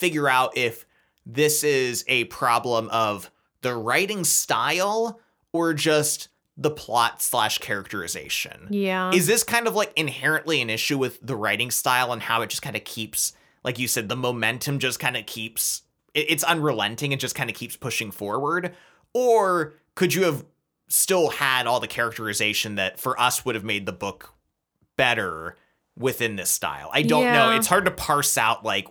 figure 0.00 0.28
out 0.28 0.56
if 0.56 0.86
this 1.26 1.62
is 1.62 2.04
a 2.08 2.24
problem 2.24 2.88
of 2.88 3.30
the 3.62 3.76
writing 3.76 4.24
style 4.24 5.20
or 5.52 5.74
just 5.74 6.28
the 6.56 6.70
plot 6.70 7.22
slash 7.22 7.58
characterization. 7.58 8.68
Yeah. 8.70 9.12
Is 9.12 9.26
this 9.26 9.42
kind 9.42 9.66
of 9.66 9.74
like 9.74 9.92
inherently 9.96 10.60
an 10.60 10.70
issue 10.70 10.98
with 10.98 11.18
the 11.24 11.36
writing 11.36 11.70
style 11.70 12.12
and 12.12 12.22
how 12.22 12.42
it 12.42 12.50
just 12.50 12.62
kind 12.62 12.76
of 12.76 12.84
keeps, 12.84 13.34
like 13.62 13.78
you 13.78 13.88
said, 13.88 14.08
the 14.08 14.16
momentum 14.16 14.78
just 14.78 14.98
kind 14.98 15.16
of 15.16 15.26
keeps, 15.26 15.82
it's 16.14 16.44
unrelenting 16.44 17.12
and 17.12 17.20
just 17.20 17.34
kind 17.34 17.48
of 17.48 17.56
keeps 17.56 17.76
pushing 17.76 18.10
forward? 18.10 18.74
Or 19.14 19.74
could 19.94 20.14
you 20.14 20.24
have 20.24 20.44
still 20.88 21.30
had 21.30 21.66
all 21.66 21.80
the 21.80 21.86
characterization 21.86 22.74
that 22.76 22.98
for 22.98 23.18
us 23.20 23.44
would 23.44 23.54
have 23.54 23.64
made 23.64 23.86
the 23.86 23.92
book 23.92 24.34
better 24.96 25.56
within 25.96 26.36
this 26.36 26.50
style? 26.50 26.90
I 26.92 27.02
don't 27.02 27.24
know. 27.24 27.52
It's 27.52 27.68
hard 27.68 27.84
to 27.86 27.90
parse 27.90 28.36
out 28.36 28.64
like 28.64 28.86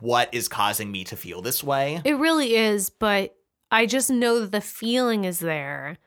what 0.00 0.32
is 0.32 0.48
causing 0.48 0.90
me 0.90 1.04
to 1.04 1.16
feel 1.16 1.42
this 1.42 1.62
way. 1.62 2.00
It 2.04 2.14
really 2.14 2.54
is, 2.54 2.90
but 2.90 3.36
I 3.70 3.86
just 3.86 4.10
know 4.10 4.40
that 4.40 4.52
the 4.52 4.60
feeling 4.60 5.24
is 5.24 5.38
there 5.38 5.98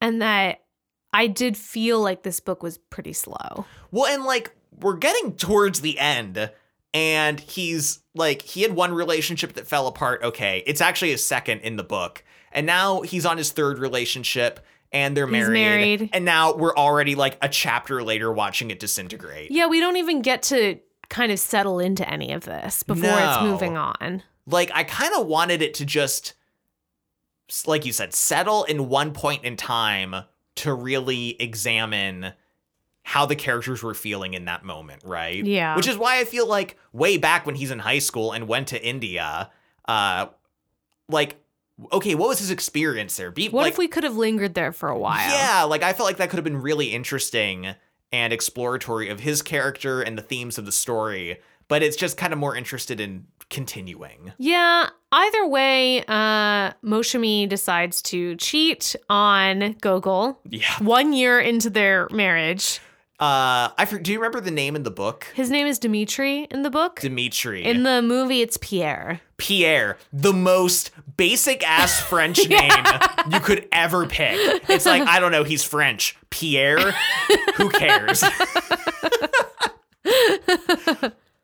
and 0.00 0.22
that 0.22 0.62
I 1.12 1.26
did 1.26 1.56
feel 1.56 2.00
like 2.00 2.22
this 2.22 2.40
book 2.40 2.62
was 2.62 2.78
pretty 2.78 3.12
slow. 3.12 3.66
Well, 3.90 4.12
and 4.12 4.24
like 4.24 4.52
we're 4.80 4.96
getting 4.96 5.36
towards 5.36 5.80
the 5.80 5.98
end, 5.98 6.50
and 6.94 7.38
he's 7.38 8.00
like 8.14 8.42
he 8.42 8.62
had 8.62 8.74
one 8.74 8.94
relationship 8.94 9.54
that 9.54 9.66
fell 9.66 9.86
apart. 9.86 10.22
Okay, 10.22 10.62
it's 10.66 10.80
actually 10.80 11.10
his 11.10 11.24
second 11.24 11.60
in 11.60 11.76
the 11.76 11.84
book, 11.84 12.24
and 12.50 12.66
now 12.66 13.02
he's 13.02 13.26
on 13.26 13.36
his 13.36 13.52
third 13.52 13.78
relationship, 13.78 14.60
and 14.90 15.16
they're 15.16 15.26
married. 15.26 15.52
married. 15.52 16.10
And 16.12 16.24
now 16.24 16.54
we're 16.54 16.74
already 16.74 17.14
like 17.14 17.36
a 17.42 17.48
chapter 17.48 18.02
later 18.02 18.32
watching 18.32 18.70
it 18.70 18.80
disintegrate. 18.80 19.50
Yeah, 19.50 19.66
we 19.66 19.80
don't 19.80 19.96
even 19.96 20.22
get 20.22 20.42
to 20.44 20.78
kind 21.12 21.30
of 21.30 21.38
settle 21.38 21.78
into 21.78 22.08
any 22.10 22.32
of 22.32 22.44
this 22.44 22.82
before 22.82 23.10
it's 23.10 23.42
moving 23.42 23.76
on. 23.76 24.22
Like 24.46 24.70
I 24.74 24.82
kind 24.82 25.14
of 25.14 25.26
wanted 25.26 25.60
it 25.62 25.74
to 25.74 25.84
just, 25.84 26.32
like 27.66 27.84
you 27.84 27.92
said, 27.92 28.14
settle 28.14 28.64
in 28.64 28.88
one 28.88 29.12
point 29.12 29.44
in 29.44 29.56
time 29.56 30.24
to 30.56 30.72
really 30.72 31.40
examine 31.40 32.32
how 33.04 33.26
the 33.26 33.36
characters 33.36 33.82
were 33.82 33.94
feeling 33.94 34.32
in 34.32 34.46
that 34.46 34.64
moment, 34.64 35.02
right? 35.04 35.44
Yeah. 35.44 35.76
Which 35.76 35.86
is 35.86 35.98
why 35.98 36.18
I 36.18 36.24
feel 36.24 36.46
like 36.48 36.78
way 36.92 37.18
back 37.18 37.44
when 37.44 37.56
he's 37.56 37.70
in 37.70 37.80
high 37.80 37.98
school 37.98 38.32
and 38.32 38.48
went 38.48 38.68
to 38.68 38.82
India, 38.82 39.50
uh, 39.86 40.26
like, 41.08 41.36
okay, 41.92 42.14
what 42.14 42.28
was 42.28 42.38
his 42.38 42.50
experience 42.50 43.16
there? 43.16 43.30
Be 43.30 43.48
What 43.48 43.64
like, 43.64 43.72
if 43.72 43.78
we 43.78 43.88
could 43.88 44.04
have 44.04 44.16
lingered 44.16 44.54
there 44.54 44.72
for 44.72 44.88
a 44.88 44.98
while? 44.98 45.30
yeah, 45.30 45.64
like 45.64 45.82
I 45.82 45.92
felt 45.92 46.06
like 46.06 46.16
that 46.18 46.30
could 46.30 46.36
have 46.38 46.44
been 46.44 46.62
really 46.62 46.92
interesting 46.92 47.74
and 48.12 48.32
exploratory 48.32 49.08
of 49.08 49.20
his 49.20 49.42
character 49.42 50.02
and 50.02 50.16
the 50.18 50.22
themes 50.22 50.58
of 50.58 50.66
the 50.66 50.72
story, 50.72 51.40
but 51.68 51.82
it's 51.82 51.96
just 51.96 52.16
kind 52.16 52.32
of 52.32 52.38
more 52.38 52.54
interested 52.54 53.00
in 53.00 53.26
continuing. 53.48 54.32
Yeah, 54.38 54.88
either 55.12 55.46
way, 55.46 56.04
uh 56.08 56.72
Moushumi 56.84 57.48
decides 57.48 58.00
to 58.02 58.34
cheat 58.36 58.96
on 59.08 59.72
Gogol 59.80 60.38
Yeah. 60.48 60.66
one 60.80 61.12
year 61.12 61.38
into 61.40 61.68
their 61.70 62.08
marriage. 62.10 62.80
Uh, 63.22 63.70
I 63.78 63.84
for, 63.84 64.00
do 64.00 64.10
you 64.10 64.18
remember 64.18 64.40
the 64.40 64.50
name 64.50 64.74
in 64.74 64.82
the 64.82 64.90
book? 64.90 65.28
His 65.34 65.48
name 65.48 65.68
is 65.68 65.78
Dimitri 65.78 66.48
in 66.50 66.62
the 66.62 66.70
book. 66.70 66.98
Dimitri. 66.98 67.64
in 67.64 67.84
the 67.84 68.02
movie, 68.02 68.40
it's 68.40 68.56
Pierre. 68.56 69.20
Pierre, 69.36 69.96
the 70.12 70.32
most 70.32 70.90
basic 71.16 71.64
ass 71.64 72.00
French 72.00 72.48
name 72.48 72.72
you 73.30 73.38
could 73.38 73.68
ever 73.70 74.06
pick. 74.06 74.34
It's 74.68 74.86
like, 74.86 75.06
I 75.06 75.20
don't 75.20 75.30
know, 75.30 75.44
he's 75.44 75.62
French. 75.62 76.16
Pierre? 76.30 76.96
Who 77.58 77.70
cares? 77.70 78.24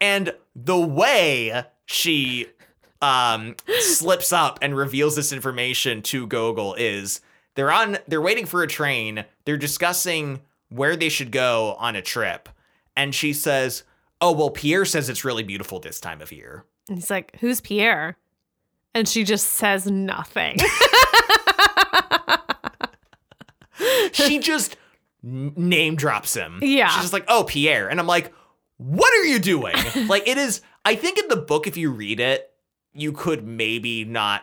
and 0.00 0.34
the 0.56 0.80
way 0.80 1.64
she 1.86 2.46
um 3.00 3.54
slips 3.78 4.32
up 4.32 4.58
and 4.62 4.76
reveals 4.76 5.14
this 5.14 5.32
information 5.32 6.02
to 6.02 6.26
Gogol 6.26 6.74
is 6.74 7.20
they're 7.54 7.70
on 7.70 7.98
they're 8.08 8.20
waiting 8.20 8.46
for 8.46 8.64
a 8.64 8.66
train. 8.66 9.24
They're 9.44 9.56
discussing 9.56 10.40
where 10.68 10.96
they 10.96 11.08
should 11.08 11.30
go 11.32 11.76
on 11.78 11.96
a 11.96 12.02
trip. 12.02 12.48
And 12.96 13.14
she 13.14 13.32
says, 13.32 13.84
"Oh, 14.20 14.32
well 14.32 14.50
Pierre 14.50 14.84
says 14.84 15.08
it's 15.08 15.24
really 15.24 15.42
beautiful 15.44 15.78
this 15.80 16.00
time 16.00 16.20
of 16.20 16.32
year." 16.32 16.64
And 16.88 16.98
he's 16.98 17.10
like, 17.10 17.36
Who's 17.40 17.60
Pierre? 17.60 18.16
And 18.94 19.06
she 19.08 19.22
just 19.24 19.46
says 19.46 19.86
nothing. 19.86 20.56
She 24.12 24.38
just 24.40 24.76
name 25.22 25.96
drops 25.96 26.34
him. 26.34 26.58
Yeah. 26.62 26.88
She's 26.88 27.02
just 27.02 27.12
like, 27.12 27.24
"Oh, 27.28 27.44
Pierre." 27.44 27.88
And 27.88 28.00
I'm 28.00 28.06
like, 28.06 28.32
"What 28.76 29.12
are 29.14 29.24
you 29.24 29.38
doing?" 29.38 29.74
like 30.08 30.26
it 30.26 30.38
is 30.38 30.62
I 30.84 30.96
think 30.96 31.18
in 31.18 31.28
the 31.28 31.36
book 31.36 31.66
if 31.66 31.76
you 31.76 31.90
read 31.90 32.18
it, 32.20 32.50
you 32.92 33.12
could 33.12 33.46
maybe 33.46 34.04
not 34.04 34.42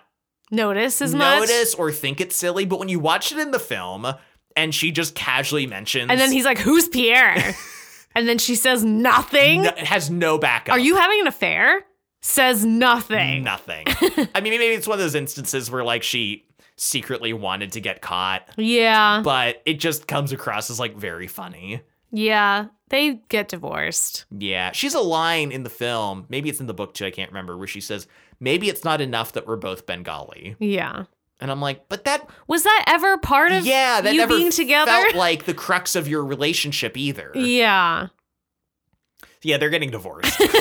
Notice 0.51 1.01
as 1.01 1.13
much. 1.13 1.41
notice 1.41 1.73
or 1.73 1.91
think 1.91 2.21
it's 2.21 2.35
silly, 2.35 2.65
but 2.65 2.79
when 2.79 2.87
you 2.89 2.99
watch 2.99 3.31
it 3.31 3.39
in 3.39 3.51
the 3.51 3.59
film 3.59 4.07
and 4.55 4.73
she 4.73 4.91
just 4.91 5.15
casually 5.15 5.67
mentions 5.67 6.09
And 6.09 6.19
then 6.19 6.31
he's 6.31 6.45
like, 6.45 6.57
Who's 6.59 6.87
Pierre? 6.87 7.55
and 8.15 8.27
then 8.27 8.37
she 8.37 8.55
says 8.55 8.83
nothing. 8.83 9.63
no, 9.63 9.71
has 9.77 10.09
no 10.09 10.37
backup. 10.37 10.73
Are 10.75 10.79
you 10.79 10.95
having 10.95 11.21
an 11.21 11.27
affair? 11.27 11.83
Says 12.21 12.65
nothing. 12.65 13.43
nothing? 13.43 13.85
I 14.33 14.41
mean, 14.41 14.51
maybe 14.51 14.65
it's 14.73 14.87
one 14.87 14.97
of 14.97 15.03
those 15.03 15.15
instances 15.15 15.69
where 15.69 15.83
like 15.83 16.01
she 16.03 16.45
secretly 16.77 17.31
wanted 17.33 17.71
to 17.73 17.79
get 17.81 18.01
caught, 18.01 18.47
Yeah. 18.57 19.21
but 19.23 19.61
it 19.65 19.79
just 19.79 20.07
comes 20.07 20.31
across 20.31 20.69
as 20.69 20.79
like 20.79 20.95
very 20.97 21.27
funny. 21.27 21.81
Yeah. 22.11 22.65
They 22.89 23.21
get 23.29 23.47
divorced. 23.47 24.25
Yeah, 24.31 24.71
she's 24.71 24.93
a 24.93 24.99
line 24.99 25.51
in 25.51 25.63
the 25.63 25.69
film, 25.69 26.25
maybe 26.29 26.49
it's 26.49 26.59
in 26.59 26.67
the 26.67 26.73
book 26.73 26.93
too, 26.93 27.05
I 27.05 27.11
can't 27.11 27.31
remember, 27.31 27.57
where 27.57 27.67
she 27.67 27.81
says, 27.81 28.07
"Maybe 28.39 28.69
it's 28.69 28.83
not 28.83 29.01
enough 29.01 29.31
that 29.33 29.47
we're 29.47 29.55
both 29.55 29.87
Bengali." 29.87 30.55
Yeah. 30.59 31.05
And 31.39 31.51
I'm 31.51 31.59
like, 31.61 31.89
"But 31.89 32.05
that 32.05 32.29
Was 32.47 32.63
that 32.63 32.85
ever 32.87 33.17
part 33.17 33.51
of 33.51 33.65
yeah, 33.65 34.01
that 34.01 34.13
you 34.13 34.19
never 34.19 34.37
being 34.37 34.51
together? 34.51 34.91
felt 34.91 35.15
like 35.15 35.45
the 35.45 35.53
crux 35.53 35.95
of 35.95 36.07
your 36.07 36.23
relationship 36.25 36.97
either." 36.97 37.31
yeah. 37.35 38.07
Yeah, 39.41 39.57
they're 39.57 39.69
getting 39.69 39.91
divorced. 39.91 40.41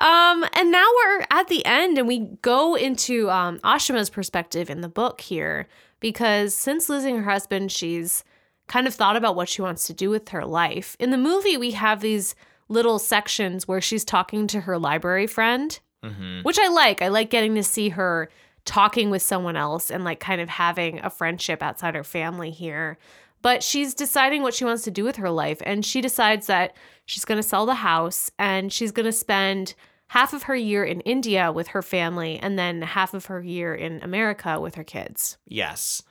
Um, 0.00 0.44
and 0.52 0.70
now 0.70 0.86
we're 0.96 1.26
at 1.30 1.48
the 1.48 1.66
end 1.66 1.98
and 1.98 2.06
we 2.06 2.20
go 2.40 2.76
into 2.76 3.28
um 3.30 3.58
Ashima's 3.64 4.10
perspective 4.10 4.70
in 4.70 4.80
the 4.80 4.88
book 4.88 5.20
here 5.20 5.66
because 5.98 6.54
since 6.54 6.88
losing 6.88 7.16
her 7.16 7.30
husband, 7.30 7.72
she's 7.72 8.22
kind 8.68 8.86
of 8.86 8.94
thought 8.94 9.16
about 9.16 9.34
what 9.34 9.48
she 9.48 9.60
wants 9.60 9.86
to 9.88 9.92
do 9.92 10.08
with 10.08 10.28
her 10.28 10.44
life. 10.44 10.96
In 11.00 11.10
the 11.10 11.16
movie, 11.18 11.56
we 11.56 11.72
have 11.72 12.00
these 12.00 12.36
little 12.68 12.98
sections 13.00 13.66
where 13.66 13.80
she's 13.80 14.04
talking 14.04 14.46
to 14.48 14.60
her 14.60 14.78
library 14.78 15.26
friend, 15.26 15.80
hmm 16.02 16.40
which 16.42 16.58
I 16.58 16.68
like. 16.68 17.02
I 17.02 17.08
like 17.08 17.30
getting 17.30 17.54
to 17.56 17.62
see 17.62 17.90
her 17.90 18.28
talking 18.64 19.10
with 19.10 19.22
someone 19.22 19.56
else 19.56 19.90
and 19.90 20.04
like 20.04 20.20
kind 20.20 20.40
of 20.40 20.48
having 20.48 21.00
a 21.00 21.10
friendship 21.10 21.62
outside 21.62 21.94
her 21.94 22.04
family 22.04 22.50
here. 22.50 22.98
But 23.40 23.62
she's 23.62 23.94
deciding 23.94 24.42
what 24.42 24.54
she 24.54 24.64
wants 24.64 24.82
to 24.84 24.90
do 24.90 25.04
with 25.04 25.16
her 25.16 25.30
life. 25.30 25.62
And 25.64 25.84
she 25.84 26.00
decides 26.00 26.48
that 26.48 26.76
she's 27.06 27.24
going 27.24 27.38
to 27.38 27.42
sell 27.42 27.66
the 27.66 27.76
house 27.76 28.30
and 28.38 28.72
she's 28.72 28.92
going 28.92 29.06
to 29.06 29.12
spend 29.12 29.74
half 30.08 30.32
of 30.32 30.44
her 30.44 30.56
year 30.56 30.84
in 30.84 31.00
India 31.02 31.52
with 31.52 31.68
her 31.68 31.82
family 31.82 32.38
and 32.38 32.58
then 32.58 32.82
half 32.82 33.14
of 33.14 33.26
her 33.26 33.40
year 33.42 33.74
in 33.74 34.02
America 34.02 34.60
with 34.60 34.74
her 34.74 34.84
kids. 34.84 35.38
Yes. 35.46 36.02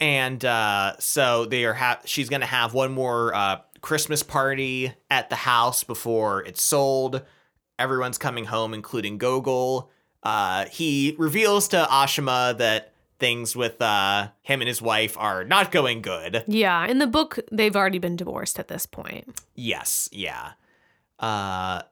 And 0.00 0.44
uh, 0.44 0.96
so 0.98 1.44
they 1.46 1.64
are. 1.64 1.74
Ha- 1.74 2.00
she's 2.04 2.28
gonna 2.28 2.46
have 2.46 2.74
one 2.74 2.92
more 2.92 3.34
uh, 3.34 3.60
Christmas 3.80 4.22
party 4.22 4.92
at 5.10 5.30
the 5.30 5.36
house 5.36 5.84
before 5.84 6.42
it's 6.42 6.62
sold. 6.62 7.22
Everyone's 7.78 8.18
coming 8.18 8.44
home, 8.46 8.74
including 8.74 9.18
Gogol. 9.18 9.90
Uh, 10.22 10.66
he 10.66 11.14
reveals 11.18 11.68
to 11.68 11.86
Ashima 11.90 12.56
that 12.58 12.92
things 13.18 13.54
with 13.54 13.80
uh, 13.80 14.28
him 14.42 14.60
and 14.60 14.68
his 14.68 14.80
wife 14.80 15.16
are 15.18 15.44
not 15.44 15.70
going 15.70 16.02
good. 16.02 16.44
Yeah. 16.46 16.86
In 16.86 16.98
the 16.98 17.06
book, 17.06 17.38
they've 17.52 17.74
already 17.74 17.98
been 17.98 18.16
divorced 18.16 18.58
at 18.58 18.68
this 18.68 18.86
point. 18.86 19.40
Yes, 19.54 20.08
yeah. 20.12 20.52
Uh, 21.18 21.82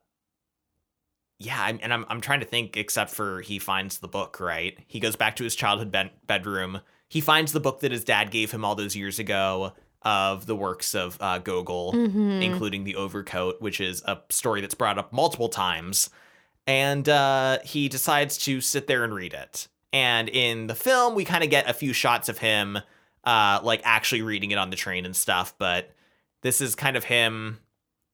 yeah, 1.39 1.63
I'm, 1.63 1.81
and 1.83 1.93
I'm 1.93 2.07
I'm 2.09 2.21
trying 2.21 2.41
to 2.41 2.47
think. 2.47 2.77
Except 2.77 3.11
for 3.11 3.41
he 3.41 3.59
finds 3.59 3.99
the 3.99 4.09
book, 4.09 4.39
right? 4.41 4.79
He 4.87 5.01
goes 5.01 5.17
back 5.17 5.37
to 5.37 5.45
his 5.45 5.57
childhood 5.57 5.91
bed- 5.91 6.13
bedroom. 6.27 6.81
He 7.09 7.21
finds 7.21 7.53
the 7.53 7.61
book 7.61 7.81
that 7.81 7.93
his 7.93 8.05
dad 8.05 8.31
gave 8.31 8.53
him 8.53 8.65
all 8.65 8.75
those 8.75 8.97
years 8.97 9.19
ago 9.19 9.73
of 10.05 10.47
the 10.47 10.57
works 10.57 10.95
of 10.95 11.16
uh, 11.20 11.39
Gogol, 11.39 11.93
Mhm. 11.93 12.43
including 12.43 12.85
the 12.85 12.97
Overcoat, 12.97 13.61
which 13.61 13.81
is 13.81 14.03
a 14.03 14.19
story 14.31 14.61
that's 14.61 14.74
brought 14.74 14.99
up 14.99 15.12
multiple 15.12 15.49
times. 15.49 16.11
And 16.66 17.09
uh, 17.09 17.59
he 17.65 17.89
decides 17.89 18.39
to 18.39 18.61
sit 18.61 18.87
there 18.87 19.05
and 19.05 19.15
read 19.15 19.35
it. 19.35 19.69
And 19.93 20.29
in 20.29 20.69
the 20.69 20.74
film, 20.74 21.15
we 21.15 21.24
kind 21.24 21.45
of 21.45 21.51
get 21.51 21.69
a 21.69 21.74
few 21.74 21.93
shots 21.93 22.29
of 22.29 22.39
him, 22.39 22.79
uh, 23.24 23.61
like 23.62 23.81
actually 23.85 24.23
reading 24.23 24.51
it 24.53 24.59
on 24.59 24.70
the 24.70 24.77
train 24.77 25.05
and 25.05 25.15
stuff. 25.15 25.55
But 25.59 25.95
this 26.43 26.61
is 26.61 26.74
kind 26.74 26.97
of 26.97 27.05
him 27.05 27.59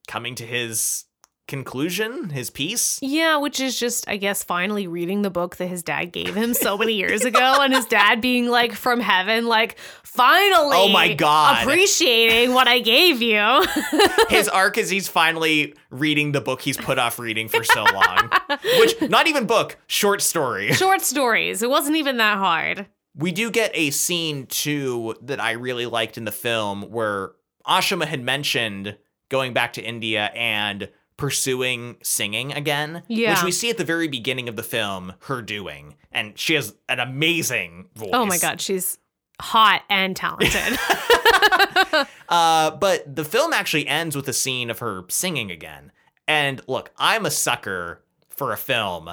coming 0.06 0.34
to 0.36 0.46
his 0.46 1.04
conclusion, 1.48 2.30
his 2.30 2.50
piece. 2.50 2.98
Yeah, 3.02 3.38
which 3.38 3.58
is 3.58 3.78
just, 3.78 4.08
I 4.08 4.16
guess, 4.16 4.44
finally 4.44 4.86
reading 4.86 5.22
the 5.22 5.30
book 5.30 5.56
that 5.56 5.66
his 5.66 5.82
dad 5.82 6.12
gave 6.12 6.34
him 6.36 6.54
so 6.54 6.78
many 6.78 6.92
years 6.92 7.24
ago, 7.24 7.56
and 7.60 7.74
his 7.74 7.86
dad 7.86 8.20
being 8.20 8.46
like 8.46 8.72
from 8.74 9.00
heaven, 9.00 9.46
like, 9.46 9.78
finally, 10.04 10.76
Oh 10.76 10.88
my 10.88 11.12
God. 11.14 11.62
appreciating 11.62 12.52
what 12.54 12.68
I 12.68 12.78
gave 12.78 13.20
you. 13.22 13.66
His 14.28 14.48
arc 14.48 14.78
is 14.78 14.90
he's 14.90 15.08
finally 15.08 15.74
reading 15.90 16.32
the 16.32 16.40
book 16.40 16.60
he's 16.60 16.76
put 16.76 16.98
off 16.98 17.18
reading 17.18 17.48
for 17.48 17.64
so 17.64 17.82
long. 17.84 18.30
Which, 18.78 19.00
not 19.08 19.26
even 19.26 19.46
book, 19.46 19.78
short 19.86 20.20
story. 20.22 20.72
Short 20.72 21.00
stories. 21.00 21.62
It 21.62 21.70
wasn't 21.70 21.96
even 21.96 22.18
that 22.18 22.38
hard. 22.38 22.86
We 23.16 23.32
do 23.32 23.50
get 23.50 23.70
a 23.74 23.90
scene 23.90 24.46
too 24.46 25.16
that 25.22 25.40
I 25.40 25.52
really 25.52 25.86
liked 25.86 26.18
in 26.18 26.24
the 26.24 26.32
film 26.32 26.82
where 26.90 27.32
Ashima 27.66 28.04
had 28.04 28.22
mentioned 28.22 28.96
going 29.28 29.52
back 29.52 29.72
to 29.74 29.82
India 29.82 30.30
and 30.34 30.88
pursuing 31.18 31.96
singing 32.02 32.52
again, 32.52 33.02
Yeah. 33.08 33.34
which 33.34 33.42
we 33.44 33.52
see 33.52 33.68
at 33.68 33.76
the 33.76 33.84
very 33.84 34.08
beginning 34.08 34.48
of 34.48 34.56
the 34.56 34.62
film 34.62 35.12
her 35.24 35.42
doing, 35.42 35.96
and 36.10 36.38
she 36.38 36.54
has 36.54 36.74
an 36.88 36.98
amazing 37.00 37.90
voice. 37.94 38.10
Oh 38.14 38.24
my 38.24 38.38
God, 38.38 38.60
she's 38.62 38.96
hot 39.40 39.82
and 39.90 40.16
talented. 40.16 40.78
Uh, 42.28 42.70
but 42.72 43.16
the 43.16 43.24
film 43.24 43.54
actually 43.54 43.86
ends 43.86 44.14
with 44.14 44.28
a 44.28 44.32
scene 44.34 44.68
of 44.68 44.80
her 44.80 45.04
singing 45.08 45.50
again. 45.50 45.90
And 46.26 46.60
look, 46.68 46.90
I'm 46.98 47.24
a 47.24 47.30
sucker 47.30 48.02
for 48.28 48.52
a 48.52 48.56
film 48.58 49.10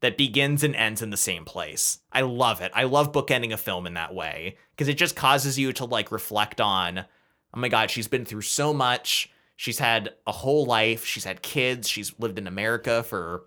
that 0.00 0.16
begins 0.16 0.62
and 0.62 0.76
ends 0.76 1.02
in 1.02 1.10
the 1.10 1.16
same 1.16 1.44
place. 1.44 1.98
I 2.12 2.20
love 2.20 2.60
it. 2.60 2.70
I 2.72 2.84
love 2.84 3.10
bookending 3.10 3.52
a 3.52 3.56
film 3.56 3.84
in 3.86 3.94
that 3.94 4.14
way 4.14 4.56
because 4.70 4.86
it 4.86 4.94
just 4.96 5.16
causes 5.16 5.58
you 5.58 5.72
to 5.74 5.84
like 5.84 6.12
reflect 6.12 6.60
on, 6.60 6.98
oh 7.00 7.58
my 7.58 7.68
God, 7.68 7.90
she's 7.90 8.06
been 8.08 8.24
through 8.24 8.42
so 8.42 8.72
much. 8.72 9.28
She's 9.62 9.78
had 9.78 10.14
a 10.26 10.32
whole 10.32 10.66
life. 10.66 11.04
She's 11.04 11.22
had 11.22 11.40
kids. 11.40 11.88
She's 11.88 12.12
lived 12.18 12.36
in 12.36 12.48
America 12.48 13.04
for 13.04 13.44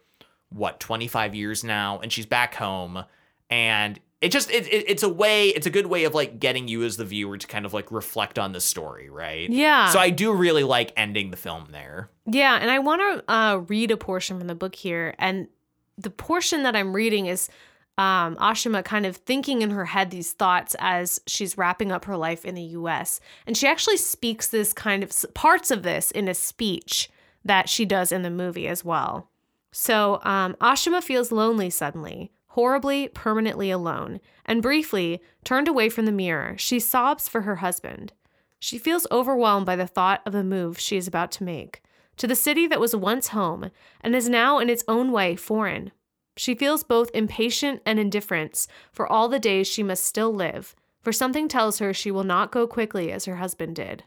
what, 0.48 0.80
25 0.80 1.36
years 1.36 1.62
now, 1.62 2.00
and 2.00 2.10
she's 2.10 2.26
back 2.26 2.56
home. 2.56 3.04
And 3.50 4.00
it 4.22 4.32
just 4.32 4.50
it, 4.50 4.66
it 4.72 4.86
it's 4.88 5.04
a 5.04 5.10
way 5.10 5.50
it's 5.50 5.68
a 5.68 5.70
good 5.70 5.88
way 5.88 6.06
of 6.06 6.14
like 6.14 6.40
getting 6.40 6.70
you 6.70 6.84
as 6.84 6.96
the 6.96 7.04
viewer 7.04 7.38
to 7.38 7.46
kind 7.48 7.66
of 7.66 7.74
like 7.74 7.92
reflect 7.92 8.40
on 8.40 8.54
the 8.54 8.62
story 8.62 9.10
right 9.10 9.50
yeah. 9.50 9.90
so 9.90 10.00
i 10.00 10.10
do 10.10 10.32
really 10.32 10.64
like 10.64 10.94
ending 10.96 11.32
the 11.32 11.38
film 11.38 11.68
there 11.72 12.10
Yeah, 12.26 12.58
and 12.62 12.72
I 12.72 12.80
want 12.80 13.02
to 13.02 13.32
uh, 13.32 13.58
read 13.68 13.92
a 13.92 13.98
portion 13.98 14.40
from 14.40 14.48
the 14.48 14.56
book 14.56 14.74
here, 14.74 15.16
and 15.20 15.50
the 15.98 16.10
portion 16.10 16.64
that 16.64 16.76
I'm 16.78 16.96
reading 16.96 17.26
is 17.26 17.50
um, 17.98 18.36
Ashima 18.36 18.84
kind 18.84 19.06
of 19.06 19.18
thinking 19.18 19.62
in 19.62 19.70
her 19.70 19.86
head 19.86 20.12
these 20.12 20.32
thoughts 20.32 20.76
as 20.80 21.22
she's 21.28 21.58
wrapping 21.58 21.92
up 21.92 22.06
her 22.06 22.18
life 22.18 22.44
in 22.44 22.56
the 22.56 22.62
U.S. 22.62 23.20
And 23.48 23.56
she 23.56 23.68
actually 23.68 23.98
speaks 23.98 24.48
this 24.48 24.74
kind 24.74 25.04
of 25.04 25.14
parts 25.34 25.72
of 25.72 25.84
this 25.84 26.12
in 26.12 26.28
a 26.28 26.34
speech 26.34 27.10
that 27.44 27.70
she 27.70 27.86
does 27.86 28.12
in 28.12 28.24
the 28.24 28.30
movie 28.30 28.68
as 28.68 28.84
well. 28.84 29.30
So 29.72 30.20
um, 30.24 30.56
Ashima 30.62 31.04
feels 31.04 31.32
lonely 31.32 31.70
suddenly, 31.70 32.32
horribly, 32.48 33.10
permanently 33.10 33.72
alone, 33.72 34.20
and 34.46 34.62
briefly 34.62 35.22
turned 35.44 35.68
away 35.68 35.90
from 35.90 36.06
the 36.06 36.12
mirror. 36.12 36.56
She 36.58 36.80
sobs 36.80 37.28
for 37.28 37.42
her 37.42 37.58
husband. 37.58 38.14
She 38.60 38.78
feels 38.78 39.08
overwhelmed 39.12 39.66
by 39.66 39.76
the 39.76 39.88
thought 39.88 40.22
of 40.26 40.34
the 40.34 40.44
move 40.44 40.80
she 40.80 40.98
is 40.98 41.08
about 41.08 41.32
to 41.34 41.44
make 41.44 41.82
to 42.18 42.28
the 42.28 42.36
city 42.36 42.68
that 42.68 42.80
was 42.80 42.96
once 42.96 43.30
home 43.30 43.72
and 44.02 44.16
is 44.16 44.30
now 44.30 44.60
in 44.60 44.70
its 44.70 44.84
own 44.88 45.12
way 45.12 45.36
foreign. 45.36 45.92
She 46.38 46.56
feels 46.56 46.84
both 46.84 47.12
impatient 47.14 47.82
and 47.86 48.00
indifference 48.00 48.68
for 48.92 49.08
all 49.08 49.30
the 49.30 49.40
days 49.40 49.68
she 49.68 49.84
must 49.84 50.04
still 50.04 50.34
live, 50.34 50.76
for 51.02 51.14
something 51.14 51.48
tells 51.48 51.80
her 51.80 51.94
she 51.94 52.12
will 52.12 52.24
not 52.24 52.52
go 52.52 52.68
quickly 52.68 53.12
as 53.12 53.26
her 53.26 53.38
husband 53.38 53.76
did. 53.76 54.04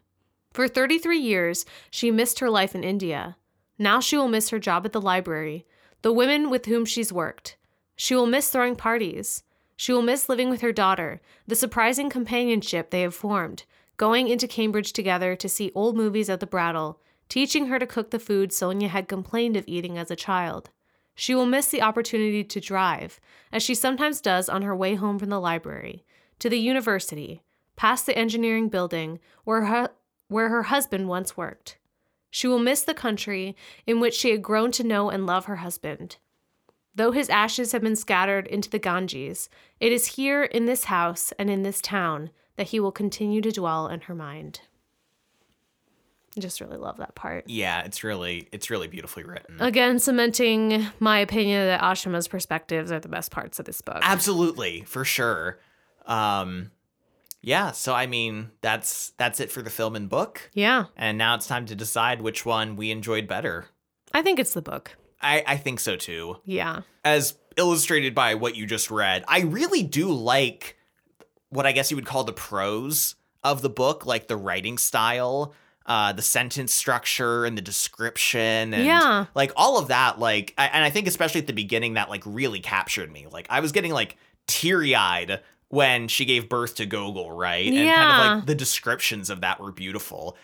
For 0.52 0.68
33 0.68 1.18
years, 1.18 1.64
she 1.90 2.10
missed 2.10 2.40
her 2.40 2.50
life 2.50 2.74
in 2.74 2.84
India. 2.84 3.36
Now 3.78 4.00
she 4.00 4.16
will 4.16 4.28
miss 4.28 4.50
her 4.50 4.59
job 4.59 4.84
at 4.84 4.92
the 4.92 5.00
library, 5.00 5.66
the 6.02 6.12
women 6.12 6.50
with 6.50 6.66
whom 6.66 6.84
she's 6.84 7.12
worked. 7.12 7.56
She 7.96 8.14
will 8.14 8.26
miss 8.26 8.50
throwing 8.50 8.76
parties. 8.76 9.42
She 9.76 9.92
will 9.92 10.02
miss 10.02 10.28
living 10.28 10.50
with 10.50 10.60
her 10.60 10.72
daughter, 10.72 11.20
the 11.46 11.55
surprising 11.55 12.10
companionship 12.10 12.90
they 12.90 13.02
have 13.02 13.14
formed, 13.14 13.64
going 13.96 14.28
into 14.28 14.48
Cambridge 14.48 14.92
together 14.92 15.36
to 15.36 15.48
see 15.48 15.72
old 15.74 15.96
movies 15.96 16.28
at 16.28 16.40
the 16.40 16.46
Brattle, 16.46 17.00
teaching 17.28 17.66
her 17.66 17.78
to 17.78 17.86
cook 17.86 18.10
the 18.10 18.18
food 18.18 18.52
Sonia 18.52 18.88
had 18.88 19.09
complained 19.09 19.56
of 19.56 19.64
eating 19.66 19.96
as 19.96 20.10
a 20.10 20.16
child. 20.16 20.70
She 21.20 21.35
will 21.35 21.47
miss 21.47 21.66
the 21.66 21.82
opportunity 21.82 22.45
to 22.45 22.61
drive, 22.61 23.19
as 23.51 23.61
she 23.61 23.74
sometimes 23.74 24.20
does 24.20 24.49
on 24.49 24.62
her 24.62 24.74
way 24.74 24.95
home 24.95 25.19
from 25.19 25.31
the 25.31 25.40
library, 25.40 26.05
to 26.39 26.49
the 26.49 26.61
university, 26.61 27.43
past 27.74 28.07
the 28.07 28.16
engineering 28.16 28.69
building 28.69 29.19
where 29.43 29.65
her, 29.65 29.90
where 30.28 30.49
her 30.49 30.62
husband 30.62 31.09
once 31.09 31.36
worked. 31.36 31.77
She 32.31 32.47
will 32.47 32.61
miss 32.61 32.82
the 32.82 32.95
country 32.95 33.57
in 33.85 33.99
which 33.99 34.15
she 34.15 34.31
had 34.31 34.43
grown 34.43 34.70
to 34.70 34.85
know 34.85 35.11
and 35.11 35.27
love 35.27 35.47
her 35.47 35.57
husband. 35.57 36.19
Though 36.95 37.11
his 37.11 37.28
ashes 37.28 37.73
have 37.73 37.82
been 37.82 37.97
scattered 37.97 38.47
into 38.47 38.70
the 38.70 38.78
Ganges, 38.78 39.49
it 39.81 39.90
is 39.90 40.15
here 40.15 40.45
in 40.45 40.66
this 40.66 40.85
house 40.85 41.32
and 41.36 41.51
in 41.51 41.65
this 41.65 41.81
town 41.81 42.31
that 42.55 42.69
he 42.69 42.78
will 42.78 42.93
continue 42.93 43.40
to 43.40 43.51
dwell 43.51 43.89
in 43.89 44.03
her 44.03 44.15
mind. 44.15 44.61
I 46.36 46.40
just 46.40 46.60
really 46.60 46.76
love 46.76 46.98
that 46.98 47.14
part. 47.14 47.48
Yeah, 47.48 47.82
it's 47.82 48.05
really 48.05 48.48
it's 48.52 48.70
really 48.70 48.86
beautifully 48.88 49.24
written. 49.24 49.60
Again, 49.60 49.98
cementing 49.98 50.86
my 51.00 51.18
opinion 51.18 51.66
that 51.66 51.82
Ashima's 51.82 52.28
perspectives 52.28 52.92
are 52.92 53.00
the 53.00 53.09
best 53.09 53.30
parts 53.30 53.59
of 53.59 53.64
this 53.64 53.80
book. 53.80 53.98
Absolutely, 54.02 54.82
for 54.82 55.05
sure. 55.05 55.59
Um 56.06 56.70
yeah, 57.40 57.70
so 57.72 57.94
I 57.94 58.06
mean, 58.06 58.50
that's 58.60 59.10
that's 59.16 59.40
it 59.40 59.50
for 59.50 59.62
the 59.62 59.70
film 59.70 59.96
and 59.96 60.09
book. 60.09 60.50
Yeah, 60.55 60.86
And 60.96 61.18
now 61.18 61.34
it's 61.34 61.46
time 61.46 61.66
to 61.66 61.74
decide 61.74 62.20
which 62.20 62.44
one 62.44 62.76
we 62.76 62.90
enjoyed 62.90 63.26
better. 63.28 63.66
I 64.12 64.22
think 64.22 64.38
it's 64.38 64.55
the 64.55 64.62
book. 64.62 64.96
I, 65.20 65.42
I 65.46 65.56
think 65.56 65.80
so 65.80 65.96
too. 65.96 66.36
Yeah. 66.44 66.82
As 67.05 67.34
illustrated 67.56 68.14
by 68.14 68.34
what 68.34 68.56
you 68.56 68.66
just 68.66 68.90
read, 68.90 69.24
I 69.28 69.40
really 69.40 69.82
do 69.82 70.12
like 70.12 70.76
what 71.50 71.66
I 71.66 71.72
guess 71.72 71.90
you 71.90 71.96
would 71.96 72.06
call 72.06 72.24
the 72.24 72.32
prose 72.32 73.16
of 73.42 73.62
the 73.62 73.70
book, 73.70 74.06
like 74.06 74.28
the 74.28 74.36
writing 74.36 74.78
style, 74.78 75.55
uh, 75.89 76.12
the 76.12 76.23
sentence 76.23 76.73
structure 76.73 77.44
and 77.44 77.56
the 77.59 77.62
description 77.62 78.74
and 78.74 78.85
Yeah. 78.85 79.24
like 79.35 79.51
all 79.56 79.78
of 79.78 79.89
that. 79.89 80.19
Like, 80.20 80.55
I, 80.59 80.66
and 80.66 80.85
I 80.85 80.90
think 80.90 81.09
especially 81.09 81.40
at 81.40 81.47
the 81.47 81.52
beginning 81.52 81.94
that 81.94 82.09
like 82.10 82.23
really 82.27 82.60
captured 82.60 83.10
me. 83.10 83.27
Like, 83.31 83.47
I 83.51 83.60
was 83.60 83.73
getting 83.73 83.93
like 83.93 84.16
teary 84.47 84.94
eyed 84.94 85.40
when 85.70 86.09
she 86.09 86.24
gave 86.24 86.48
birth 86.48 86.77
to 86.77 86.86
Gogol, 86.86 87.32
right? 87.32 87.66
And 87.73 87.89
kind 87.90 88.10
of 88.12 88.36
like 88.39 88.47
the 88.47 88.55
descriptions 88.55 89.28
of 89.31 89.40
that 89.40 89.60
were 89.60 89.73
beautiful. 89.73 90.36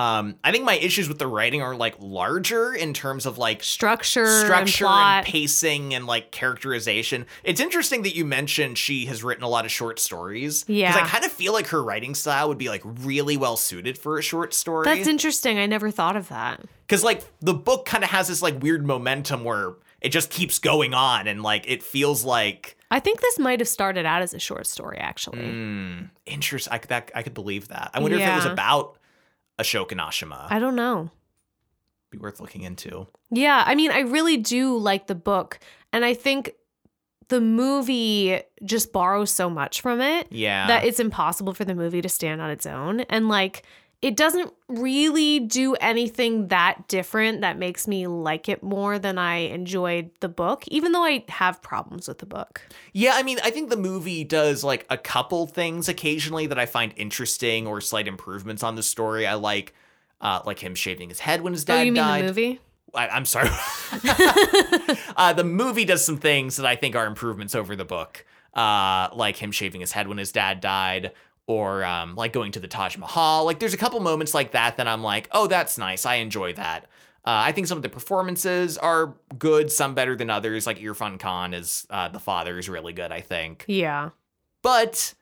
Um, 0.00 0.36
I 0.42 0.52
think 0.52 0.64
my 0.64 0.76
issues 0.76 1.08
with 1.08 1.18
the 1.18 1.26
writing 1.26 1.62
are 1.62 1.74
like 1.76 1.94
larger 1.98 2.72
in 2.72 2.94
terms 2.94 3.26
of 3.26 3.38
like 3.38 3.62
Structure, 3.62 4.26
structure 4.26 4.86
and 4.86 4.92
plot. 4.92 5.24
pacing 5.24 5.94
and 5.94 6.06
like 6.06 6.30
characterization. 6.30 7.26
It's 7.44 7.60
interesting 7.60 8.02
that 8.02 8.14
you 8.14 8.24
mentioned 8.24 8.78
she 8.78 9.06
has 9.06 9.22
written 9.22 9.44
a 9.44 9.48
lot 9.48 9.64
of 9.64 9.70
short 9.70 9.98
stories. 9.98 10.64
Yeah. 10.68 10.92
Because 10.92 11.06
I 11.08 11.10
kind 11.10 11.24
of 11.24 11.32
feel 11.32 11.52
like 11.52 11.68
her 11.68 11.82
writing 11.82 12.14
style 12.14 12.48
would 12.48 12.58
be 12.58 12.68
like 12.68 12.82
really 12.84 13.36
well 13.36 13.56
suited 13.56 13.98
for 13.98 14.18
a 14.18 14.22
short 14.22 14.54
story. 14.54 14.84
That's 14.84 15.08
interesting. 15.08 15.58
I 15.58 15.66
never 15.66 15.90
thought 15.90 16.16
of 16.16 16.28
that. 16.28 16.60
Because 16.86 17.04
like 17.04 17.22
the 17.40 17.54
book 17.54 17.84
kind 17.86 18.02
of 18.02 18.10
has 18.10 18.28
this 18.28 18.42
like 18.42 18.62
weird 18.62 18.86
momentum 18.86 19.44
where 19.44 19.74
it 20.00 20.10
just 20.10 20.30
keeps 20.30 20.58
going 20.58 20.94
on 20.94 21.26
and 21.26 21.42
like 21.42 21.64
it 21.68 21.82
feels 21.82 22.24
like 22.24 22.76
I 22.90 22.98
think 22.98 23.20
this 23.20 23.38
might 23.38 23.60
have 23.60 23.68
started 23.68 24.04
out 24.04 24.22
as 24.22 24.34
a 24.34 24.40
short 24.40 24.66
story, 24.66 24.98
actually. 24.98 25.38
mm, 25.38 26.10
interest. 26.26 26.66
I 26.70 26.78
could 26.78 26.88
that 26.88 27.10
I 27.14 27.22
could 27.22 27.34
believe 27.34 27.68
that. 27.68 27.90
I 27.94 28.00
wonder 28.00 28.16
if 28.16 28.26
it 28.26 28.34
was 28.34 28.46
about 28.46 28.96
Ashok 29.60 29.92
and 29.92 30.00
Ashima. 30.00 30.46
I 30.50 30.58
don't 30.58 30.76
know. 30.76 31.10
Be 32.10 32.18
worth 32.18 32.40
looking 32.40 32.62
into. 32.62 33.06
Yeah, 33.30 33.62
I 33.66 33.74
mean, 33.74 33.90
I 33.92 34.00
really 34.00 34.36
do 34.36 34.76
like 34.76 35.06
the 35.06 35.14
book, 35.14 35.58
and 35.92 36.04
I 36.04 36.14
think 36.14 36.52
the 37.28 37.40
movie 37.40 38.40
just 38.64 38.92
borrows 38.92 39.30
so 39.30 39.48
much 39.48 39.80
from 39.80 40.00
it 40.00 40.26
Yeah. 40.32 40.66
that 40.66 40.84
it's 40.84 40.98
impossible 40.98 41.54
for 41.54 41.64
the 41.64 41.76
movie 41.76 42.02
to 42.02 42.08
stand 42.08 42.40
on 42.40 42.50
its 42.50 42.66
own. 42.66 43.00
And 43.02 43.28
like, 43.28 43.62
it 44.02 44.16
doesn't 44.16 44.52
really 44.68 45.40
do 45.40 45.74
anything 45.74 46.48
that 46.48 46.88
different 46.88 47.42
that 47.42 47.58
makes 47.58 47.86
me 47.86 48.06
like 48.06 48.48
it 48.48 48.62
more 48.62 48.98
than 48.98 49.18
I 49.18 49.36
enjoyed 49.36 50.10
the 50.20 50.28
book, 50.28 50.64
even 50.68 50.92
though 50.92 51.04
I 51.04 51.24
have 51.28 51.60
problems 51.60 52.08
with 52.08 52.18
the 52.18 52.26
book. 52.26 52.62
Yeah, 52.94 53.12
I 53.14 53.22
mean, 53.22 53.38
I 53.44 53.50
think 53.50 53.68
the 53.68 53.76
movie 53.76 54.24
does 54.24 54.64
like 54.64 54.86
a 54.88 54.96
couple 54.96 55.46
things 55.46 55.88
occasionally 55.88 56.46
that 56.46 56.58
I 56.58 56.64
find 56.64 56.94
interesting 56.96 57.66
or 57.66 57.82
slight 57.82 58.08
improvements 58.08 58.62
on 58.62 58.74
the 58.74 58.82
story. 58.82 59.26
I 59.26 59.34
like, 59.34 59.74
uh, 60.22 60.40
like 60.46 60.58
him 60.58 60.74
shaving 60.74 61.10
his 61.10 61.20
head 61.20 61.42
when 61.42 61.52
his 61.52 61.64
dad 61.66 61.80
oh, 61.80 61.82
you 61.82 61.92
mean 61.92 62.02
died. 62.02 62.22
the 62.22 62.26
movie? 62.28 62.60
I, 62.94 63.08
I'm 63.08 63.26
sorry. 63.26 63.50
uh, 65.16 65.34
the 65.34 65.44
movie 65.44 65.84
does 65.84 66.02
some 66.04 66.16
things 66.16 66.56
that 66.56 66.64
I 66.64 66.74
think 66.74 66.96
are 66.96 67.06
improvements 67.06 67.54
over 67.54 67.76
the 67.76 67.84
book, 67.84 68.24
uh, 68.54 69.10
like 69.12 69.36
him 69.36 69.52
shaving 69.52 69.82
his 69.82 69.92
head 69.92 70.08
when 70.08 70.16
his 70.16 70.32
dad 70.32 70.62
died, 70.62 71.12
or 71.46 71.84
um, 71.84 72.14
like 72.14 72.32
going 72.32 72.52
to 72.52 72.60
the 72.60 72.68
Taj 72.68 72.96
Mahal. 72.96 73.44
Like, 73.44 73.58
there's 73.58 73.74
a 73.74 73.78
couple 73.78 74.00
moments 74.00 74.34
like 74.34 74.52
that 74.52 74.76
that 74.76 74.86
I'm 74.86 75.02
like, 75.02 75.28
oh, 75.32 75.46
that's 75.46 75.78
nice. 75.78 76.06
I 76.06 76.16
enjoy 76.16 76.52
that. 76.54 76.84
Uh, 77.22 77.44
I 77.44 77.52
think 77.52 77.66
some 77.66 77.76
of 77.76 77.82
the 77.82 77.88
performances 77.90 78.78
are 78.78 79.14
good, 79.38 79.70
some 79.70 79.94
better 79.94 80.16
than 80.16 80.30
others. 80.30 80.66
Like 80.66 80.78
Irrfan 80.78 81.18
Khan 81.18 81.52
is 81.52 81.86
uh, 81.90 82.08
the 82.08 82.18
father 82.18 82.58
is 82.58 82.68
really 82.68 82.94
good, 82.94 83.12
I 83.12 83.20
think. 83.20 83.64
Yeah. 83.68 84.10
But 84.62 85.14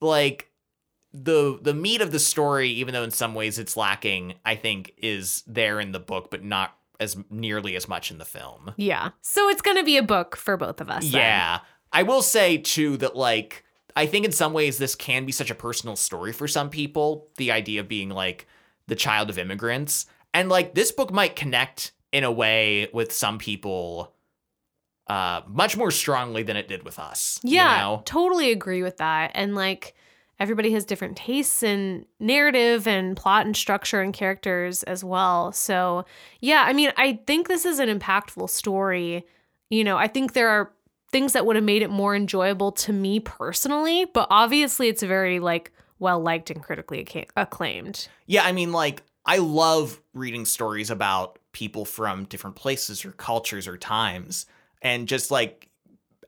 like 0.00 0.50
the 1.12 1.58
the 1.62 1.72
meat 1.72 2.00
of 2.00 2.10
the 2.10 2.18
story, 2.18 2.70
even 2.70 2.94
though 2.94 3.04
in 3.04 3.12
some 3.12 3.34
ways 3.34 3.60
it's 3.60 3.76
lacking, 3.76 4.34
I 4.44 4.56
think 4.56 4.92
is 4.98 5.44
there 5.46 5.78
in 5.78 5.92
the 5.92 6.00
book, 6.00 6.32
but 6.32 6.42
not 6.42 6.76
as 6.98 7.16
nearly 7.30 7.76
as 7.76 7.86
much 7.88 8.10
in 8.10 8.18
the 8.18 8.24
film. 8.24 8.74
Yeah. 8.76 9.10
So 9.22 9.48
it's 9.48 9.62
going 9.62 9.76
to 9.76 9.84
be 9.84 9.98
a 9.98 10.02
book 10.02 10.34
for 10.34 10.56
both 10.56 10.80
of 10.80 10.90
us. 10.90 11.04
then. 11.04 11.20
Yeah. 11.20 11.60
I 11.92 12.02
will 12.02 12.22
say 12.22 12.58
too 12.58 12.96
that 12.96 13.14
like 13.14 13.64
I 13.98 14.06
think 14.06 14.24
in 14.24 14.30
some 14.32 14.52
ways 14.52 14.78
this 14.78 14.94
can 14.94 15.26
be 15.26 15.32
such 15.32 15.50
a 15.50 15.56
personal 15.56 15.96
story 15.96 16.32
for 16.32 16.46
some 16.46 16.70
people, 16.70 17.28
the 17.36 17.50
idea 17.50 17.80
of 17.80 17.88
being 17.88 18.10
like 18.10 18.46
the 18.86 18.94
child 18.94 19.28
of 19.28 19.38
immigrants. 19.38 20.06
And 20.32 20.48
like 20.48 20.74
this 20.74 20.92
book 20.92 21.12
might 21.12 21.34
connect 21.34 21.92
in 22.12 22.22
a 22.22 22.30
way 22.30 22.88
with 22.92 23.12
some 23.12 23.38
people 23.38 24.14
uh 25.08 25.40
much 25.48 25.76
more 25.76 25.90
strongly 25.90 26.42
than 26.44 26.56
it 26.56 26.68
did 26.68 26.84
with 26.84 26.98
us. 26.98 27.40
you 27.42 27.56
Yeah, 27.56 27.78
know? 27.80 28.02
totally 28.04 28.52
agree 28.52 28.82
with 28.84 28.98
that. 28.98 29.32
And 29.34 29.56
like 29.56 29.94
everybody 30.38 30.70
has 30.72 30.84
different 30.84 31.16
tastes 31.16 31.64
in 31.64 32.06
narrative 32.20 32.86
and 32.86 33.16
plot 33.16 33.46
and 33.46 33.56
structure 33.56 34.00
and 34.00 34.14
characters 34.14 34.84
as 34.84 35.02
well. 35.02 35.50
So, 35.50 36.04
yeah, 36.40 36.64
I 36.66 36.72
mean, 36.72 36.92
I 36.96 37.20
think 37.26 37.48
this 37.48 37.64
is 37.64 37.80
an 37.80 37.88
impactful 37.88 38.48
story. 38.48 39.26
You 39.70 39.82
know, 39.82 39.96
I 39.96 40.06
think 40.06 40.34
there 40.34 40.48
are 40.48 40.72
things 41.10 41.32
that 41.32 41.46
would 41.46 41.56
have 41.56 41.64
made 41.64 41.82
it 41.82 41.90
more 41.90 42.14
enjoyable 42.14 42.72
to 42.72 42.92
me 42.92 43.20
personally, 43.20 44.04
but 44.06 44.26
obviously 44.30 44.88
it's 44.88 45.02
very 45.02 45.40
like 45.40 45.72
well 45.98 46.20
liked 46.20 46.50
and 46.50 46.62
critically 46.62 47.06
acclaimed. 47.36 48.08
Yeah, 48.26 48.44
I 48.44 48.52
mean, 48.52 48.72
like, 48.72 49.02
I 49.26 49.38
love 49.38 50.00
reading 50.14 50.44
stories 50.44 50.90
about 50.90 51.38
people 51.52 51.84
from 51.84 52.24
different 52.24 52.56
places 52.56 53.04
or 53.04 53.12
cultures 53.12 53.66
or 53.66 53.76
times 53.76 54.46
and 54.80 55.08
just 55.08 55.30
like 55.30 55.70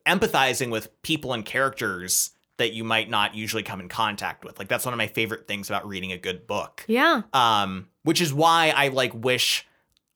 empathizing 0.07 0.71
with 0.71 1.01
people 1.03 1.33
and 1.33 1.45
characters 1.45 2.33
that 2.57 2.73
you 2.73 2.85
might 2.85 3.09
not 3.09 3.35
usually 3.35 3.63
come 3.63 3.81
in 3.81 3.89
contact 3.89 4.45
with. 4.45 4.59
Like, 4.59 4.69
that's 4.69 4.85
one 4.85 4.93
of 4.93 4.99
my 4.99 5.07
favorite 5.07 5.47
things 5.47 5.71
about 5.71 5.87
reading 5.87 6.13
a 6.13 6.19
good 6.19 6.47
book. 6.47 6.85
Yeah. 6.89 7.23
Um, 7.33 7.89
which 8.03 8.21
is 8.21 8.35
why 8.35 8.73
I 8.75 8.89
like 8.89 9.13
wish 9.15 9.67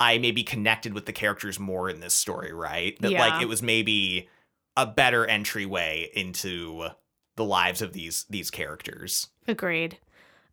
I 0.01 0.19
maybe 0.19 0.43
connected 0.43 0.93
with 0.95 1.07
the 1.07 1.13
characters 1.13 1.59
more 1.61 1.89
in 1.89 2.01
this 2.01 2.13
story, 2.13 2.53
right? 2.53 3.01
That 3.01 3.13
Yeah. 3.13 3.21
like 3.21 3.43
it 3.43 3.47
was 3.47 3.63
maybe 3.63 4.29
a 4.77 4.87
better 4.87 5.27
entryway 5.27 6.11
into 6.15 6.89
the 7.37 7.45
lives 7.45 7.83
of 7.83 7.93
these 7.93 8.27
these 8.31 8.51
characters. 8.51 9.29
Agreed. 9.47 9.99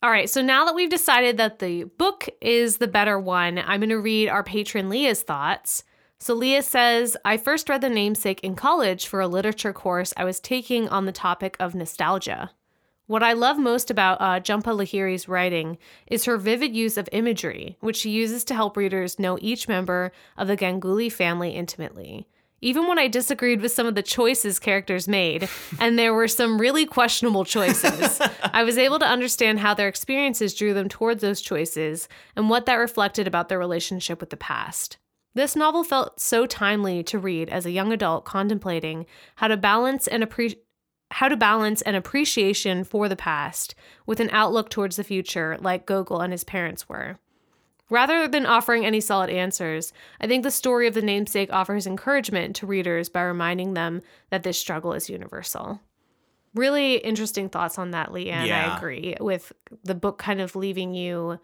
All 0.04 0.10
right, 0.10 0.30
so 0.30 0.42
now 0.42 0.66
that 0.66 0.74
we've 0.74 0.90
decided 0.90 1.38
that 1.38 1.60
the 1.60 1.84
book 1.84 2.28
is 2.42 2.78
the 2.78 2.88
better 2.88 3.20
one, 3.20 3.60
I'm 3.60 3.82
going 3.82 3.90
to 3.90 4.00
read 4.00 4.30
our 4.30 4.44
patron 4.44 4.90
Leah's 4.90 5.22
thoughts. 5.22 5.84
So 6.18 6.34
Leah 6.34 6.64
says, 6.64 7.16
I 7.24 7.38
first 7.38 7.70
read 7.70 7.82
The 7.82 7.90
Namesake 7.90 8.40
in 8.42 8.56
college 8.56 9.06
for 9.06 9.22
a 9.22 9.28
literature 9.28 9.74
course 9.74 10.12
I 10.18 10.24
was 10.24 10.40
taking 10.40 10.90
on 10.90 11.06
the 11.06 11.12
topic 11.12 11.56
of 11.60 11.76
nostalgia. 11.76 12.50
What 13.06 13.22
I 13.22 13.34
love 13.34 13.60
most 13.60 13.92
about 13.92 14.22
uh, 14.22 14.40
Jhumpa 14.40 14.76
Lahiri's 14.76 15.28
writing 15.28 15.78
is 16.08 16.26
her 16.26 16.38
vivid 16.38 16.76
use 16.76 16.98
of 16.98 17.10
imagery, 17.12 17.78
which 17.80 17.98
she 17.98 18.10
uses 18.10 18.44
to 18.46 18.56
help 18.56 18.78
readers 18.78 19.20
know 19.20 19.38
each 19.42 19.68
member 19.68 20.12
of 20.38 20.48
the 20.48 20.58
Ganguly 20.58 21.12
family 21.12 21.52
intimately. 21.52 22.28
Even 22.64 22.88
when 22.88 23.00
I 23.00 23.08
disagreed 23.08 23.60
with 23.62 23.72
some 23.72 23.88
of 23.88 23.96
the 23.96 24.04
choices 24.04 24.60
characters 24.60 25.08
made, 25.08 25.50
and 25.80 25.98
there 25.98 26.14
were 26.14 26.28
some 26.28 26.62
really 26.62 26.86
questionable 26.86 27.44
choices, 27.44 28.22
I 28.44 28.64
was 28.64 28.78
able 28.78 29.00
to 29.00 29.08
understand 29.08 29.60
how 29.60 29.74
their 29.74 29.88
experiences 29.88 30.54
drew 30.54 30.76
them 30.76 30.88
towards 30.88 31.22
those 31.22 31.42
choices 31.42 32.08
and 32.36 32.52
what 32.52 32.68
that 32.68 32.76
reflected 32.76 33.26
about 33.26 33.50
their 33.50 33.58
relationship 33.58 34.20
with 34.20 34.30
the 34.30 34.38
past. 34.38 34.98
This 35.34 35.56
novel 35.56 35.84
felt 35.84 36.20
so 36.20 36.46
timely 36.46 37.02
to 37.04 37.18
read 37.18 37.50
as 37.50 37.66
a 37.66 37.72
young 37.72 37.92
adult 37.92 38.26
contemplating 38.26 39.08
how 39.38 39.48
to 39.48 39.58
balance 39.58 40.08
and 40.08 40.28
how 41.10 41.30
to 41.30 41.38
balance 41.38 41.82
an 41.82 41.96
appreciation 41.96 42.84
for 42.84 43.10
the 43.10 43.16
past 43.16 43.74
with 44.06 44.20
an 44.20 44.30
outlook 44.32 44.70
towards 44.70 44.98
the 44.98 45.04
future 45.04 45.58
like 45.60 45.88
Gogol 45.88 46.22
and 46.22 46.32
his 46.32 46.44
parents 46.44 46.88
were. 46.88 47.18
Rather 47.92 48.26
than 48.26 48.46
offering 48.46 48.86
any 48.86 49.02
solid 49.02 49.30
answers, 49.30 49.92
I 50.22 50.26
think 50.26 50.44
the 50.44 50.50
story 50.50 50.88
of 50.88 50.94
the 50.94 51.02
namesake 51.02 51.52
offers 51.52 51.86
encouragement 51.86 52.56
to 52.56 52.66
readers 52.66 53.10
by 53.10 53.22
reminding 53.22 53.74
them 53.74 54.02
that 54.30 54.44
this 54.44 54.58
struggle 54.58 54.94
is 54.94 55.10
universal. 55.10 55.82
Really 56.56 56.96
interesting 56.96 57.50
thoughts 57.50 57.78
on 57.78 57.92
that, 57.92 58.12
Leanne. 58.12 58.50
I 58.50 58.78
agree 58.78 59.18
with 59.20 59.52
the 59.84 59.94
book 59.94 60.18
kind 60.18 60.40
of 60.40 60.56
leaving 60.56 60.94
you 60.94 61.38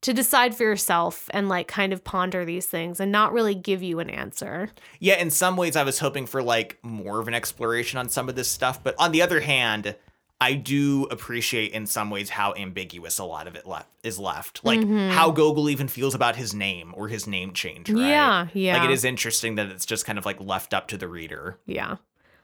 to 0.00 0.12
decide 0.12 0.56
for 0.56 0.64
yourself 0.64 1.30
and 1.30 1.48
like 1.48 1.68
kind 1.68 1.92
of 1.92 2.02
ponder 2.02 2.44
these 2.44 2.66
things 2.66 2.98
and 2.98 3.12
not 3.12 3.32
really 3.32 3.54
give 3.54 3.80
you 3.82 4.00
an 4.00 4.10
answer. 4.10 4.70
Yeah, 4.98 5.18
in 5.20 5.30
some 5.30 5.56
ways 5.56 5.76
I 5.76 5.84
was 5.84 6.00
hoping 6.00 6.26
for 6.26 6.42
like 6.42 6.76
more 6.82 7.20
of 7.20 7.28
an 7.28 7.34
exploration 7.34 8.00
on 8.00 8.08
some 8.08 8.28
of 8.28 8.34
this 8.34 8.48
stuff, 8.48 8.82
but 8.82 8.96
on 8.98 9.12
the 9.12 9.22
other 9.22 9.40
hand, 9.40 9.94
I 10.40 10.54
do 10.54 11.04
appreciate 11.10 11.72
in 11.72 11.86
some 11.86 12.10
ways 12.10 12.28
how 12.28 12.54
ambiguous 12.54 13.18
a 13.18 13.24
lot 13.24 13.46
of 13.46 13.54
it 13.54 13.66
left 13.66 13.88
is 14.02 14.18
left. 14.18 14.64
Like 14.64 14.86
how 14.86 15.30
Gogol 15.30 15.70
even 15.70 15.88
feels 15.88 16.14
about 16.14 16.36
his 16.36 16.52
name 16.52 16.92
or 16.96 17.08
his 17.08 17.26
name 17.26 17.52
change, 17.52 17.88
right? 17.88 18.08
Yeah, 18.08 18.48
yeah. 18.52 18.78
Like 18.78 18.90
it 18.90 18.92
is 18.92 19.04
interesting 19.04 19.54
that 19.54 19.68
it's 19.68 19.86
just 19.86 20.04
kind 20.04 20.18
of 20.18 20.26
like 20.26 20.40
left 20.40 20.74
up 20.74 20.88
to 20.88 20.98
the 20.98 21.08
reader. 21.08 21.58
Yeah. 21.66 21.96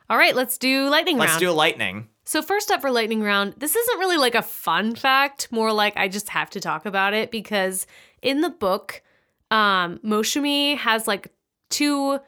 All 0.08 0.16
right, 0.16 0.34
let's 0.34 0.58
do 0.58 0.88
lightning 0.88 1.18
round. 1.18 1.28
Let's 1.28 1.40
do 1.40 1.50
a 1.50 1.52
lightning. 1.52 2.08
So 2.24 2.42
first 2.42 2.70
up 2.70 2.80
for 2.80 2.90
lightning 2.90 3.22
round, 3.22 3.54
this 3.58 3.76
isn't 3.76 3.98
really 3.98 4.16
like 4.16 4.34
a 4.34 4.42
fun 4.42 4.94
fact, 4.94 5.48
more 5.50 5.72
like 5.72 5.96
I 5.96 6.08
just 6.08 6.28
have 6.30 6.50
to 6.50 6.60
talk 6.60 6.86
about 6.86 7.12
it 7.12 7.30
because 7.30 7.86
in 8.22 8.40
the 8.40 8.50
book, 8.50 9.02
um, 9.50 9.98
Moushumi 10.04 10.76
has 10.78 11.06
like 11.06 11.32
two 11.70 12.18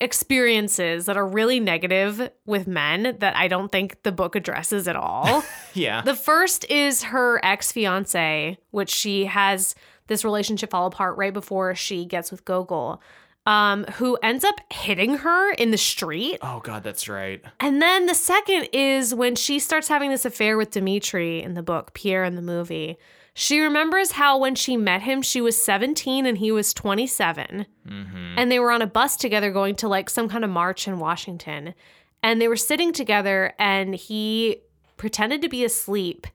experiences 0.00 1.06
that 1.06 1.16
are 1.16 1.26
really 1.26 1.60
negative 1.60 2.30
with 2.46 2.66
men 2.66 3.16
that 3.20 3.36
I 3.36 3.48
don't 3.48 3.70
think 3.70 4.02
the 4.02 4.12
book 4.12 4.34
addresses 4.36 4.88
at 4.88 4.96
all. 4.96 5.44
Yeah. 5.76 6.02
the 6.02 6.14
first 6.14 6.64
is 6.70 7.02
her 7.02 7.44
ex-fiance, 7.44 8.58
which 8.70 8.90
she 8.90 9.24
has 9.24 9.74
this 10.06 10.24
relationship 10.24 10.70
fall 10.70 10.86
apart 10.86 11.16
right 11.16 11.32
before 11.32 11.74
she 11.74 12.04
gets 12.04 12.30
with 12.30 12.44
Gogol. 12.44 13.02
Um, 13.44 13.84
who 13.96 14.16
ends 14.22 14.44
up 14.44 14.54
hitting 14.72 15.16
her 15.18 15.52
in 15.54 15.70
the 15.70 15.76
street 15.76 16.38
oh 16.40 16.60
god, 16.60 16.82
that's 16.82 17.08
right. 17.10 17.42
and 17.60 17.82
then 17.82 18.06
the 18.06 18.14
second 18.14 18.68
is 18.72 19.14
when 19.14 19.34
she 19.34 19.58
starts 19.58 19.88
having 19.88 20.08
this 20.10 20.24
affair 20.24 20.56
with 20.56 20.70
Dimitri 20.70 21.42
in 21.42 21.52
the 21.54 21.62
book, 21.62 21.92
Pierre 21.92 22.24
in 22.24 22.36
the 22.36 22.42
movie. 22.42 22.96
She 23.36 23.58
remembers 23.60 24.12
how 24.12 24.38
when 24.38 24.54
she 24.54 24.76
met 24.76 25.02
him, 25.02 25.20
she 25.20 25.40
was 25.40 25.62
17 25.62 26.24
and 26.24 26.38
he 26.38 26.52
was 26.52 26.72
27. 26.72 27.66
Mm-hmm. 27.86 28.34
And 28.38 28.50
they 28.50 28.60
were 28.60 28.70
on 28.70 28.80
a 28.80 28.86
bus 28.86 29.16
together 29.16 29.50
going 29.50 29.74
to 29.76 29.88
like 29.88 30.08
some 30.08 30.28
kind 30.28 30.44
of 30.44 30.50
march 30.50 30.86
in 30.86 31.00
Washington. 31.00 31.74
And 32.22 32.40
they 32.40 32.46
were 32.46 32.56
sitting 32.56 32.92
together 32.92 33.52
and 33.58 33.94
he 33.94 34.62
pretended 34.96 35.42
to 35.42 35.48
be 35.48 35.64
asleep 35.64 36.28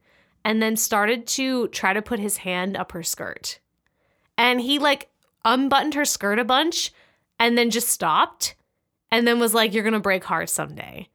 and 0.44 0.62
then 0.62 0.76
started 0.76 1.26
to 1.28 1.70
try 1.70 1.94
to 1.94 2.02
put 2.02 2.20
his 2.20 2.38
hand 2.38 2.76
up 2.76 2.92
her 2.92 3.04
skirt. 3.04 3.60
And 4.38 4.60
he 4.60 4.78
like 4.78 5.10
unbuttoned 5.46 5.94
her 5.94 6.06
skirt 6.06 6.38
a 6.38 6.44
bunch 6.44 6.92
and 7.40 7.58
then 7.58 7.70
just 7.70 7.88
stopped 7.88 8.56
and 9.10 9.26
then 9.26 9.40
was 9.40 9.54
like, 9.54 9.74
You're 9.74 9.86
gonna 9.86 10.02
break 10.02 10.26
hearts 10.26 10.52
someday. 10.52 11.08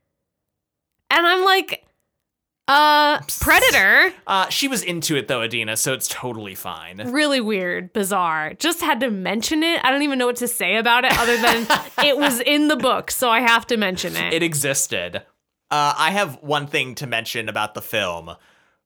And 1.10 1.26
I'm 1.26 1.44
like, 1.44 1.86
uh, 2.68 3.20
Predator. 3.40 4.12
Uh 4.26 4.48
she 4.48 4.68
was 4.68 4.82
into 4.82 5.16
it 5.16 5.28
though, 5.28 5.42
Adina, 5.42 5.76
so 5.76 5.92
it's 5.92 6.08
totally 6.08 6.54
fine. 6.54 6.98
Really 7.10 7.40
weird, 7.40 7.92
bizarre. 7.92 8.54
Just 8.54 8.80
had 8.80 9.00
to 9.00 9.10
mention 9.10 9.62
it. 9.62 9.84
I 9.84 9.90
don't 9.90 10.02
even 10.02 10.18
know 10.18 10.26
what 10.26 10.36
to 10.36 10.48
say 10.48 10.76
about 10.76 11.04
it 11.04 11.16
other 11.18 11.36
than 11.36 11.66
it 12.04 12.16
was 12.16 12.40
in 12.40 12.68
the 12.68 12.76
book, 12.76 13.10
so 13.10 13.28
I 13.30 13.40
have 13.40 13.66
to 13.68 13.76
mention 13.76 14.16
it. 14.16 14.32
It 14.32 14.42
existed. 14.42 15.22
Uh, 15.70 15.94
I 15.96 16.10
have 16.10 16.42
one 16.42 16.66
thing 16.66 16.94
to 16.96 17.06
mention 17.06 17.48
about 17.48 17.74
the 17.74 17.82
film, 17.82 18.36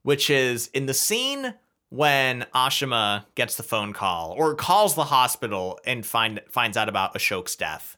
which 0.02 0.30
is 0.30 0.68
in 0.68 0.86
the 0.86 0.94
scene 0.94 1.54
when 1.90 2.46
Ashima 2.54 3.24
gets 3.34 3.56
the 3.56 3.62
phone 3.62 3.92
call 3.92 4.34
or 4.36 4.54
calls 4.54 4.94
the 4.94 5.04
hospital 5.04 5.78
and 5.84 6.04
find 6.04 6.40
finds 6.50 6.76
out 6.76 6.88
about 6.88 7.14
Ashok's 7.14 7.56
death. 7.56 7.96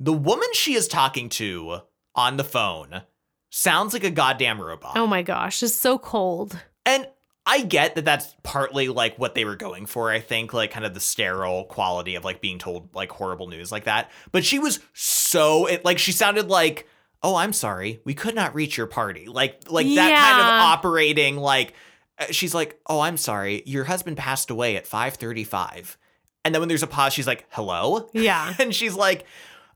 The 0.00 0.12
woman 0.12 0.48
she 0.52 0.74
is 0.74 0.88
talking 0.88 1.28
to 1.30 1.80
on 2.14 2.36
the 2.36 2.44
phone 2.44 3.02
sounds 3.50 3.92
like 3.92 4.04
a 4.04 4.10
goddamn 4.10 4.60
robot. 4.60 4.96
oh 4.96 5.06
my 5.06 5.22
gosh, 5.22 5.62
it's 5.62 5.74
so 5.74 5.98
cold. 5.98 6.58
And 6.84 7.06
I 7.46 7.62
get 7.62 7.94
that 7.94 8.04
that's 8.04 8.34
partly 8.42 8.88
like 8.88 9.18
what 9.18 9.34
they 9.34 9.46
were 9.46 9.56
going 9.56 9.86
for. 9.86 10.10
I 10.10 10.20
think 10.20 10.52
like 10.52 10.70
kind 10.70 10.84
of 10.84 10.92
the 10.92 11.00
sterile 11.00 11.64
quality 11.64 12.14
of 12.14 12.24
like 12.24 12.42
being 12.42 12.58
told 12.58 12.94
like 12.94 13.10
horrible 13.10 13.48
news 13.48 13.72
like 13.72 13.84
that. 13.84 14.10
But 14.32 14.44
she 14.44 14.58
was 14.58 14.80
so 14.92 15.66
it 15.66 15.82
like 15.82 15.98
she 15.98 16.12
sounded 16.12 16.48
like, 16.48 16.86
"Oh, 17.22 17.36
I'm 17.36 17.54
sorry. 17.54 18.00
We 18.04 18.12
could 18.12 18.34
not 18.34 18.54
reach 18.54 18.76
your 18.76 18.86
party." 18.86 19.28
Like 19.28 19.62
like 19.70 19.86
that 19.86 20.14
kind 20.14 20.40
of 20.42 20.78
operating 20.78 21.38
like 21.38 21.72
uh, 22.18 22.26
she's 22.30 22.54
like, 22.54 22.78
"Oh, 22.86 23.00
I'm 23.00 23.16
sorry. 23.16 23.62
Your 23.64 23.84
husband 23.84 24.18
passed 24.18 24.50
away 24.50 24.76
at 24.76 24.84
5:35." 24.84 25.96
And 26.44 26.54
then 26.54 26.60
when 26.60 26.68
there's 26.68 26.82
a 26.82 26.86
pause, 26.86 27.14
she's 27.14 27.26
like, 27.26 27.46
"Hello?" 27.48 28.10
Yeah. 28.12 28.52
and 28.58 28.74
she's 28.74 28.94
like, 28.94 29.24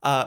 uh, 0.03 0.27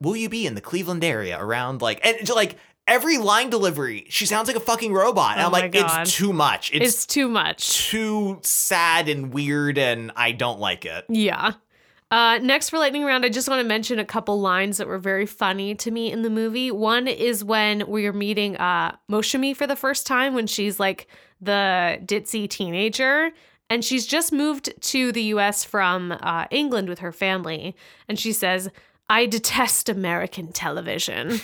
will 0.00 0.16
you 0.16 0.28
be 0.28 0.46
in 0.46 0.54
the 0.54 0.60
Cleveland 0.60 1.02
area 1.02 1.40
around 1.40 1.82
like 1.82 2.04
and 2.06 2.28
like 2.28 2.56
every 2.86 3.18
line 3.18 3.50
delivery, 3.50 4.06
she 4.08 4.26
sounds 4.26 4.46
like 4.48 4.56
a 4.56 4.60
fucking 4.60 4.92
robot. 4.92 5.32
And 5.38 5.42
Oh 5.42 5.46
I'm 5.46 5.52
like, 5.52 5.72
God. 5.72 6.02
it's 6.02 6.14
too 6.14 6.32
much. 6.32 6.70
It's, 6.72 6.86
It's 6.94 7.06
too 7.06 7.28
much. 7.28 7.88
too 7.88 8.38
sad 8.42 9.08
and 9.08 9.32
weird 9.32 9.78
and 9.78 10.12
I 10.16 10.32
don't 10.32 10.60
like 10.60 10.84
it. 10.84 11.04
Yeah. 11.08 11.52
Uh, 12.10 12.38
next 12.42 12.68
for 12.70 12.78
lightning 12.78 13.02
round, 13.04 13.24
I 13.24 13.28
just 13.28 13.48
want 13.48 13.60
to 13.62 13.66
mention 13.66 13.98
a 13.98 14.04
couple 14.04 14.40
lines 14.40 14.76
that 14.76 14.86
were 14.86 14.98
very 14.98 15.26
funny 15.26 15.74
to 15.76 15.90
me 15.90 16.12
in 16.12 16.22
the 16.22 16.30
movie. 16.30 16.70
One 16.70 17.08
is 17.08 17.42
when 17.42 17.82
we're 17.88 18.12
meeting 18.12 18.56
uh, 18.56 18.94
Moushumi 19.10 19.56
for 19.56 19.66
the 19.66 19.74
first 19.74 20.06
time 20.06 20.34
when 20.34 20.46
she's 20.46 20.78
like 20.78 21.08
the 21.40 21.98
ditzy 22.04 22.48
teenager. 22.48 23.30
And 23.70 23.82
she's 23.84 24.06
just 24.06 24.30
moved 24.32 24.72
to 24.80 25.10
the 25.10 25.22
US 25.34 25.64
from 25.64 26.12
uh, 26.12 26.44
England 26.50 26.88
with 26.88 26.98
her 27.00 27.10
family. 27.12 27.74
And 28.08 28.18
she 28.18 28.30
says, 28.32 28.68
I 29.08 29.26
detest 29.26 29.88
American 29.88 30.52
television. 30.52 31.38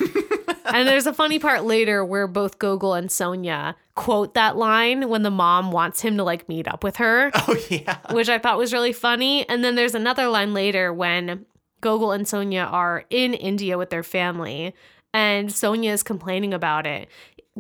and 0.65 0.89
there's 0.89 1.07
a 1.07 1.13
funny 1.13 1.39
part 1.39 1.65
later 1.65 2.05
where 2.05 2.27
both 2.27 2.59
Gogol 2.59 2.95
and 2.95 3.11
Sonia 3.11 3.77
quote 3.95 4.35
that 4.35 4.57
line 4.57 5.09
when 5.11 5.23
the 5.23 5.31
mom 5.31 5.71
wants 5.73 6.01
him 6.01 6.17
to 6.17 6.25
like 6.25 6.49
meet 6.49 6.67
up 6.67 6.83
with 6.83 6.97
her 6.97 7.31
Oh 7.35 7.57
yeah. 7.69 7.99
which 8.13 8.29
I 8.31 8.39
thought 8.39 8.57
was 8.57 8.73
really 8.73 8.93
funny. 8.95 9.47
And 9.49 9.63
then 9.63 9.75
there's 9.75 9.95
another 9.95 10.29
line 10.29 10.55
later 10.55 10.93
when 10.93 11.45
Gogol 11.83 12.13
and 12.13 12.27
Sonia 12.27 12.63
are 12.63 13.05
in 13.11 13.35
India 13.35 13.77
with 13.79 13.91
their 13.91 14.03
family, 14.03 14.75
and 15.15 15.51
Sonia 15.53 15.93
is 15.93 16.03
complaining 16.03 16.53
about 16.55 16.87
it. 16.87 17.09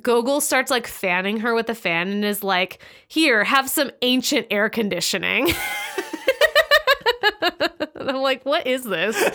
Gogol 0.01 0.40
starts 0.40 0.70
like 0.70 0.86
fanning 0.86 1.39
her 1.40 1.55
with 1.55 1.68
a 1.68 1.74
fan 1.74 2.09
and 2.09 2.24
is 2.24 2.43
like, 2.44 2.82
Here, 3.09 3.44
have 3.44 3.68
some 3.68 3.90
ancient 4.02 4.47
air 4.51 4.68
conditioning. 4.70 5.48
and 8.01 8.10
I'm 8.10 8.22
like, 8.22 8.44
What 8.44 8.66
is 8.66 8.85
this? 8.85 9.16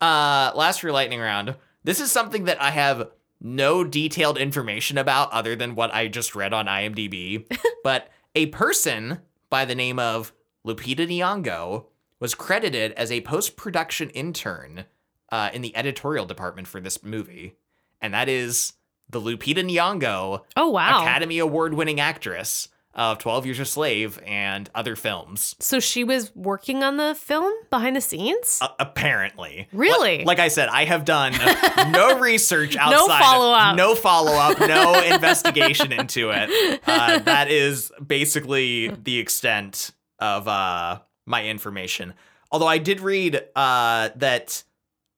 Uh 0.00 0.52
last 0.54 0.80
for 0.80 0.92
lightning 0.92 1.18
round. 1.20 1.56
This 1.82 2.00
is 2.00 2.12
something 2.12 2.44
that 2.44 2.60
I 2.62 2.70
have 2.70 3.10
no 3.40 3.82
detailed 3.82 4.38
information 4.38 4.96
about 4.98 5.32
other 5.32 5.56
than 5.56 5.74
what 5.74 5.92
I 5.92 6.06
just 6.08 6.34
read 6.36 6.52
on 6.52 6.66
IMDb. 6.66 7.46
but 7.84 8.08
a 8.34 8.46
person 8.46 9.18
by 9.50 9.64
the 9.64 9.74
name 9.74 9.98
of 9.98 10.32
Lupita 10.66 11.06
Nyong'o 11.08 11.86
was 12.20 12.34
credited 12.34 12.92
as 12.92 13.10
a 13.10 13.22
post-production 13.22 14.10
intern 14.10 14.84
uh, 15.32 15.50
in 15.52 15.62
the 15.62 15.76
editorial 15.76 16.26
department 16.26 16.68
for 16.68 16.80
this 16.80 17.02
movie, 17.02 17.54
and 18.00 18.12
that 18.14 18.28
is 18.28 18.74
the 19.08 19.20
Lupita 19.20 19.64
Nyong'o 19.64 20.42
Oh, 20.56 20.68
wow. 20.70 21.02
Academy 21.02 21.38
Award-winning 21.38 22.00
actress 22.00 22.68
of 22.98 23.18
12 23.18 23.46
Years 23.46 23.60
a 23.60 23.64
Slave 23.64 24.20
and 24.26 24.68
other 24.74 24.94
films. 24.96 25.54
so 25.60 25.78
she 25.80 26.04
was 26.04 26.34
working 26.34 26.82
on 26.82 26.96
the 26.98 27.14
film 27.14 27.50
behind 27.70 27.96
the 27.96 28.00
scenes? 28.00 28.58
Uh, 28.60 28.68
apparently. 28.78 29.68
Really? 29.72 30.18
Like, 30.18 30.26
like 30.26 30.38
I 30.40 30.48
said, 30.48 30.68
I 30.68 30.84
have 30.84 31.04
done 31.06 31.32
no 31.92 32.18
research 32.18 32.76
outside. 32.76 32.90
no 32.96 33.06
follow-up. 33.08 33.76
No 33.76 33.94
follow 33.94 34.32
up. 34.32 34.58
No 34.60 35.00
investigation 35.02 35.92
into 35.92 36.30
it. 36.30 36.80
Uh, 36.86 37.20
that 37.20 37.50
is 37.50 37.90
basically 38.04 38.88
the 38.88 39.18
extent 39.18 39.92
of 40.18 40.48
uh, 40.48 40.98
my 41.24 41.44
information. 41.46 42.14
Although 42.50 42.66
I 42.66 42.78
did 42.78 43.00
read 43.00 43.40
uh, 43.54 44.08
that 44.16 44.64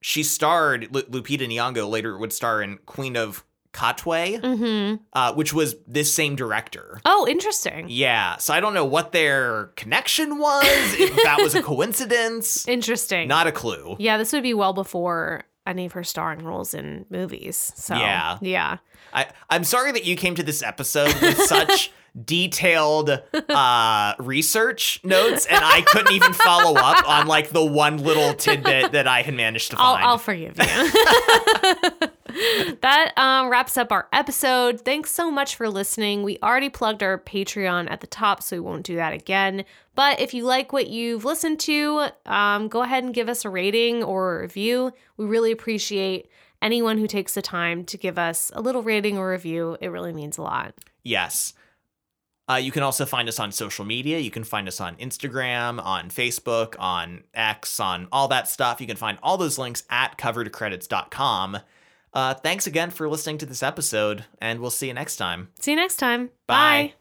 she 0.03 0.23
starred, 0.23 0.89
Lu- 0.95 1.03
Lupita 1.05 1.49
Nyong'o 1.49 1.89
later 1.89 2.19
would 2.19 2.33
star 2.33 2.61
in 2.61 2.77
Queen 2.87 3.17
of 3.17 3.45
Katwe, 3.73 4.41
mm-hmm. 4.41 5.03
uh, 5.13 5.33
which 5.35 5.53
was 5.53 5.77
this 5.87 6.13
same 6.13 6.37
director. 6.37 7.01
Oh, 7.05 7.27
interesting. 7.29 7.87
Yeah, 7.89 8.37
so 8.39 8.53
I 8.53 8.61
don't 8.61 8.75
know 8.75 8.85
what 8.85 9.13
their 9.13 9.67
connection 9.77 10.39
was, 10.39 10.65
if 10.95 11.15
that 11.25 11.39
was 11.41 11.55
a 11.55 11.63
coincidence. 11.63 12.67
Interesting. 12.67 13.29
Not 13.29 13.47
a 13.47 13.53
clue. 13.53 13.97
Yeah, 13.99 14.19
this 14.19 14.33
would 14.33 14.43
be 14.43 14.55
well 14.55 14.73
before 14.73 15.45
any 15.67 15.87
of 15.87 15.93
her 15.93 16.03
starring 16.03 16.45
roles 16.45 16.75
in 16.75 17.07
movies. 17.11 17.73
So 17.77 17.95
Yeah. 17.95 18.39
yeah. 18.41 18.79
I, 19.13 19.27
I'm 19.49 19.65
sorry 19.65 19.93
that 19.93 20.05
you 20.05 20.17
came 20.17 20.35
to 20.37 20.43
this 20.43 20.63
episode 20.63 21.15
with 21.21 21.39
such 21.39 21.93
detailed 22.25 23.11
uh, 23.49 24.15
research 24.19 25.01
notes, 25.05 25.47
and 25.47 25.65
I 25.65 25.83
couldn't 25.83 26.13
even 26.13 26.33
follow 26.33 26.75
up 26.75 27.09
on 27.09 27.27
like 27.27 27.51
the 27.51 27.65
one 27.65 27.99
little 27.99 28.35
tidbit 28.35 28.93
that 28.93 29.07
I 29.07 29.23
had 29.23 29.35
managed 29.35 29.73
to 29.73 29.77
I'll, 29.79 29.95
find. 29.95 30.07
I'll 30.07 30.19
forgive 30.19 30.59
you. 30.59 32.09
that 32.81 33.13
um, 33.17 33.49
wraps 33.49 33.77
up 33.77 33.93
our 33.93 34.09
episode. 34.13 34.81
Thanks 34.81 35.11
so 35.11 35.31
much 35.31 35.57
for 35.57 35.69
listening. 35.69 36.23
We 36.23 36.39
already 36.43 36.69
plugged 36.69 37.03
our 37.03 37.19
Patreon 37.19 37.91
at 37.91 38.01
the 38.01 38.07
top, 38.07 38.43
so 38.43 38.57
we 38.57 38.61
won't 38.61 38.85
do 38.85 38.97
that 38.97 39.13
again. 39.13 39.65
But 39.95 40.21
if 40.21 40.33
you 40.35 40.45
like 40.45 40.73
what 40.73 40.89
you've 40.89 41.25
listened 41.25 41.61
to, 41.61 42.09
um, 42.27 42.69
go 42.69 42.83
ahead 42.83 43.05
and 43.05 43.15
give 43.15 43.29
us 43.29 43.45
a 43.45 43.51
rating 43.51 44.03
or 44.03 44.39
a 44.39 44.43
review. 44.43 44.93
We 45.17 45.27
really 45.27 45.53
appreciate 45.53 46.29
anyone 46.63 46.99
who 46.99 47.07
takes 47.07 47.35
the 47.35 47.43
time 47.43 47.85
to 47.87 47.97
give 47.97 48.19
us 48.19 48.51
a 48.55 48.61
little 48.61 48.83
rating 48.83 49.19
or 49.19 49.31
review. 49.31 49.77
It 49.81 49.89
really 49.89 50.13
means 50.13 50.39
a 50.39 50.43
lot. 50.43 50.75
yes. 51.03 51.55
Uh, 52.51 52.57
you 52.57 52.73
can 52.73 52.83
also 52.83 53.07
find 53.07 53.29
us 53.29 53.39
on 53.39 53.53
social 53.53 53.85
media. 53.85 54.19
You 54.19 54.33
can 54.33 54.43
find 54.43 54.67
us 54.67 54.81
on 54.81 54.97
Instagram, 54.97 55.81
on 55.81 56.11
Facebook, 56.11 56.75
on 56.81 57.23
X, 57.33 57.79
on 57.79 58.09
all 58.11 58.27
that 58.27 58.49
stuff. 58.49 58.81
You 58.81 58.89
can 58.89 58.97
find 58.97 59.19
all 59.23 59.39
those 59.39 59.57
links 59.57 59.85
at 59.89 60.19
coveredcredits.com. 60.19 61.59
Uh, 62.13 62.35
thanks 62.35 62.67
again 62.67 62.91
for 62.91 63.09
listening 63.09 63.39
to 63.39 63.47
this 63.47 63.63
episode, 63.63 64.25
and 64.41 64.61
we'll 64.61 64.71
see 64.71 64.89
you 64.89 64.95
next 64.95 65.17
time. 65.17 65.49
See 65.61 65.73
you 65.73 65.77
next 65.77 65.97
time. 65.97 66.31
Bye. 66.47 66.93
Bye. 66.93 66.95